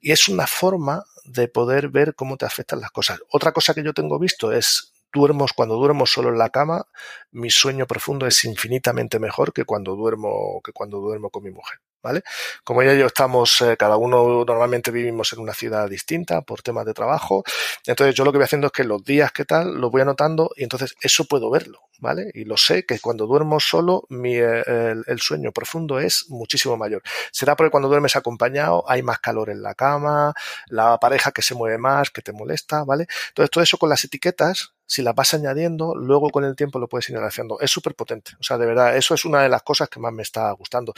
Y 0.00 0.10
es 0.10 0.28
una 0.28 0.48
forma 0.48 1.04
de 1.24 1.46
poder 1.46 1.88
ver 1.88 2.16
cómo 2.16 2.36
te 2.36 2.46
afectan 2.46 2.80
las 2.80 2.90
cosas. 2.90 3.20
Otra 3.30 3.52
cosa 3.52 3.74
que 3.74 3.84
yo 3.84 3.94
tengo 3.94 4.18
visto 4.18 4.50
es 4.50 4.92
duermo, 5.12 5.46
cuando 5.54 5.76
duermo 5.76 6.06
solo 6.06 6.28
en 6.28 6.38
la 6.38 6.50
cama, 6.50 6.86
mi 7.32 7.50
sueño 7.50 7.86
profundo 7.86 8.26
es 8.26 8.44
infinitamente 8.44 9.18
mejor 9.18 9.52
que 9.52 9.64
cuando 9.64 9.96
duermo, 9.96 10.60
que 10.64 10.72
cuando 10.72 10.98
duermo 10.98 11.30
con 11.30 11.44
mi 11.44 11.50
mujer. 11.50 11.80
¿Vale? 12.02 12.22
Como 12.64 12.82
ya 12.82 12.94
yo 12.94 13.04
estamos, 13.04 13.60
eh, 13.60 13.76
cada 13.76 13.98
uno 13.98 14.42
normalmente 14.46 14.90
vivimos 14.90 15.34
en 15.34 15.40
una 15.40 15.52
ciudad 15.52 15.86
distinta 15.86 16.40
por 16.40 16.62
temas 16.62 16.86
de 16.86 16.94
trabajo, 16.94 17.44
entonces 17.84 18.14
yo 18.14 18.24
lo 18.24 18.32
que 18.32 18.38
voy 18.38 18.46
haciendo 18.46 18.68
es 18.68 18.72
que 18.72 18.84
los 18.84 19.04
días 19.04 19.32
que 19.32 19.44
tal 19.44 19.74
lo 19.74 19.90
voy 19.90 20.00
anotando 20.00 20.50
y 20.56 20.62
entonces 20.62 20.94
eso 21.02 21.26
puedo 21.26 21.50
verlo, 21.50 21.80
¿vale? 21.98 22.30
Y 22.32 22.46
lo 22.46 22.56
sé 22.56 22.86
que 22.86 23.00
cuando 23.00 23.26
duermo 23.26 23.60
solo 23.60 24.04
mi, 24.08 24.36
eh, 24.36 24.94
el, 25.06 25.20
sueño 25.20 25.52
profundo 25.52 26.00
es 26.00 26.24
muchísimo 26.30 26.78
mayor. 26.78 27.02
Será 27.32 27.54
porque 27.54 27.70
cuando 27.70 27.90
duermes 27.90 28.16
acompañado 28.16 28.82
hay 28.88 29.02
más 29.02 29.18
calor 29.18 29.50
en 29.50 29.60
la 29.60 29.74
cama, 29.74 30.32
la 30.68 30.96
pareja 30.96 31.32
que 31.32 31.42
se 31.42 31.54
mueve 31.54 31.76
más, 31.76 32.10
que 32.10 32.22
te 32.22 32.32
molesta, 32.32 32.82
¿vale? 32.84 33.06
Entonces 33.28 33.50
todo 33.50 33.62
eso 33.62 33.76
con 33.76 33.90
las 33.90 34.02
etiquetas 34.06 34.72
si 34.90 35.02
la 35.02 35.12
vas 35.12 35.34
añadiendo, 35.34 35.94
luego 35.94 36.30
con 36.30 36.44
el 36.44 36.56
tiempo 36.56 36.80
lo 36.80 36.88
puedes 36.88 37.08
ir 37.10 37.16
haciendo. 37.18 37.60
Es 37.60 37.70
súper 37.70 37.94
potente. 37.94 38.32
O 38.40 38.42
sea, 38.42 38.58
de 38.58 38.66
verdad, 38.66 38.96
eso 38.96 39.14
es 39.14 39.24
una 39.24 39.40
de 39.40 39.48
las 39.48 39.62
cosas 39.62 39.88
que 39.88 40.00
más 40.00 40.12
me 40.12 40.24
está 40.24 40.50
gustando. 40.50 40.92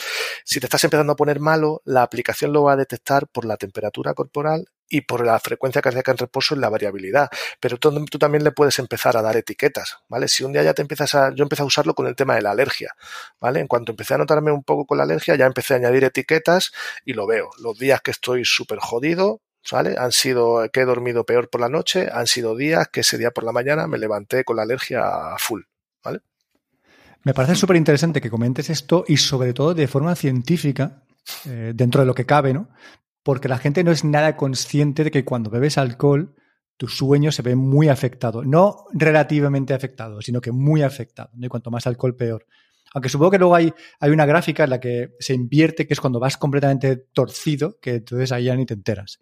Si 0.46 0.60
te 0.60 0.66
estás 0.66 0.82
empezando 0.84 1.12
a 1.12 1.16
poner 1.16 1.40
malo, 1.40 1.82
la 1.84 2.02
aplicación 2.02 2.54
lo 2.54 2.62
va 2.62 2.72
a 2.72 2.76
detectar 2.76 3.26
por 3.26 3.44
la 3.44 3.58
temperatura 3.58 4.14
corporal 4.14 4.66
y 4.88 5.02
por 5.02 5.26
la 5.26 5.38
frecuencia 5.40 5.82
cardíaca 5.82 6.10
en 6.10 6.16
reposo 6.16 6.54
y 6.54 6.58
la 6.58 6.70
variabilidad. 6.70 7.28
Pero 7.60 7.76
tú, 7.76 8.06
tú, 8.06 8.18
también 8.18 8.44
le 8.44 8.52
puedes 8.52 8.78
empezar 8.78 9.14
a 9.18 9.20
dar 9.20 9.36
etiquetas, 9.36 9.98
¿vale? 10.08 10.26
Si 10.26 10.42
un 10.42 10.54
día 10.54 10.62
ya 10.62 10.72
te 10.72 10.80
empiezas 10.80 11.14
a... 11.14 11.34
Yo 11.34 11.42
empecé 11.42 11.60
a 11.60 11.66
usarlo 11.66 11.92
con 11.92 12.06
el 12.06 12.16
tema 12.16 12.34
de 12.34 12.40
la 12.40 12.52
alergia, 12.52 12.94
¿vale? 13.40 13.60
En 13.60 13.66
cuanto 13.66 13.92
empecé 13.92 14.14
a 14.14 14.18
notarme 14.18 14.52
un 14.52 14.64
poco 14.64 14.86
con 14.86 14.96
la 14.96 15.04
alergia, 15.04 15.36
ya 15.36 15.44
empecé 15.44 15.74
a 15.74 15.76
añadir 15.76 16.04
etiquetas 16.04 16.72
y 17.04 17.12
lo 17.12 17.26
veo. 17.26 17.50
Los 17.58 17.78
días 17.78 18.00
que 18.00 18.10
estoy 18.10 18.46
súper 18.46 18.78
jodido, 18.78 19.42
¿vale? 19.70 19.94
Han 19.98 20.12
sido 20.12 20.68
que 20.72 20.80
he 20.80 20.84
dormido 20.84 21.24
peor 21.24 21.48
por 21.48 21.60
la 21.60 21.68
noche, 21.68 22.08
han 22.12 22.26
sido 22.26 22.56
días 22.56 22.88
que 22.88 23.00
ese 23.00 23.18
día 23.18 23.30
por 23.30 23.44
la 23.44 23.52
mañana 23.52 23.86
me 23.86 23.98
levanté 23.98 24.44
con 24.44 24.56
la 24.56 24.62
alergia 24.62 25.04
full, 25.38 25.62
¿vale? 26.02 26.20
Me 27.24 27.34
parece 27.34 27.54
súper 27.54 27.76
interesante 27.76 28.20
que 28.20 28.30
comentes 28.30 28.68
esto 28.70 29.04
y 29.06 29.16
sobre 29.16 29.52
todo 29.52 29.74
de 29.74 29.86
forma 29.86 30.14
científica, 30.16 31.04
eh, 31.46 31.72
dentro 31.74 32.00
de 32.00 32.06
lo 32.06 32.14
que 32.14 32.26
cabe, 32.26 32.52
¿no? 32.52 32.68
porque 33.22 33.48
la 33.48 33.58
gente 33.58 33.84
no 33.84 33.92
es 33.92 34.04
nada 34.04 34.36
consciente 34.36 35.04
de 35.04 35.10
que 35.10 35.24
cuando 35.24 35.50
bebes 35.50 35.78
alcohol 35.78 36.34
tu 36.76 36.88
sueño 36.88 37.30
se 37.30 37.42
ve 37.42 37.54
muy 37.54 37.88
afectado. 37.88 38.42
No 38.42 38.86
relativamente 38.92 39.74
afectado, 39.74 40.20
sino 40.20 40.40
que 40.40 40.50
muy 40.50 40.82
afectado. 40.82 41.30
Y 41.38 41.46
cuanto 41.46 41.70
más 41.70 41.86
alcohol, 41.86 42.16
peor. 42.16 42.46
Aunque 42.94 43.08
supongo 43.08 43.30
que 43.30 43.38
luego 43.38 43.54
hay, 43.54 43.72
hay 44.00 44.10
una 44.10 44.26
gráfica 44.26 44.64
en 44.64 44.70
la 44.70 44.80
que 44.80 45.14
se 45.20 45.32
invierte, 45.32 45.86
que 45.86 45.94
es 45.94 46.00
cuando 46.00 46.18
vas 46.18 46.36
completamente 46.36 46.96
torcido, 46.96 47.78
que 47.80 47.96
entonces 47.96 48.32
ahí 48.32 48.44
ya 48.44 48.56
ni 48.56 48.66
te 48.66 48.74
enteras. 48.74 49.20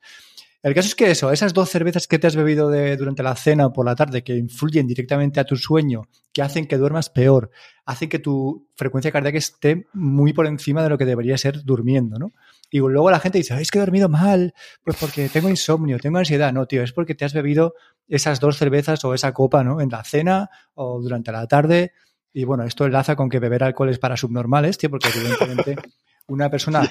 El 0.62 0.74
caso 0.74 0.88
es 0.88 0.94
que 0.94 1.10
eso, 1.10 1.32
esas 1.32 1.54
dos 1.54 1.70
cervezas 1.70 2.06
que 2.06 2.18
te 2.18 2.26
has 2.26 2.36
bebido 2.36 2.70
durante 2.96 3.22
la 3.22 3.34
cena 3.34 3.66
o 3.66 3.72
por 3.72 3.86
la 3.86 3.94
tarde, 3.94 4.22
que 4.22 4.36
influyen 4.36 4.86
directamente 4.86 5.40
a 5.40 5.44
tu 5.44 5.56
sueño, 5.56 6.02
que 6.34 6.42
hacen 6.42 6.66
que 6.66 6.76
duermas 6.76 7.08
peor, 7.08 7.50
hacen 7.86 8.10
que 8.10 8.18
tu 8.18 8.68
frecuencia 8.76 9.10
cardíaca 9.10 9.38
esté 9.38 9.86
muy 9.94 10.34
por 10.34 10.46
encima 10.46 10.82
de 10.82 10.90
lo 10.90 10.98
que 10.98 11.06
debería 11.06 11.38
ser 11.38 11.64
durmiendo, 11.64 12.18
¿no? 12.18 12.34
Y 12.70 12.78
luego 12.78 13.10
la 13.10 13.20
gente 13.20 13.38
dice, 13.38 13.60
es 13.60 13.70
que 13.70 13.78
he 13.78 13.80
dormido 13.80 14.10
mal, 14.10 14.54
pues 14.84 14.96
porque 14.98 15.30
tengo 15.30 15.48
insomnio, 15.48 15.98
tengo 15.98 16.18
ansiedad. 16.18 16.52
No, 16.52 16.66
tío, 16.66 16.82
es 16.82 16.92
porque 16.92 17.14
te 17.14 17.24
has 17.24 17.32
bebido 17.32 17.74
esas 18.06 18.38
dos 18.38 18.58
cervezas 18.58 19.04
o 19.04 19.14
esa 19.14 19.32
copa, 19.32 19.64
¿no? 19.64 19.80
En 19.80 19.88
la 19.88 20.04
cena 20.04 20.50
o 20.74 21.00
durante 21.00 21.32
la 21.32 21.46
tarde. 21.46 21.92
Y 22.32 22.44
bueno, 22.44 22.64
esto 22.64 22.84
enlaza 22.84 23.16
con 23.16 23.28
que 23.28 23.40
beber 23.40 23.64
alcohol 23.64 23.88
es 23.88 23.98
para 23.98 24.16
subnormales, 24.16 24.78
tío, 24.78 24.90
porque 24.90 25.08
evidentemente 25.08 25.76
una 26.30 26.48
persona. 26.48 26.88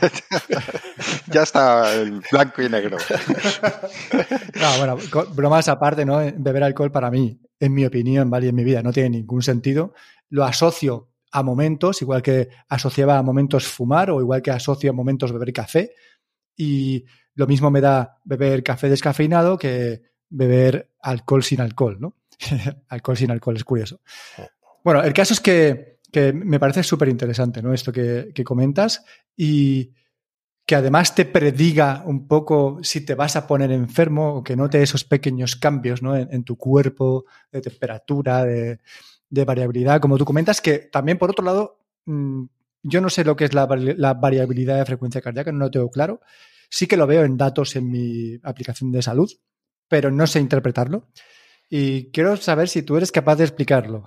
ya 1.28 1.44
está 1.44 1.94
el 1.96 2.22
blanco 2.32 2.62
y 2.62 2.70
negro. 2.70 2.98
no, 4.62 4.78
bueno, 4.78 4.98
bromas 5.34 5.68
aparte, 5.70 6.06
¿no? 6.06 6.20
Beber 6.36 6.64
alcohol 6.64 6.92
para 6.92 7.10
mí, 7.10 7.40
en 7.60 7.74
mi 7.74 7.86
opinión, 7.86 8.30
¿vale? 8.30 8.50
En 8.50 8.56
mi 8.56 8.64
vida 8.64 8.84
no 8.84 8.92
tiene 8.92 9.10
ningún 9.12 9.42
sentido. 9.42 9.94
Lo 10.30 10.44
asocio 10.44 11.10
a 11.32 11.42
momentos, 11.42 12.02
igual 12.02 12.22
que 12.22 12.50
asociaba 12.68 13.18
a 13.18 13.24
momentos 13.24 13.68
fumar 13.68 14.12
o 14.12 14.20
igual 14.20 14.42
que 14.42 14.52
asocio 14.52 14.90
a 14.90 14.94
momentos 14.94 15.32
beber 15.32 15.54
café. 15.54 15.94
Y 16.56 17.06
lo 17.36 17.48
mismo 17.48 17.72
me 17.72 17.82
da 17.82 18.20
beber 18.26 18.62
café 18.64 18.90
descafeinado 18.90 19.58
que 19.58 20.02
beber 20.30 20.92
alcohol 21.02 21.44
sin 21.44 21.62
alcohol, 21.62 21.98
¿no? 22.00 22.16
alcohol 22.90 23.18
sin 23.18 23.32
alcohol, 23.32 23.56
es 23.56 23.64
curioso. 23.64 24.02
Bueno, 24.84 25.02
el 25.02 25.14
caso 25.14 25.34
es 25.34 25.40
que 25.40 25.99
que 26.12 26.34
me 26.34 26.60
parece 26.60 26.84
súper 26.84 27.10
interesante, 27.10 27.62
¿no? 27.62 27.74
Esto 27.74 27.92
que, 27.92 28.34
comentas 28.44 29.04
y 29.36 29.94
que 30.66 30.76
además 30.76 31.16
te 31.16 31.26
prediga 31.26 32.04
un 32.06 32.28
poco 32.28 32.80
si 32.84 33.02
te 33.02 33.16
vas 33.16 33.36
a 33.36 33.48
poner 33.48 33.72
enfermo 33.72 34.36
o 34.36 34.44
que 34.44 34.56
note 34.56 34.82
esos 34.82 35.04
pequeños 35.04 35.56
cambios 35.56 36.02
¿no? 36.04 36.16
en, 36.16 36.44
tu 36.44 36.58
cuerpo, 36.58 37.26
de 37.52 37.62
temperatura, 37.62 38.46
de, 38.46 38.80
variabilidad. 39.30 40.00
Como 40.00 40.18
tú 40.18 40.26
comentas, 40.26 40.62
que 40.62 40.78
también 40.78 41.18
por 41.18 41.32
otro 41.32 41.44
lado, 41.44 41.80
mm, 42.06 42.44
yo 42.84 43.02
no 43.02 43.10
sé 43.10 43.24
lo 43.24 43.36
que 43.36 43.46
es 43.46 43.54
la, 43.54 43.68
la, 43.98 44.14
variabilidad 44.14 44.78
de 44.78 44.86
frecuencia 44.86 45.22
cardíaca, 45.22 45.52
no 45.52 45.66
lo 45.66 45.72
tengo 45.72 45.90
claro. 45.90 46.22
Sí 46.70 46.86
que 46.86 46.98
lo 46.98 47.08
veo 47.08 47.24
en 47.24 47.36
datos 47.36 47.76
en 47.76 47.90
mi 47.90 48.40
aplicación 48.44 48.92
de 48.92 49.02
salud, 49.02 49.32
pero 49.88 50.12
no 50.12 50.28
sé 50.28 50.40
interpretarlo. 50.40 51.08
Y 51.70 52.06
quiero 52.12 52.36
saber 52.38 52.68
si 52.68 52.82
tú 52.82 52.98
eres 52.98 53.12
capaz 53.12 53.36
de 53.36 53.44
explicarlo. 53.44 54.04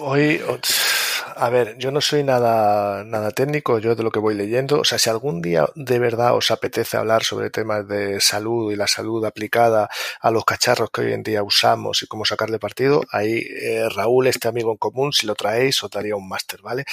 Hoy, 0.00 0.40
a 1.42 1.50
ver, 1.50 1.76
yo 1.76 1.90
no 1.90 2.00
soy 2.00 2.22
nada, 2.22 3.02
nada 3.02 3.32
técnico, 3.32 3.80
yo 3.80 3.96
de 3.96 4.04
lo 4.04 4.12
que 4.12 4.20
voy 4.20 4.36
leyendo. 4.36 4.78
O 4.78 4.84
sea, 4.84 5.00
si 5.00 5.10
algún 5.10 5.42
día 5.42 5.66
de 5.74 5.98
verdad 5.98 6.36
os 6.36 6.52
apetece 6.52 6.96
hablar 6.96 7.24
sobre 7.24 7.50
temas 7.50 7.88
de 7.88 8.20
salud 8.20 8.70
y 8.70 8.76
la 8.76 8.86
salud 8.86 9.24
aplicada 9.24 9.90
a 10.20 10.30
los 10.30 10.44
cacharros 10.44 10.90
que 10.92 11.00
hoy 11.00 11.12
en 11.12 11.24
día 11.24 11.42
usamos 11.42 12.00
y 12.04 12.06
cómo 12.06 12.24
sacarle 12.24 12.60
partido, 12.60 13.02
ahí 13.10 13.44
eh, 13.60 13.88
Raúl, 13.92 14.28
este 14.28 14.46
amigo 14.46 14.70
en 14.70 14.76
común, 14.76 15.12
si 15.12 15.26
lo 15.26 15.34
traéis, 15.34 15.82
os 15.82 15.90
daría 15.90 16.14
un 16.14 16.28
máster, 16.28 16.62
¿vale? 16.62 16.84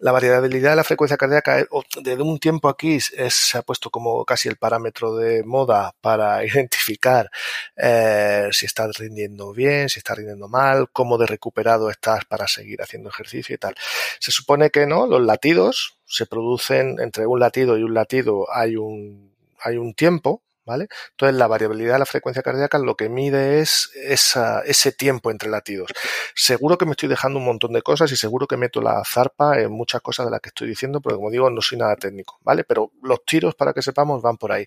La 0.00 0.10
variabilidad 0.10 0.70
de 0.70 0.76
la 0.76 0.84
frecuencia 0.84 1.16
cardíaca, 1.16 1.60
eh, 1.60 1.66
desde 2.00 2.22
un 2.22 2.40
tiempo 2.40 2.68
aquí 2.68 2.96
es, 2.96 3.12
se 3.32 3.58
ha 3.58 3.62
puesto 3.62 3.88
como 3.88 4.24
casi 4.24 4.48
el 4.48 4.56
parámetro 4.56 5.14
de 5.14 5.44
moda 5.44 5.94
para 6.00 6.44
identificar 6.44 7.30
eh, 7.76 8.48
si 8.50 8.66
estás 8.66 8.96
rindiendo 8.98 9.52
bien, 9.52 9.88
si 9.88 10.00
estás 10.00 10.16
rindiendo 10.16 10.48
mal, 10.48 10.88
cómo 10.92 11.18
de 11.18 11.26
recuperado 11.28 11.88
estás 11.88 12.24
para 12.24 12.48
seguir 12.48 12.82
haciendo 12.82 13.08
ejercicio 13.08 13.54
y 13.54 13.58
tal. 13.58 13.76
Se 14.18 14.32
supone 14.32 14.70
que 14.70 14.86
no, 14.86 15.06
los 15.06 15.22
latidos 15.22 15.98
se 16.06 16.26
producen 16.26 16.96
entre 17.00 17.26
un 17.26 17.40
latido 17.40 17.78
y 17.78 17.82
un 17.82 17.94
latido 17.94 18.46
hay 18.52 18.76
un, 18.76 19.34
hay 19.60 19.76
un 19.76 19.94
tiempo, 19.94 20.42
¿vale? 20.64 20.88
Entonces 21.10 21.36
la 21.36 21.46
variabilidad 21.46 21.94
de 21.94 21.98
la 22.00 22.06
frecuencia 22.06 22.42
cardíaca 22.42 22.78
lo 22.78 22.96
que 22.96 23.08
mide 23.08 23.60
es 23.60 23.90
esa, 23.94 24.60
ese 24.60 24.92
tiempo 24.92 25.30
entre 25.30 25.50
latidos. 25.50 25.90
Seguro 26.34 26.78
que 26.78 26.86
me 26.86 26.92
estoy 26.92 27.08
dejando 27.08 27.38
un 27.38 27.44
montón 27.44 27.72
de 27.72 27.82
cosas 27.82 28.10
y 28.12 28.16
seguro 28.16 28.46
que 28.46 28.56
meto 28.56 28.80
la 28.80 29.02
zarpa 29.04 29.58
en 29.60 29.72
muchas 29.72 30.00
cosas 30.02 30.26
de 30.26 30.30
las 30.30 30.40
que 30.40 30.50
estoy 30.50 30.68
diciendo, 30.68 31.00
porque 31.00 31.16
como 31.16 31.30
digo, 31.30 31.50
no 31.50 31.60
soy 31.62 31.78
nada 31.78 31.96
técnico, 31.96 32.38
¿vale? 32.42 32.64
Pero 32.64 32.92
los 33.02 33.24
tiros, 33.24 33.54
para 33.54 33.72
que 33.72 33.82
sepamos, 33.82 34.22
van 34.22 34.36
por 34.36 34.52
ahí. 34.52 34.66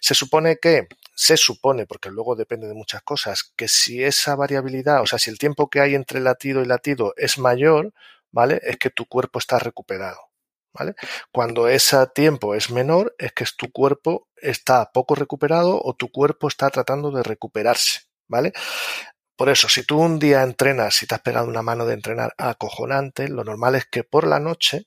Se 0.00 0.14
supone 0.14 0.58
que, 0.58 0.88
se 1.14 1.36
supone, 1.36 1.86
porque 1.86 2.10
luego 2.10 2.36
depende 2.36 2.68
de 2.68 2.74
muchas 2.74 3.02
cosas, 3.02 3.52
que 3.56 3.68
si 3.68 4.02
esa 4.02 4.36
variabilidad, 4.36 5.02
o 5.02 5.06
sea, 5.06 5.18
si 5.18 5.30
el 5.30 5.38
tiempo 5.38 5.68
que 5.68 5.80
hay 5.80 5.94
entre 5.94 6.20
latido 6.20 6.62
y 6.62 6.66
latido 6.66 7.14
es 7.16 7.38
mayor, 7.38 7.92
¿vale? 8.32 8.60
Es 8.62 8.78
que 8.78 8.90
tu 8.90 9.06
cuerpo 9.06 9.38
está 9.38 9.58
recuperado. 9.58 10.18
¿Vale? 10.74 10.94
Cuando 11.30 11.68
ese 11.68 11.98
tiempo 12.14 12.54
es 12.54 12.70
menor, 12.70 13.14
es 13.18 13.32
que 13.32 13.44
tu 13.58 13.70
cuerpo 13.70 14.28
está 14.36 14.90
poco 14.90 15.14
recuperado 15.14 15.78
o 15.82 15.94
tu 15.94 16.10
cuerpo 16.10 16.48
está 16.48 16.70
tratando 16.70 17.10
de 17.10 17.22
recuperarse, 17.22 18.00
¿vale? 18.26 18.54
Por 19.36 19.50
eso, 19.50 19.68
si 19.68 19.84
tú 19.84 19.98
un 19.98 20.18
día 20.18 20.42
entrenas, 20.42 20.94
si 20.94 21.06
te 21.06 21.14
has 21.14 21.20
pegado 21.20 21.46
una 21.46 21.60
mano 21.60 21.84
de 21.84 21.92
entrenar 21.92 22.32
acojonante, 22.38 23.28
lo 23.28 23.44
normal 23.44 23.74
es 23.74 23.84
que 23.84 24.02
por 24.02 24.26
la 24.26 24.40
noche 24.40 24.86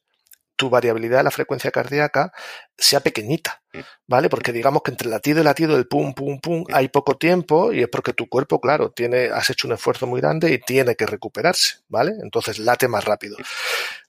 tu 0.56 0.70
variabilidad 0.70 1.18
de 1.18 1.24
la 1.24 1.32
frecuencia 1.32 1.72
cardíaca 1.72 2.32
sea 2.78 3.00
pequeñita, 3.00 3.62
¿vale? 4.08 4.30
Porque 4.30 4.52
digamos 4.52 4.82
que 4.84 4.92
entre 4.92 5.10
latido 5.10 5.42
y 5.42 5.44
latido, 5.44 5.76
el 5.78 5.88
pum, 5.88 6.14
pum, 6.14 6.40
pum, 6.40 6.66
hay 6.74 6.90
poco 6.90 7.18
tiempo 7.18 7.72
y 7.74 7.82
es 7.82 7.90
porque 7.90 8.14
tu 8.14 8.28
cuerpo, 8.28 8.60
claro, 8.60 8.92
tiene, 8.92 9.26
has 9.26 9.50
hecho 9.50 9.68
un 9.68 9.74
esfuerzo 9.74 10.08
muy 10.08 10.22
grande 10.22 10.52
y 10.52 10.60
tiene 10.60 10.96
que 10.96 11.06
recuperarse, 11.06 11.80
¿vale? 11.88 12.14
Entonces 12.22 12.60
late 12.60 12.88
más 12.88 13.06
rápido. 13.06 13.38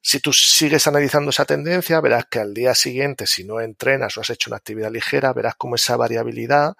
Si 0.00 0.20
tú 0.20 0.32
sigues 0.32 0.86
analizando 0.86 1.30
esa 1.30 1.44
tendencia, 1.44 2.00
verás 2.00 2.26
que 2.30 2.38
al 2.38 2.54
día 2.54 2.74
siguiente, 2.74 3.26
si 3.26 3.44
no 3.44 3.60
entrenas 3.60 4.16
o 4.16 4.20
has 4.20 4.30
hecho 4.30 4.50
una 4.50 4.56
actividad 4.56 4.90
ligera, 4.90 5.32
verás 5.32 5.54
cómo 5.56 5.74
esa 5.74 5.96
variabilidad 5.96 6.74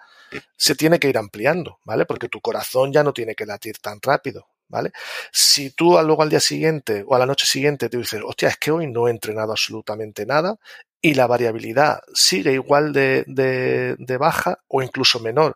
se 0.55 0.75
tiene 0.75 0.99
que 0.99 1.09
ir 1.09 1.17
ampliando, 1.17 1.79
¿vale? 1.83 2.05
Porque 2.05 2.29
tu 2.29 2.41
corazón 2.41 2.91
ya 2.91 3.03
no 3.03 3.13
tiene 3.13 3.35
que 3.35 3.45
latir 3.45 3.77
tan 3.79 3.99
rápido, 4.01 4.47
¿vale? 4.69 4.91
Si 5.31 5.71
tú 5.71 5.97
luego 6.03 6.21
al 6.21 6.29
día 6.29 6.39
siguiente 6.39 7.03
o 7.07 7.15
a 7.15 7.19
la 7.19 7.25
noche 7.25 7.45
siguiente 7.45 7.89
te 7.89 7.97
dices, 7.97 8.21
hostia, 8.23 8.49
es 8.49 8.57
que 8.57 8.71
hoy 8.71 8.87
no 8.87 9.07
he 9.07 9.11
entrenado 9.11 9.51
absolutamente 9.51 10.25
nada 10.25 10.57
y 11.01 11.13
la 11.13 11.27
variabilidad 11.27 12.01
sigue 12.13 12.53
igual 12.53 12.91
de, 12.93 13.23
de, 13.27 14.17
baja 14.17 14.59
o 14.67 14.81
incluso 14.81 15.19
menor, 15.19 15.55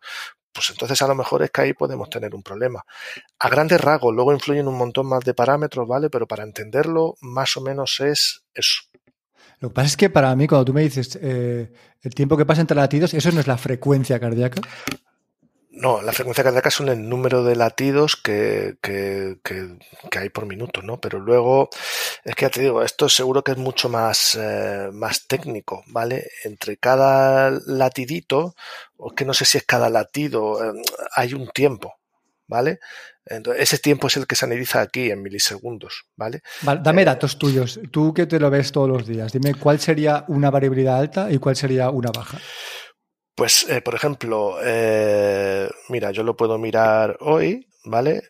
pues 0.54 0.70
entonces 0.70 1.02
a 1.02 1.08
lo 1.08 1.16
mejor 1.16 1.44
es 1.44 1.52
que 1.52 1.62
ahí 1.62 1.74
podemos 1.74 2.10
tener 2.10 2.36
un 2.36 2.44
problema. 2.44 2.84
A 3.40 3.50
grandes 3.50 3.82
rasgos, 3.82 4.14
luego 4.14 4.34
influyen 4.34 4.68
un 4.68 4.78
montón 4.78 5.08
más 5.08 5.24
de 5.24 5.34
parámetros, 5.34 5.88
¿vale? 5.88 6.10
Pero 6.10 6.28
para 6.28 6.44
entenderlo, 6.44 7.16
más 7.22 7.56
o 7.58 7.62
menos 7.62 8.00
es 8.02 8.44
eso. 8.54 8.84
Lo 9.60 9.70
que 9.70 9.76
pasa 9.76 9.88
es 9.88 9.98
que 9.98 10.10
para 10.10 10.36
mí, 10.36 10.48
cuando 10.48 10.66
tú 10.66 10.74
me 10.74 10.82
dices 10.82 11.18
eh, 11.22 11.72
el 12.02 12.16
tiempo 12.16 12.36
que 12.36 12.46
pasa 12.46 12.62
entre 12.62 12.76
latidos, 12.76 13.14
eso 13.14 13.32
no 13.32 13.40
es 13.40 13.48
la 13.48 13.58
frecuencia 13.58 14.20
cardíaca. 14.20 14.62
No, 15.74 16.02
la 16.02 16.12
frecuencia 16.12 16.44
cardíaca 16.44 16.70
son 16.70 16.90
el 16.90 17.08
número 17.08 17.46
de 17.46 17.56
latidos 17.56 18.18
que, 18.18 18.76
que, 18.82 19.38
que, 19.42 20.20
hay 20.20 20.28
por 20.28 20.46
minuto, 20.46 20.82
¿no? 20.82 21.00
Pero 21.00 21.20
luego, 21.20 21.70
es 22.26 22.36
que 22.36 22.44
ya 22.44 22.50
te 22.50 22.60
digo, 22.60 22.84
esto 22.84 23.08
seguro 23.08 23.42
que 23.42 23.54
es 23.54 23.58
mucho 23.58 23.88
más, 23.88 24.38
eh, 24.40 24.90
más 24.92 25.28
técnico, 25.28 25.84
¿vale? 25.88 26.30
Entre 26.44 26.76
cada 26.76 27.58
latidito, 27.68 28.54
o 28.98 29.12
que 29.12 29.24
no 29.24 29.34
sé 29.34 29.46
si 29.46 29.60
es 29.60 29.64
cada 29.66 29.90
latido, 29.90 30.62
eh, 30.62 30.82
hay 31.16 31.34
un 31.34 31.48
tiempo, 31.48 31.96
¿vale? 32.48 32.80
Entonces, 33.26 33.64
ese 33.64 33.78
tiempo 33.78 34.08
es 34.08 34.18
el 34.18 34.28
que 34.28 34.36
se 34.36 34.44
analiza 34.44 34.82
aquí 34.82 35.10
en 35.10 35.22
milisegundos, 35.22 36.06
¿vale? 36.18 36.42
vale 36.64 36.82
dame 36.84 37.04
eh, 37.04 37.06
datos 37.06 37.40
tuyos. 37.40 37.80
Tú 37.92 38.14
que 38.14 38.26
te 38.26 38.42
lo 38.42 38.50
ves 38.50 38.74
todos 38.74 38.90
los 38.90 39.08
días, 39.08 39.32
dime 39.32 39.56
cuál 39.56 39.80
sería 39.80 40.26
una 40.28 40.50
variabilidad 40.50 40.98
alta 40.98 41.32
y 41.32 41.38
cuál 41.38 41.56
sería 41.56 41.92
una 41.92 42.12
baja. 42.12 42.40
Pues, 43.42 43.68
eh, 43.70 43.82
por 43.82 43.96
ejemplo, 43.96 44.60
eh, 44.64 45.68
mira, 45.90 46.12
yo 46.12 46.22
lo 46.22 46.38
puedo 46.38 46.60
mirar 46.60 47.18
hoy, 47.22 47.68
¿vale? 47.86 48.22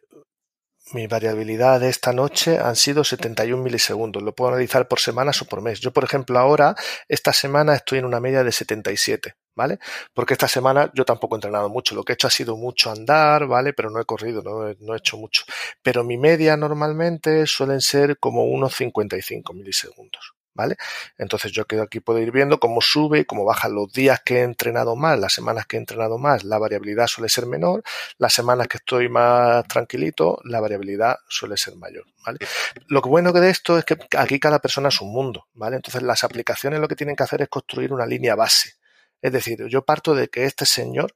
mi 0.93 1.05
variabilidad 1.07 1.81
de 1.81 1.89
esta 1.89 2.13
noche 2.13 2.57
han 2.57 2.77
sido 2.77 3.03
71 3.03 3.61
milisegundos. 3.61 4.23
Lo 4.23 4.33
puedo 4.33 4.51
analizar 4.51 4.87
por 4.87 5.01
semanas 5.01 5.41
o 5.41 5.45
por 5.45 5.61
mes. 5.61 5.81
Yo, 5.81 5.91
por 5.91 6.05
ejemplo, 6.05 6.39
ahora, 6.39 6.75
esta 7.09 7.33
semana 7.33 7.75
estoy 7.75 7.99
en 7.99 8.05
una 8.05 8.21
media 8.21 8.41
de 8.45 8.53
77, 8.53 9.35
¿vale? 9.53 9.79
Porque 10.13 10.33
esta 10.33 10.47
semana 10.47 10.89
yo 10.93 11.03
tampoco 11.03 11.35
he 11.35 11.39
entrenado 11.39 11.67
mucho. 11.67 11.93
Lo 11.93 12.03
que 12.05 12.13
he 12.13 12.15
hecho 12.15 12.27
ha 12.27 12.31
sido 12.31 12.55
mucho 12.55 12.89
andar, 12.89 13.47
¿vale? 13.47 13.73
Pero 13.73 13.89
no 13.89 13.99
he 13.99 14.05
corrido, 14.05 14.41
no 14.41 14.73
no 14.79 14.93
he 14.93 14.97
hecho 14.97 15.17
mucho. 15.17 15.43
Pero 15.83 16.05
mi 16.05 16.17
media 16.17 16.55
normalmente 16.55 17.45
suelen 17.47 17.81
ser 17.81 18.17
como 18.17 18.45
unos 18.45 18.75
55 18.75 19.53
milisegundos. 19.53 20.35
¿Vale? 20.53 20.75
Entonces 21.17 21.51
yo 21.51 21.65
quedo 21.65 21.83
aquí 21.83 21.99
puedo 21.99 22.19
ir 22.19 22.31
viendo 22.31 22.59
cómo 22.59 22.81
sube 22.81 23.19
y 23.19 23.25
cómo 23.25 23.45
baja 23.45 23.69
los 23.69 23.91
días 23.91 24.21
que 24.23 24.39
he 24.39 24.41
entrenado 24.43 24.95
más, 24.95 25.19
las 25.19 25.33
semanas 25.33 25.65
que 25.65 25.77
he 25.77 25.79
entrenado 25.79 26.17
más, 26.17 26.43
la 26.43 26.57
variabilidad 26.57 27.07
suele 27.07 27.29
ser 27.29 27.45
menor, 27.45 27.83
las 28.17 28.33
semanas 28.33 28.67
que 28.67 28.77
estoy 28.77 29.09
más 29.09 29.67
tranquilito, 29.67 30.39
la 30.43 30.59
variabilidad 30.59 31.17
suele 31.27 31.57
ser 31.57 31.75
mayor, 31.75 32.05
¿vale? 32.25 32.39
Lo 32.87 33.01
bueno 33.01 33.33
que 33.33 33.39
de 33.39 33.49
esto 33.49 33.77
es 33.77 33.85
que 33.85 33.97
aquí 34.17 34.39
cada 34.39 34.59
persona 34.59 34.89
es 34.89 35.01
un 35.01 35.11
mundo, 35.11 35.47
¿vale? 35.53 35.75
Entonces 35.77 36.01
las 36.03 36.23
aplicaciones 36.23 36.79
lo 36.79 36.87
que 36.87 36.95
tienen 36.95 37.15
que 37.15 37.23
hacer 37.23 37.41
es 37.41 37.49
construir 37.49 37.93
una 37.93 38.05
línea 38.05 38.35
base. 38.35 38.73
Es 39.21 39.31
decir, 39.31 39.65
yo 39.67 39.83
parto 39.83 40.15
de 40.15 40.29
que 40.29 40.45
este 40.45 40.65
señor 40.65 41.13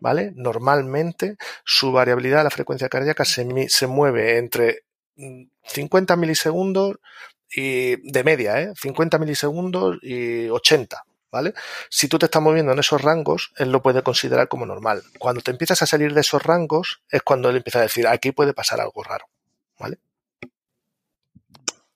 ¿vale? 0.00 0.32
Normalmente 0.34 1.36
su 1.64 1.92
variabilidad 1.92 2.44
la 2.44 2.50
frecuencia 2.50 2.88
cardíaca 2.88 3.24
se, 3.24 3.68
se 3.68 3.86
mueve 3.86 4.38
entre 4.38 4.84
50 5.64 6.16
mm, 6.16 6.20
milisegundos 6.20 6.96
y 7.54 7.96
de 8.10 8.24
media, 8.24 8.60
¿eh? 8.60 8.72
50 8.74 9.18
milisegundos 9.18 9.98
y 10.02 10.48
80. 10.48 11.04
¿Vale? 11.30 11.54
Si 11.88 12.08
tú 12.08 12.18
te 12.18 12.26
estás 12.26 12.42
moviendo 12.42 12.72
en 12.72 12.78
esos 12.78 13.00
rangos, 13.00 13.52
él 13.56 13.72
lo 13.72 13.80
puede 13.80 14.02
considerar 14.02 14.48
como 14.48 14.66
normal. 14.66 15.02
Cuando 15.18 15.40
te 15.40 15.50
empiezas 15.50 15.80
a 15.80 15.86
salir 15.86 16.12
de 16.12 16.20
esos 16.20 16.42
rangos, 16.42 17.00
es 17.08 17.22
cuando 17.22 17.48
él 17.48 17.56
empieza 17.56 17.78
a 17.78 17.82
decir, 17.82 18.06
aquí 18.06 18.32
puede 18.32 18.52
pasar 18.52 18.82
algo 18.82 19.02
raro. 19.02 19.24
¿Vale? 19.78 19.98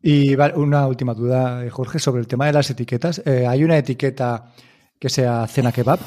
Y 0.00 0.34
una 0.36 0.86
última 0.86 1.12
duda, 1.12 1.66
eh, 1.66 1.68
Jorge, 1.68 1.98
sobre 1.98 2.20
el 2.20 2.28
tema 2.28 2.46
de 2.46 2.54
las 2.54 2.70
etiquetas. 2.70 3.20
Eh, 3.26 3.46
¿Hay 3.46 3.62
una 3.62 3.76
etiqueta 3.76 4.52
que 4.98 5.10
sea 5.10 5.46
cena 5.48 5.70
kebab? 5.70 5.98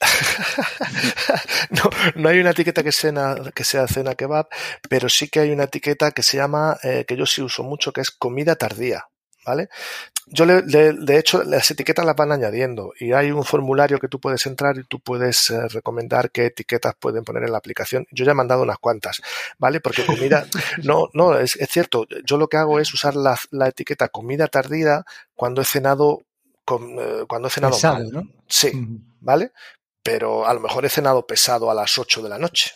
no, 1.70 1.90
no 2.16 2.28
hay 2.28 2.40
una 2.40 2.50
etiqueta 2.50 2.82
que 2.82 2.92
sea, 2.92 3.36
que 3.54 3.64
sea 3.64 3.86
cena 3.86 4.14
kebab, 4.14 4.48
pero 4.88 5.08
sí 5.08 5.28
que 5.28 5.40
hay 5.40 5.50
una 5.50 5.64
etiqueta 5.64 6.10
que 6.10 6.22
se 6.22 6.36
llama, 6.36 6.78
eh, 6.82 7.04
que 7.06 7.16
yo 7.16 7.26
sí 7.26 7.42
uso 7.42 7.62
mucho, 7.62 7.92
que 7.92 8.00
es 8.00 8.10
comida 8.10 8.56
tardía. 8.56 9.06
¿Vale? 9.44 9.68
Yo 10.26 10.46
le, 10.46 10.62
de 10.62 11.18
hecho 11.18 11.42
las 11.42 11.68
etiquetas 11.68 12.06
las 12.06 12.14
van 12.14 12.30
añadiendo 12.30 12.92
y 12.98 13.12
hay 13.12 13.32
un 13.32 13.44
formulario 13.44 13.98
que 13.98 14.06
tú 14.06 14.20
puedes 14.20 14.46
entrar 14.46 14.78
y 14.78 14.84
tú 14.84 15.00
puedes 15.00 15.50
eh, 15.50 15.66
recomendar 15.66 16.30
qué 16.30 16.46
etiquetas 16.46 16.94
pueden 16.94 17.24
poner 17.24 17.42
en 17.42 17.50
la 17.50 17.58
aplicación. 17.58 18.06
Yo 18.12 18.24
ya 18.24 18.30
he 18.30 18.34
mandado 18.34 18.62
unas 18.62 18.78
cuantas, 18.78 19.20
¿vale? 19.58 19.80
Porque 19.80 20.06
comida, 20.06 20.46
no, 20.84 21.08
no, 21.12 21.36
es, 21.36 21.56
es, 21.56 21.68
cierto. 21.68 22.06
Yo 22.24 22.36
lo 22.36 22.46
que 22.46 22.56
hago 22.56 22.78
es 22.78 22.94
usar 22.94 23.16
la, 23.16 23.36
la 23.50 23.66
etiqueta 23.66 24.08
comida 24.08 24.46
tardía 24.46 25.04
cuando 25.34 25.60
he 25.60 25.64
cenado 25.64 26.22
con, 26.64 26.98
eh, 27.00 27.24
cuando 27.26 27.48
he 27.48 27.50
cenado 27.50 27.76
mal. 27.82 28.10
¿no? 28.10 28.22
Sí, 28.46 28.70
¿vale? 29.20 29.50
Pero 30.02 30.46
a 30.46 30.54
lo 30.54 30.60
mejor 30.60 30.84
he 30.84 30.88
cenado 30.88 31.26
pesado 31.26 31.70
a 31.70 31.74
las 31.74 31.96
8 31.98 32.22
de 32.22 32.28
la 32.28 32.38
noche. 32.38 32.72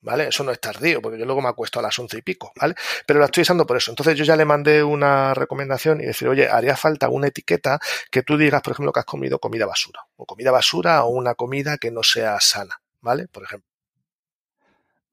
¿Vale? 0.00 0.28
Eso 0.28 0.44
no 0.44 0.52
es 0.52 0.60
tardío, 0.60 1.02
porque 1.02 1.18
yo 1.18 1.24
luego 1.24 1.42
me 1.42 1.48
acuesto 1.48 1.80
a 1.80 1.82
las 1.82 1.98
once 1.98 2.16
y 2.16 2.22
pico, 2.22 2.52
¿vale? 2.54 2.76
Pero 3.04 3.18
la 3.18 3.26
estoy 3.26 3.42
usando 3.42 3.66
por 3.66 3.76
eso. 3.76 3.90
Entonces 3.90 4.16
yo 4.16 4.24
ya 4.24 4.36
le 4.36 4.44
mandé 4.44 4.84
una 4.84 5.34
recomendación 5.34 6.00
y 6.00 6.04
decir, 6.04 6.28
oye, 6.28 6.48
haría 6.48 6.76
falta 6.76 7.08
una 7.08 7.26
etiqueta 7.26 7.80
que 8.08 8.22
tú 8.22 8.36
digas, 8.36 8.62
por 8.62 8.74
ejemplo, 8.74 8.92
que 8.92 9.00
has 9.00 9.06
comido 9.06 9.40
comida 9.40 9.66
basura, 9.66 10.00
o 10.14 10.24
comida 10.24 10.52
basura 10.52 11.02
o 11.02 11.08
una 11.08 11.34
comida 11.34 11.78
que 11.78 11.90
no 11.90 12.04
sea 12.04 12.38
sana, 12.40 12.80
¿vale? 13.00 13.26
Por 13.26 13.42
ejemplo. 13.42 13.68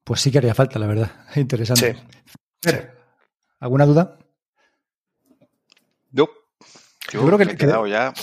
Pues 0.04 0.20
sí 0.20 0.30
que 0.30 0.38
haría 0.38 0.54
falta, 0.54 0.78
la 0.78 0.86
verdad. 0.86 1.10
Interesante. 1.34 1.96
Sí. 2.62 2.70
¿Alguna 3.58 3.86
duda? 3.86 4.18
Yo, 6.12 6.28
yo, 7.10 7.26
creo 7.26 7.38
que, 7.38 7.44
he 7.44 7.56
quedado 7.56 7.88
ya 7.88 8.14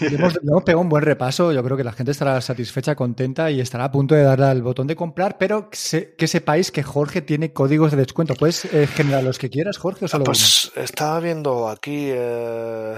hemos, 0.00 0.38
hemos, 0.42 0.62
pegado 0.64 0.80
un 0.80 0.88
buen 0.88 1.02
repaso. 1.02 1.52
Yo 1.52 1.62
creo 1.62 1.76
que 1.76 1.84
la 1.84 1.92
gente 1.92 2.12
estará 2.12 2.40
satisfecha, 2.40 2.94
contenta 2.94 3.50
y 3.50 3.60
estará 3.60 3.84
a 3.84 3.92
punto 3.92 4.14
de 4.14 4.22
darle 4.22 4.46
al 4.46 4.62
botón 4.62 4.86
de 4.86 4.96
comprar, 4.96 5.38
pero 5.38 5.70
que, 5.70 6.26
sepáis 6.26 6.70
que 6.70 6.82
Jorge 6.82 7.22
tiene 7.22 7.52
códigos 7.52 7.90
de 7.90 7.98
descuento. 7.98 8.34
¿Puedes 8.34 8.64
eh, 8.66 8.86
generar 8.86 9.22
los 9.22 9.38
que 9.38 9.50
quieras, 9.50 9.78
Jorge, 9.78 10.04
o 10.04 10.08
solo 10.08 10.24
Pues 10.24 10.72
estaba 10.76 11.20
viendo 11.20 11.68
aquí, 11.68 12.08
eh, 12.10 12.96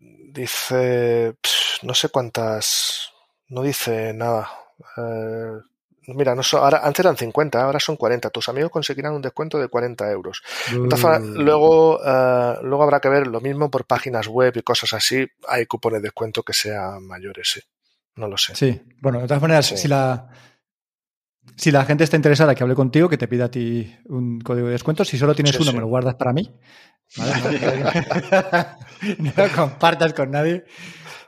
dice, 0.00 1.34
no 1.82 1.94
sé 1.94 2.08
cuántas, 2.08 3.10
no 3.48 3.62
dice 3.62 4.12
nada. 4.14 4.50
Eh, 4.96 5.71
Mira, 6.08 6.34
no 6.34 6.42
ahora, 6.52 6.80
antes 6.82 7.00
eran 7.00 7.16
50, 7.16 7.62
ahora 7.62 7.78
son 7.78 7.96
40. 7.96 8.30
Tus 8.30 8.48
amigos 8.48 8.70
conseguirán 8.70 9.14
un 9.14 9.22
descuento 9.22 9.58
de 9.58 9.68
40 9.68 10.10
euros. 10.10 10.42
luego, 10.72 11.98
uh, 11.98 12.62
luego 12.62 12.82
habrá 12.82 13.00
que 13.00 13.08
ver 13.08 13.26
lo 13.28 13.40
mismo 13.40 13.70
por 13.70 13.86
páginas 13.86 14.26
web 14.26 14.52
y 14.56 14.62
cosas 14.62 14.92
así. 14.94 15.26
Hay 15.46 15.66
cupones 15.66 16.02
de 16.02 16.08
descuento 16.08 16.42
que 16.42 16.52
sean 16.52 17.06
mayores, 17.06 17.52
sí. 17.52 17.60
No 18.16 18.28
lo 18.28 18.36
sé. 18.36 18.54
Sí, 18.54 18.82
bueno, 19.00 19.20
de 19.20 19.26
todas 19.26 19.42
maneras, 19.42 19.66
sí. 19.66 19.76
si 19.76 19.88
la. 19.88 20.28
Si 21.56 21.70
la 21.70 21.84
gente 21.84 22.04
está 22.04 22.16
interesada 22.16 22.54
que 22.54 22.62
hable 22.62 22.74
contigo, 22.74 23.08
que 23.08 23.18
te 23.18 23.28
pida 23.28 23.46
a 23.46 23.50
ti 23.50 23.94
un 24.06 24.40
código 24.40 24.68
de 24.68 24.72
descuento. 24.72 25.04
Si 25.04 25.18
solo 25.18 25.34
tienes 25.34 25.54
sí, 25.54 25.62
uno, 25.62 25.70
sí. 25.70 25.76
me 25.76 25.80
lo 25.80 25.88
guardas 25.88 26.14
para 26.14 26.32
mí. 26.32 26.48
¿Vale? 27.16 27.58
no 29.18 29.32
lo 29.36 29.48
compartas 29.54 30.14
con 30.14 30.30
nadie. 30.30 30.64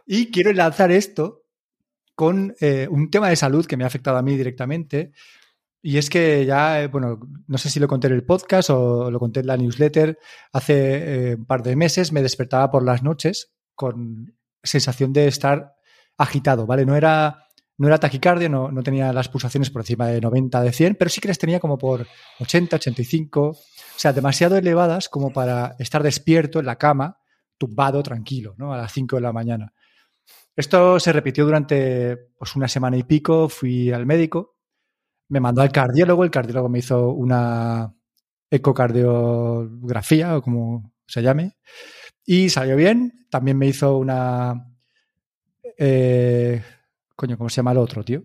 Y 0.07 0.31
quiero 0.31 0.53
lanzar 0.53 0.93
esto 0.93 1.44
con 2.15 2.55
eh, 2.61 2.87
un 2.91 3.11
tema 3.11 3.29
de 3.29 3.37
salud 3.37 3.67
que 3.67 3.77
me 3.77 3.85
ha 3.85 3.89
afectado 3.89 4.17
a 4.17 4.23
mí 4.23 4.37
directamente. 4.37 5.12
Y 5.83 5.99
es 5.99 6.09
que 6.09 6.47
ya, 6.47 6.83
eh, 6.83 6.87
bueno, 6.87 7.21
no 7.47 7.59
sé 7.59 7.69
si 7.69 7.79
lo 7.79 7.89
conté 7.89 8.07
en 8.07 8.15
el 8.15 8.25
podcast 8.25 8.71
o 8.71 9.11
lo 9.11 9.19
conté 9.19 9.41
en 9.41 9.49
la 9.49 9.57
newsletter, 9.57 10.19
hace 10.53 11.33
eh, 11.33 11.35
un 11.35 11.45
par 11.45 11.62
de 11.62 11.77
meses 11.77 12.11
me 12.12 12.23
despertaba 12.23 12.71
por 12.71 12.83
las 12.83 13.03
noches 13.03 13.53
con 13.75 14.35
sensación 14.62 15.12
de 15.12 15.27
estar 15.27 15.75
agitado, 16.17 16.67
¿vale? 16.67 16.87
No 16.87 16.97
era, 16.97 17.45
no 17.77 17.89
era 17.89 17.99
taquicardia, 17.99 18.49
no, 18.49 18.71
no 18.71 18.83
tenía 18.83 19.12
las 19.12 19.29
pulsaciones 19.29 19.69
por 19.69 19.83
encima 19.83 20.07
de 20.07 20.23
90, 20.23 20.62
de 20.62 20.73
100, 20.73 20.95
pero 20.95 21.11
sí 21.11 21.21
que 21.21 21.29
las 21.29 21.39
tenía 21.39 21.61
como 21.61 21.77
por 21.77 22.07
80, 22.41 22.77
85, 22.77 23.43
o 23.43 23.57
sea, 23.97 24.15
demasiado 24.15 24.57
elevadas 24.57 25.11
como 25.11 25.33
para 25.33 25.77
estar 25.79 26.03
despierto 26.03 26.61
en 26.61 26.67
la 26.67 26.77
cama, 26.77 27.19
tumbado, 27.59 28.03
tranquilo, 28.03 28.55
¿no? 28.57 28.73
A 28.73 28.79
las 28.79 28.93
5 28.93 29.17
de 29.17 29.23
la 29.23 29.33
mañana. 29.33 29.75
Esto 30.57 31.01
se 31.01 31.13
repitió 31.13 31.45
durante 31.45 32.17
pues, 32.39 32.55
una 32.55 32.69
semana 32.69 32.97
y 32.97 33.03
pico, 33.03 33.49
fui 33.49 33.91
al 33.91 34.07
médico, 34.07 34.57
me 35.29 35.41
mandó 35.41 35.63
al 35.63 35.73
cardiólogo, 35.73 36.23
el 36.23 36.31
cardiólogo 36.31 36.69
me 36.69 36.79
hizo 36.79 37.11
una 37.11 37.93
ecocardiografía 38.51 40.37
o 40.37 40.43
como 40.43 40.93
se 41.07 41.23
llame, 41.23 41.57
y 42.25 42.49
salió 42.49 42.77
bien, 42.77 43.27
también 43.31 43.59
me 43.59 43.67
hizo 43.67 43.99
una... 43.99 44.55
Eh, 45.77 46.63
coño, 47.17 47.37
¿cómo 47.37 47.51
se 47.51 47.57
llama 47.57 47.73
el 47.73 47.79
otro, 47.79 48.05
tío? 48.05 48.23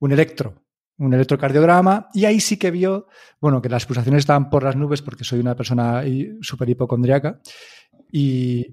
Un 0.00 0.12
electro, 0.12 0.64
un 0.98 1.14
electrocardiograma, 1.14 2.08
y 2.12 2.24
ahí 2.24 2.40
sí 2.40 2.56
que 2.56 2.72
vio, 2.72 3.06
bueno, 3.40 3.62
que 3.62 3.68
las 3.68 3.86
pulsaciones 3.86 4.20
estaban 4.20 4.50
por 4.50 4.64
las 4.64 4.74
nubes 4.74 5.02
porque 5.02 5.24
soy 5.24 5.38
una 5.38 5.54
persona 5.54 6.02
súper 6.40 6.68
hipocondriaca, 6.68 7.40
y 8.10 8.66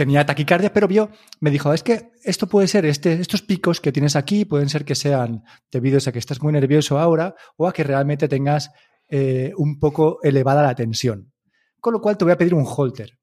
tenía 0.00 0.24
taquicardia, 0.24 0.72
pero 0.72 0.88
vio, 0.88 1.10
me 1.40 1.50
dijo, 1.50 1.74
es 1.74 1.82
que 1.82 2.12
esto 2.24 2.46
puede 2.46 2.66
ser, 2.68 2.86
este, 2.86 3.12
estos 3.12 3.42
picos 3.42 3.82
que 3.82 3.92
tienes 3.92 4.16
aquí 4.16 4.46
pueden 4.46 4.70
ser 4.70 4.82
que 4.82 4.94
sean 4.94 5.44
debidos 5.70 6.08
a 6.08 6.12
que 6.12 6.18
estás 6.18 6.40
muy 6.40 6.54
nervioso 6.54 6.98
ahora 6.98 7.34
o 7.58 7.68
a 7.68 7.72
que 7.74 7.84
realmente 7.84 8.26
tengas 8.26 8.70
eh, 9.10 9.52
un 9.58 9.78
poco 9.78 10.18
elevada 10.22 10.62
la 10.62 10.74
tensión. 10.74 11.34
Con 11.80 11.92
lo 11.92 12.00
cual 12.00 12.16
te 12.16 12.24
voy 12.24 12.32
a 12.32 12.38
pedir 12.38 12.54
un 12.54 12.64
holter. 12.66 13.18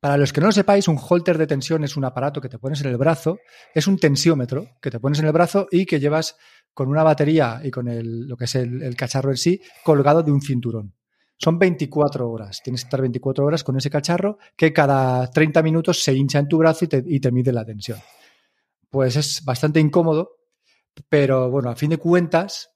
Para 0.00 0.16
los 0.16 0.32
que 0.32 0.40
no 0.40 0.48
lo 0.48 0.52
sepáis, 0.52 0.88
un 0.88 0.98
holter 0.98 1.38
de 1.38 1.46
tensión 1.46 1.84
es 1.84 1.96
un 1.96 2.04
aparato 2.06 2.40
que 2.40 2.48
te 2.48 2.58
pones 2.58 2.80
en 2.80 2.88
el 2.88 2.96
brazo, 2.96 3.38
es 3.72 3.86
un 3.86 3.98
tensiómetro 3.98 4.66
que 4.82 4.90
te 4.90 4.98
pones 4.98 5.20
en 5.20 5.26
el 5.26 5.32
brazo 5.32 5.68
y 5.70 5.86
que 5.86 6.00
llevas 6.00 6.34
con 6.74 6.88
una 6.88 7.04
batería 7.04 7.60
y 7.62 7.70
con 7.70 7.86
el, 7.86 8.26
lo 8.26 8.36
que 8.36 8.46
es 8.46 8.54
el, 8.56 8.82
el 8.82 8.96
cacharro 8.96 9.30
en 9.30 9.36
sí 9.36 9.60
colgado 9.84 10.24
de 10.24 10.32
un 10.32 10.40
cinturón. 10.40 10.92
Son 11.42 11.58
24 11.58 12.30
horas. 12.30 12.60
Tienes 12.62 12.82
que 12.82 12.86
estar 12.86 13.00
24 13.00 13.44
horas 13.44 13.64
con 13.64 13.76
ese 13.76 13.90
cacharro 13.90 14.38
que 14.56 14.72
cada 14.72 15.28
30 15.28 15.60
minutos 15.62 16.00
se 16.00 16.14
hincha 16.14 16.38
en 16.38 16.46
tu 16.46 16.58
brazo 16.58 16.84
y 16.84 17.18
te, 17.18 17.32
mide 17.32 17.52
la 17.52 17.64
tensión. 17.64 17.98
Pues 18.88 19.16
es 19.16 19.44
bastante 19.44 19.80
incómodo, 19.80 20.36
pero 21.08 21.50
bueno, 21.50 21.70
a 21.70 21.74
fin 21.74 21.90
de 21.90 21.96
cuentas, 21.96 22.70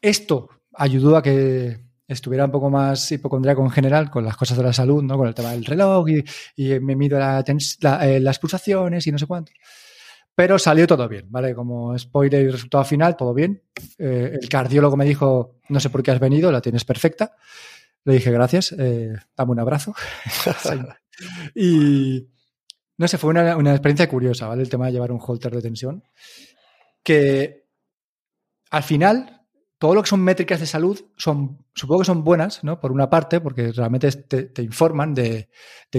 esto 0.00 0.48
ayudó 0.72 1.18
a 1.18 1.22
que 1.22 1.78
estuviera 2.08 2.46
un 2.46 2.52
poco 2.52 2.70
más 2.70 3.12
hipocondríaco 3.12 3.62
en 3.62 3.70
general 3.70 4.10
con 4.10 4.24
las 4.24 4.36
cosas 4.36 4.56
de 4.56 4.64
la 4.64 4.72
salud, 4.72 5.02
¿no? 5.02 5.18
Con 5.18 5.28
el 5.28 5.34
tema 5.34 5.50
del 5.50 5.66
reloj 5.66 6.08
y, 6.08 6.80
me 6.80 6.96
mido 6.96 7.18
la, 7.18 7.44
eh, 8.06 8.20
las 8.20 8.38
pulsaciones 8.38 9.06
y 9.06 9.12
no 9.12 9.18
sé 9.18 9.26
cuánto. 9.26 9.52
Pero 10.34 10.58
salió 10.58 10.86
todo 10.86 11.06
bien, 11.06 11.26
¿vale? 11.28 11.54
Como 11.54 11.98
spoiler 11.98 12.46
y 12.46 12.50
resultado 12.50 12.84
final, 12.84 13.14
todo 13.14 13.34
bien. 13.34 13.62
Eh, 13.98 14.38
el 14.40 14.48
cardiólogo 14.48 14.96
me 14.96 15.04
dijo, 15.04 15.56
no 15.68 15.80
sé 15.80 15.90
por 15.90 16.02
qué 16.02 16.12
has 16.12 16.20
venido, 16.20 16.50
la 16.50 16.62
tienes 16.62 16.86
perfecta. 16.86 17.36
Le 18.06 18.14
dije, 18.14 18.30
gracias, 18.30 18.72
eh, 18.78 19.14
dame 19.36 19.50
un 19.50 19.60
abrazo. 19.60 19.94
y 21.54 22.28
no 22.96 23.08
sé, 23.08 23.18
fue 23.18 23.30
una, 23.30 23.56
una, 23.56 23.72
experiencia 23.72 24.08
curiosa, 24.08 24.46
¿vale? 24.46 24.62
El 24.62 24.70
tema 24.70 24.86
de 24.86 24.92
llevar 24.92 25.12
un 25.12 25.20
holter 25.20 25.52
de 25.52 25.60
tensión. 25.60 26.04
Que 27.02 27.66
al 28.70 28.84
final 28.84 29.36
todo 29.78 29.94
lo 29.94 30.02
que 30.02 30.08
son 30.08 30.22
métricas 30.22 30.60
de 30.60 30.66
salud 30.66 31.04
son, 31.16 31.64
supongo 31.74 32.02
que 32.02 32.06
son 32.06 32.22
buenas, 32.22 32.62
¿no? 32.62 32.80
Por 32.80 32.92
una 32.92 33.10
parte, 33.10 33.40
porque 33.40 33.72
realmente 33.72 34.10
te, 34.12 34.62
informan 34.62 35.12
de, 35.12 35.48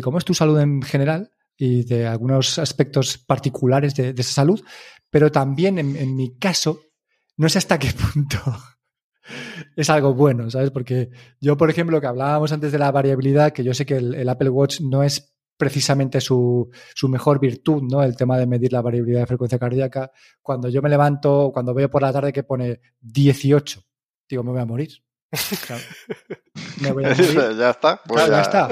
cómo 0.02 0.18
es 0.18 0.26
tu 0.26 0.34
salud 0.34 0.60
en 0.62 0.82
general 0.82 1.32
y 1.58 1.84
de 1.84 2.08
algunos 2.08 2.58
aspectos 2.58 3.18
particulares 3.18 3.96
de, 3.96 4.16
esa 4.18 4.32
salud, 4.32 4.64
pero 5.10 5.30
también 5.30 5.78
en, 5.78 6.16
mi 6.16 6.38
caso, 6.38 6.80
no 7.36 7.50
sé 7.50 7.58
hasta 7.58 7.78
qué 7.78 7.92
punto 7.92 8.40
es 9.76 9.90
algo 9.90 10.14
bueno, 10.14 10.50
¿sabes? 10.50 10.72
Porque 10.72 11.10
yo, 11.40 11.58
por 11.58 11.70
ejemplo, 11.70 12.00
que 12.02 12.08
hablábamos 12.08 12.52
antes 12.52 12.72
de 12.72 12.80
la 12.80 12.92
variabilidad, 12.92 13.52
que 13.52 13.64
yo 13.64 13.74
sé 13.74 13.86
que 13.86 13.98
el 13.98 14.30
Apple 14.30 14.50
Watch 14.50 14.82
no 14.82 15.04
es 15.04 15.38
precisamente 15.58 16.22
su, 16.22 16.70
su, 16.94 17.10
mejor 17.10 17.40
virtud, 17.40 17.82
¿no? 17.82 18.04
El 18.04 18.16
tema 18.16 18.38
de 18.38 18.46
medir 18.46 18.72
la 18.72 18.82
variabilidad 18.82 19.22
de 19.22 19.26
frecuencia 19.26 19.60
cardíaca. 19.60 20.12
Cuando 20.42 20.70
yo 20.70 20.82
me 20.82 20.90
levanto, 20.90 21.50
cuando 21.52 21.74
veo 21.74 21.90
por 21.90 22.04
la 22.04 22.14
tarde 22.14 22.32
que 22.32 22.44
pone 22.44 22.80
18, 23.02 23.82
digo, 24.30 24.44
me 24.44 24.52
voy 24.52 24.62
a 24.62 24.66
morir. 24.66 24.90
me 26.80 26.92
voy 26.92 27.06
a 27.06 27.10
morir. 27.16 27.58
ya 27.58 27.72
está. 27.72 28.02
Pues 28.06 28.28
ya. 28.28 28.42
está. 28.42 28.70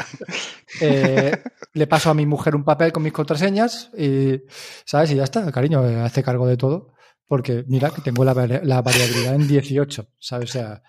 Eh, 0.80 1.32
le 1.74 1.88
paso 1.88 2.12
a 2.12 2.14
mi 2.14 2.26
mujer 2.26 2.56
un 2.56 2.64
papel 2.64 2.91
con 2.91 3.03
mis 3.03 3.14
contraseñas 3.14 3.89
y, 3.97 4.43
¿sabes? 4.86 5.12
Y 5.12 5.16
ya 5.16 5.24
está, 5.24 5.51
cariño, 5.51 5.82
hace 6.03 6.24
cargo 6.24 6.47
de 6.47 6.58
todo. 6.58 6.93
Porque 7.28 7.64
mira 7.68 7.90
que 7.90 8.02
tengo 8.02 8.24
la, 8.24 8.34
la 8.34 8.82
variabilidad 8.82 9.36
en 9.36 9.48
18, 9.48 10.08
¿sabes? 10.20 10.50
O 10.50 10.54
sea, 10.54 10.84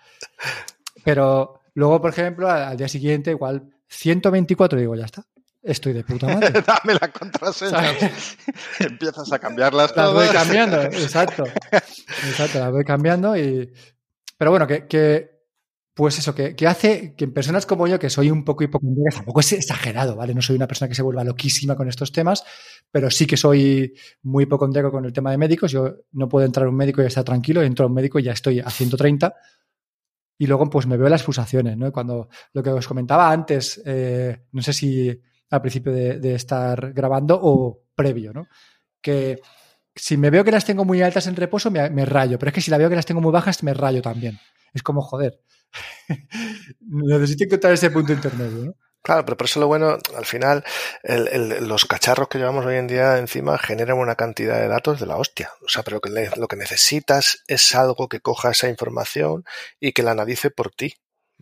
pero 1.03 1.61
luego, 1.73 2.01
por 2.01 2.11
ejemplo, 2.11 2.49
al 2.49 2.77
día 2.77 2.87
siguiente, 2.87 3.31
igual 3.31 3.69
124, 3.87 4.79
digo, 4.79 4.95
ya 4.95 5.05
está 5.05 5.25
estoy 5.67 5.93
de 5.93 6.03
puta 6.03 6.27
madre. 6.27 6.61
Dame 6.65 6.97
la 6.99 7.11
contraseña. 7.11 7.93
Empiezas 8.79 9.31
a 9.31 9.39
cambiarlas 9.39 9.95
las 9.95 10.13
voy 10.13 10.27
cambiando, 10.27 10.81
exacto. 10.81 11.43
Exacto, 11.71 12.59
las 12.59 12.71
voy 12.71 12.83
cambiando 12.83 13.37
y... 13.37 13.71
Pero 14.37 14.51
bueno, 14.51 14.67
que, 14.67 15.36
pues 15.97 16.19
eso, 16.19 16.35
que, 16.35 16.55
hace 16.67 17.15
que 17.15 17.25
en 17.25 17.33
personas 17.33 17.65
como 17.65 17.87
yo, 17.87 17.97
que 17.97 18.11
soy 18.11 18.29
un 18.29 18.45
poco 18.45 18.63
hipocondríaca, 18.63 19.17
tampoco 19.17 19.39
es 19.39 19.51
exagerado, 19.51 20.15
¿vale? 20.15 20.35
No 20.35 20.43
soy 20.43 20.55
una 20.55 20.67
persona 20.67 20.87
que 20.87 20.93
se 20.93 21.01
vuelva 21.01 21.23
loquísima 21.23 21.75
con 21.75 21.89
estos 21.89 22.11
temas, 22.11 22.43
pero 22.91 23.09
sí 23.09 23.25
que 23.25 23.35
soy 23.35 23.95
muy 24.21 24.43
hipocondríaco 24.43 24.91
con 24.91 25.05
el 25.05 25.11
tema 25.11 25.31
de 25.31 25.39
médicos. 25.39 25.71
Yo 25.71 25.95
no 26.11 26.29
puedo 26.29 26.45
entrar 26.45 26.67
a 26.67 26.69
un 26.69 26.75
médico 26.75 27.01
y 27.01 27.05
estar 27.07 27.23
tranquilo, 27.23 27.63
entro 27.63 27.85
a 27.85 27.87
un 27.87 27.95
médico 27.95 28.19
y 28.19 28.23
ya 28.23 28.33
estoy 28.33 28.59
a 28.59 28.69
130 28.69 29.33
y 30.37 30.45
luego 30.45 30.69
pues 30.69 30.85
me 30.85 30.97
veo 30.97 31.09
las 31.09 31.23
pulsaciones, 31.23 31.75
¿no? 31.77 31.91
Cuando 31.91 32.29
lo 32.53 32.61
que 32.61 32.69
os 32.69 32.87
comentaba 32.87 33.31
antes, 33.31 33.81
eh, 33.83 34.45
no 34.51 34.61
sé 34.61 34.73
si 34.73 35.19
al 35.49 35.61
principio 35.61 35.91
de, 35.91 36.35
estar 36.35 36.93
grabando 36.93 37.39
o 37.41 37.85
previo, 37.95 38.33
¿no? 38.33 38.47
Que 39.01 39.41
si 39.95 40.15
me 40.15 40.29
veo 40.29 40.43
que 40.43 40.51
las 40.51 40.63
tengo 40.65 40.85
muy 40.85 41.01
altas 41.01 41.25
en 41.25 41.35
reposo, 41.35 41.71
me, 41.71 42.05
rayo, 42.05 42.37
pero 42.37 42.49
es 42.49 42.53
que 42.53 42.61
si 42.61 42.69
la 42.69 42.77
veo 42.77 42.87
que 42.87 42.95
las 42.95 43.05
tengo 43.07 43.19
muy 43.19 43.31
bajas, 43.31 43.63
me 43.63 43.73
rayo 43.73 44.03
también. 44.03 44.37
Es 44.75 44.83
como, 44.83 45.01
joder, 45.01 45.41
necesito 46.79 47.43
encontrar 47.45 47.73
ese 47.73 47.91
punto 47.91 48.13
intermedio, 48.13 48.65
¿no? 48.65 48.73
Claro, 49.07 49.23
pero 49.23 49.37
por 49.37 49.45
eso 49.45 49.61
lo 49.61 49.67
bueno, 49.67 49.97
al 50.17 50.25
final, 50.25 50.65
los 51.61 51.85
cacharros 51.85 52.27
que 52.27 52.39
llevamos 52.39 52.65
hoy 52.65 52.75
en 52.75 52.87
día 52.87 53.17
encima 53.19 53.57
generan 53.57 53.97
una 53.97 54.15
cantidad 54.15 54.59
de 54.59 54.67
datos 54.67 54.99
de 54.99 55.05
la 55.05 55.15
hostia. 55.15 55.49
O 55.63 55.69
sea, 55.69 55.83
pero 55.83 56.01
lo 56.35 56.47
que 56.49 56.57
necesitas 56.57 57.41
es 57.47 57.73
algo 57.73 58.09
que 58.09 58.19
coja 58.19 58.51
esa 58.51 58.67
información 58.67 59.45
y 59.79 59.93
que 59.93 60.03
la 60.03 60.11
analice 60.11 60.51
por 60.51 60.71
ti. 60.71 60.95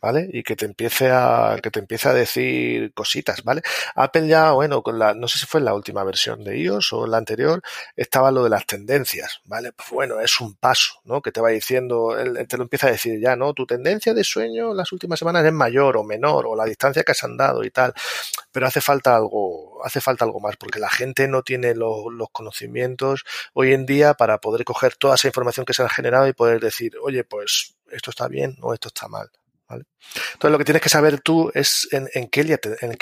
¿Vale? 0.06 0.30
Y 0.32 0.44
que 0.44 0.56
te 0.56 0.66
empiece 0.66 1.10
a, 1.10 1.58
que 1.64 1.72
te 1.72 1.84
a 2.08 2.14
decir 2.14 2.94
cositas, 2.94 3.44
¿vale? 3.44 3.64
Apple 3.96 4.28
ya, 4.28 4.52
bueno, 4.52 4.84
con 4.84 5.00
la, 5.00 5.16
no 5.16 5.28
sé 5.28 5.40
si 5.40 5.48
fue 5.48 5.60
en 5.62 5.66
la 5.66 5.74
última 5.74 6.04
versión 6.04 6.44
de 6.44 6.60
iOS 6.60 6.94
o 6.94 7.06
en 7.06 7.12
la 7.12 7.18
anterior, 7.18 7.64
estaba 7.96 8.30
lo 8.30 8.44
de 8.44 8.52
las 8.52 8.68
tendencias, 8.68 9.42
¿vale? 9.46 9.72
Pues 9.72 9.90
bueno, 9.90 10.20
es 10.20 10.40
un 10.40 10.54
paso, 10.58 11.02
¿no? 11.06 11.24
Que 11.24 11.32
te 11.32 11.42
va 11.42 11.50
diciendo, 11.50 12.16
él 12.20 12.48
te 12.48 12.56
lo 12.56 12.64
empieza 12.64 12.86
a 12.86 12.92
decir 12.92 13.20
ya, 13.20 13.36
¿no? 13.36 13.56
Tu 13.56 13.66
tendencia 13.66 14.14
de 14.14 14.24
sueño 14.24 14.76
las 14.76 14.92
últimas 14.92 15.18
semanas 15.18 15.44
es 15.44 15.54
mayor 15.54 15.98
o 15.98 16.04
menor, 16.04 16.46
o 16.46 16.56
la 16.56 16.66
distancia 16.66 17.04
que 17.04 17.14
has 17.14 17.24
andado 17.24 17.64
y 17.64 17.72
tal. 17.72 17.92
Pero 18.52 18.68
hace 18.68 18.82
falta 18.82 19.16
algo, 19.16 19.84
hace 19.84 20.02
falta 20.02 20.24
algo 20.24 20.40
más, 20.40 20.56
porque 20.56 20.80
la 20.80 20.90
gente 20.90 21.28
no 21.28 21.42
tiene 21.42 21.74
los, 21.74 22.14
los 22.14 22.30
conocimientos 22.32 23.26
hoy 23.54 23.74
en 23.74 23.88
día 23.88 24.14
para 24.14 24.38
poder 24.38 24.66
coger 24.66 24.96
toda 24.98 25.16
esa 25.16 25.30
información 25.30 25.66
que 25.66 25.74
se 25.74 25.82
ha 25.82 25.90
generado 25.90 26.28
y 26.28 26.34
poder 26.34 26.60
decir, 26.60 26.94
oye, 27.02 27.24
pues 27.24 27.76
esto 27.90 28.12
está 28.12 28.28
bien 28.28 28.56
o 28.62 28.72
esto 28.72 28.90
está 28.90 29.08
mal. 29.08 29.32
Entonces 30.34 30.52
lo 30.52 30.58
que 30.58 30.66
tienes 30.66 30.82
que 30.82 30.90
saber 30.90 31.20
tú 31.20 31.52
es 31.54 31.88
en, 31.92 32.28
qué 32.30 32.44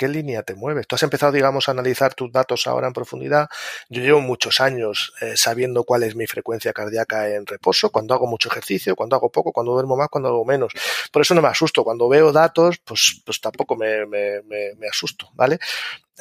línea 0.08 0.42
te, 0.42 0.54
mueves. 0.54 0.86
Tú 0.86 0.96
has 0.96 1.02
empezado, 1.02 1.32
digamos, 1.32 1.68
a 1.68 1.72
analizar 1.72 2.14
tus 2.14 2.32
datos 2.32 2.66
ahora 2.66 2.86
en 2.86 2.92
profundidad. 2.92 3.48
Yo 3.88 4.02
llevo 4.02 4.20
muchos 4.20 4.60
años 4.60 5.12
eh, 5.20 5.36
sabiendo 5.36 5.84
cuál 5.84 6.02
es 6.02 6.16
mi 6.16 6.26
frecuencia 6.26 6.72
cardíaca 6.72 7.28
en 7.28 7.46
reposo, 7.46 7.90
cuando 7.90 8.14
hago 8.14 8.26
mucho 8.26 8.48
ejercicio, 8.48 8.96
cuando 8.96 9.16
hago 9.16 9.30
poco, 9.30 9.52
cuando 9.52 9.72
duermo 9.72 9.96
más, 9.96 10.08
cuando 10.08 10.28
hago 10.28 10.44
menos. 10.44 10.72
Por 11.12 11.22
eso 11.22 11.34
no 11.34 11.42
me 11.42 11.48
asusto. 11.48 11.84
Cuando 11.84 12.08
veo 12.08 12.32
datos, 12.32 12.78
pues, 12.84 13.20
pues 13.24 13.40
tampoco 13.40 13.76
me, 13.76 14.06
asusto, 14.88 15.28
¿vale? 15.34 15.58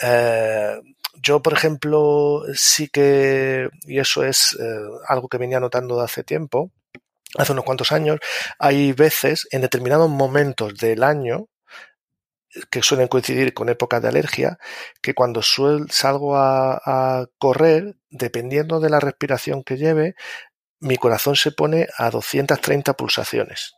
Eh, 0.02 0.80
yo, 1.16 1.42
por 1.42 1.54
ejemplo, 1.54 2.44
sí 2.56 2.88
que, 2.90 3.70
y 3.86 4.00
eso 4.00 4.24
es 4.24 4.58
eh, 4.60 4.80
algo 5.08 5.28
que 5.28 5.38
venía 5.38 5.60
notando 5.60 5.98
de 5.98 6.04
hace 6.04 6.24
tiempo, 6.24 6.72
hace 7.38 7.52
unos 7.52 7.66
cuantos 7.66 7.92
años, 7.92 8.20
hay 8.60 8.94
veces 8.94 9.48
en 9.52 9.62
determinados 9.62 10.10
momentos 10.10 10.76
del 10.76 11.04
año 11.04 11.48
que 12.70 12.84
suelen 12.84 13.08
coincidir 13.08 13.54
con 13.54 13.70
épocas 13.70 14.02
de 14.02 14.10
alergia, 14.10 14.58
que 15.02 15.14
cuando 15.14 15.42
salgo 15.42 16.38
a, 16.38 17.26
correr, 17.40 17.96
dependiendo 18.10 18.80
de 18.80 18.90
la 18.90 19.00
respiración 19.00 19.64
que 19.64 19.78
lleve, 19.78 20.16
mi 20.80 20.98
corazón 20.98 21.36
se 21.36 21.52
pone 21.52 21.88
a 21.98 22.10
230 22.10 22.94
pulsaciones. 22.94 23.74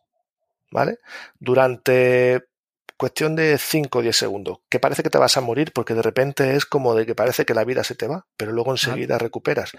¿Vale? 0.72 0.98
Durante 1.40 2.44
cuestión 2.98 3.36
de 3.36 3.58
5 3.58 4.00
o 4.00 4.02
10 4.02 4.16
segundos, 4.16 4.58
que 4.70 4.80
parece 4.80 5.04
que 5.04 5.10
te 5.10 5.18
vas 5.18 5.38
a 5.38 5.42
morir 5.42 5.72
porque 5.74 5.94
de 5.94 6.02
repente 6.02 6.56
es 6.56 6.66
como 6.66 6.96
de 6.96 7.06
que 7.06 7.16
parece 7.16 7.46
que 7.46 7.54
la 7.54 7.64
vida 7.64 7.84
se 7.84 7.96
te 7.96 8.08
va, 8.08 8.26
pero 8.38 8.52
luego 8.52 8.72
enseguida 8.72 9.18
recuperas. 9.18 9.72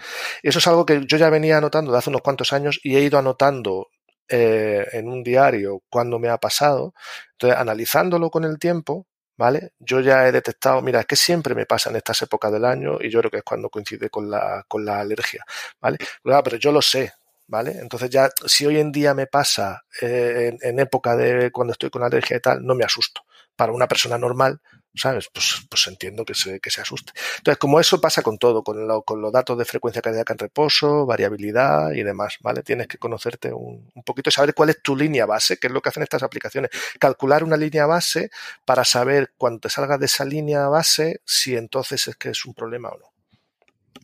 Eso 0.43 0.59
es 0.59 0.67
algo 0.67 0.85
que 0.85 1.05
yo 1.05 1.17
ya 1.17 1.29
venía 1.29 1.57
anotando 1.57 1.91
de 1.91 1.97
hace 1.97 2.09
unos 2.09 2.21
cuantos 2.21 2.53
años 2.53 2.79
y 2.83 2.95
he 2.95 3.01
ido 3.01 3.17
anotando 3.17 3.89
eh, 4.29 4.85
en 4.91 5.07
un 5.07 5.23
diario 5.23 5.83
cuando 5.89 6.19
me 6.19 6.29
ha 6.29 6.37
pasado. 6.37 6.93
Entonces, 7.33 7.59
analizándolo 7.59 8.29
con 8.29 8.43
el 8.43 8.59
tiempo, 8.59 9.07
¿vale? 9.37 9.71
Yo 9.79 10.01
ya 10.01 10.27
he 10.27 10.31
detectado, 10.31 10.81
mira, 10.81 10.99
es 10.99 11.05
que 11.05 11.15
siempre 11.15 11.55
me 11.55 11.65
pasa 11.65 11.89
en 11.89 11.95
estas 11.95 12.21
épocas 12.23 12.51
del 12.51 12.65
año 12.65 12.97
y 12.99 13.09
yo 13.09 13.19
creo 13.19 13.31
que 13.31 13.37
es 13.37 13.43
cuando 13.43 13.69
coincide 13.69 14.09
con 14.09 14.29
la, 14.29 14.65
con 14.67 14.83
la 14.83 14.99
alergia, 14.99 15.45
¿vale? 15.79 15.97
pero 16.23 16.57
yo 16.57 16.71
lo 16.71 16.81
sé, 16.81 17.13
¿vale? 17.47 17.77
Entonces 17.79 18.09
ya, 18.09 18.29
si 18.45 18.65
hoy 18.65 18.77
en 18.77 18.91
día 18.91 19.13
me 19.13 19.27
pasa 19.27 19.83
eh, 20.01 20.55
en, 20.61 20.79
época 20.79 21.15
de 21.15 21.51
cuando 21.51 21.71
estoy 21.71 21.89
con 21.89 22.03
alergia 22.03 22.37
y 22.37 22.39
tal, 22.39 22.65
no 22.65 22.75
me 22.75 22.83
asusto. 22.83 23.21
Para 23.55 23.71
una 23.71 23.87
persona 23.87 24.17
normal, 24.19 24.61
¿sabes? 24.93 25.29
Pues, 25.33 25.65
pues 25.69 25.87
entiendo 25.87 26.23
que 26.25 26.35
se, 26.35 26.59
que 26.59 26.69
se 26.69 26.81
asuste. 26.81 27.13
Entonces, 27.37 27.57
como 27.57 27.79
eso 27.79 27.99
pasa 27.99 28.21
con 28.21 28.37
todo, 28.37 28.63
con, 28.63 28.77
con 29.01 29.21
los 29.21 29.31
datos 29.31 29.57
de 29.57 29.65
frecuencia 29.65 30.01
cardíaca 30.01 30.33
en 30.33 30.39
reposo, 30.39 31.05
variabilidad 31.05 31.91
y 31.91 32.03
demás, 32.03 32.37
¿vale? 32.41 32.61
Tienes 32.61 32.87
que 32.87 32.97
conocerte 32.97 33.51
un, 33.51 33.89
un 33.95 34.03
poquito 34.03 34.29
y 34.29 34.33
saber 34.33 34.53
cuál 34.53 34.69
es 34.69 34.81
tu 34.81 34.95
línea 34.95 35.25
base, 35.25 35.57
que 35.57 35.67
es 35.67 35.73
lo 35.73 35.81
que 35.81 35.89
hacen 35.89 36.03
estas 36.03 36.23
aplicaciones. 36.23 36.69
Calcular 36.99 37.43
una 37.43 37.57
línea 37.57 37.85
base 37.85 38.29
para 38.65 38.85
saber 38.85 39.33
cuando 39.37 39.61
te 39.61 39.69
salgas 39.69 39.99
de 39.99 40.05
esa 40.05 40.25
línea 40.25 40.67
base 40.67 41.21
si 41.25 41.55
entonces 41.55 42.07
es 42.07 42.15
que 42.15 42.29
es 42.29 42.45
un 42.45 42.53
problema 42.53 42.89
o 42.89 42.97
no. 42.99 43.16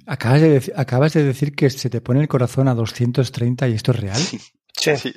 Acabas 0.06 0.42
de, 0.42 0.74
acabas 0.76 1.14
de 1.14 1.24
decir 1.24 1.56
que 1.56 1.70
se 1.70 1.90
te 1.90 2.02
pone 2.02 2.22
el 2.22 2.28
corazón 2.28 2.68
a 2.68 2.76
230 2.76 3.68
y 3.70 3.74
esto 3.74 3.92
es 3.92 4.00
real. 4.00 4.18
Sí. 4.18 4.40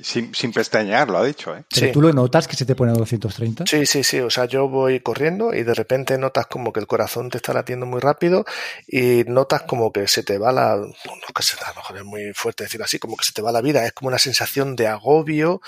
sin, 0.02 0.34
sin, 0.34 0.52
pestañear, 0.52 1.08
lo 1.08 1.18
ha 1.18 1.24
dicho. 1.24 1.56
¿eh? 1.56 1.64
¿Pero 1.74 1.92
tú 1.92 2.02
lo 2.02 2.12
notas 2.12 2.46
que 2.46 2.54
se 2.54 2.64
te 2.64 2.74
pone 2.74 2.92
a 2.92 2.94
230? 2.94 3.64
Sí, 3.66 3.86
sí, 3.86 4.04
sí. 4.04 4.20
O 4.20 4.30
sea, 4.30 4.44
yo 4.44 4.68
voy 4.68 5.00
corriendo 5.00 5.54
y 5.54 5.64
de 5.64 5.74
repente 5.74 6.18
notas 6.18 6.46
como 6.46 6.72
que 6.72 6.80
el 6.80 6.86
corazón 6.86 7.30
te 7.30 7.38
está 7.38 7.52
latiendo 7.52 7.86
muy 7.86 8.00
rápido 8.00 8.44
y 8.86 9.24
notas 9.26 9.62
como 9.62 9.92
que 9.92 10.06
se 10.06 10.22
te 10.22 10.38
va 10.38 10.52
la. 10.52 10.76
No, 10.76 10.92
que 11.34 11.42
se, 11.42 11.56
a 11.64 11.70
lo 11.70 11.76
mejor 11.76 11.96
es 11.96 12.04
muy 12.04 12.32
fuerte 12.34 12.64
decir 12.64 12.82
así, 12.82 12.98
como 12.98 13.16
que 13.16 13.24
se 13.24 13.32
te 13.32 13.42
va 13.42 13.50
la 13.50 13.62
vida. 13.62 13.84
Es 13.84 13.92
como 13.92 14.08
una 14.08 14.18
sensación 14.18 14.76
de 14.76 14.86
agobio, 14.86 15.60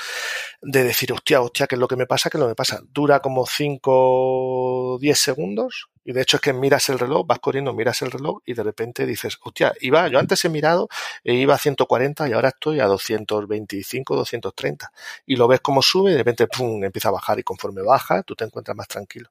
de 0.61 0.83
decir, 0.83 1.13
hostia, 1.13 1.41
hostia, 1.41 1.67
¿qué 1.67 1.77
es 1.77 1.79
lo 1.79 1.87
que 1.87 1.97
me 1.97 2.07
pasa? 2.07 2.31
¿Qué 2.31 2.37
es 2.37 2.41
lo 2.41 2.47
que 2.47 2.53
me 2.53 2.57
pasa? 2.57 2.81
Dura 2.91 3.21
como 3.21 3.47
5 3.47 3.81
o 3.93 4.99
10 4.99 5.19
segundos 5.19 5.89
y 6.05 6.13
de 6.13 6.23
hecho 6.23 6.39
es 6.39 6.41
que 6.41 6.53
miras 6.53 6.89
el 6.89 6.99
reloj, 6.99 7.27
vas 7.27 7.39
corriendo, 7.39 7.73
miras 7.75 8.03
el 8.03 8.11
reloj 8.11 8.41
y 8.45 8.55
de 8.55 8.63
repente 8.63 9.07
dices, 9.07 9.39
hostia, 9.43 9.73
iba, 9.81 10.09
yo 10.09 10.19
antes 10.19 10.45
he 10.45 10.49
mirado 10.49 10.89
e 11.23 11.35
iba 11.35 11.55
a 11.55 11.59
140 11.59 12.29
y 12.29 12.33
ahora 12.33 12.49
estoy 12.49 12.81
a 12.81 12.87
225, 12.87 14.17
230. 14.17 14.91
Y 15.27 15.37
lo 15.37 15.47
ves 15.47 15.61
como 15.61 15.83
sube 15.83 16.11
y 16.11 16.13
de 16.13 16.19
repente, 16.19 16.47
pum, 16.47 16.83
empieza 16.83 17.09
a 17.09 17.13
bajar 17.13 17.39
y 17.39 17.43
conforme 17.43 17.83
baja, 17.83 18.23
tú 18.23 18.35
te 18.35 18.45
encuentras 18.45 18.77
más 18.77 18.89
tranquilo. 18.89 19.31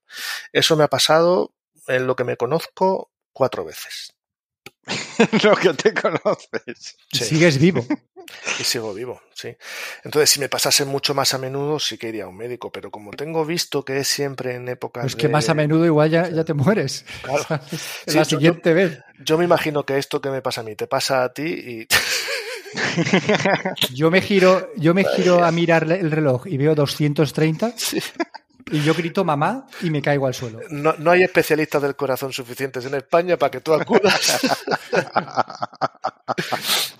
Eso 0.53 0.77
me 0.77 0.83
ha 0.83 0.87
pasado 0.87 1.51
en 1.87 2.07
lo 2.07 2.15
que 2.15 2.23
me 2.23 2.37
conozco 2.37 3.11
cuatro 3.33 3.65
veces. 3.65 4.13
lo 5.43 5.55
que 5.55 5.73
te 5.73 5.93
conoces. 5.93 6.95
Sigues 7.11 7.59
vivo. 7.59 7.85
Y 8.59 8.63
sigo 8.63 8.93
vivo, 8.93 9.21
sí. 9.33 9.55
Entonces, 10.03 10.29
si 10.29 10.39
me 10.39 10.49
pasase 10.49 10.85
mucho 10.85 11.13
más 11.13 11.33
a 11.33 11.37
menudo, 11.37 11.79
sí 11.79 11.97
que 11.97 12.09
iría 12.09 12.25
a 12.25 12.27
un 12.27 12.37
médico, 12.37 12.71
pero 12.71 12.91
como 12.91 13.11
tengo 13.11 13.45
visto 13.45 13.85
que 13.85 13.99
es 13.99 14.07
siempre 14.07 14.55
en 14.55 14.67
épocas. 14.67 15.05
Es 15.05 15.15
que 15.15 15.29
más 15.29 15.49
a 15.49 15.53
menudo 15.53 15.85
igual 15.85 16.09
ya, 16.09 16.29
ya 16.29 16.43
te 16.43 16.53
mueres. 16.55 17.05
Claro. 17.21 17.45
la 18.07 18.25
siguiente 18.25 18.73
vez. 18.73 18.99
Yo 19.19 19.37
me 19.37 19.45
imagino 19.45 19.85
que 19.85 19.97
esto 19.97 20.21
que 20.21 20.29
me 20.29 20.41
pasa 20.41 20.61
a 20.61 20.63
mí 20.63 20.75
te 20.75 20.87
pasa 20.87 21.23
a 21.23 21.33
ti 21.33 21.43
y. 21.43 21.87
Yo 23.93 24.11
me 24.11 24.21
giro, 24.21 24.71
yo 24.75 24.93
me 24.93 25.03
giro 25.15 25.43
a 25.43 25.51
mirar 25.51 25.91
el 25.91 26.11
reloj 26.11 26.47
y 26.47 26.57
veo 26.57 26.75
230 26.75 27.73
y 28.71 28.81
yo 28.81 28.93
grito 28.93 29.23
mamá 29.23 29.67
y 29.81 29.89
me 29.89 30.01
caigo 30.01 30.27
al 30.27 30.33
suelo. 30.33 30.59
No, 30.69 30.93
no 30.97 31.11
hay 31.11 31.23
especialistas 31.23 31.81
del 31.81 31.95
corazón 31.95 32.33
suficientes 32.33 32.85
en 32.85 32.95
España 32.95 33.37
para 33.37 33.51
que 33.51 33.61
tú 33.61 33.73
acudas. 33.73 34.39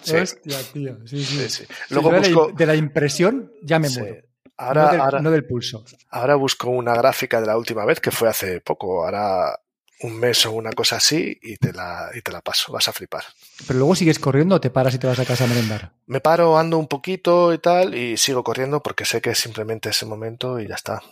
Sí. 0.02 0.16
Hostia, 0.16 0.58
tío. 0.74 0.98
Sí, 1.06 1.24
sí. 1.50 1.66
Luego 1.90 2.12
de, 2.12 2.20
busco- 2.22 2.48
la, 2.52 2.56
de 2.56 2.66
la 2.66 2.76
impresión 2.76 3.52
ya 3.62 3.78
me 3.80 3.90
muero. 3.90 4.24
Ahora, 4.58 4.86
no, 4.86 4.92
del, 4.92 5.02
ahora, 5.02 5.20
no 5.22 5.32
del 5.32 5.46
pulso. 5.46 5.84
ahora 6.10 6.36
busco 6.36 6.70
una 6.70 6.96
gráfica 6.96 7.40
de 7.42 7.48
la 7.48 7.58
última 7.58 7.86
vez, 7.86 8.00
que 8.00 8.10
fue 8.10 8.28
hace 8.30 8.62
poco, 8.62 9.04
ahora 9.06 9.60
un 10.02 10.18
mes 10.18 10.46
o 10.46 10.52
una 10.54 10.72
cosa 10.72 10.96
así, 10.96 11.38
y 11.44 11.58
te 11.58 11.74
la, 11.74 12.10
y 12.16 12.22
te 12.22 12.32
la 12.32 12.42
paso. 12.42 12.72
Vas 12.72 12.88
a 12.88 12.94
flipar. 12.94 13.24
Pero 13.68 13.80
luego 13.80 13.96
sigues 13.96 14.18
corriendo 14.18 14.56
o 14.56 14.62
te 14.62 14.70
paras 14.70 14.96
y 14.96 15.00
te 15.00 15.08
vas 15.08 15.20
a 15.20 15.26
casa 15.26 15.44
a 15.44 15.48
merendar. 15.48 15.92
Me 16.08 16.22
paro, 16.22 16.58
ando 16.58 16.78
un 16.78 16.88
poquito 16.88 17.54
y 17.54 17.58
tal, 17.60 17.94
y 17.94 18.16
sigo 18.18 18.44
corriendo 18.44 18.82
porque 18.82 19.06
sé 19.06 19.22
que 19.22 19.32
es 19.32 19.40
simplemente 19.40 19.90
ese 19.90 20.06
momento 20.06 20.60
y 20.60 20.68
ya 20.68 20.76
está. 20.76 21.04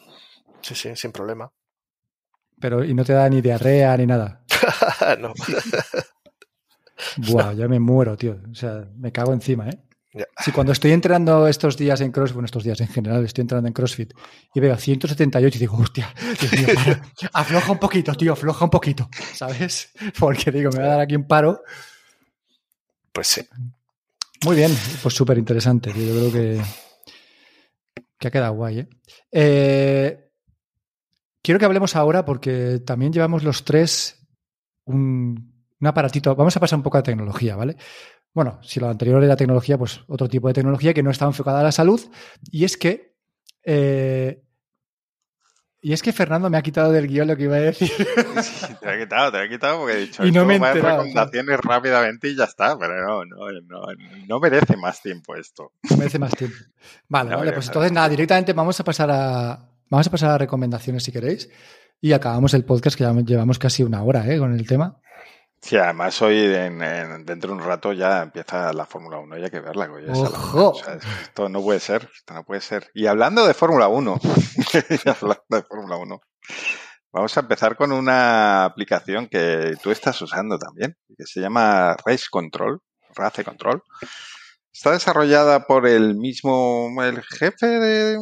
Sí, 0.66 0.74
sí, 0.74 0.89
sin 0.95 1.11
problema. 1.11 1.51
Pero 2.59 2.84
y 2.84 2.95
no 2.95 3.05
te 3.05 3.13
da 3.13 3.30
ni 3.30 3.39
diarrea 3.39 3.95
ni 3.97 4.07
nada. 4.07 4.43
no. 5.20 5.32
Buah, 7.18 7.53
ya 7.53 7.68
me 7.68 7.80
muero, 7.80 8.18
tío. 8.18 8.41
O 8.51 8.55
sea, 8.55 8.84
me 8.97 9.11
cago 9.11 9.32
encima, 9.32 9.70
¿eh? 9.70 9.80
Si 10.43 10.51
cuando 10.51 10.72
estoy 10.72 10.91
entrenando 10.91 11.47
estos 11.47 11.78
días 11.78 12.01
en 12.01 12.11
CrossFit, 12.11 12.34
bueno, 12.34 12.45
estos 12.45 12.63
días 12.63 12.82
en 12.82 12.88
general, 12.88 13.24
estoy 13.24 13.43
entrando 13.43 13.68
en 13.68 13.74
CrossFit 13.74 14.13
y 14.55 14.59
veo 14.59 14.76
178 14.76 15.55
y 15.55 15.59
digo, 15.59 15.78
hostia, 15.78 16.11
Dios 16.39 16.53
mío, 16.53 16.68
para, 16.74 17.01
afloja 17.34 17.72
un 17.72 17.80
poquito, 17.80 18.16
tío, 18.16 18.34
afloja 18.34 18.66
un 18.66 18.72
poquito, 18.72 19.07
¿sabes? 19.34 19.91
Porque 20.20 20.51
digo, 20.51 20.72
me 20.72 20.80
va 20.80 20.86
a 20.86 20.89
dar 20.89 20.99
aquí 21.01 21.16
un 21.16 21.28
paro. 21.28 21.61
Pues 23.11 23.28
sí. 23.28 23.41
Muy 24.45 24.55
bien, 24.55 24.76
pues 25.03 25.13
súper 25.13 25.38
interesante, 25.38 25.91
tío. 25.91 26.05
Yo 26.05 26.32
creo 26.32 26.32
que, 26.32 26.61
que 28.18 28.28
ha 28.30 28.32
quedado 28.32 28.53
guay, 28.53 28.80
¿eh? 28.80 28.89
Eh, 29.32 30.24
Quiero 31.46 31.60
que 31.60 31.66
hablemos 31.66 31.96
ahora 31.96 32.26
porque 32.26 32.80
también 32.84 33.14
llevamos 33.14 33.43
los 33.43 33.64
tres 33.64 34.28
un, 34.84 35.54
un 35.80 35.88
aparatito. 35.88 36.36
Vamos 36.36 36.58
a 36.58 36.60
pasar 36.60 36.78
un 36.78 36.82
poco 36.82 36.98
a 36.98 37.04
tecnología, 37.04 37.56
¿vale? 37.56 37.78
Bueno, 38.34 38.58
si 38.64 38.80
lo 38.80 38.89
anterior 38.89 39.24
era 39.24 39.36
tecnología, 39.36 39.78
pues 39.78 40.02
otro 40.08 40.28
tipo 40.28 40.48
de 40.48 40.56
tecnología 40.56 40.96
que 40.96 41.04
no 41.04 41.12
está 41.12 41.26
enfocada 41.26 41.60
a 41.60 41.64
la 41.64 41.72
salud. 41.72 42.02
Y 42.50 42.66
es 42.66 42.78
que. 42.78 43.16
eh, 43.64 44.41
y 45.84 45.93
es 45.93 46.02
que 46.02 46.12
Fernando 46.14 46.50
me 46.50 46.58
ha 46.58 46.64
quitado 46.64 46.91
del 46.91 47.06
guion 47.06 47.28
lo 47.28 47.38
que 47.38 47.43
iba 47.43 47.58
a 47.58 47.60
decir. 47.60 47.91
Sí, 48.41 48.74
te 48.82 48.96
he 48.96 49.04
quitado, 49.04 49.32
te 49.32 49.43
he 49.43 49.48
quitado 49.48 49.78
porque 49.82 49.93
he 49.93 49.98
dicho 49.98 50.26
Y 50.26 50.32
no 50.32 50.46
me 50.46 50.54
he 50.54 50.58
enterado, 50.58 51.04
recomendaciones 51.04 51.60
rápidamente 51.60 52.28
y 52.28 52.36
ya 52.36 52.46
está, 52.46 52.76
pero 52.76 53.06
no, 53.06 53.24
no, 53.24 53.52
no, 53.62 53.82
no 54.28 54.39
merece 54.39 54.78
más 54.78 55.00
tiempo 55.04 55.36
esto. 55.36 55.74
merece 55.96 56.18
más 56.18 56.36
tiempo. 56.36 56.58
Vale, 57.08 57.30
No, 57.30 57.38
vale, 57.38 57.52
pues 57.52 57.68
entonces 57.68 57.91
nada, 57.91 58.10
directamente 58.10 58.54
vamos 58.54 58.80
a 58.80 58.84
pasar 58.84 59.12
a. 59.12 59.74
Vamos 59.90 60.08
a 60.08 60.12
pasar 60.12 60.32
a 60.32 60.38
recomendaciones 60.38 61.04
si 61.04 61.12
queréis. 61.12 61.50
Y 62.02 62.14
acabamos 62.14 62.54
el 62.54 62.66
podcast 62.66 62.98
que 62.98 63.04
ya 63.04 63.14
llevamos 63.14 63.58
casi 63.60 63.84
una 63.84 64.04
hora 64.04 64.28
¿eh? 64.28 64.38
con 64.38 64.54
el 64.54 64.68
tema. 64.68 65.00
Sí, 65.62 65.78
además 65.78 66.22
hoy 66.22 66.38
en- 66.38 66.84
en- 66.84 67.26
dentro 67.26 67.50
de 67.50 67.56
un 67.58 67.64
rato 67.64 67.92
ya 67.94 68.22
empieza 68.22 68.72
la 68.74 68.86
Fórmula 68.86 69.18
1 69.18 69.38
y 69.40 69.44
hay 69.44 69.50
que 69.50 69.62
verla. 69.62 69.90
Ojo. 70.14 70.70
O 70.72 70.76
sea, 70.76 71.00
esto 71.24 71.50
no 71.50 71.62
puede 71.62 71.80
ser, 71.80 72.08
esto 72.16 72.34
no 72.36 72.44
puede 72.44 72.62
ser. 72.62 72.92
Y 72.94 73.08
hablando 73.08 73.48
de 73.48 73.54
Fórmula 73.56 73.88
1, 73.88 74.20
y 75.06 75.10
hablando 75.10 75.44
de 75.50 75.64
Fórmula 75.64 75.98
1, 75.98 76.22
vamos 77.12 77.36
a 77.38 77.40
empezar 77.40 77.76
con 77.78 77.92
una 77.92 78.66
aplicación 78.66 79.28
que 79.28 79.76
tú 79.82 79.90
estás 79.90 80.22
usando 80.22 80.60
también, 80.60 80.96
que 81.18 81.26
se 81.26 81.40
llama 81.42 81.96
Race 82.06 82.26
Control, 82.30 82.82
Race 83.16 83.44
Control. 83.44 83.82
Está 84.72 84.92
desarrollada 84.92 85.66
por 85.66 85.88
el 85.88 86.16
mismo, 86.16 86.92
el 87.02 87.24
jefe 87.24 87.66
de, 87.66 88.18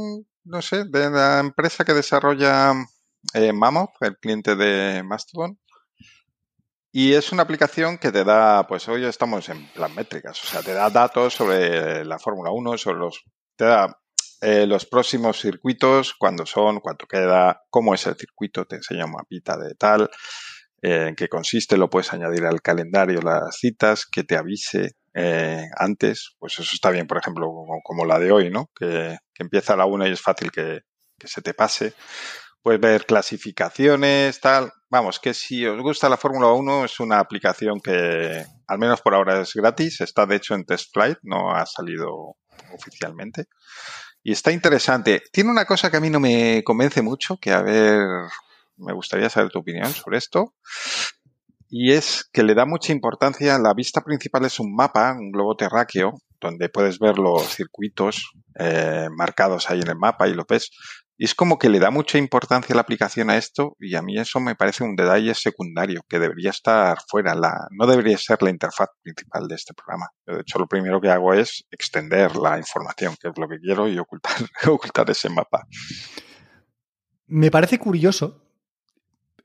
no 0.46 0.62
sé, 0.62 0.86
de 0.86 1.10
la 1.10 1.40
empresa 1.40 1.86
que 1.86 1.94
desarrolla 1.94 2.74
eh, 3.34 3.54
Mammoth, 3.54 3.96
el 4.02 4.18
cliente 4.18 4.56
de 4.56 5.04
Mastodon. 5.04 5.60
Y 6.92 7.14
es 7.14 7.32
una 7.32 7.44
aplicación 7.44 7.98
que 7.98 8.12
te 8.12 8.24
da, 8.24 8.68
pues 8.68 8.88
hoy 8.88 9.04
estamos 9.06 9.50
en 9.50 9.68
plan 9.70 9.96
métricas, 9.96 10.44
o 10.44 10.48
sea, 10.48 10.62
te 10.62 10.74
da 10.74 10.90
datos 10.92 11.34
sobre 11.34 12.06
la 12.06 12.20
Fórmula 12.20 12.52
1, 12.52 12.78
sobre 12.78 13.00
los, 13.00 13.24
te 13.56 13.66
da 13.66 14.00
eh, 14.42 14.68
los 14.68 14.86
próximos 14.86 15.40
circuitos, 15.40 16.14
cuándo 16.14 16.46
son, 16.46 16.82
cuánto 16.82 17.08
queda, 17.08 17.64
cómo 17.72 17.96
es 17.96 18.06
el 18.06 18.16
circuito, 18.16 18.66
te 18.66 18.76
enseña 18.76 19.06
un 19.06 19.14
mapita 19.14 19.58
de 19.58 19.74
tal, 19.74 20.08
eh, 20.84 21.08
en 21.10 21.16
qué 21.16 21.28
consiste, 21.30 21.78
lo 21.78 21.90
puedes 21.90 22.14
añadir 22.14 22.46
al 22.46 22.62
calendario 22.62 23.22
las 23.22 23.58
citas, 23.58 24.06
que 24.06 24.24
te 24.24 24.38
avise 24.38 24.92
eh, 25.16 25.66
antes, 25.78 26.36
pues 26.38 26.60
eso 26.60 26.70
está 26.74 26.92
bien, 26.92 27.08
por 27.08 27.18
ejemplo, 27.18 27.48
como, 27.48 27.82
como 27.84 28.06
la 28.06 28.20
de 28.20 28.32
hoy, 28.32 28.52
¿no? 28.52 28.70
Que, 28.76 29.18
que 29.34 29.44
empieza 29.44 29.74
a 29.74 29.78
la 29.78 29.86
1 29.86 30.08
y 30.08 30.12
es 30.12 30.22
fácil 30.22 30.52
que, 30.52 30.82
que 31.18 31.28
se 31.28 31.42
te 31.42 31.54
pase. 31.54 31.94
Puedes 32.62 32.80
ver 32.80 33.06
clasificaciones, 33.06 34.40
tal. 34.40 34.72
Vamos, 34.90 35.20
que 35.20 35.34
si 35.34 35.66
os 35.66 35.82
gusta 35.82 36.08
la 36.08 36.18
Fórmula 36.18 36.48
1 36.54 36.86
es 36.86 37.00
una 37.00 37.20
aplicación 37.20 37.82
que, 37.82 38.46
al 38.68 38.80
menos 38.80 39.02
por 39.02 39.16
ahora, 39.16 39.42
es 39.42 39.54
gratis. 39.54 40.00
Está 40.02 40.26
de 40.26 40.38
hecho 40.38 40.56
en 40.56 40.66
Test 40.66 40.94
Flight, 40.94 41.18
no 41.24 41.54
ha 41.54 41.66
salido 41.66 42.38
oficialmente. 42.74 43.48
Y 44.24 44.32
está 44.32 44.52
interesante. 44.52 45.22
Tiene 45.32 45.50
una 45.50 45.66
cosa 45.66 45.92
que 45.92 45.98
a 45.98 46.00
mí 46.00 46.10
no 46.10 46.22
me 46.22 46.64
convence 46.64 47.02
mucho, 47.02 47.38
que 47.38 47.52
a 47.52 47.62
ver, 47.62 48.00
me 48.78 48.94
gustaría 48.94 49.30
saber 49.30 49.52
tu 49.52 49.60
opinión 49.60 49.92
sobre 49.94 50.18
esto. 50.18 50.54
Y 51.70 51.92
es 51.92 52.30
que 52.32 52.44
le 52.44 52.54
da 52.54 52.66
mucha 52.66 52.94
importancia, 52.94 53.58
la 53.58 53.74
vista 53.74 54.02
principal 54.02 54.46
es 54.46 54.60
un 54.60 54.76
mapa, 54.76 55.14
un 55.14 55.32
globo 55.32 55.56
terráqueo, 55.56 56.14
donde 56.44 56.70
puedes 56.70 57.00
ver 57.00 57.18
los 57.18 57.48
circuitos 57.48 58.32
eh, 58.60 59.08
marcados 59.16 59.70
ahí 59.70 59.82
en 59.82 59.90
el 59.90 59.98
mapa 59.98 60.28
y 60.28 60.34
lo 60.34 60.46
ves. 60.48 60.70
Y 61.18 61.26
es 61.26 61.36
como 61.36 61.60
que 61.60 61.70
le 61.70 61.80
da 61.80 61.92
mucha 61.92 62.18
importancia 62.18 62.76
la 62.76 62.82
aplicación 62.82 63.30
a 63.30 63.38
esto 63.38 63.76
y 63.80 63.96
a 63.96 64.02
mí 64.02 64.18
eso 64.18 64.40
me 64.40 64.56
parece 64.56 64.84
un 64.84 64.96
detalle 64.96 65.34
secundario 65.36 66.02
que 66.10 66.20
debería 66.20 66.50
estar 66.50 66.98
fuera, 67.08 67.36
la, 67.36 67.68
no 67.72 67.86
debería 67.86 68.18
ser 68.18 68.42
la 68.42 68.50
interfaz 68.50 68.90
principal 69.02 69.48
de 69.48 69.56
este 69.56 69.74
programa. 69.74 70.10
Yo, 70.26 70.36
de 70.36 70.42
hecho, 70.42 70.60
lo 70.60 70.68
primero 70.68 71.00
que 71.00 71.10
hago 71.10 71.34
es 71.34 71.66
extender 71.70 72.36
la 72.36 72.58
información, 72.58 73.16
que 73.20 73.30
es 73.30 73.34
lo 73.38 73.48
que 73.48 73.60
quiero, 73.60 73.88
y 73.88 73.98
ocultar, 74.00 74.34
ocultar 74.68 75.10
ese 75.10 75.30
mapa. 75.30 75.68
Me 77.28 77.52
parece 77.52 77.78
curioso 77.78 78.42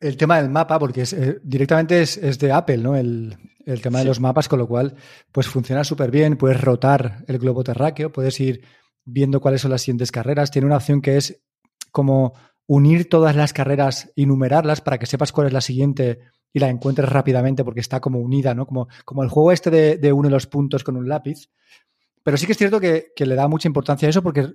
el 0.01 0.17
tema 0.17 0.41
del 0.41 0.51
mapa, 0.51 0.79
porque 0.79 1.03
es, 1.03 1.13
eh, 1.13 1.39
directamente 1.43 2.01
es, 2.01 2.17
es 2.17 2.39
de 2.39 2.51
Apple, 2.51 2.79
¿no? 2.79 2.97
El, 2.97 3.37
el 3.69 3.81
tema 3.83 3.99
de 3.99 4.05
Sí. 4.05 4.09
los 4.09 4.21
mapas, 4.21 4.49
con 4.49 4.59
lo 4.59 4.67
cual, 4.67 4.95
pues 5.33 5.47
funciona 5.47 5.85
súper 5.85 6.11
bien. 6.11 6.37
Puedes 6.37 6.61
rotar 6.61 7.25
el 7.27 7.39
globo 7.39 7.63
terráqueo, 7.65 8.11
puedes 8.13 8.39
ir 8.41 8.63
viendo 9.05 9.41
cuáles 9.41 9.61
son 9.63 9.71
las 9.71 9.83
siguientes 9.83 10.11
carreras. 10.13 10.51
Tiene 10.51 10.67
una 10.67 10.77
opción 10.77 11.01
que 11.01 11.17
es 11.17 11.43
como 11.93 12.35
unir 12.67 13.09
todas 13.09 13.35
las 13.37 13.53
carreras 13.53 14.11
y 14.15 14.27
numerarlas 14.27 14.81
para 14.81 14.99
que 14.99 15.07
sepas 15.07 15.33
cuál 15.33 15.47
es 15.47 15.53
la 15.53 15.61
siguiente 15.61 16.21
y 16.53 16.59
la 16.61 16.69
encuentres 16.69 17.09
rápidamente 17.09 17.65
porque 17.65 17.81
está 17.81 18.01
como 18.01 18.19
unida, 18.21 18.55
¿no? 18.55 18.67
Como, 18.67 18.89
como 19.05 19.23
el 19.23 19.29
juego 19.29 19.53
este 19.53 19.71
de, 19.71 19.97
de 19.97 20.13
uno 20.13 20.29
de 20.29 20.33
los 20.35 20.47
puntos 20.47 20.85
con 20.85 20.97
un 20.97 21.09
lápiz. 21.09 21.49
Pero 22.23 22.37
sí 22.37 22.45
que 22.47 22.53
es 22.53 22.59
cierto 22.59 22.79
que, 22.81 23.13
que 23.17 23.25
le 23.25 23.35
da 23.35 23.49
mucha 23.49 23.69
importancia 23.69 24.07
a 24.07 24.11
eso 24.11 24.23
porque 24.23 24.47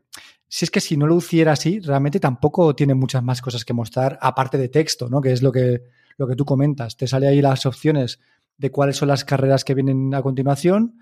si 0.48 0.66
es 0.66 0.70
que 0.72 0.80
si 0.80 0.96
no 0.98 1.08
lo 1.08 1.18
hiciera 1.18 1.54
así, 1.54 1.80
realmente 1.80 2.20
tampoco 2.20 2.76
tiene 2.76 2.94
muchas 2.94 3.24
más 3.24 3.42
cosas 3.42 3.66
que 3.66 3.74
mostrar 3.74 4.20
aparte 4.22 4.58
de 4.60 4.70
texto, 4.70 5.10
¿no? 5.10 5.22
Que 5.22 5.32
es 5.32 5.42
lo 5.42 5.52
que, 5.52 5.82
lo 6.18 6.28
que 6.28 6.36
tú 6.36 6.46
comentas. 6.46 6.96
Te 6.98 7.08
sale 7.08 7.28
ahí 7.28 7.42
las 7.42 7.66
opciones 7.66 8.20
de 8.58 8.72
cuáles 8.72 8.98
son 8.98 9.08
las 9.08 9.26
carreras 9.26 9.64
que 9.64 9.74
vienen 9.74 10.14
a 10.14 10.22
continuación. 10.22 11.00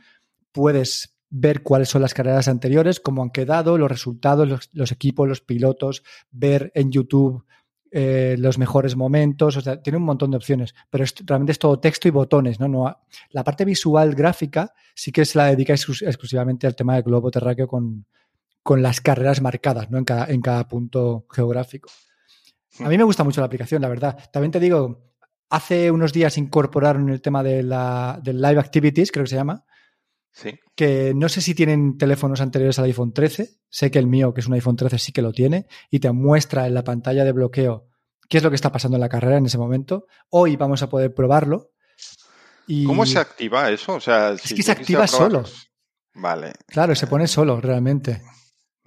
Puedes 0.51 1.15
ver 1.29 1.63
cuáles 1.63 1.89
son 1.89 2.01
las 2.01 2.13
carreras 2.13 2.47
anteriores, 2.47 2.99
cómo 2.99 3.23
han 3.23 3.29
quedado, 3.29 3.77
los 3.77 3.89
resultados, 3.89 4.69
los, 4.73 4.91
equipos, 4.91 5.27
los 5.27 5.41
pilotos, 5.41 6.03
ver 6.29 6.71
en 6.75 6.91
YouTube 6.91 7.45
eh, 7.89 8.35
los 8.37 8.57
mejores 8.57 8.95
momentos, 8.95 9.57
o 9.57 9.61
sea, 9.61 9.81
tiene 9.81 9.97
un 9.97 10.03
montón 10.03 10.31
de 10.31 10.37
opciones, 10.37 10.75
pero 10.89 11.05
realmente 11.25 11.53
es 11.53 11.59
todo 11.59 11.79
texto 11.79 12.07
y 12.07 12.11
botones, 12.11 12.59
¿no? 12.59 12.67
no 12.67 12.99
la 13.31 13.43
parte 13.43 13.65
visual 13.65 14.13
gráfica 14.13 14.73
sí 14.93 15.11
que 15.11 15.25
se 15.25 15.37
la 15.37 15.47
dedica 15.47 15.73
exclus 15.73 16.01
exclusivamente 16.01 16.67
al 16.67 16.75
tema 16.75 16.95
del 16.95 17.03
globo 17.03 17.31
terráqueo 17.31 17.67
con, 17.67 18.05
con 18.63 18.81
las 18.81 19.01
carreras 19.01 19.41
marcadas, 19.41 19.89
¿no? 19.89 19.97
En 19.97 20.05
cada, 20.05 20.25
en 20.27 20.41
cada 20.41 20.67
punto 20.67 21.25
geográfico. 21.31 21.89
A 22.79 22.89
mí 22.89 22.97
me 22.97 23.03
gusta 23.03 23.23
mucho 23.23 23.41
la 23.41 23.47
aplicación, 23.47 23.81
la 23.81 23.89
verdad. 23.89 24.17
También 24.31 24.51
te 24.51 24.59
digo, 24.59 25.10
hace 25.51 25.91
unos 25.91 26.13
días 26.13 26.37
incorporaron 26.37 27.09
el 27.09 27.21
tema 27.21 27.43
de 27.43 27.61
la, 27.61 28.19
del 28.23 28.41
Live 28.41 28.59
Activities, 28.59 29.11
creo 29.11 29.25
que 29.25 29.29
se 29.29 29.35
llama, 29.35 29.65
Sí. 30.33 30.51
que 30.75 31.13
no 31.13 31.27
sé 31.29 31.41
si 31.41 31.53
tienen 31.53 31.97
teléfonos 31.97 32.39
anteriores 32.41 32.79
al 32.79 32.85
iPhone 32.85 33.13
13, 33.13 33.49
sé 33.69 33.91
que 33.91 33.99
el 33.99 34.07
mío, 34.07 34.33
que 34.33 34.39
es 34.41 34.47
un 34.47 34.53
iPhone 34.53 34.77
13, 34.77 34.97
sí 34.97 35.11
que 35.11 35.21
lo 35.21 35.33
tiene, 35.33 35.67
y 35.89 35.99
te 35.99 36.09
muestra 36.11 36.65
en 36.67 36.73
la 36.73 36.83
pantalla 36.83 37.23
de 37.25 37.33
bloqueo 37.33 37.87
qué 38.29 38.37
es 38.37 38.43
lo 38.43 38.49
que 38.49 38.55
está 38.55 38.71
pasando 38.71 38.95
en 38.95 39.01
la 39.01 39.09
carrera 39.09 39.35
en 39.37 39.45
ese 39.45 39.57
momento. 39.57 40.05
Hoy 40.29 40.55
vamos 40.55 40.81
a 40.83 40.87
poder 40.89 41.13
probarlo. 41.13 41.71
Y, 42.65 42.85
¿Cómo 42.85 43.05
se 43.05 43.19
activa 43.19 43.69
eso? 43.69 43.95
O 43.95 43.99
sea, 43.99 44.31
Es 44.31 44.41
si 44.43 44.55
que 44.55 44.61
yo 44.61 44.65
se 44.67 44.71
activa 44.71 45.05
solo. 45.05 45.43
Vale. 46.13 46.53
Claro, 46.67 46.95
se 46.95 47.07
pone 47.07 47.27
solo, 47.27 47.59
realmente. 47.59 48.21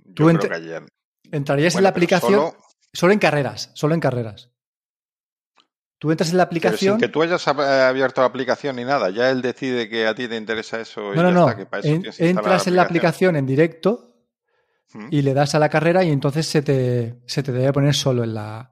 Yo 0.02 0.14
Tú 0.14 0.24
creo 0.24 0.30
ent- 0.30 0.48
que 0.48 0.54
ayer. 0.54 0.86
Entrarías 1.30 1.74
en 1.74 1.82
la 1.82 1.90
aplicación 1.90 2.32
solo... 2.32 2.56
solo- 2.94 3.12
en 3.12 3.18
carreras, 3.18 3.70
solo 3.74 3.92
en 3.92 4.00
carreras. 4.00 4.50
Tú 6.04 6.10
entras 6.10 6.32
en 6.32 6.36
la 6.36 6.42
aplicación. 6.42 6.96
sin 6.96 7.00
que 7.00 7.08
tú 7.08 7.22
hayas 7.22 7.48
abierto 7.48 8.20
la 8.20 8.26
aplicación 8.26 8.76
ni 8.76 8.84
nada, 8.84 9.08
ya 9.08 9.30
él 9.30 9.40
decide 9.40 9.88
que 9.88 10.06
a 10.06 10.14
ti 10.14 10.28
te 10.28 10.36
interesa 10.36 10.78
eso. 10.78 11.14
No, 11.14 11.22
no, 11.22 11.32
no. 11.32 11.48
entras 12.18 12.66
en 12.66 12.76
la 12.76 12.82
aplicación 12.82 13.36
en 13.36 13.46
directo 13.46 14.14
¿Mm? 14.92 15.06
y 15.10 15.22
le 15.22 15.32
das 15.32 15.54
a 15.54 15.58
la 15.58 15.70
carrera 15.70 16.04
y 16.04 16.10
entonces 16.10 16.44
se 16.44 16.60
te, 16.60 17.22
se 17.24 17.42
te 17.42 17.52
debe 17.52 17.72
poner 17.72 17.94
solo 17.94 18.22
en 18.22 18.34
la, 18.34 18.70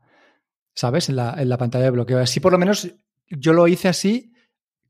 ¿sabes? 0.74 1.08
En 1.08 1.16
la, 1.16 1.34
en 1.38 1.48
la 1.48 1.56
pantalla 1.56 1.84
de 1.84 1.90
bloqueo. 1.92 2.18
Así 2.18 2.38
por 2.38 2.52
lo 2.52 2.58
menos 2.58 2.86
yo 3.30 3.54
lo 3.54 3.66
hice 3.66 3.88
así 3.88 4.34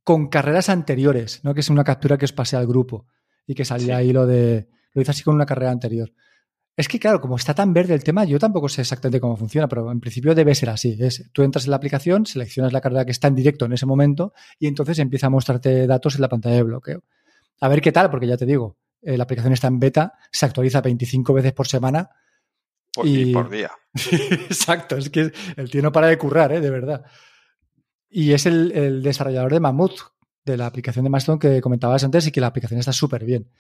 con 0.03 0.27
carreras 0.27 0.69
anteriores, 0.69 1.45
¿no? 1.45 1.55
Que 1.55 1.61
es 1.61 1.71
una 1.71 1.85
captura 1.85 2.19
que 2.19 2.25
os 2.25 2.33
pasé 2.33 2.57
al 2.57 2.67
grupo 2.67 3.07
y 3.47 3.55
que 3.55 3.65
salía 3.65 3.99
ahí 3.99 4.13
lo 4.13 4.27
de. 4.27 4.69
Lo 4.95 5.03
hice 5.03 5.13
así 5.13 5.23
con 5.23 5.37
una 5.37 5.47
carrera 5.47 5.71
anterior. 5.71 6.13
Es 6.75 6.89
que, 6.89 6.99
claro, 6.99 7.21
como 7.21 7.37
está 7.37 7.55
tan 7.55 7.75
verde 7.75 7.93
el 7.93 8.03
tema, 8.03 8.25
yo 8.25 8.39
tampoco 8.39 8.69
sé 8.69 8.81
exactamente 8.81 9.21
cómo 9.21 9.37
funciona, 9.37 9.69
pero 9.69 9.93
en 9.93 10.01
principio 10.01 10.35
debe 10.35 10.55
ser 10.55 10.71
así. 10.71 10.97
Es, 10.99 11.31
tú 11.33 11.43
entras 11.43 11.65
en 11.65 11.71
la 11.71 11.77
aplicación, 11.77 12.25
seleccionas 12.25 12.73
la 12.73 12.81
carrera 12.81 13.05
que 13.05 13.11
está 13.11 13.29
en 13.29 13.35
directo 13.35 13.67
en 13.67 13.75
ese 13.75 13.85
momento 13.85 14.33
y 14.59 14.69
entonces 14.69 14.99
empieza 14.99 15.27
a 15.27 15.31
mostrarte 15.31 15.87
datos 15.87 16.15
en 16.15 16.23
la 16.23 16.29
pantalla 16.31 16.57
de 16.57 16.63
bloqueo. 16.63 17.05
A 17.61 17.69
ver 17.69 17.83
qué 17.83 17.93
tal, 17.93 18.11
porque 18.11 18.27
ya 18.27 18.39
te 18.39 18.47
digo, 18.47 18.79
eh, 19.03 19.19
la 19.19 19.25
aplicación 19.25 19.53
está 19.53 19.67
en 19.67 19.79
beta, 19.79 20.15
se 20.31 20.47
actualiza 20.47 20.81
25 20.81 21.35
veces 21.35 21.53
por 21.53 21.69
semana. 21.69 22.09
Por, 22.95 23.07
y... 23.07 23.35
por 23.35 23.51
día. 23.51 23.71
Exacto, 24.11 24.97
es 24.97 25.11
que 25.11 25.31
el 25.57 25.71
tío 25.71 25.83
no 25.83 25.93
para 25.93 26.07
de 26.07 26.17
currar, 26.17 26.53
¿eh? 26.53 26.61
de 26.61 26.71
verdad. 26.71 27.05
Y 28.09 28.33
es 28.33 28.47
el, 28.47 29.03
desarrollador 29.03 29.53
de 29.53 29.61
Mammoth, 29.61 30.01
de 30.45 30.57
la 30.57 30.67
aplicación 30.67 31.05
de 31.05 31.11
Mastodon 31.11 31.39
que 31.39 31.61
comentabas 31.61 32.03
antes 32.03 32.27
y 32.27 32.33
que 32.33 32.41
la 32.41 32.47
aplicación 32.47 32.81
está 32.81 32.93
súper 32.93 33.25
bien 33.25 33.51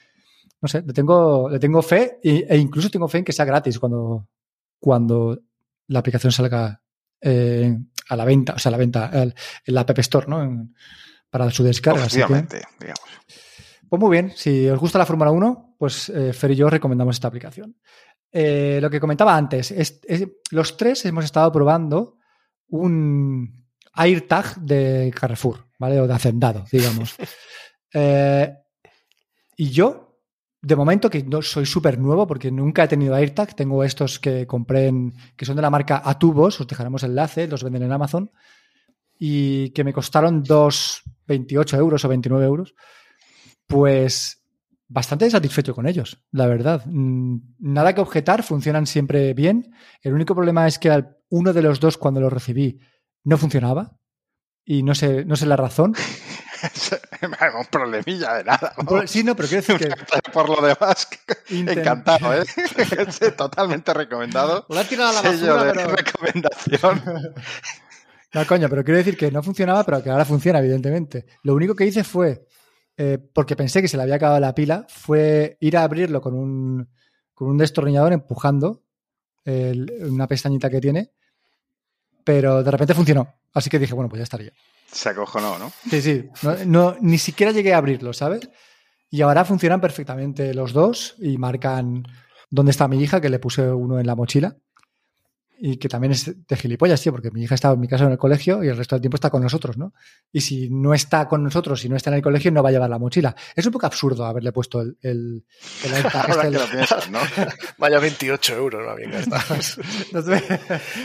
no 0.62 0.68
sé, 0.68 0.82
le 0.86 0.92
tengo, 0.92 1.50
le 1.50 1.58
tengo 1.58 1.82
fe 1.82 2.20
e, 2.22 2.56
incluso 2.56 2.88
tengo 2.88 3.08
fe 3.08 3.18
en 3.18 3.24
que 3.24 3.32
sea 3.32 3.44
gratis 3.44 3.80
cuando, 3.80 4.28
cuando 4.78 5.36
la 5.88 5.98
aplicación 5.98 6.32
salga 6.32 6.80
eh, 7.20 7.76
a 8.08 8.16
la 8.16 8.24
venta, 8.24 8.54
o 8.54 8.58
sea, 8.58 8.70
a 8.70 8.72
la 8.72 8.78
venta 8.78 9.10
en 9.12 9.34
la 9.66 9.80
App 9.80 9.98
Store, 9.98 10.26
¿no? 10.28 10.68
para 11.28 11.50
su 11.50 11.64
descarga. 11.64 12.04
Obviamente, 12.04 12.62
digamos. 12.78 13.00
Pues 13.88 14.00
muy 14.00 14.10
bien, 14.10 14.32
si 14.34 14.68
os 14.68 14.78
gusta 14.78 14.98
la 14.98 15.06
Fórmula 15.06 15.32
1, 15.32 15.76
pues 15.78 16.08
eh, 16.10 16.32
Fer 16.32 16.52
y 16.52 16.56
yo 16.56 16.70
recomendamos 16.70 17.16
esta 17.16 17.28
aplicación. 17.28 17.76
Eh, 18.30 18.78
lo 18.80 18.88
que 18.88 19.00
comentaba 19.00 19.36
antes, 19.36 19.70
es, 19.72 20.00
los 20.50 20.76
tres 20.76 21.04
hemos 21.04 21.24
estado 21.24 21.50
probando 21.50 22.18
un 22.68 23.66
AirTag 23.94 24.56
de 24.60 25.12
Carrefour, 25.14 25.66
¿vale? 25.78 26.00
O 26.00 26.06
de 26.06 26.14
Hacendado, 26.14 26.64
digamos. 26.70 27.16
y 29.56 29.70
yo 29.70 30.11
de 30.62 30.76
momento, 30.76 31.10
que 31.10 31.24
no 31.24 31.42
soy 31.42 31.66
súper 31.66 31.98
nuevo 31.98 32.26
porque 32.26 32.52
nunca 32.52 32.84
he 32.84 32.88
tenido 32.88 33.14
AirTag, 33.14 33.54
tengo 33.54 33.82
estos 33.82 34.20
que 34.20 34.46
compré 34.46 34.86
en, 34.86 35.12
que 35.36 35.44
son 35.44 35.56
de 35.56 35.62
la 35.62 35.70
marca 35.70 36.00
Atubos, 36.04 36.60
os 36.60 36.66
dejaremos 36.68 37.02
enlace, 37.02 37.48
los 37.48 37.64
venden 37.64 37.82
en 37.82 37.92
Amazon, 37.92 38.30
y 39.18 39.70
que 39.70 39.82
me 39.82 39.92
costaron 39.92 40.44
2,28 40.44 41.78
euros 41.78 42.04
o 42.04 42.08
29 42.08 42.44
euros, 42.44 42.74
pues 43.66 44.42
bastante 44.86 45.30
satisfecho 45.30 45.74
con 45.74 45.86
ellos, 45.86 46.22
la 46.30 46.46
verdad. 46.46 46.84
Mm, 46.86 47.38
nada 47.58 47.94
que 47.94 48.00
objetar, 48.00 48.42
funcionan 48.42 48.86
siempre 48.86 49.34
bien. 49.34 49.74
El 50.00 50.12
único 50.12 50.34
problema 50.34 50.68
es 50.68 50.78
que 50.78 51.04
uno 51.30 51.52
de 51.52 51.62
los 51.62 51.80
dos, 51.80 51.96
cuando 51.96 52.20
lo 52.20 52.30
recibí, 52.30 52.78
no 53.24 53.38
funcionaba. 53.38 53.96
Y 54.64 54.82
no 54.82 54.94
sé, 54.94 55.24
no 55.24 55.34
sé 55.34 55.46
la 55.46 55.56
razón. 55.56 55.94
un 57.58 57.66
problemilla 57.66 58.34
de 58.34 58.44
nada. 58.44 58.74
Sí, 59.06 59.24
no, 59.24 59.34
pero 59.34 59.48
quiero 59.48 59.62
decir 59.66 59.78
que. 59.78 60.30
Por 60.32 60.48
lo 60.48 60.66
demás, 60.66 61.08
encantado, 61.48 62.34
¿eh? 62.34 62.44
Totalmente 63.36 63.94
recomendado. 63.94 64.66
Lo 64.68 64.78
ha 64.78 64.84
tirado 64.84 65.10
a 65.10 65.12
la 65.14 65.22
basura, 65.22 65.72
pero... 65.72 65.96
recomendación. 65.96 67.02
No, 68.34 68.46
coño, 68.46 68.68
pero 68.68 68.84
quiero 68.84 68.98
decir 68.98 69.16
que 69.16 69.30
no 69.30 69.42
funcionaba, 69.42 69.84
pero 69.84 70.02
que 70.02 70.10
ahora 70.10 70.24
funciona, 70.24 70.58
evidentemente. 70.60 71.26
Lo 71.42 71.54
único 71.54 71.74
que 71.74 71.84
hice 71.84 72.04
fue, 72.04 72.46
eh, 72.96 73.18
porque 73.32 73.56
pensé 73.56 73.82
que 73.82 73.88
se 73.88 73.96
le 73.96 74.04
había 74.04 74.14
acabado 74.14 74.40
la 74.40 74.54
pila, 74.54 74.86
fue 74.88 75.58
ir 75.60 75.76
a 75.76 75.82
abrirlo 75.82 76.20
con 76.20 76.34
un, 76.34 76.88
con 77.34 77.48
un 77.48 77.58
destornillador 77.58 78.12
empujando 78.12 78.82
una 79.44 80.28
pestañita 80.28 80.70
que 80.70 80.80
tiene, 80.80 81.10
pero 82.24 82.62
de 82.62 82.70
repente 82.70 82.94
funcionó. 82.94 83.41
Así 83.54 83.70
que 83.70 83.78
dije, 83.78 83.94
bueno, 83.94 84.08
pues 84.08 84.20
ya 84.20 84.24
estaría. 84.24 84.52
Se 84.90 85.08
acojonó, 85.08 85.58
¿no? 85.58 85.72
Sí, 85.90 86.02
sí. 86.02 86.28
No, 86.66 86.96
ni 87.00 87.18
siquiera 87.18 87.52
llegué 87.52 87.74
a 87.74 87.78
abrirlo, 87.78 88.12
¿sabes? 88.12 88.48
Y 89.10 89.22
ahora 89.22 89.44
funcionan 89.44 89.80
perfectamente 89.80 90.54
los 90.54 90.72
dos 90.72 91.14
y 91.18 91.36
marcan 91.38 92.04
dónde 92.50 92.70
está 92.70 92.88
mi 92.88 93.02
hija, 93.02 93.20
que 93.20 93.28
le 93.28 93.38
puse 93.38 93.70
uno 93.70 93.98
en 93.98 94.06
la 94.06 94.14
mochila 94.14 94.56
y 95.64 95.76
que 95.76 95.88
también 95.88 96.10
es 96.10 96.28
de 96.48 96.56
gilipollas, 96.56 97.00
tío, 97.00 97.12
porque 97.12 97.30
mi 97.30 97.44
hija 97.44 97.54
está 97.54 97.70
en 97.70 97.78
mi 97.78 97.86
casa 97.86 98.02
en 98.02 98.10
el 98.10 98.18
colegio 98.18 98.64
y 98.64 98.68
el 98.68 98.76
resto 98.76 98.96
del 98.96 99.00
tiempo 99.00 99.14
está 99.14 99.30
con 99.30 99.40
nosotros, 99.42 99.78
¿no? 99.78 99.94
Y 100.32 100.40
si 100.40 100.68
no 100.70 100.92
está 100.92 101.28
con 101.28 101.44
nosotros, 101.44 101.84
y 101.84 101.88
no 101.88 101.94
está 101.94 102.10
en 102.10 102.16
el 102.16 102.22
colegio, 102.22 102.50
no 102.50 102.64
va 102.64 102.70
a 102.70 102.72
llevar 102.72 102.90
la 102.90 102.98
mochila. 102.98 103.36
Es 103.54 103.64
un 103.64 103.70
poco 103.70 103.86
absurdo 103.86 104.24
haberle 104.24 104.50
puesto 104.50 104.80
el... 104.80 104.96
el, 105.02 105.44
este, 105.84 107.10
¿no? 107.12 107.20
Vaya 107.78 108.00
28 108.00 108.56
euros, 108.56 108.82
¿no? 108.88 108.96
Bien 108.96 109.12
gastados. 109.12 109.78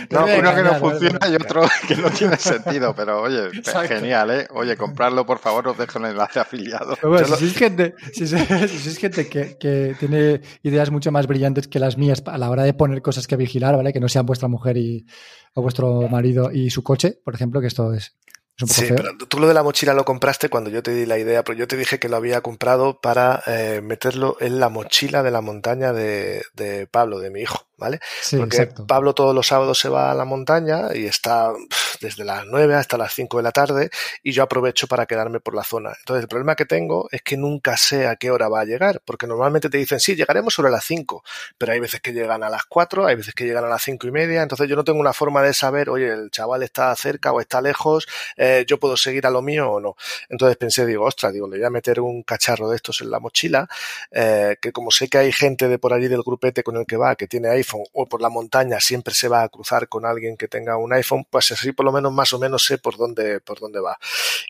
no, 0.10 0.26
uno 0.26 0.56
que 0.56 0.64
no 0.64 0.74
funciona 0.80 1.20
y 1.30 1.36
otro 1.36 1.62
que 1.88 1.96
no 1.96 2.10
tiene 2.10 2.38
sentido, 2.38 2.96
pero 2.96 3.22
oye, 3.22 3.52
genial, 3.88 4.32
¿eh? 4.32 4.48
Oye, 4.56 4.76
comprarlo, 4.76 5.24
por 5.24 5.38
favor, 5.38 5.68
os 5.68 5.78
dejo 5.78 6.00
el 6.00 6.06
enlace 6.06 6.40
afiliado. 6.40 6.96
si, 6.96 7.26
sois 7.36 7.56
gente, 7.56 7.94
si, 8.12 8.96
gente 8.96 9.30
que, 9.30 9.56
que 9.60 9.96
tiene 10.00 10.42
ideas 10.64 10.90
mucho 10.90 11.12
más 11.12 11.28
brillantes 11.28 11.68
que 11.68 11.78
las 11.78 11.96
mías 11.96 12.24
a 12.26 12.40
la 12.40 12.50
hora 12.50 12.64
de 12.64 12.74
poner 12.74 13.04
cosas 13.04 13.28
que 13.28 13.36
vigilar, 13.36 13.76
¿vale? 13.76 13.94
Que 13.94 14.00
no 14.00 14.10
sean 14.10 14.26
vuestras 14.26 14.47
mujer 14.48 14.78
y, 14.78 15.06
o 15.54 15.62
vuestro 15.62 16.08
marido 16.10 16.52
y 16.52 16.70
su 16.70 16.84
coche, 16.84 17.20
por 17.24 17.36
ejemplo, 17.36 17.62
que 17.62 17.68
esto 17.68 17.94
es, 17.94 18.18
sí, 18.66 18.86
pero 18.90 19.18
tú 19.18 19.40
lo 19.40 19.48
de 19.48 19.54
la 19.54 19.64
mochila 19.64 19.94
lo 19.94 20.06
compraste 20.06 20.50
cuando 20.50 20.70
yo 20.70 20.82
te 20.82 20.92
di 20.92 21.06
la 21.06 21.20
idea, 21.20 21.44
pero 21.44 21.58
yo 21.58 21.68
te 21.68 21.78
dije 21.78 22.00
que 22.00 22.10
lo 22.10 22.16
había 22.16 22.42
comprado 22.42 23.00
para 23.02 23.44
eh, 23.46 23.82
meterlo 23.84 24.38
en 24.40 24.60
la 24.60 24.70
mochila 24.70 25.22
de 25.22 25.32
la 25.32 25.42
montaña 25.42 25.94
de, 25.94 26.44
de 26.54 26.88
Pablo, 26.88 27.20
de 27.20 27.30
mi 27.30 27.42
hijo. 27.42 27.67
¿Vale? 27.78 28.00
Porque 28.36 28.68
Pablo 28.88 29.14
todos 29.14 29.34
los 29.34 29.48
sábados 29.48 29.80
se 29.80 29.90
va 29.90 30.12
a 30.12 30.16
la 30.16 30.26
montaña 30.26 30.90
y 30.94 31.06
está 31.06 31.54
desde 32.02 32.24
las 32.24 32.46
9 32.46 32.76
hasta 32.76 32.98
las 32.98 33.14
5 33.14 33.38
de 33.38 33.44
la 33.44 33.52
tarde 33.52 33.90
y 34.24 34.32
yo 34.32 34.44
aprovecho 34.44 34.88
para 34.88 35.06
quedarme 35.06 35.40
por 35.40 35.56
la 35.56 35.64
zona. 35.64 35.94
Entonces 36.00 36.24
el 36.24 36.28
problema 36.28 36.56
que 36.56 36.66
tengo 36.66 37.08
es 37.12 37.22
que 37.22 37.38
nunca 37.38 37.78
sé 37.78 38.08
a 38.08 38.16
qué 38.16 38.32
hora 38.32 38.50
va 38.50 38.62
a 38.62 38.66
llegar, 38.66 39.02
porque 39.06 39.28
normalmente 39.28 39.70
te 39.70 39.78
dicen, 39.78 40.00
sí, 40.00 40.16
llegaremos 40.16 40.54
sobre 40.54 40.72
las 40.72 40.84
5, 40.86 41.24
pero 41.58 41.74
hay 41.74 41.80
veces 41.80 42.02
que 42.02 42.14
llegan 42.14 42.44
a 42.44 42.50
las 42.50 42.66
4, 42.66 43.06
hay 43.06 43.16
veces 43.16 43.34
que 43.34 43.46
llegan 43.46 43.66
a 43.66 43.70
las 43.70 43.84
5 43.84 44.08
y 44.08 44.12
media, 44.12 44.42
entonces 44.42 44.68
yo 44.68 44.76
no 44.76 44.84
tengo 44.84 45.00
una 45.00 45.14
forma 45.14 45.42
de 45.42 45.54
saber, 45.54 45.90
oye, 45.90 46.12
el 46.12 46.32
chaval 46.32 46.64
está 46.64 46.96
cerca 46.96 47.32
o 47.32 47.40
está 47.42 47.62
lejos, 47.62 48.08
eh, 48.36 48.66
yo 48.68 48.80
puedo 48.80 48.98
seguir 48.98 49.26
a 49.28 49.30
lo 49.30 49.42
mío 49.42 49.72
o 49.72 49.80
no. 49.80 49.96
Entonces 50.30 50.58
pensé, 50.58 50.86
digo, 50.86 51.06
ostras, 51.06 51.34
digo, 51.34 51.48
le 51.48 51.58
voy 51.58 51.66
a 51.66 51.70
meter 51.70 52.00
un 52.00 52.24
cacharro 52.24 52.70
de 52.70 52.76
estos 52.76 53.02
en 53.02 53.12
la 53.12 53.20
mochila, 53.20 53.68
eh, 54.12 54.58
que 54.62 54.72
como 54.72 54.92
sé 54.92 55.08
que 55.10 55.18
hay 55.18 55.32
gente 55.32 55.68
de 55.68 55.80
por 55.80 55.94
allí 55.94 56.08
del 56.08 56.24
grupete 56.24 56.64
con 56.64 56.78
el 56.78 56.86
que 56.86 56.98
va, 56.98 57.16
que 57.16 57.28
tiene 57.28 57.50
ahí 57.50 57.64
o 57.94 58.06
por 58.08 58.22
la 58.22 58.30
montaña 58.30 58.80
siempre 58.80 59.14
se 59.14 59.28
va 59.28 59.44
a 59.44 59.50
cruzar 59.50 59.88
con 59.88 60.06
alguien 60.06 60.38
que 60.38 60.48
tenga 60.48 60.78
un 60.78 60.94
iPhone, 60.94 61.26
pues 61.30 61.52
así 61.52 61.72
por 61.72 61.86
lo 61.86 61.92
menos 61.92 62.12
más 62.14 62.34
o 62.34 62.40
menos 62.40 62.66
sé 62.66 62.78
por 62.78 62.98
dónde, 62.98 63.40
por 63.42 63.60
dónde 63.60 63.80
va. 63.80 63.98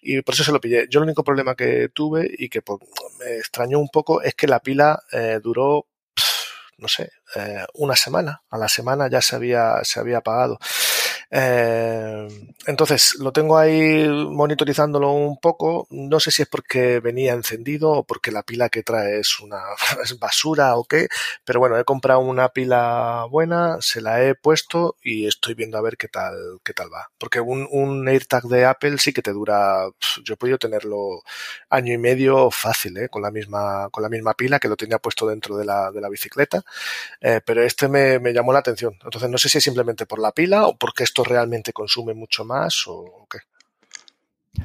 Y 0.01 0.21
por 0.21 0.33
eso 0.35 0.43
se 0.43 0.51
lo 0.51 0.61
pillé. 0.61 0.87
Yo 0.89 0.99
el 0.99 1.05
único 1.05 1.23
problema 1.23 1.55
que 1.55 1.89
tuve 1.89 2.29
y 2.37 2.49
que 2.49 2.61
pues, 2.61 2.79
me 3.19 3.37
extrañó 3.37 3.79
un 3.79 3.89
poco 3.89 4.21
es 4.21 4.35
que 4.35 4.47
la 4.47 4.59
pila 4.59 5.01
eh, 5.11 5.39
duró 5.41 5.87
no 6.77 6.87
sé, 6.87 7.11
eh, 7.35 7.65
una 7.73 7.95
semana. 7.95 8.43
A 8.49 8.57
la 8.57 8.69
semana 8.69 9.09
ya 9.09 9.21
se 9.21 9.35
había, 9.35 9.79
se 9.83 9.99
había 9.99 10.19
apagado. 10.19 10.59
Eh, 11.29 12.27
entonces, 12.65 13.15
lo 13.19 13.31
tengo 13.31 13.57
ahí 13.57 14.07
monitorizándolo 14.07 15.11
un 15.11 15.37
poco. 15.39 15.87
No 15.89 16.19
sé 16.19 16.31
si 16.31 16.41
es 16.41 16.47
porque 16.47 16.99
venía 16.99 17.33
encendido 17.33 17.91
o 17.91 18.03
porque 18.03 18.31
la 18.31 18.43
pila 18.43 18.69
que 18.69 18.83
trae 18.83 19.19
es 19.19 19.39
una 19.39 19.61
basura 20.19 20.75
o 20.75 20.83
qué, 20.83 21.07
pero 21.45 21.59
bueno, 21.59 21.77
he 21.77 21.83
comprado 21.83 22.19
una 22.19 22.49
pila 22.49 23.25
buena, 23.29 23.77
se 23.81 24.01
la 24.01 24.23
he 24.23 24.35
puesto 24.35 24.97
y 25.03 25.27
estoy 25.27 25.53
viendo 25.53 25.77
a 25.77 25.81
ver 25.81 25.97
qué 25.97 26.07
tal, 26.07 26.35
qué 26.63 26.73
tal 26.73 26.93
va. 26.93 27.09
Porque 27.17 27.39
un, 27.39 27.67
un 27.71 28.07
AirTag 28.07 28.43
de 28.43 28.65
Apple 28.65 28.97
sí 28.97 29.13
que 29.13 29.21
te 29.21 29.31
dura, 29.31 29.87
yo 30.23 30.33
he 30.33 30.37
podido 30.37 30.57
tenerlo 30.57 31.21
año 31.69 31.93
y 31.93 31.97
medio 31.97 32.51
fácil, 32.51 32.97
¿eh? 32.97 33.09
con 33.09 33.21
la 33.21 33.31
misma, 33.31 33.89
con 33.91 34.03
la 34.03 34.09
misma 34.09 34.33
pila 34.33 34.59
que 34.59 34.67
lo 34.67 34.75
tenía 34.75 34.99
puesto 34.99 35.27
dentro 35.27 35.57
de 35.57 35.65
la, 35.65 35.91
de 35.91 36.01
la 36.01 36.09
bicicleta, 36.09 36.63
eh, 37.21 37.41
pero 37.45 37.63
este 37.63 37.87
me, 37.87 38.19
me 38.19 38.33
llamó 38.33 38.53
la 38.53 38.59
atención. 38.59 38.97
Entonces 39.03 39.29
no 39.29 39.37
sé 39.37 39.49
si 39.49 39.57
es 39.59 39.63
simplemente 39.63 40.05
por 40.05 40.19
la 40.19 40.31
pila 40.31 40.67
o 40.67 40.77
porque 40.77 41.03
esto 41.03 41.16
realmente 41.23 41.73
consume 41.73 42.13
mucho 42.13 42.45
más 42.45 42.83
o, 42.87 43.27
qué? 43.29 43.39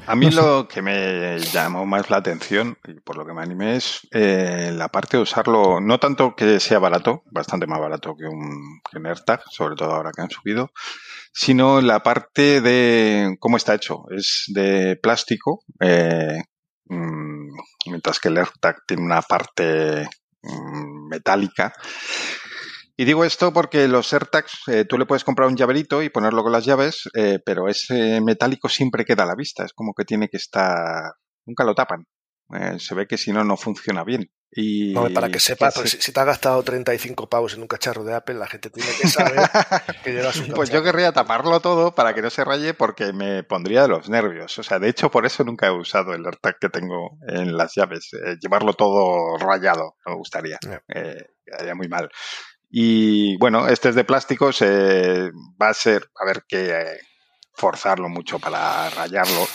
A 0.07 0.15
mí 0.15 0.31
lo 0.31 0.67
que 0.67 0.81
me 0.81 1.39
llamó 1.39 1.85
más 1.85 2.09
la 2.09 2.17
atención 2.17 2.77
y 2.87 2.99
por 2.99 3.15
lo 3.15 3.25
que 3.25 3.33
me 3.33 3.41
animé 3.41 3.75
es 3.75 4.07
eh, 4.11 4.71
la 4.73 4.89
parte 4.89 5.17
de 5.17 5.23
usarlo, 5.23 5.79
no 5.79 5.99
tanto 5.99 6.35
que 6.35 6.59
sea 6.59 6.79
barato, 6.79 7.23
bastante 7.31 7.67
más 7.67 7.79
barato 7.79 8.15
que 8.15 8.25
un, 8.25 8.81
que 8.91 8.97
AirTag, 9.07 9.43
sobre 9.49 9.75
todo 9.75 9.91
ahora 9.93 10.11
que 10.11 10.21
han 10.21 10.29
subido, 10.29 10.71
sino 11.31 11.79
la 11.79 12.01
parte 12.01 12.59
de 12.61 13.37
cómo 13.39 13.57
está 13.57 13.75
hecho. 13.75 14.05
Es 14.09 14.45
de 14.47 14.97
plástico, 15.01 15.63
eh, 15.79 16.41
mm, 16.85 17.49
mientras 17.87 18.19
que 18.19 18.29
el 18.29 18.37
AirTag 18.37 18.85
tiene 18.85 19.03
una 19.03 19.21
parte 19.21 20.07
mm, 20.41 21.07
metálica 21.07 21.73
Y 23.03 23.05
digo 23.05 23.25
esto 23.25 23.51
porque 23.51 23.89
los 23.89 24.13
AirTags, 24.13 24.61
eh, 24.67 24.85
tú 24.85 24.97
le 24.97 25.05
puedes 25.05 25.25
comprar 25.25 25.49
un 25.49 25.57
llaverito 25.57 26.01
y 26.01 26.09
ponerlo 26.09 26.41
con 26.41 26.53
las 26.53 26.63
llaves, 26.63 27.09
eh, 27.13 27.37
pero 27.45 27.67
ese 27.67 28.21
metálico 28.21 28.69
siempre 28.69 29.03
queda 29.03 29.23
a 29.23 29.25
la 29.25 29.35
vista. 29.35 29.65
Es 29.65 29.73
como 29.73 29.93
que 29.93 30.05
tiene 30.05 30.29
que 30.29 30.37
estar. 30.37 31.11
Nunca 31.45 31.65
lo 31.65 31.75
tapan. 31.75 32.05
Eh, 32.57 32.79
se 32.79 32.95
ve 32.95 33.05
que 33.05 33.17
si 33.17 33.33
no, 33.33 33.43
no 33.43 33.57
funciona 33.57 34.05
bien. 34.05 34.31
Y 34.51 34.93
para 34.93 35.27
que 35.27 35.41
sepas, 35.41 35.73
pues, 35.75 35.97
si, 35.99 36.13
te 36.13 36.19
has 36.21 36.25
gastado 36.25 36.63
35 36.63 37.27
pavos 37.27 37.55
en 37.55 37.61
un 37.63 37.67
cacharro 37.67 38.05
de 38.05 38.13
Apple, 38.13 38.35
la 38.35 38.47
gente 38.47 38.69
tiene 38.69 38.89
que 39.01 39.09
saber 39.09 39.49
que 40.01 40.13
llevas 40.13 40.37
un 40.37 40.47
Pues 40.55 40.69
yo 40.69 40.81
querría 40.81 41.11
taparlo 41.11 41.59
todo 41.59 41.93
para 41.93 42.13
que 42.13 42.21
no 42.21 42.29
se 42.29 42.45
raye 42.45 42.73
porque 42.73 43.11
me 43.11 43.43
pondría 43.43 43.81
de 43.81 43.89
los 43.89 44.07
nervios. 44.07 44.57
O 44.59 44.63
sea, 44.63 44.79
de 44.79 44.87
hecho, 44.87 45.11
por 45.11 45.25
eso 45.25 45.43
nunca 45.43 45.67
he 45.67 45.71
usado 45.71 46.13
el 46.13 46.25
AirTag 46.25 46.55
que 46.57 46.69
tengo 46.69 47.17
en 47.27 47.57
las 47.57 47.75
llaves. 47.75 48.11
llevarlo 48.39 48.75
todo 48.75 49.37
rayado, 49.39 49.97
me 50.05 50.15
gustaría. 50.15 50.57
quedaría 50.87 51.75
muy 51.75 51.89
mal. 51.89 52.09
Y 52.75 53.37
bueno, 53.37 53.67
este 53.67 53.89
es 53.89 53.95
de 53.95 54.03
plástico, 54.03 54.51
se 54.51 55.29
va 55.61 55.69
a 55.69 55.73
ser, 55.75 56.09
a 56.19 56.25
ver 56.25 56.43
que 56.47 56.97
forzarlo 57.53 58.09
mucho 58.09 58.39
para 58.39 58.89
rayarlo. 58.89 59.45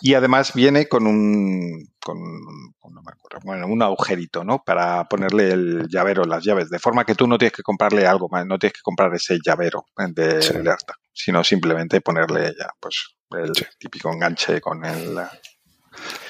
Y 0.00 0.14
además 0.14 0.52
viene 0.52 0.88
con 0.88 1.06
un, 1.06 1.94
con, 2.04 2.18
no 2.18 3.00
me 3.00 3.12
acuerdo, 3.12 3.38
bueno, 3.44 3.68
un 3.68 3.80
agujerito, 3.80 4.42
¿no? 4.42 4.60
Para 4.64 5.04
ponerle 5.04 5.52
el 5.52 5.86
llavero, 5.88 6.24
las 6.24 6.42
llaves, 6.42 6.68
de 6.68 6.80
forma 6.80 7.04
que 7.04 7.14
tú 7.14 7.28
no 7.28 7.38
tienes 7.38 7.52
que 7.52 7.62
comprarle 7.62 8.08
algo 8.08 8.28
más, 8.28 8.44
no 8.44 8.58
tienes 8.58 8.72
que 8.72 8.82
comprar 8.82 9.14
ese 9.14 9.38
llavero 9.40 9.86
de 9.96 10.42
sí. 10.42 10.52
sino 11.12 11.44
simplemente 11.44 12.00
ponerle 12.00 12.56
ya, 12.58 12.70
pues, 12.80 13.14
el 13.38 13.52
típico 13.78 14.12
enganche 14.12 14.60
con 14.60 14.84
el, 14.84 15.14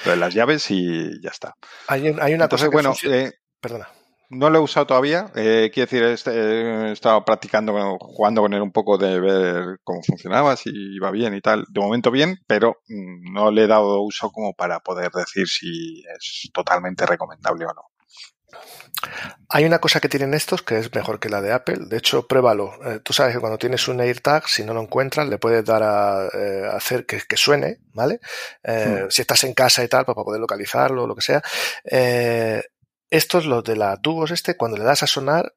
de 0.05 0.15
las 0.15 0.31
llaves 0.31 0.69
y 0.69 1.19
ya 1.23 1.31
está. 1.31 1.55
Hay, 1.87 2.05
hay 2.21 2.35
una 2.35 2.47
cosa 2.47 2.65
que 2.65 2.73
bueno, 2.75 2.93
eh, 3.01 3.31
perdona 3.59 3.87
no 4.33 4.49
lo 4.49 4.59
he 4.59 4.61
usado 4.61 4.87
todavía. 4.87 5.31
Eh, 5.35 5.71
quiero 5.73 5.89
decir, 5.89 6.03
este, 6.03 6.31
he, 6.31 6.91
estado 6.91 7.23
practicando, 7.25 7.73
jugando 7.99 8.41
con 8.41 8.53
él 8.53 8.61
un 8.61 8.71
poco 8.71 8.97
de 8.97 9.19
ver 9.19 9.79
cómo 9.83 10.01
funcionaba, 10.03 10.55
si 10.55 10.69
iba 10.73 11.11
bien 11.11 11.33
y 11.35 11.41
tal. 11.41 11.65
De 11.69 11.81
momento 11.81 12.11
bien, 12.11 12.39
pero 12.47 12.77
mm, 12.87 13.33
no 13.33 13.51
le 13.51 13.63
he 13.63 13.67
dado 13.67 14.01
uso 14.01 14.31
como 14.31 14.53
para 14.53 14.79
poder 14.79 15.11
decir 15.11 15.47
si 15.47 16.03
es 16.17 16.49
totalmente 16.53 17.05
recomendable 17.05 17.65
o 17.65 17.73
no. 17.73 17.83
Hay 19.49 19.65
una 19.65 19.79
cosa 19.79 19.99
que 19.99 20.09
tienen 20.09 20.33
estos 20.33 20.61
que 20.61 20.77
es 20.77 20.93
mejor 20.93 21.19
que 21.19 21.29
la 21.29 21.41
de 21.41 21.51
Apple. 21.51 21.85
De 21.87 21.97
hecho, 21.97 22.27
pruébalo. 22.27 22.73
Eh, 22.85 22.99
tú 23.03 23.13
sabes 23.13 23.33
que 23.33 23.39
cuando 23.39 23.57
tienes 23.57 23.87
un 23.87 23.99
AirTag, 23.99 24.47
si 24.47 24.63
no 24.63 24.73
lo 24.73 24.81
encuentras, 24.81 25.27
le 25.27 25.37
puedes 25.37 25.63
dar 25.65 25.83
a 25.83 26.27
eh, 26.33 26.69
hacer 26.71 27.05
que, 27.05 27.21
que, 27.27 27.37
suene, 27.37 27.79
¿vale? 27.93 28.19
Eh, 28.63 29.03
hmm. 29.03 29.09
Si 29.09 29.21
estás 29.21 29.43
en 29.43 29.53
casa 29.53 29.83
y 29.83 29.87
tal, 29.87 30.05
pues 30.05 30.15
para 30.15 30.25
poder 30.25 30.41
localizarlo 30.41 31.03
o 31.03 31.07
lo 31.07 31.15
que 31.15 31.21
sea. 31.21 31.41
Estos, 33.13 33.45
los 33.45 33.63
de 33.63 33.75
la 33.75 33.95
tubos 33.97 34.31
este, 34.31 34.57
cuando 34.57 34.77
le 34.77 34.83
das 34.83 35.03
a 35.03 35.07
sonar, 35.07 35.53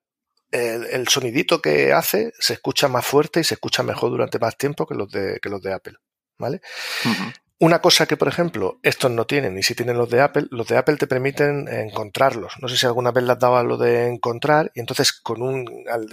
el, 0.50 0.84
el, 0.86 1.08
sonidito 1.08 1.62
que 1.62 1.92
hace 1.92 2.32
se 2.38 2.52
escucha 2.52 2.86
más 2.86 3.04
fuerte 3.04 3.40
y 3.40 3.44
se 3.44 3.54
escucha 3.54 3.82
mejor 3.82 4.10
durante 4.10 4.38
más 4.38 4.56
tiempo 4.58 4.86
que 4.86 4.94
los 4.94 5.10
de, 5.10 5.38
que 5.40 5.48
los 5.48 5.62
de 5.62 5.72
Apple. 5.72 5.94
¿Vale? 6.38 6.60
Uh 7.04 7.08
-huh. 7.08 7.32
Una 7.58 7.80
cosa 7.80 8.04
que, 8.04 8.18
por 8.18 8.28
ejemplo, 8.28 8.78
estos 8.82 9.10
no 9.10 9.24
tienen, 9.24 9.56
y 9.56 9.62
si 9.62 9.74
tienen 9.74 9.96
los 9.96 10.10
de 10.10 10.20
Apple, 10.20 10.46
los 10.50 10.66
de 10.66 10.76
Apple 10.76 10.98
te 10.98 11.06
permiten 11.06 11.66
encontrarlos. 11.68 12.52
No 12.60 12.68
sé 12.68 12.76
si 12.76 12.84
alguna 12.84 13.12
vez 13.12 13.24
les 13.24 13.32
has 13.32 13.38
dado 13.38 13.56
a 13.56 13.62
lo 13.62 13.78
de 13.78 14.08
encontrar, 14.08 14.70
y 14.74 14.80
entonces 14.80 15.14
con 15.14 15.40
un, 15.40 15.64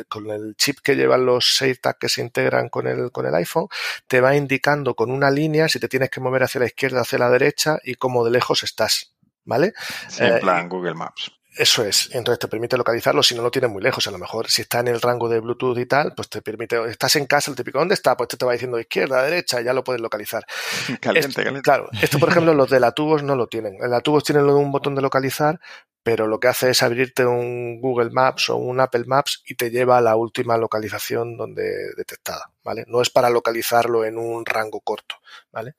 con 0.07 0.29
el 0.31 0.55
chip 0.55 0.77
que 0.81 0.95
llevan 0.95 1.25
los 1.25 1.61
AirTag 1.61 1.97
que 1.97 2.07
se 2.07 2.21
integran 2.21 2.69
con 2.69 2.87
el, 2.87 3.11
con 3.11 3.25
el 3.25 3.35
iPhone, 3.35 3.67
te 4.07 4.21
va 4.21 4.37
indicando 4.37 4.95
con 4.95 5.11
una 5.11 5.29
línea 5.29 5.67
si 5.67 5.81
te 5.81 5.89
tienes 5.89 6.09
que 6.09 6.21
mover 6.21 6.43
hacia 6.43 6.59
la 6.59 6.67
izquierda, 6.67 7.01
hacia 7.01 7.19
la 7.19 7.29
derecha 7.29 7.77
y 7.83 7.95
cómo 7.95 8.23
de 8.23 8.31
lejos 8.31 8.63
estás. 8.63 9.12
¿Vale? 9.45 9.73
Sí, 10.07 10.23
en 10.23 10.39
plan 10.39 10.65
eh, 10.65 10.69
Google 10.69 10.95
Maps. 10.95 11.31
Eso 11.55 11.85
es, 11.85 12.09
entonces 12.13 12.39
te 12.39 12.47
permite 12.47 12.77
localizarlo 12.77 13.21
si 13.21 13.35
no 13.35 13.43
lo 13.43 13.51
tienes 13.51 13.69
muy 13.69 13.83
lejos. 13.83 14.07
A 14.07 14.11
lo 14.11 14.17
mejor 14.17 14.49
si 14.49 14.63
está 14.63 14.79
en 14.79 14.87
el 14.87 14.99
rango 14.99 15.29
de 15.29 15.39
Bluetooth 15.39 15.77
y 15.77 15.85
tal, 15.85 16.13
pues 16.15 16.27
te 16.27 16.41
permite, 16.41 16.83
estás 16.89 17.15
en 17.15 17.27
casa, 17.27 17.51
el 17.51 17.57
típico, 17.57 17.77
¿dónde 17.77 17.93
está? 17.93 18.17
Pues 18.17 18.29
te, 18.29 18.37
te 18.37 18.45
va 18.45 18.53
diciendo 18.53 18.79
izquierda, 18.79 19.21
derecha, 19.21 19.61
ya 19.61 19.71
lo 19.71 19.83
puedes 19.83 20.01
localizar. 20.01 20.43
Caliente, 20.99 21.29
esto, 21.29 21.43
caliente. 21.43 21.61
Claro, 21.61 21.89
esto 22.01 22.17
por 22.17 22.29
ejemplo 22.29 22.55
los 22.55 22.69
de 22.71 22.79
la 22.79 22.91
tubos 22.91 23.21
no 23.21 23.35
lo 23.35 23.45
tienen. 23.45 23.75
En 23.83 23.91
la 23.91 24.01
tubos 24.01 24.23
tienen 24.23 24.45
un 24.45 24.71
botón 24.71 24.95
de 24.95 25.03
localizar, 25.03 25.59
pero 26.01 26.25
lo 26.25 26.39
que 26.39 26.47
hace 26.47 26.71
es 26.71 26.81
abrirte 26.81 27.23
un 27.23 27.79
Google 27.79 28.09
Maps 28.09 28.49
o 28.49 28.55
un 28.57 28.79
Apple 28.79 29.03
Maps 29.05 29.43
y 29.45 29.53
te 29.53 29.69
lleva 29.69 29.99
a 29.99 30.01
la 30.01 30.15
última 30.15 30.57
localización 30.57 31.37
donde 31.37 31.93
detectada, 31.95 32.49
¿vale? 32.63 32.83
No 32.87 32.99
es 32.99 33.11
para 33.11 33.29
localizarlo 33.29 34.05
en 34.05 34.17
un 34.17 34.43
rango 34.43 34.79
corto, 34.79 35.17
¿vale? 35.51 35.75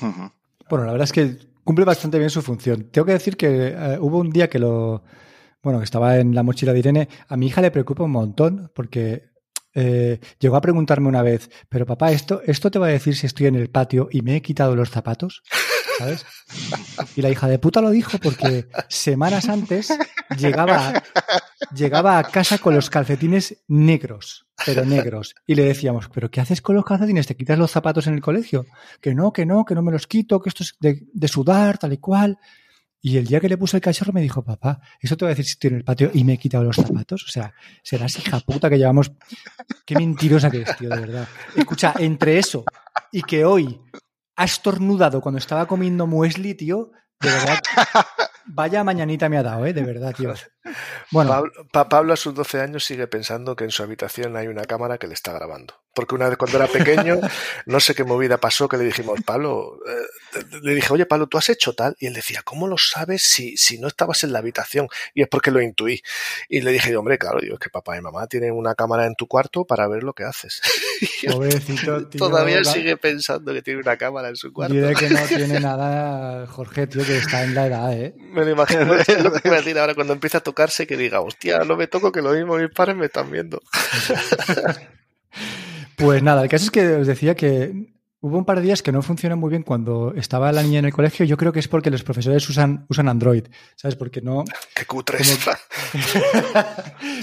Uh 0.00 0.06
-huh. 0.06 0.32
Bueno, 0.70 0.86
la 0.86 0.92
verdad 0.92 1.04
es 1.04 1.12
que 1.12 1.51
cumple 1.64 1.84
bastante 1.84 2.18
bien 2.18 2.30
su 2.30 2.42
función. 2.42 2.88
Tengo 2.90 3.06
que 3.06 3.12
decir 3.12 3.36
que 3.36 3.68
eh, 3.68 3.98
hubo 4.00 4.18
un 4.18 4.30
día 4.30 4.48
que 4.48 4.58
lo. 4.58 5.02
Bueno, 5.62 5.78
que 5.78 5.84
estaba 5.84 6.18
en 6.18 6.34
la 6.34 6.42
mochila 6.42 6.72
de 6.72 6.78
Irene. 6.80 7.08
A 7.28 7.36
mi 7.36 7.46
hija 7.46 7.60
le 7.60 7.70
preocupa 7.70 8.02
un 8.02 8.10
montón 8.10 8.70
porque 8.74 9.32
eh, 9.74 10.20
llegó 10.38 10.56
a 10.56 10.60
preguntarme 10.60 11.08
una 11.08 11.22
vez, 11.22 11.50
pero 11.68 11.86
papá, 11.86 12.12
¿esto, 12.12 12.42
¿esto 12.44 12.70
te 12.70 12.78
va 12.78 12.86
a 12.86 12.90
decir 12.90 13.16
si 13.16 13.26
estoy 13.26 13.46
en 13.46 13.54
el 13.54 13.70
patio 13.70 14.08
y 14.10 14.22
me 14.22 14.36
he 14.36 14.42
quitado 14.42 14.76
los 14.76 14.90
zapatos? 14.90 15.42
¿Sabes? 15.98 16.24
Y 17.16 17.22
la 17.22 17.30
hija 17.30 17.48
de 17.48 17.58
puta 17.58 17.80
lo 17.80 17.90
dijo 17.90 18.18
porque 18.18 18.68
semanas 18.88 19.48
antes 19.48 19.96
llegaba, 20.36 21.02
llegaba 21.74 22.18
a 22.18 22.24
casa 22.24 22.58
con 22.58 22.74
los 22.74 22.90
calcetines 22.90 23.62
negros, 23.68 24.46
pero 24.64 24.84
negros. 24.84 25.34
Y 25.46 25.54
le 25.54 25.64
decíamos, 25.64 26.08
¿pero 26.12 26.30
qué 26.30 26.40
haces 26.40 26.60
con 26.60 26.76
los 26.76 26.84
calcetines? 26.84 27.26
¿Te 27.26 27.36
quitas 27.36 27.58
los 27.58 27.70
zapatos 27.70 28.06
en 28.06 28.14
el 28.14 28.20
colegio? 28.20 28.66
Que 29.00 29.14
no, 29.14 29.32
que 29.32 29.46
no, 29.46 29.64
que 29.64 29.74
no 29.74 29.82
me 29.82 29.92
los 29.92 30.06
quito, 30.06 30.40
que 30.40 30.48
esto 30.48 30.62
es 30.62 30.76
de, 30.80 31.28
sudar, 31.28 31.78
tal 31.78 31.92
y 31.92 31.98
cual. 31.98 32.38
Y 33.04 33.16
el 33.16 33.26
día 33.26 33.40
que 33.40 33.48
le 33.48 33.58
puse 33.58 33.76
el 33.76 33.80
cachorro 33.80 34.12
me 34.12 34.20
dijo, 34.20 34.44
papá, 34.44 34.80
¿eso 35.00 35.16
te 35.16 35.24
va 35.24 35.30
a 35.30 35.34
decir 35.34 35.44
si 35.44 35.52
estoy 35.52 35.70
en 35.70 35.76
el 35.76 35.84
patio 35.84 36.10
y 36.14 36.22
me 36.22 36.34
he 36.34 36.38
quitado 36.38 36.62
los 36.62 36.76
zapatos? 36.76 37.24
O 37.24 37.28
sea, 37.28 37.52
serás 37.82 38.16
hija 38.18 38.38
puta 38.40 38.70
que 38.70 38.78
llevamos... 38.78 39.10
Qué 39.84 39.96
mentirosa 39.96 40.50
que 40.50 40.62
es, 40.62 40.76
tío, 40.76 40.88
de 40.88 41.00
verdad. 41.00 41.28
Escucha, 41.56 41.94
entre 41.98 42.38
eso 42.38 42.64
y 43.10 43.22
que 43.22 43.44
hoy 43.44 43.80
ha 44.36 44.44
estornudado 44.44 45.20
cuando 45.20 45.38
estaba 45.38 45.66
comiendo 45.66 46.06
muesli, 46.06 46.54
tío, 46.54 46.90
de 47.20 47.30
verdad, 47.30 47.58
vaya 48.46 48.84
mañanita 48.84 49.28
me 49.28 49.38
ha 49.38 49.42
dado, 49.42 49.66
¿eh? 49.66 49.72
De 49.72 49.82
verdad, 49.82 50.14
tío. 50.14 50.34
Bueno. 51.10 51.30
Pablo, 51.30 51.52
pa 51.72 51.88
Pablo, 51.88 52.12
a 52.12 52.16
sus 52.16 52.34
12 52.34 52.60
años 52.60 52.84
sigue 52.84 53.06
pensando 53.06 53.56
que 53.56 53.64
en 53.64 53.70
su 53.70 53.82
habitación 53.82 54.36
hay 54.36 54.46
una 54.46 54.64
cámara 54.64 54.98
que 54.98 55.06
le 55.06 55.14
está 55.14 55.32
grabando. 55.32 55.74
Porque 55.94 56.14
una 56.14 56.28
vez 56.28 56.38
cuando 56.38 56.56
era 56.56 56.68
pequeño, 56.68 57.20
no 57.66 57.80
sé 57.80 57.94
qué 57.94 58.04
movida 58.04 58.38
pasó 58.38 58.68
que 58.68 58.78
le 58.78 58.84
dijimos, 58.84 59.20
Pablo, 59.26 59.78
eh, 59.86 60.40
le 60.62 60.74
dije, 60.74 60.92
oye, 60.92 61.04
Pablo, 61.04 61.26
¿tú 61.26 61.36
has 61.36 61.50
hecho 61.50 61.74
tal? 61.74 61.96
Y 61.98 62.06
él 62.06 62.14
decía, 62.14 62.40
¿cómo 62.44 62.66
lo 62.66 62.78
sabes 62.78 63.22
si, 63.22 63.56
si 63.56 63.78
no 63.78 63.88
estabas 63.88 64.24
en 64.24 64.32
la 64.32 64.38
habitación? 64.38 64.88
Y 65.14 65.22
es 65.22 65.28
porque 65.28 65.50
lo 65.50 65.60
intuí. 65.60 66.00
Y 66.48 66.62
le 66.62 66.72
dije, 66.72 66.96
hombre, 66.96 67.18
claro, 67.18 67.40
digo, 67.40 67.54
es 67.54 67.60
que 67.60 67.68
papá 67.68 67.98
y 67.98 68.00
mamá 68.00 68.26
tienen 68.26 68.52
una 68.52 68.74
cámara 68.74 69.04
en 69.06 69.14
tu 69.16 69.26
cuarto 69.26 69.66
para 69.66 69.86
ver 69.86 70.02
lo 70.02 70.14
que 70.14 70.24
haces. 70.24 70.62
Pobrecito, 71.30 72.08
tío, 72.08 72.18
Todavía 72.18 72.64
sigue 72.64 72.96
pensando 72.96 73.52
que 73.52 73.60
tiene 73.60 73.80
una 73.80 73.96
cámara 73.98 74.28
en 74.28 74.36
su 74.36 74.52
cuarto. 74.52 74.74
Diré 74.74 74.94
que 74.94 75.10
no 75.10 75.20
tiene 75.28 75.60
nada, 75.60 76.46
Jorge, 76.46 76.86
tío, 76.86 77.04
que 77.04 77.18
está 77.18 77.44
en 77.44 77.54
la 77.54 77.66
edad, 77.66 77.92
¿eh? 77.92 78.14
Me 78.32 78.44
lo 78.44 78.50
imagino. 78.50 78.94
es 79.06 79.22
lo 79.22 79.32
que 79.32 79.48
voy 79.48 79.56
a 79.56 79.60
decir 79.60 79.78
ahora 79.78 79.94
cuando 79.94 80.14
empiece 80.14 80.38
a 80.38 80.40
tocarse 80.40 80.86
que 80.86 80.96
diga, 80.96 81.20
hostia, 81.20 81.60
no 81.60 81.76
me 81.76 81.86
toco 81.86 82.10
que 82.10 82.22
lo 82.22 82.32
mismo 82.32 82.56
mis 82.56 82.70
padres 82.70 82.96
me 82.96 83.06
están 83.06 83.30
viendo. 83.30 83.60
Pues 85.94 86.20
nada, 86.20 86.42
el 86.42 86.48
caso 86.48 86.64
es 86.64 86.70
que 86.72 86.96
os 86.96 87.06
decía 87.06 87.36
que 87.36 87.92
hubo 88.20 88.36
un 88.36 88.44
par 88.44 88.56
de 88.58 88.64
días 88.64 88.82
que 88.82 88.90
no 88.90 89.02
funcionó 89.02 89.36
muy 89.36 89.50
bien 89.50 89.62
cuando 89.62 90.12
estaba 90.16 90.50
la 90.50 90.62
niña 90.62 90.80
en 90.80 90.86
el 90.86 90.92
colegio. 90.92 91.24
Yo 91.24 91.36
creo 91.36 91.52
que 91.52 91.60
es 91.60 91.68
porque 91.68 91.90
los 91.90 92.02
profesores 92.02 92.48
usan, 92.48 92.86
usan 92.88 93.08
Android, 93.08 93.44
¿sabes? 93.76 93.94
Porque 93.94 94.20
no. 94.20 94.42
Qué 94.74 94.84
cutre 94.84 95.18
como... 95.18 95.56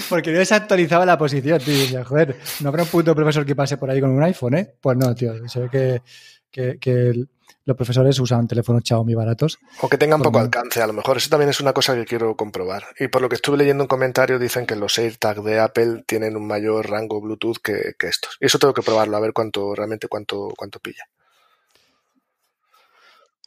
Porque 0.08 0.32
no 0.32 0.38
desactualizaba 0.38 1.04
la 1.04 1.18
posición, 1.18 1.58
tío. 1.60 1.74
Y 1.74 1.80
decía, 1.80 2.04
joder, 2.04 2.38
no 2.60 2.70
habrá 2.70 2.84
un 2.84 2.88
puto 2.88 3.14
profesor 3.14 3.44
que 3.44 3.54
pase 3.54 3.76
por 3.76 3.90
ahí 3.90 4.00
con 4.00 4.10
un 4.10 4.22
iPhone, 4.22 4.54
¿eh? 4.54 4.74
Pues 4.80 4.96
no, 4.96 5.14
tío. 5.14 5.46
Se 5.46 5.60
ve 5.60 5.68
que, 5.68 6.02
que, 6.50 6.78
que 6.78 7.26
los 7.70 7.76
profesores 7.76 8.18
usan 8.18 8.46
teléfonos 8.46 8.82
Xiaomi 8.84 9.14
baratos. 9.14 9.58
O 9.80 9.88
que 9.88 9.96
tengan 9.96 10.20
poco 10.20 10.38
alcance, 10.38 10.82
a 10.82 10.86
lo 10.86 10.92
mejor. 10.92 11.16
Eso 11.16 11.30
también 11.30 11.50
es 11.50 11.60
una 11.60 11.72
cosa 11.72 11.94
que 11.94 12.04
quiero 12.04 12.36
comprobar. 12.36 12.84
Y 12.98 13.08
por 13.08 13.22
lo 13.22 13.28
que 13.28 13.36
estuve 13.36 13.56
leyendo 13.56 13.84
en 13.84 13.88
comentarios, 13.88 14.40
dicen 14.40 14.66
que 14.66 14.76
los 14.76 14.98
AirTag 14.98 15.42
de 15.42 15.60
Apple 15.60 16.04
tienen 16.06 16.36
un 16.36 16.46
mayor 16.46 16.90
rango 16.90 17.20
Bluetooth 17.20 17.58
que, 17.62 17.94
que 17.98 18.08
estos. 18.08 18.36
Y 18.40 18.46
eso 18.46 18.58
tengo 18.58 18.74
que 18.74 18.82
probarlo, 18.82 19.16
a 19.16 19.20
ver 19.20 19.32
cuánto 19.32 19.74
realmente 19.74 20.08
cuánto, 20.08 20.48
cuánto 20.56 20.80
pilla. 20.80 21.04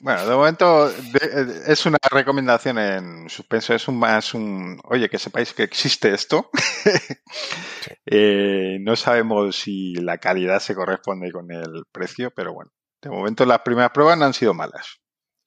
Bueno, 0.02 0.28
de 0.28 0.36
momento 0.36 0.90
de, 0.90 1.64
es 1.68 1.86
una 1.86 1.98
recomendación 2.12 2.78
en 2.78 3.30
suspenso, 3.30 3.74
es 3.74 3.88
un 3.88 4.00
más 4.00 4.34
un, 4.34 4.78
oye, 4.84 5.08
que 5.08 5.18
sepáis 5.18 5.54
que 5.54 5.64
existe 5.64 6.14
esto. 6.14 6.50
sí. 7.82 7.92
eh, 8.06 8.78
no 8.82 8.98
sabemos 8.98 9.56
si 9.56 9.96
la 9.96 10.18
calidad 10.18 10.60
se 10.60 10.76
corresponde 10.76 11.32
con 11.32 11.50
el 11.52 11.86
precio, 11.92 12.32
pero 12.36 12.54
bueno, 12.54 12.72
de 13.04 13.10
momento 13.10 13.46
las 13.46 13.60
primeras 13.60 13.92
pruebas 13.92 14.18
no 14.18 14.26
han 14.26 14.34
sido 14.34 14.54
malas. 14.54 15.00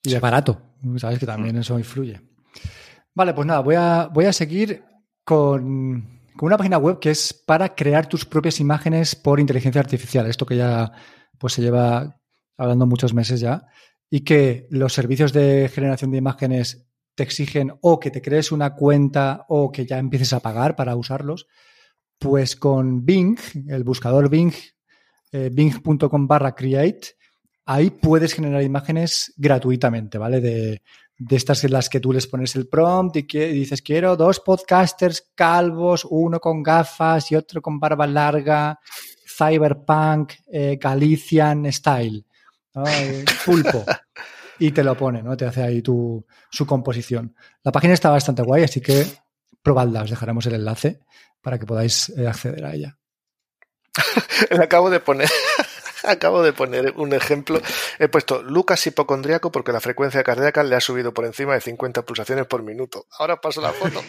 Y 0.02 0.14
es 0.14 0.20
barato, 0.20 0.60
sabes 0.98 1.18
que 1.18 1.26
también 1.26 1.56
eso 1.56 1.78
influye. 1.78 2.20
Vale, 3.14 3.34
pues 3.34 3.46
nada, 3.46 3.60
voy 3.60 3.74
a, 3.76 4.08
voy 4.12 4.26
a 4.26 4.32
seguir 4.32 4.84
con, 5.24 6.20
con, 6.36 6.46
una 6.46 6.58
página 6.58 6.78
web 6.78 7.00
que 7.00 7.10
es 7.10 7.32
para 7.32 7.74
crear 7.74 8.06
tus 8.06 8.24
propias 8.24 8.60
imágenes 8.60 9.16
por 9.16 9.40
inteligencia 9.40 9.80
artificial. 9.80 10.26
Esto 10.26 10.46
que 10.46 10.56
ya 10.56 10.92
pues 11.38 11.54
se 11.54 11.62
lleva 11.62 12.20
hablando 12.56 12.86
muchos 12.86 13.14
meses 13.14 13.40
ya. 13.40 13.66
Y 14.10 14.20
que 14.20 14.68
los 14.70 14.92
servicios 14.92 15.32
de 15.32 15.68
generación 15.74 16.10
de 16.10 16.18
imágenes 16.18 16.86
te 17.16 17.22
exigen 17.22 17.72
o 17.80 17.98
que 17.98 18.10
te 18.10 18.22
crees 18.22 18.52
una 18.52 18.74
cuenta 18.74 19.46
o 19.48 19.72
que 19.72 19.86
ya 19.86 19.98
empieces 19.98 20.32
a 20.32 20.40
pagar 20.40 20.76
para 20.76 20.94
usarlos, 20.94 21.48
pues 22.18 22.54
con 22.54 23.04
Bing, 23.04 23.38
el 23.68 23.82
buscador 23.82 24.28
Bing, 24.28 24.52
eh, 25.32 25.50
bing.com 25.52 26.28
barra 26.28 26.54
create, 26.54 27.16
ahí 27.66 27.90
puedes 27.90 28.32
generar 28.32 28.62
imágenes 28.62 29.34
gratuitamente, 29.36 30.16
¿vale? 30.16 30.40
De, 30.40 30.82
de 31.18 31.36
estas 31.36 31.64
en 31.64 31.72
las 31.72 31.88
que 31.88 32.00
tú 32.00 32.12
les 32.12 32.26
pones 32.26 32.54
el 32.56 32.68
prompt 32.68 33.16
y, 33.16 33.22
dices, 33.22 33.82
quiero 33.82 34.16
dos 34.16 34.40
podcasters 34.40 35.30
calvos, 35.34 36.06
uno 36.08 36.40
con 36.40 36.62
gafas 36.62 37.30
y 37.32 37.36
otro 37.36 37.62
con 37.62 37.80
barba 37.80 38.06
larga, 38.06 38.78
cyberpunk, 39.26 40.32
eh, 40.52 40.78
Galician 40.80 41.70
style, 41.72 42.24
eh, 42.86 43.24
pulpo. 43.44 43.84
y 44.58 44.70
te 44.70 44.84
lo 44.84 44.96
pone, 44.96 45.22
¿no? 45.22 45.36
Te 45.36 45.46
hace 45.46 45.62
ahí 45.62 45.82
tu, 45.82 46.24
su 46.50 46.66
composición. 46.66 47.34
La 47.62 47.72
página 47.72 47.94
está 47.94 48.10
bastante 48.10 48.42
guay, 48.42 48.64
así 48.64 48.80
que 48.80 49.06
probadla, 49.62 50.02
os 50.02 50.10
dejaremos 50.10 50.46
el 50.46 50.54
enlace 50.54 51.00
para 51.40 51.58
que 51.58 51.66
podáis 51.66 52.10
eh, 52.10 52.26
acceder 52.26 52.64
a 52.64 52.74
ella. 52.74 52.98
Le 54.50 54.62
acabo 54.62 54.90
de 54.90 55.00
poner 55.00 55.30
acabo 56.06 56.42
de 56.42 56.52
poner 56.52 56.94
un 56.96 57.12
ejemplo. 57.12 57.60
He 57.98 58.08
puesto 58.08 58.42
Lucas 58.42 58.86
hipocondriaco 58.86 59.50
porque 59.50 59.72
la 59.72 59.80
frecuencia 59.80 60.22
cardíaca 60.22 60.62
le 60.62 60.76
ha 60.76 60.80
subido 60.80 61.12
por 61.12 61.24
encima 61.24 61.54
de 61.54 61.60
50 61.60 62.02
pulsaciones 62.02 62.46
por 62.46 62.62
minuto. 62.62 63.06
Ahora 63.18 63.40
paso 63.40 63.60
la 63.60 63.72
foto. 63.72 64.02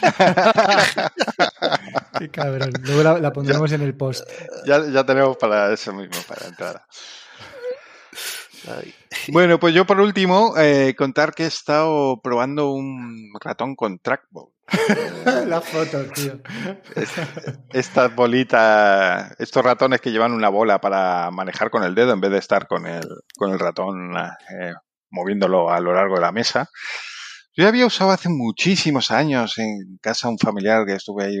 Qué 2.18 2.30
cabrón. 2.30 2.72
Luego 2.82 3.18
la, 3.18 3.32
pondremos 3.32 3.70
en 3.72 3.82
el 3.82 3.94
post. 3.94 4.28
Ya, 4.66 4.84
ya 4.86 5.04
tenemos 5.04 5.36
para 5.36 5.72
eso 5.72 5.92
mismo, 5.92 6.16
para 6.26 6.46
entrar. 6.46 6.82
Bueno, 9.28 9.58
pues 9.58 9.74
yo 9.74 9.86
por 9.86 10.00
último, 10.00 10.54
eh, 10.58 10.94
contar 10.96 11.34
que 11.34 11.44
he 11.44 11.46
estado 11.46 12.20
probando 12.20 12.72
un 12.72 13.32
ratón 13.40 13.74
con 13.74 13.98
trackball. 13.98 14.50
La 15.46 15.60
foto, 15.60 16.04
tío. 16.12 16.40
Estas 17.72 18.14
bolitas, 18.14 19.34
estos 19.38 19.64
ratones 19.64 20.00
que 20.00 20.12
llevan 20.12 20.32
una 20.32 20.48
bola 20.48 20.80
para 20.80 21.30
manejar 21.30 21.70
con 21.70 21.82
el 21.82 21.94
dedo 21.94 22.12
en 22.12 22.20
vez 22.20 22.30
de 22.30 22.38
estar 22.38 22.66
con 22.66 22.86
el, 22.86 23.06
con 23.36 23.50
el 23.50 23.58
ratón 23.58 24.16
eh, 24.16 24.72
moviéndolo 25.10 25.70
a 25.70 25.80
lo 25.80 25.92
largo 25.92 26.16
de 26.16 26.20
la 26.20 26.32
mesa. 26.32 26.70
Yo 27.56 27.66
había 27.66 27.86
usado 27.86 28.10
hace 28.12 28.28
muchísimos 28.28 29.10
años 29.10 29.58
en 29.58 29.98
casa 30.00 30.28
un 30.28 30.38
familiar 30.38 30.86
que 30.86 30.94
estuve 30.94 31.24
ahí 31.24 31.38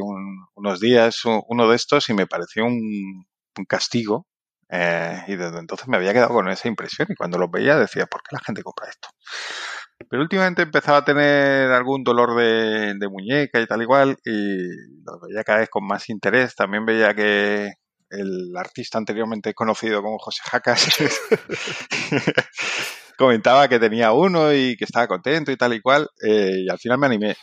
unos 0.56 0.80
días, 0.80 1.20
uno 1.24 1.68
de 1.68 1.76
estos, 1.76 2.08
y 2.10 2.14
me 2.14 2.26
pareció 2.26 2.64
un, 2.64 3.26
un 3.56 3.64
castigo 3.64 4.26
eh, 4.72 5.24
y 5.26 5.34
desde 5.34 5.58
entonces 5.58 5.88
me 5.88 5.96
había 5.96 6.12
quedado 6.12 6.32
con 6.32 6.48
esa 6.48 6.68
impresión 6.68 7.08
y 7.10 7.16
cuando 7.16 7.38
los 7.38 7.50
veía 7.50 7.76
decía, 7.76 8.06
¿por 8.06 8.22
qué 8.22 8.36
la 8.36 8.40
gente 8.44 8.62
compra 8.62 8.88
esto? 8.88 9.08
Pero 10.10 10.22
últimamente 10.22 10.62
empezaba 10.62 10.98
a 10.98 11.04
tener 11.04 11.70
algún 11.70 12.02
dolor 12.02 12.34
de, 12.34 13.08
muñeca 13.08 13.60
y 13.60 13.66
tal 13.66 13.80
igual 13.80 14.16
y 14.24 14.66
lo 15.04 15.20
veía 15.20 15.44
cada 15.44 15.60
vez 15.60 15.68
con 15.70 15.86
más 15.86 16.10
interés. 16.10 16.56
También 16.56 16.84
veía 16.84 17.14
que 17.14 17.74
el 18.10 18.52
artista 18.56 18.98
anteriormente 18.98 19.54
conocido 19.54 20.02
como 20.02 20.18
José 20.18 20.42
Jacas 20.44 20.88
comentaba 23.16 23.68
que 23.68 23.78
tenía 23.78 24.10
uno 24.10 24.52
y 24.52 24.76
que 24.76 24.84
estaba 24.84 25.06
contento 25.06 25.52
y 25.52 25.56
tal 25.56 25.74
y 25.74 25.80
cual 25.80 26.08
eh, 26.26 26.64
y 26.64 26.68
al 26.68 26.78
final 26.78 26.98
me 26.98 27.06
animé. 27.06 27.36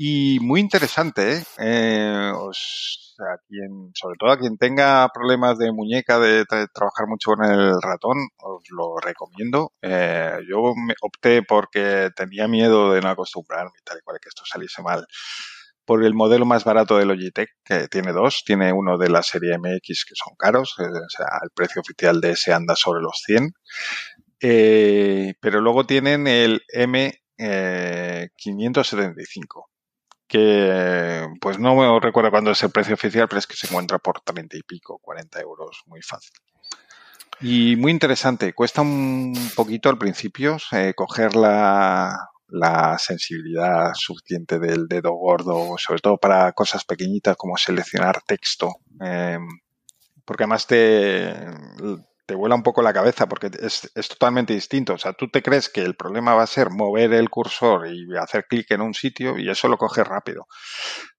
Y 0.00 0.38
muy 0.38 0.60
interesante, 0.60 1.38
¿eh? 1.38 1.42
eh 1.58 2.30
os 2.32 3.16
a 3.18 3.36
quien, 3.48 3.90
sobre 3.94 4.16
todo 4.16 4.30
a 4.30 4.38
quien 4.38 4.56
tenga 4.56 5.08
problemas 5.12 5.58
de 5.58 5.72
muñeca, 5.72 6.20
de, 6.20 6.46
trabajar 6.46 7.08
mucho 7.08 7.32
con 7.32 7.44
el 7.44 7.82
ratón, 7.82 8.28
os 8.36 8.62
lo 8.70 8.96
recomiendo. 8.98 9.72
Eh, 9.82 10.38
yo 10.48 10.72
me 10.76 10.94
opté 11.02 11.42
porque 11.42 12.10
tenía 12.14 12.46
miedo 12.46 12.92
de 12.92 13.00
no 13.00 13.08
acostumbrarme 13.08 13.72
y 13.76 13.82
tal 13.82 13.98
y 13.98 14.02
cual, 14.02 14.18
que 14.22 14.28
esto 14.28 14.44
saliese 14.46 14.82
mal. 14.82 15.04
Por 15.84 16.04
el 16.04 16.14
modelo 16.14 16.46
más 16.46 16.62
barato 16.62 16.96
de 16.96 17.04
Logitech, 17.04 17.50
que 17.64 17.88
tiene 17.88 18.12
dos, 18.12 18.44
tiene 18.46 18.72
uno 18.72 18.98
de 18.98 19.10
la 19.10 19.24
serie 19.24 19.58
MX 19.58 20.04
que 20.04 20.14
son 20.14 20.36
caros, 20.38 20.76
eh, 20.78 20.84
o 20.84 21.10
sea, 21.10 21.26
el 21.42 21.50
precio 21.52 21.80
oficial 21.80 22.20
de 22.20 22.30
ese 22.32 22.52
anda 22.52 22.76
sobre 22.76 23.00
los 23.00 23.20
100. 23.26 23.52
Eh, 24.42 25.34
pero 25.40 25.60
luego 25.60 25.86
tienen 25.86 26.28
el 26.28 26.62
M575 26.72 29.66
que 30.28 31.26
pues 31.40 31.58
no 31.58 31.74
me 31.74 32.00
recuerdo 32.00 32.30
cuándo 32.30 32.50
es 32.50 32.62
el 32.62 32.70
precio 32.70 32.94
oficial, 32.94 33.26
pero 33.28 33.38
es 33.38 33.46
que 33.46 33.56
se 33.56 33.66
encuentra 33.66 33.98
por 33.98 34.20
30 34.20 34.56
y 34.56 34.62
pico, 34.62 34.98
40 34.98 35.40
euros, 35.40 35.82
muy 35.86 36.02
fácil. 36.02 36.32
Y 37.40 37.76
muy 37.76 37.92
interesante, 37.92 38.52
cuesta 38.52 38.82
un 38.82 39.32
poquito 39.56 39.88
al 39.88 39.98
principio 39.98 40.58
eh, 40.72 40.92
coger 40.94 41.36
la, 41.36 42.28
la 42.48 42.98
sensibilidad 42.98 43.92
suficiente 43.94 44.58
del 44.58 44.88
dedo 44.88 45.12
gordo, 45.12 45.76
sobre 45.78 46.00
todo 46.00 46.18
para 46.18 46.52
cosas 46.52 46.84
pequeñitas 46.84 47.36
como 47.36 47.56
seleccionar 47.56 48.22
texto, 48.26 48.76
eh, 49.00 49.38
porque 50.24 50.42
además 50.44 50.66
te, 50.66 51.32
te 52.28 52.34
vuela 52.34 52.54
un 52.54 52.62
poco 52.62 52.82
la 52.82 52.92
cabeza 52.92 53.26
porque 53.26 53.50
es, 53.58 53.90
totalmente 54.06 54.52
distinto. 54.52 54.92
O 54.92 54.98
sea, 54.98 55.14
tú 55.14 55.28
te 55.28 55.42
crees 55.42 55.70
que 55.70 55.80
el 55.80 55.96
problema 55.96 56.34
va 56.34 56.42
a 56.42 56.46
ser 56.46 56.68
mover 56.68 57.14
el 57.14 57.30
cursor 57.30 57.88
y 57.88 58.06
hacer 58.18 58.44
clic 58.46 58.70
en 58.70 58.82
un 58.82 58.92
sitio 58.92 59.38
y 59.38 59.48
eso 59.48 59.66
lo 59.66 59.78
coges 59.78 60.06
rápido. 60.06 60.46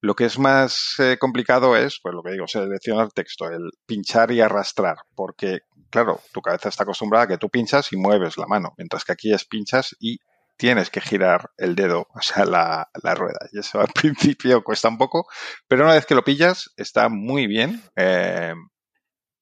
Lo 0.00 0.14
que 0.14 0.26
es 0.26 0.38
más 0.38 0.94
eh, 1.00 1.16
complicado 1.18 1.76
es, 1.76 1.98
pues 2.00 2.14
lo 2.14 2.22
que 2.22 2.30
digo, 2.30 2.46
seleccionar 2.46 3.10
texto, 3.10 3.46
el 3.50 3.72
pinchar 3.86 4.30
y 4.30 4.40
arrastrar, 4.40 4.98
porque, 5.16 5.62
claro, 5.90 6.20
tu 6.32 6.42
cabeza 6.42 6.68
está 6.68 6.84
acostumbrada 6.84 7.24
a 7.24 7.28
que 7.28 7.38
tú 7.38 7.50
pinchas 7.50 7.92
y 7.92 7.96
mueves 7.96 8.38
la 8.38 8.46
mano, 8.46 8.72
mientras 8.78 9.04
que 9.04 9.12
aquí 9.12 9.34
es 9.34 9.44
pinchas 9.44 9.96
y 9.98 10.20
tienes 10.56 10.90
que 10.90 11.00
girar 11.00 11.50
el 11.56 11.74
dedo, 11.74 12.06
o 12.14 12.22
sea, 12.22 12.44
la, 12.44 12.88
la, 13.02 13.14
rueda. 13.16 13.48
Y 13.50 13.58
eso 13.58 13.80
al 13.80 13.88
principio 13.94 14.62
cuesta 14.62 14.88
un 14.88 14.96
poco, 14.96 15.26
pero 15.66 15.82
una 15.82 15.94
vez 15.94 16.06
que 16.06 16.14
lo 16.14 16.22
pillas, 16.22 16.70
está 16.76 17.08
muy 17.08 17.48
bien. 17.48 17.82
Eh, 17.96 18.54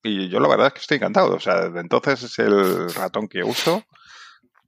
y 0.02 0.28
yo 0.28 0.40
la 0.40 0.48
verdad 0.48 0.68
es 0.68 0.72
que 0.74 0.80
estoy 0.80 0.96
encantado. 0.96 1.34
O 1.34 1.40
sea, 1.40 1.68
desde 1.68 1.80
entonces 1.80 2.22
es 2.22 2.38
el 2.38 2.92
ratón 2.94 3.28
que 3.28 3.42
uso. 3.42 3.82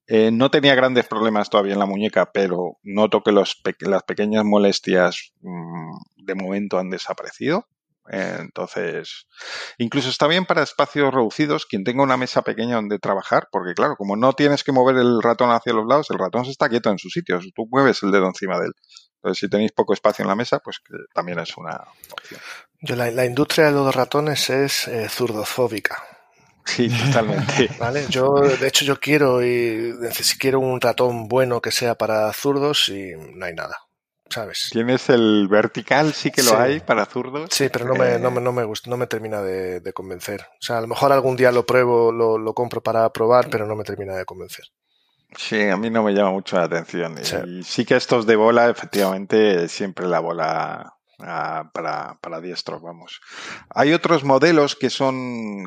Eh, 0.06 0.30
no 0.32 0.50
tenía 0.50 0.74
grandes 0.74 1.06
problemas 1.06 1.50
todavía 1.50 1.74
en 1.74 1.78
la 1.78 1.86
muñeca, 1.86 2.32
pero 2.32 2.78
noto 2.82 3.22
que 3.22 3.30
los 3.30 3.62
las 3.80 4.02
pequeñas 4.02 4.44
molestias 4.44 5.32
mm, 5.40 6.24
de 6.24 6.34
momento 6.34 6.78
han 6.78 6.90
desaparecido. 6.90 7.66
entonces, 8.08 9.28
incluso 9.78 10.08
está 10.08 10.26
bien 10.26 10.46
para 10.46 10.64
espacios 10.64 11.14
reducidos, 11.14 11.64
quien 11.66 11.84
tenga 11.84 12.02
una 12.02 12.16
mesa 12.16 12.42
pequeña 12.42 12.74
donde 12.76 12.98
trabajar, 12.98 13.46
porque 13.52 13.72
claro, 13.74 13.94
como 13.96 14.16
no 14.16 14.32
tienes 14.32 14.64
que 14.64 14.72
mover 14.72 14.96
el 14.96 15.22
ratón 15.22 15.50
hacia 15.52 15.72
los 15.72 15.86
lados, 15.86 16.10
el 16.10 16.18
ratón 16.18 16.44
se 16.44 16.50
está 16.50 16.68
quieto 16.68 16.90
en 16.90 16.98
su 16.98 17.08
sitio, 17.08 17.38
tú 17.54 17.68
mueves 17.70 18.02
el 18.02 18.10
dedo 18.10 18.26
encima 18.26 18.58
de 18.58 18.66
él. 18.66 18.72
Entonces, 19.16 19.38
si 19.38 19.48
tenéis 19.48 19.70
poco 19.72 19.92
espacio 19.94 20.24
en 20.24 20.28
la 20.28 20.34
mesa, 20.34 20.58
pues 20.58 20.80
también 21.14 21.38
es 21.38 21.56
una 21.56 21.76
opción 22.10 22.40
la, 22.82 23.24
industria 23.24 23.66
de 23.66 23.72
los 23.72 23.94
ratones 23.94 24.50
es 24.50 24.88
eh, 24.88 25.08
zurdofóbica. 25.08 26.02
Sí, 26.64 26.88
totalmente. 26.88 27.68
¿Vale? 27.78 28.06
Yo, 28.08 28.32
de 28.34 28.68
hecho, 28.68 28.84
yo 28.84 28.98
quiero 28.98 29.44
y 29.44 29.94
si 30.12 30.38
quiero 30.38 30.60
un 30.60 30.80
ratón 30.80 31.28
bueno 31.28 31.60
que 31.60 31.70
sea 31.70 31.96
para 31.96 32.32
zurdos 32.32 32.88
y 32.88 33.12
no 33.34 33.46
hay 33.46 33.54
nada. 33.54 33.76
¿Sabes? 34.28 34.68
Tienes 34.70 35.10
el 35.10 35.48
vertical, 35.48 36.12
sí 36.12 36.30
que 36.30 36.44
lo 36.44 36.56
hay 36.56 36.78
para 36.78 37.04
zurdos. 37.04 37.50
Sí, 37.50 37.68
pero 37.68 37.84
no 37.84 37.96
me, 37.96 38.16
no 38.20 38.30
me, 38.30 38.40
no 38.40 38.52
me, 38.52 38.62
gusta, 38.62 38.88
no 38.88 38.96
me 38.96 39.08
termina 39.08 39.42
de, 39.42 39.92
convencer. 39.92 40.42
O 40.42 40.62
sea, 40.62 40.78
a 40.78 40.80
lo 40.80 40.86
mejor 40.86 41.10
algún 41.10 41.34
día 41.34 41.50
lo 41.50 41.66
pruebo, 41.66 42.12
lo, 42.12 42.38
lo, 42.38 42.54
compro 42.54 42.80
para 42.80 43.12
probar, 43.12 43.50
pero 43.50 43.66
no 43.66 43.74
me 43.74 43.82
termina 43.82 44.14
de 44.14 44.24
convencer. 44.24 44.66
Sí, 45.36 45.60
a 45.62 45.76
mí 45.76 45.90
no 45.90 46.04
me 46.04 46.12
llama 46.12 46.30
mucho 46.30 46.56
la 46.56 46.64
atención. 46.64 47.16
Y 47.44 47.64
sí 47.64 47.84
que 47.84 47.96
estos 47.96 48.24
de 48.24 48.36
bola, 48.36 48.70
efectivamente, 48.70 49.66
siempre 49.66 50.06
la 50.06 50.20
bola 50.20 50.94
para, 51.20 52.18
para 52.20 52.40
diestros, 52.40 52.82
vamos. 52.82 53.20
Hay 53.70 53.92
otros 53.92 54.24
modelos 54.24 54.76
que 54.76 54.90
son 54.90 55.66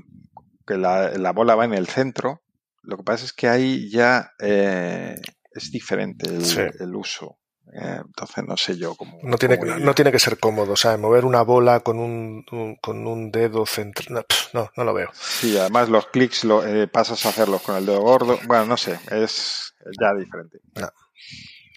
que 0.66 0.78
la, 0.78 1.32
bola 1.34 1.56
va 1.56 1.66
en 1.66 1.74
el 1.74 1.88
centro. 1.88 2.42
Lo 2.82 2.98
que 2.98 3.04
pasa 3.04 3.26
es 3.26 3.34
que 3.34 3.48
ahí 3.48 3.90
ya 3.90 4.32
eh, 4.40 5.20
es 5.52 5.72
diferente 5.72 6.30
el, 6.30 6.96
uso. 6.96 7.40
Eh, 7.74 8.02
entonces 8.06 8.44
no 8.46 8.58
sé 8.58 8.78
yo 8.78 8.96
cómo. 8.96 9.20
No 9.24 9.38
tiene, 9.38 9.58
no 9.58 9.96
tiene 9.96 10.12
que 10.12 10.20
ser 10.20 10.38
cómodo. 10.38 10.74
O 10.74 10.78
sea, 10.78 10.98
mover 10.98 11.26
una 11.26 11.42
bola 11.44 11.80
con 11.80 12.00
un, 12.00 12.44
con 12.82 13.08
un 13.08 13.32
dedo 13.32 13.66
central. 13.66 14.26
No, 14.54 14.70
no, 14.76 14.84
lo 14.84 14.94
veo. 14.94 15.10
Sí, 15.14 15.58
además 15.58 15.90
los 15.90 16.08
clics 16.08 16.44
lo, 16.44 16.66
eh, 16.66 16.88
pasas 16.88 17.26
a 17.26 17.30
hacerlos 17.30 17.62
con 17.62 17.76
el 17.76 17.86
dedo 17.86 18.02
gordo. 18.02 18.38
Bueno, 18.46 18.66
no 18.66 18.78
sé, 18.78 19.00
es 19.12 19.74
ya 20.00 20.14
diferente. 20.14 20.60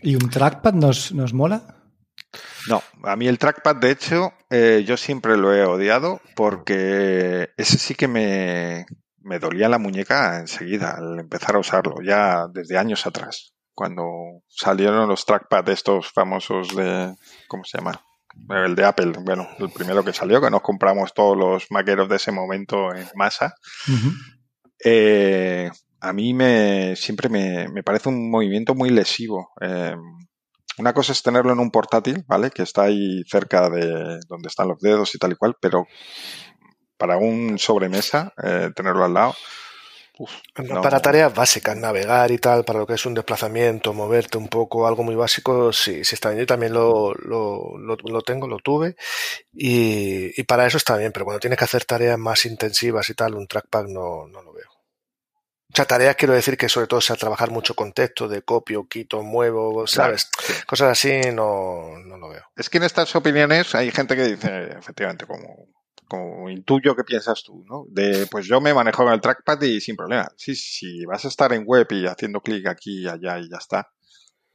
¿Y 0.03 0.15
un 0.15 0.29
trackpad 0.29 0.75
nos, 0.75 1.13
nos 1.13 1.33
mola? 1.33 1.77
No, 2.69 2.83
a 3.05 3.17
mí 3.17 3.29
el 3.29 3.39
trackpad, 3.39 3.77
de 3.77 3.91
hecho, 3.91 4.33
eh, 4.51 4.85
yo 4.87 4.97
siempre 4.97 5.37
lo 5.37 5.55
he 5.55 5.65
odiado 5.65 6.21
porque 6.35 7.51
ese 7.57 7.79
sí 7.79 7.95
que 7.95 8.09
me, 8.09 8.87
me 9.21 9.39
dolía 9.39 9.69
la 9.69 9.79
muñeca 9.79 10.39
enseguida 10.39 10.93
al 10.97 11.19
empezar 11.19 11.57
a 11.57 11.61
usarlo, 11.61 11.97
ya 12.03 12.47
desde 12.53 12.79
años 12.79 13.07
atrás, 13.07 13.55
cuando 13.75 14.05
salieron 14.49 15.09
los 15.09 15.27
trackpads 15.27 15.71
estos 15.71 16.13
famosos 16.13 16.75
de, 16.75 17.15
¿cómo 17.49 17.65
se 17.65 17.79
llama? 17.79 18.01
El 18.51 18.75
de 18.75 18.85
Apple, 18.85 19.13
bueno, 19.23 19.49
el 19.59 19.71
primero 19.71 20.05
que 20.05 20.13
salió, 20.13 20.41
que 20.41 20.51
nos 20.51 20.61
compramos 20.61 21.15
todos 21.15 21.37
los 21.37 21.67
maqueros 21.71 22.09
de 22.09 22.17
ese 22.17 22.33
momento 22.33 22.95
en 22.95 23.07
masa. 23.15 23.55
Eh, 24.85 25.71
a 26.01 26.13
mí 26.13 26.35
me 26.35 26.95
siempre 26.97 27.29
me, 27.29 27.69
me 27.69 27.83
parece 27.83 28.09
un 28.09 28.31
movimiento 28.31 28.75
muy 28.75 28.91
lesivo. 28.91 29.51
Eh, 29.61 29.97
una 30.79 30.93
cosa 30.93 31.13
es 31.13 31.23
tenerlo 31.23 31.53
en 31.53 31.61
un 31.61 31.71
portátil, 31.71 32.25
¿vale? 32.27 32.51
Que 32.51 32.63
está 32.63 32.83
ahí 32.83 33.23
cerca 33.25 33.71
de 33.71 34.21
donde 34.29 34.49
están 34.49 34.69
los 34.69 34.81
dedos 34.81 35.15
y 35.15 35.19
tal 35.19 35.33
y 35.33 35.37
cual, 35.37 35.57
pero 35.61 35.87
para 36.97 37.17
un 37.17 37.59
sobremesa, 37.59 38.33
eh, 38.43 38.71
tenerlo 38.75 39.05
al 39.05 39.15
lado. 39.15 39.35
Uf, 40.19 40.33
no. 40.65 40.81
Para 40.81 41.01
tareas 41.01 41.35
básicas, 41.35 41.77
navegar 41.77 42.31
y 42.31 42.39
tal, 42.39 42.65
para 42.65 42.79
lo 42.79 42.87
que 42.87 42.95
es 42.95 43.05
un 43.05 43.13
desplazamiento, 43.13 43.93
moverte 43.93 44.39
un 44.39 44.49
poco, 44.49 44.87
algo 44.87 45.03
muy 45.03 45.15
básico, 45.15 45.75
sí, 45.75 46.05
sí 46.05 46.15
está 46.15 46.31
bien. 46.31 46.41
Yo 46.41 46.47
también 46.47 46.73
lo, 46.73 47.13
lo, 47.15 47.77
lo, 47.77 47.97
lo 47.97 48.23
tengo, 48.23 48.49
lo 48.49 48.59
tuve 48.59 48.97
y, 49.53 50.41
y, 50.41 50.45
para 50.45 50.67
eso 50.67 50.79
está 50.79 50.97
bien, 50.97 51.13
pero 51.13 51.27
cuando 51.27 51.41
tienes 51.41 51.59
que 51.59 51.67
hacer 51.67 51.85
tareas 51.85 52.19
más 52.19 52.47
intensivas 52.47 53.11
y 53.11 53.15
tal, 53.15 53.35
un 53.35 53.47
trackpad 53.47 53.85
no, 53.89 54.27
no 54.29 54.43
lo 54.43 54.55
sea, 55.75 55.85
tareas 55.85 56.17
quiero 56.17 56.35
decir 56.35 56.57
que 56.57 56.69
sobre 56.69 56.87
todo 56.87 57.01
sea 57.01 57.17
trabajar 57.17 57.51
mucho 57.51 57.75
con 57.75 57.93
texto, 57.93 58.29
de 58.29 58.43
copio, 58.43 58.87
quito, 58.89 59.23
muevo, 59.23 59.87
¿sabes? 59.87 60.27
Claro. 60.27 60.61
Cosas 60.67 60.93
así 60.93 61.21
no, 61.33 61.99
no 62.05 62.17
lo 62.19 62.29
veo. 62.29 62.45
Es 62.57 62.71
que 62.71 62.79
en 62.79 62.85
estas 62.85 63.15
opiniones 63.17 63.75
hay 63.75 63.91
gente 63.91 64.17
que 64.17 64.25
dice, 64.25 64.71
efectivamente, 64.79 65.27
como 65.27 65.69
como 66.09 66.49
intuyo 66.51 66.95
que 66.95 67.05
piensas 67.05 67.43
tú, 67.43 67.65
¿no? 67.69 67.85
De, 67.89 68.27
pues 68.31 68.47
yo 68.47 68.61
me 68.61 68.75
manejo 68.75 69.05
con 69.05 69.13
el 69.13 69.21
trackpad 69.21 69.61
y 69.63 69.81
sin 69.81 69.97
problema. 69.97 70.29
Sí, 70.37 70.55
si 70.55 71.05
vas 71.05 71.25
a 71.25 71.29
estar 71.29 71.53
en 71.53 71.65
web 71.67 71.87
y 71.91 72.07
haciendo 72.07 72.41
clic 72.41 72.67
aquí 72.69 73.03
y 73.03 73.09
allá 73.09 73.39
y 73.39 73.51
ya 73.51 73.57
está, 73.59 73.89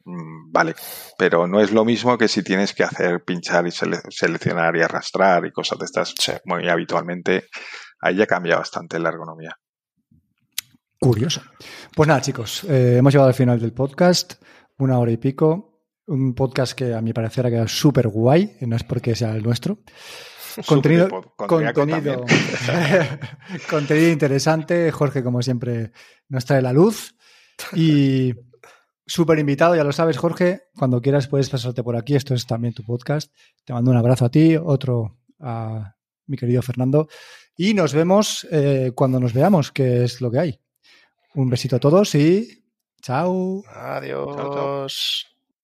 mmm, 0.04 0.50
vale. 0.50 0.74
Pero 1.18 1.46
no 1.46 1.60
es 1.60 1.72
lo 1.72 1.84
mismo 1.84 2.16
que 2.16 2.28
si 2.28 2.42
tienes 2.42 2.74
que 2.74 2.84
hacer 2.84 3.22
pinchar 3.24 3.66
y 3.66 3.70
sele 3.70 3.98
seleccionar 4.10 4.76
y 4.76 4.82
arrastrar 4.82 5.44
y 5.46 5.52
cosas 5.52 5.78
de 5.78 5.84
estas 5.84 6.14
sí. 6.18 6.32
muy 6.44 6.68
habitualmente. 6.68 7.48
Ahí 8.00 8.16
ya 8.16 8.26
cambia 8.26 8.56
bastante 8.56 8.98
la 8.98 9.10
ergonomía. 9.10 9.56
Curioso. 11.02 11.42
Pues 11.96 12.06
nada, 12.06 12.20
chicos, 12.20 12.62
eh, 12.62 12.98
hemos 12.98 13.12
llegado 13.12 13.26
al 13.26 13.34
final 13.34 13.58
del 13.58 13.72
podcast, 13.72 14.34
una 14.78 15.00
hora 15.00 15.10
y 15.10 15.16
pico. 15.16 15.82
Un 16.06 16.32
podcast 16.32 16.74
que 16.74 16.94
a 16.94 17.00
mi 17.00 17.12
parecer 17.12 17.44
ha 17.44 17.50
quedado 17.50 17.66
súper 17.66 18.06
guay, 18.06 18.56
no 18.60 18.76
es 18.76 18.84
porque 18.84 19.16
sea 19.16 19.34
el 19.34 19.42
nuestro. 19.42 19.80
Contenido, 20.68 21.08
contenido, 21.34 22.24
contenido 23.70 24.10
interesante. 24.10 24.92
Jorge, 24.92 25.24
como 25.24 25.42
siempre, 25.42 25.90
nos 26.28 26.44
trae 26.44 26.62
la 26.62 26.72
luz. 26.72 27.16
Y 27.74 28.32
súper 29.04 29.40
invitado, 29.40 29.74
ya 29.74 29.82
lo 29.82 29.90
sabes, 29.90 30.18
Jorge. 30.18 30.68
Cuando 30.76 31.00
quieras 31.00 31.26
puedes 31.26 31.50
pasarte 31.50 31.82
por 31.82 31.96
aquí. 31.96 32.14
Esto 32.14 32.34
es 32.34 32.46
también 32.46 32.74
tu 32.74 32.84
podcast. 32.84 33.32
Te 33.64 33.72
mando 33.72 33.90
un 33.90 33.96
abrazo 33.96 34.26
a 34.26 34.30
ti, 34.30 34.56
otro 34.56 35.18
a 35.40 35.96
mi 36.26 36.36
querido 36.36 36.62
Fernando. 36.62 37.08
Y 37.56 37.74
nos 37.74 37.92
vemos 37.92 38.46
eh, 38.52 38.92
cuando 38.94 39.18
nos 39.18 39.32
veamos, 39.32 39.72
que 39.72 40.04
es 40.04 40.20
lo 40.20 40.30
que 40.30 40.38
hay. 40.38 40.61
Un 41.34 41.48
besito 41.48 41.76
a 41.76 41.80
todos 41.80 42.14
y 42.14 42.64
chao. 43.00 43.62
Adiós. 43.66 44.36
Chao, 44.36 44.54
chao. 44.54 45.31